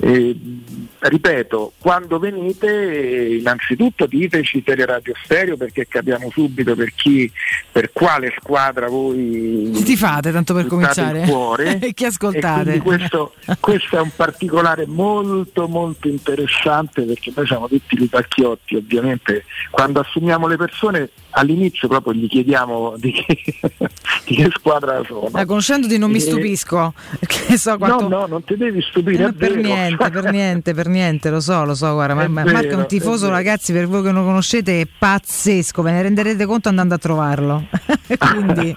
[0.00, 0.36] E,
[1.00, 7.30] ripeto, quando venite innanzitutto diteci Teleradio Stereo perché capiamo subito per chi,
[7.72, 11.22] per quale squadra voi ti fate tanto per cominciare?
[11.26, 12.78] cuore e chi e ascoltate?
[12.78, 19.44] quindi questo, questo è un particolare molto molto interessante perché noi siamo tutti lupacchiotti ovviamente.
[19.70, 23.36] Quando assumiamo le persone all'inizio proprio gli chiediamo di che,
[24.26, 28.08] di che squadra sono conoscendoti non mi E- stupisco, perché so quanto...
[28.08, 31.40] no no non ti devi stupire Eh, è per niente, per niente, per niente, lo
[31.40, 33.36] so, lo so, guarda, ma- È ma- vero, Marco è un è tifoso, vero.
[33.36, 36.98] ragazzi, per voi che non lo conoscete, è pazzesco, ve ne renderete conto andando a
[36.98, 37.64] trovarlo.
[38.18, 38.76] Quindi,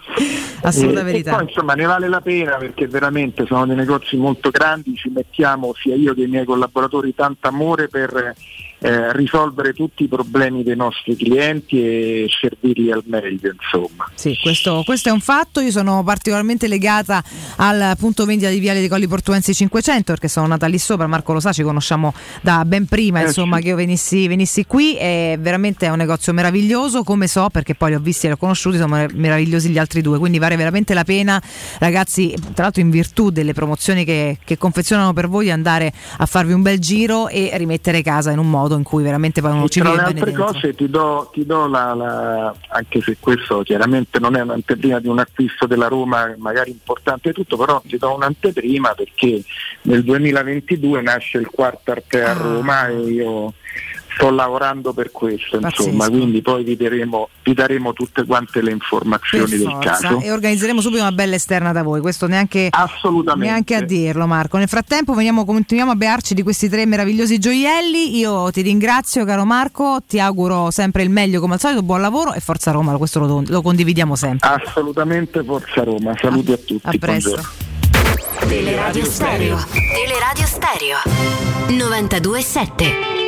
[0.61, 1.31] assoluta E- verità.
[1.31, 5.09] E poi insomma ne vale la pena perché veramente sono dei negozi molto grandi, ci
[5.09, 8.35] mettiamo sia io che i miei collaboratori tanto amore per
[8.83, 14.09] eh, risolvere tutti i problemi dei nostri clienti e servirli al meglio insomma.
[14.15, 15.59] Sì, questo, questo è un fatto.
[15.59, 17.23] Io sono particolarmente legata
[17.57, 21.05] al punto vendita di Viale dei Colli Portuensi 500 perché sono nata lì sopra.
[21.05, 22.11] Marco lo sa, ci conosciamo
[22.41, 23.63] da ben prima Eh, insomma, sì.
[23.63, 24.95] che io venissi, venissi qui.
[24.95, 27.03] È veramente un negozio meraviglioso.
[27.03, 29.77] Come so, perché poi li ho visti e li ho conosciuti, sono mer- meravigliosi gli
[29.77, 30.17] altri due.
[30.17, 31.39] Quindi vale veramente la pena,
[31.77, 36.53] ragazzi, tra l'altro in virtù delle promozioni che, che confezionano per voi, andare a farvi
[36.53, 39.93] un bel giro e rimettere casa in un modo in cui veramente uno ci Tra
[39.93, 44.41] le altre cose ti do, ti do la, la- anche se questo chiaramente non è
[44.41, 49.43] un'anteprima di un acquisto della Roma magari importante e tutto, però ti do un'anteprima perché
[49.83, 52.29] nel 2022 nasce il quarto Arte Ah.
[52.31, 53.53] a Roma e io
[54.13, 55.69] sto lavorando per questo, insomma,
[56.05, 56.11] Pazzesco.
[56.11, 60.19] quindi poi vi daremo, vi daremo tutte quante le per informazioni del forza caso.
[60.21, 63.45] e organizzeremo subito una bella esterna da voi questo neanche, Assolutamente.
[63.49, 68.17] neanche a dirlo Marco nel frattempo veniamo, continuiamo a bearci di questi tre meravigliosi gioielli
[68.17, 72.33] io ti ringrazio caro Marco ti auguro sempre il meglio come al solito buon lavoro
[72.33, 76.87] e forza Roma questo lo, lo condividiamo sempre Assolutamente Forza Roma, saluti a tutti.
[76.87, 77.29] a presto.
[77.29, 77.69] buongiorno.
[78.47, 79.57] Teleradio Stereo.
[79.71, 80.97] Teleradio Stereo.
[81.67, 83.20] 92.7.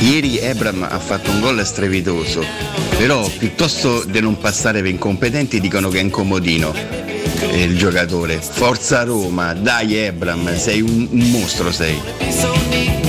[0.00, 2.44] Ieri Ebram ha fatto un gol strepitoso,
[2.96, 8.40] però piuttosto di non passare per incompetenti dicono che è incomodino eh, il giocatore.
[8.40, 13.07] Forza Roma, dai Ebram, sei un, un mostro sei.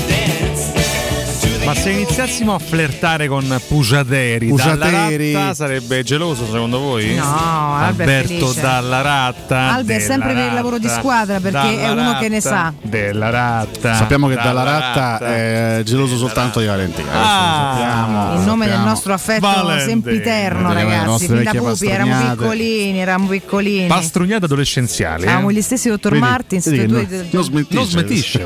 [1.69, 5.31] Ma se iniziassimo a flirtare con Pugiateri, Pugiateri.
[5.33, 7.13] Dalla Ratta sarebbe geloso secondo voi?
[7.13, 8.61] No, Alberto felice.
[8.61, 9.73] Dalla Ratta.
[9.73, 12.73] Albe è sempre per il lavoro di squadra, perché è uno che ne sa.
[12.81, 13.93] Della Ratta.
[13.93, 17.11] Sappiamo che dalla ratta è geloso soltanto di Valentina.
[17.11, 19.83] Ah, sappiamo, in nome del nostro affetto Valente.
[19.89, 22.35] sempiterno ragazzi fin da pupi eravamo pastrignate.
[22.35, 25.23] piccolini eravamo piccolini Pastrugnate adolescenziali.
[25.23, 25.27] eh?
[25.27, 27.75] Avevamo gli stessi dottor Vedi, Martins vedi e non- non smentisce.
[27.75, 28.41] Non smentisce.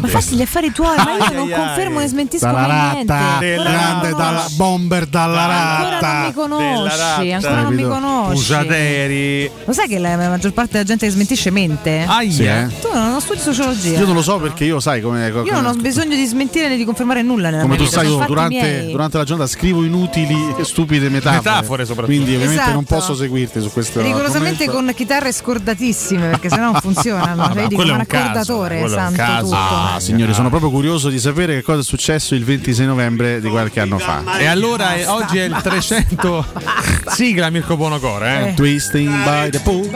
[0.00, 3.64] ma fatti gli affari tuoi ma io non confermo né smentisco Dalla ratta, Ancora non
[3.64, 6.12] grande dalla bomber dalla Ancora ratta.
[6.12, 8.32] non mi conosci, ancora non mi conosci.
[8.34, 9.50] Pusateri.
[9.64, 12.04] Lo sai che la maggior parte della gente che smentisce mente?
[12.06, 12.30] Aia.
[12.32, 12.66] Sì, eh.
[12.80, 13.98] Tu non studi sociologia.
[13.98, 16.76] Io non lo so perché io sai come Io non ho bisogno di smentire né
[16.76, 18.02] di confermare nulla nella come mia tu vita.
[18.02, 21.38] sai, io durante, durante la giornata scrivo inutili e stupide metafore.
[21.50, 22.14] Metafore soprattutto.
[22.16, 22.94] Quindi ovviamente non Esatto.
[22.94, 24.72] posso seguirti su questo Rigorosamente argomento.
[24.92, 27.42] con chitarre scordatissime perché sennò non funzionano.
[27.42, 29.44] Vabbè, Vedi come un accordatore, santo caso.
[29.44, 29.56] tutto.
[29.56, 33.48] Ah, signori, sono proprio curioso di sapere che cosa è successo il 26 novembre di
[33.48, 34.36] qualche anno fa.
[34.36, 36.46] E allora eh, oggi è il 300
[37.14, 38.54] sigla Mirko Bonocore, eh.
[38.54, 39.88] Twisting by the pool.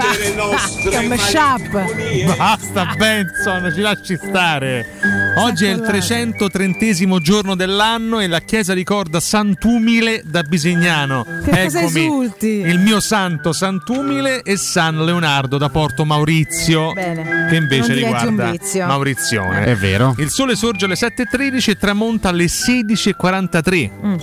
[1.08, 2.36] Mashup.
[2.36, 4.86] Basta Benson, ci lasci stare.
[5.36, 11.24] Oggi è il 330 giorno dell'anno e la chiesa ricorda Sant'Umile da Bisignano.
[11.44, 12.46] Che cosa Eccomi, esulti?
[12.46, 16.92] il mio santo Sant'Umile e San Leonardo da Porto Maurizio.
[16.92, 17.48] Bene.
[17.48, 18.86] Che invece Non riguarda vizio.
[18.86, 19.64] Maurizione.
[19.64, 20.14] È vero.
[20.18, 23.90] Il sole sorge alle 7.13 e tramonta alle 16.43.
[24.04, 24.16] Mm.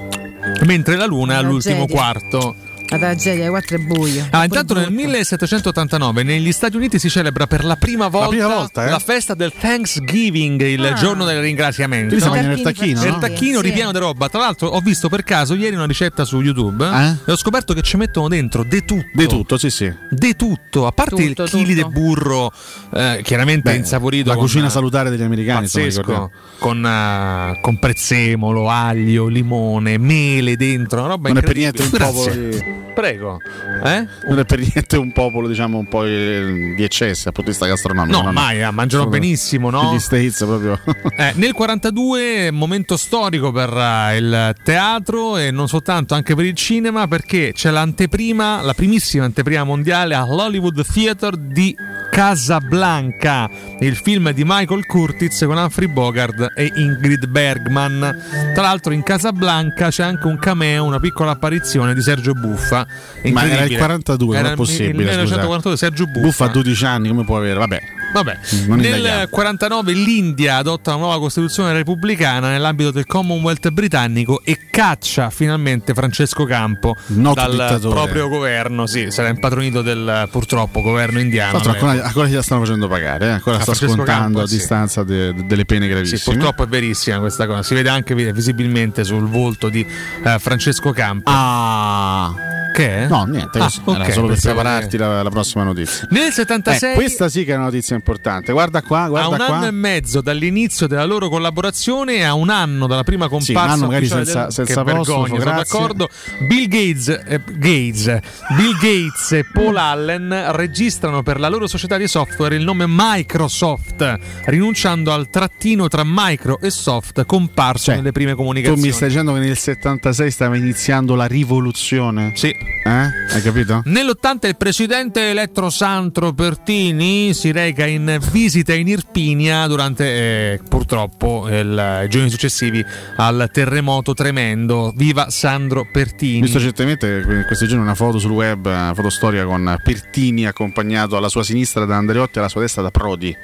[0.66, 2.56] Mentre la luna è all'ultimo quarto.
[2.92, 4.28] La tragedia, alle 4 è buio.
[4.32, 8.86] Ah, intanto nel 1789 negli Stati Uniti si celebra per la prima volta prima volta,
[8.86, 8.90] eh?
[8.90, 10.94] la festa del Thanksgiving, il Ah.
[10.94, 12.14] giorno del ringraziamento.
[12.16, 13.20] Lì si mangia nel tacchino, Nel no?
[13.20, 13.64] tacchino Sì.
[13.64, 14.28] ripieno di roba.
[14.28, 17.16] Tra l'altro ho visto per caso ieri una ricetta su YouTube Eh?
[17.28, 19.06] e ho scoperto che ci mettono dentro de tutto.
[19.14, 19.90] Di tutto, sì, sì.
[20.10, 22.52] De tutto, a parte Tutto, il chili di burro
[22.94, 24.28] eh, chiaramente Beh, insaporito.
[24.28, 26.30] La con- cucina salutare degli americani, Pazzesco,
[26.60, 31.88] con, eh, con prezzemolo, aglio, limone, mele dentro, una roba Non è per incredibile.
[31.90, 33.40] niente un popolo di- Prego.
[33.84, 34.08] Eh?
[34.28, 37.66] Non è per niente un popolo, diciamo, un po' di eccesso dal punto di vista
[37.68, 38.22] gastronomico.
[38.22, 39.94] No, mai, eh, mangiano benissimo, no?
[39.94, 40.80] Gli States proprio.
[41.18, 46.56] Eh, nel 42 momento storico per eh, il teatro e non soltanto anche per il
[46.56, 51.76] cinema perché c'è l'anteprima, la primissima anteprima mondiale all'Hollywood Theatre di
[52.12, 53.50] Casablanca,
[53.80, 58.52] il film di Michael Curtiz con Humphrey Bogart e Ingrid Bergman.
[58.54, 62.86] Tra l'altro in Casablanca c'è anche un cameo, una piccola apparizione di Sergio Buffa.
[63.24, 63.80] Ma era il Incredibile.
[63.80, 64.90] 42, Era non è possibile.
[64.90, 65.76] Il 1942 scusa.
[65.78, 66.20] Sergio Buffa.
[66.20, 67.58] Buffa a 12 anni, come può avere?
[67.58, 67.82] Vabbè.
[68.14, 69.28] Vabbè, Non nel indaghiamo.
[69.30, 76.44] 49 l'India adotta una nuova Costituzione repubblicana nell'ambito del Commonwealth britannico e caccia finalmente Francesco
[76.46, 77.94] Campo Noto dal dittatore.
[77.96, 78.86] proprio governo.
[78.88, 81.60] Sì, sarà impatronito del purtroppo governo indiano.
[81.60, 83.30] Tra l'altro ancora, ancora gliela stanno facendo pagare, eh?
[83.30, 84.56] ancora A sta Francesco scontando Campo, a sì.
[84.56, 86.36] distanza de- de- delle pene Sì, gravissime.
[86.36, 87.64] purtroppo è verissima questa cosa.
[87.64, 89.86] Si vede anche vi- visibilmente sul volto di
[90.24, 91.30] eh, Francesco Campo.
[91.32, 92.34] Ah,
[92.74, 93.08] Che è?
[93.08, 93.82] no, niente, Ah, così.
[93.86, 96.08] era ok, solo per prepararti la, la prossima notizia.
[96.12, 98.52] Nel 76 Eh, questa sì che è una notizia importante.
[98.52, 99.56] Guarda qua, a guarda un qua.
[99.58, 103.74] anno e mezzo dall'inizio della loro collaborazione a un anno dalla prima Sì, un comparsa
[103.74, 106.10] anno magari senza- del- senza che apostrofo, vergogna, sono d'accordo
[106.48, 108.20] Bill Gates, eh, Gates,
[108.58, 114.18] Bill Gates e Paul Allen registrano per la loro società di software il nome Microsoft
[114.46, 119.10] rinunciando al trattino tra micro e soft comparso Cioè, nelle prime Tu comunicazioni mi stai
[119.10, 122.32] dicendo che nel 76 stava iniziando la rivoluzione?
[122.36, 122.90] sì Eh?
[123.34, 123.82] Hai capito?
[123.86, 127.91] Nell'80 il presidente eletto Sandro Pertini si reca in
[128.32, 130.06] visita in Irpinia durante
[130.54, 132.84] eh, purtroppo il- i giorni successivi
[133.18, 134.94] al terremoto tremendo.
[134.96, 136.42] Viva Sandro Pertini.
[136.42, 141.18] Visto recentemente in questi giorni una foto sul web, una foto storica con Pertini accompagnato
[141.18, 143.36] alla sua sinistra da Andreotti e alla sua destra da Prodi.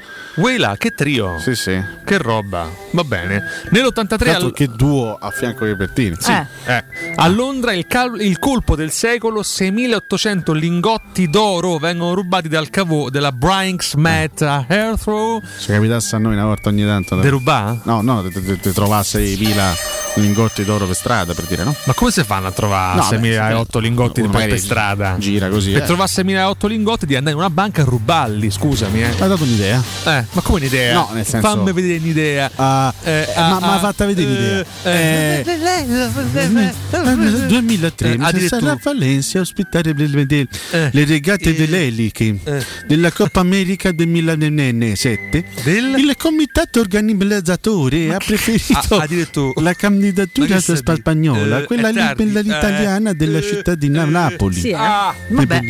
[0.58, 1.80] Là, che trio, Sì, sì.
[2.06, 2.68] che roba.
[2.92, 3.44] Va bene.
[3.72, 6.16] Nell'83 Tra l'altro al- che duo a fianco di Pertini.
[6.20, 6.84] Sì, eh.
[7.16, 13.10] A Londra il, cal- il colpo del secolo, 6.800 lingotti d'oro vengono rubati dal cavò
[13.10, 15.42] della Brinks Met a Heathrow.
[15.58, 17.16] Se capitasse a noi una volta ogni tanto.
[17.18, 17.80] Derubà?
[17.84, 19.74] No, no, te, te, te trovasse i pila
[20.20, 21.76] lingotti d'oro per strada per dire no?
[21.86, 25.16] Ma come si fanno a trovare No, 6.008 lingotti magari per strada?
[25.20, 25.86] gira così, Per eh.
[25.86, 29.02] trovare 6.008 lingotti di andare in una banca a rubarli, scusami.
[29.04, 29.08] Eh.
[29.10, 29.84] Mi ha dato un'idea.
[30.06, 30.94] Eh, ma come un'idea?
[30.94, 32.52] No, nel senso- Fammi vedere un'idea.
[32.56, 34.66] Ah, Eh, ma ah, ma ah, fatta vedere l'idea.
[34.84, 42.66] eh, Eh, 2003 Eh, sarà a Valencia a ospitare le, regate delle eliche Eh.
[42.88, 45.96] della Coppa America del 2007 Del?
[45.98, 49.62] il comitato organizzatore ha preferito Ah, addirittura.
[49.62, 53.88] la Ma candidatura spagnola Eh, quella è lì, quella italiana Eh, della eh, città di
[53.88, 54.74] eh, Napoli Sì, eh.
[54.76, 55.14] Ah.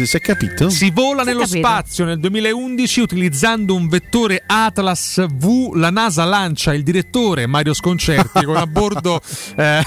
[0.06, 0.70] Si è capito?
[0.70, 1.58] Si vola Si è nello capito.
[1.68, 5.74] spazio nel 2011 utilizzando un vettore Atlas V.
[5.76, 9.20] La NASA lancia il direttore Mario Sconcerti con a bordo
[9.56, 9.84] eh,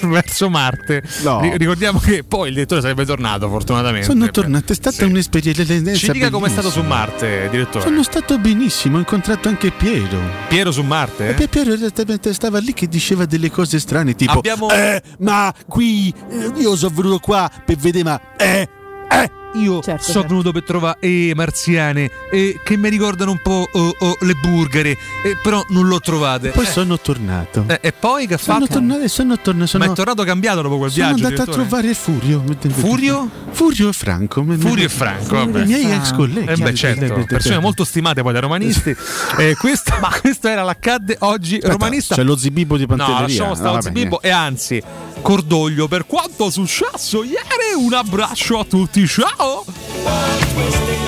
[0.02, 1.02] verso Marte.
[1.22, 1.40] No.
[1.40, 4.06] Ri- ricordiamo che poi il direttore sarebbe tornato, fortunatamente.
[4.06, 5.04] sono tornato è stata Sì.
[5.04, 6.82] un'esperienza Ci dica com'è stato su.
[6.88, 7.84] Marte, direttore.
[7.84, 10.18] sono stato benissimo ho incontrato anche Piero
[10.48, 11.34] Piero su Marte?
[11.36, 16.12] E Piero esattamente stava lì che diceva delle cose strane, tipo: Abbiamo- Eh, ma qui
[16.30, 18.68] eh, io sono venuto qua per vedere, ma eh,
[19.10, 20.28] Eh, io Certo, sono certo.
[20.28, 24.90] venuto per trovare eh, marziane eh, che mi ricordano un po' oh, oh, le burgere,
[24.90, 26.50] eh, però non l'ho trovate.
[26.50, 27.64] Poi Eh, sono tornato.
[27.66, 28.72] eh, e poi che ha Sono fatto?
[28.74, 29.66] tornato e sono tornato.
[29.66, 31.26] Sono, Ma è tornato cambiato dopo quel sono viaggio.
[31.26, 32.42] andato a trovare Furio.
[32.70, 33.28] Furio?
[33.50, 34.44] Furio e Franco.
[34.58, 35.36] Furio e Franco.
[35.40, 36.50] I miei ex colleghi.
[36.50, 38.94] Eh beh, certo, persone molto stimate poi dai romanisti.
[39.38, 42.14] Eh, questo, questo era l'accadde oggi romanista.
[42.14, 43.20] C'è lo zibibo di Pantelleria.
[43.20, 44.82] No, lasciamo No, stare vabbè, Zibibbo e anzi,
[45.22, 47.36] cordoglio per quanto successo ieri.
[47.76, 49.37] Un abbraccio a tutti, ciao!
[49.40, 51.07] Oh.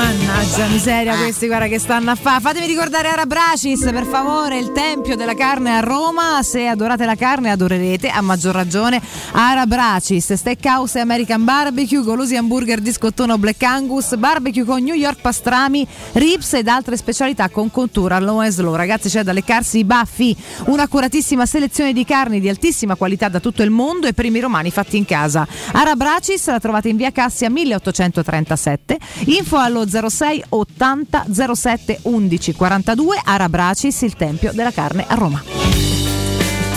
[0.00, 2.40] Mannaggia miseria questi guarda che stanno a fare.
[2.40, 6.42] Fatemi ricordare Arabracis per favore, il tempio della carne a Roma.
[6.42, 8.98] Se adorate la carne adorerete a maggior ragione
[9.32, 15.20] Arabracis, Steakhouse e American Barbecue, golosi hamburger di scottone Black Angus, barbecue con New York
[15.20, 18.74] pastrami, ribs ed altre specialità con contura low and slow.
[18.74, 23.62] Ragazzi c'è da leccarsi i baffi, un'accuratissima selezione di carni di altissima qualità da tutto
[23.62, 25.46] il mondo e primi romani fatti in casa.
[25.72, 34.02] Arabracis la trovate in via Cassia 1837, info allo 06 80 07 11 42 Arabracis,
[34.02, 35.99] il tempio della carne a Roma.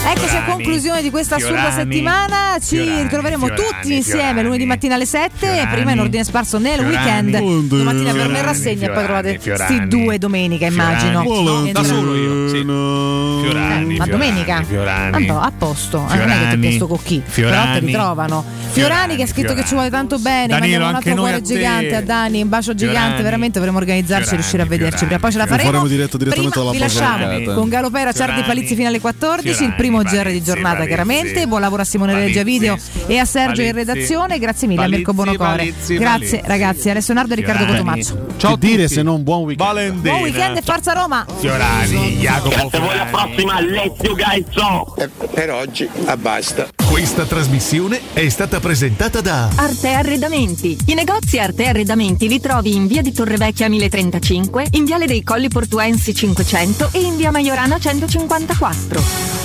[0.06, 2.58] Eccoci a conclusione di questa assurda Fiorani, settimana.
[2.60, 5.30] Ci Fiorani, ritroveremo Fiorani, tutti insieme lunedì mattina alle 7.
[5.34, 7.68] Fiorani, prima in ordine sparso nel Fiorani, weekend.
[7.68, 11.22] Domattina per me rassegna e poi trovate Fiorani, sti due domenica, immagino.
[11.22, 11.62] Fiorani.
[11.62, 12.62] Niente da solo io, sì.
[12.62, 14.62] Fiorani, Eh, ma domenica?
[14.62, 15.26] Fiorani.
[15.26, 16.06] No, a posto.
[16.10, 17.22] Eh, non è che ti ho chiesto con chi.
[17.24, 18.44] Però Fiorani, te li trovano.
[18.70, 20.48] Fiorani che ha scritto che ci vuole tanto bene.
[20.48, 22.98] Danilo, Mandiamo un altro cuore gigante a Dani, un bacio gigante.
[23.00, 23.22] Fiorani.
[23.22, 25.04] Veramente dovremmo organizzarci e riuscire a vederci.
[25.06, 25.70] Prima poi ce la faremo.
[25.70, 29.64] Faremo diretto direttamente Prima dalla vi lasciamo con Galopera, Ciardi Palizzi fino alle 14.
[29.64, 30.88] il Fiorani, primo GR di giornata, Palizzi.
[30.88, 31.46] chiaramente.
[31.46, 32.28] Buon lavoro a Simone Palizzi.
[32.28, 34.38] Regia Video e a Sergio in redazione.
[34.38, 35.74] Grazie mille a Mirko Bonocore.
[35.86, 37.66] Grazie ragazzi, Alessio Nardo e Riccardo.
[37.66, 38.26] Cotomaccio.
[38.36, 39.68] Ciao che dire se non buon weekend?
[39.68, 40.10] Valendina.
[40.10, 41.24] Buon weekend e forza Roma!
[41.38, 44.94] Fiorani, Jacopo voi alla prossima Alessio Gaizzo
[45.32, 50.76] per oggi basta Questa trasmissione è stata presentata da Arte Arredamenti.
[50.86, 55.48] I negozi Arte Arredamenti li trovi in via di Torrevecchia 1035, in viale dei Colli
[55.48, 59.44] Portuensi 500 e in via Maiorana 154.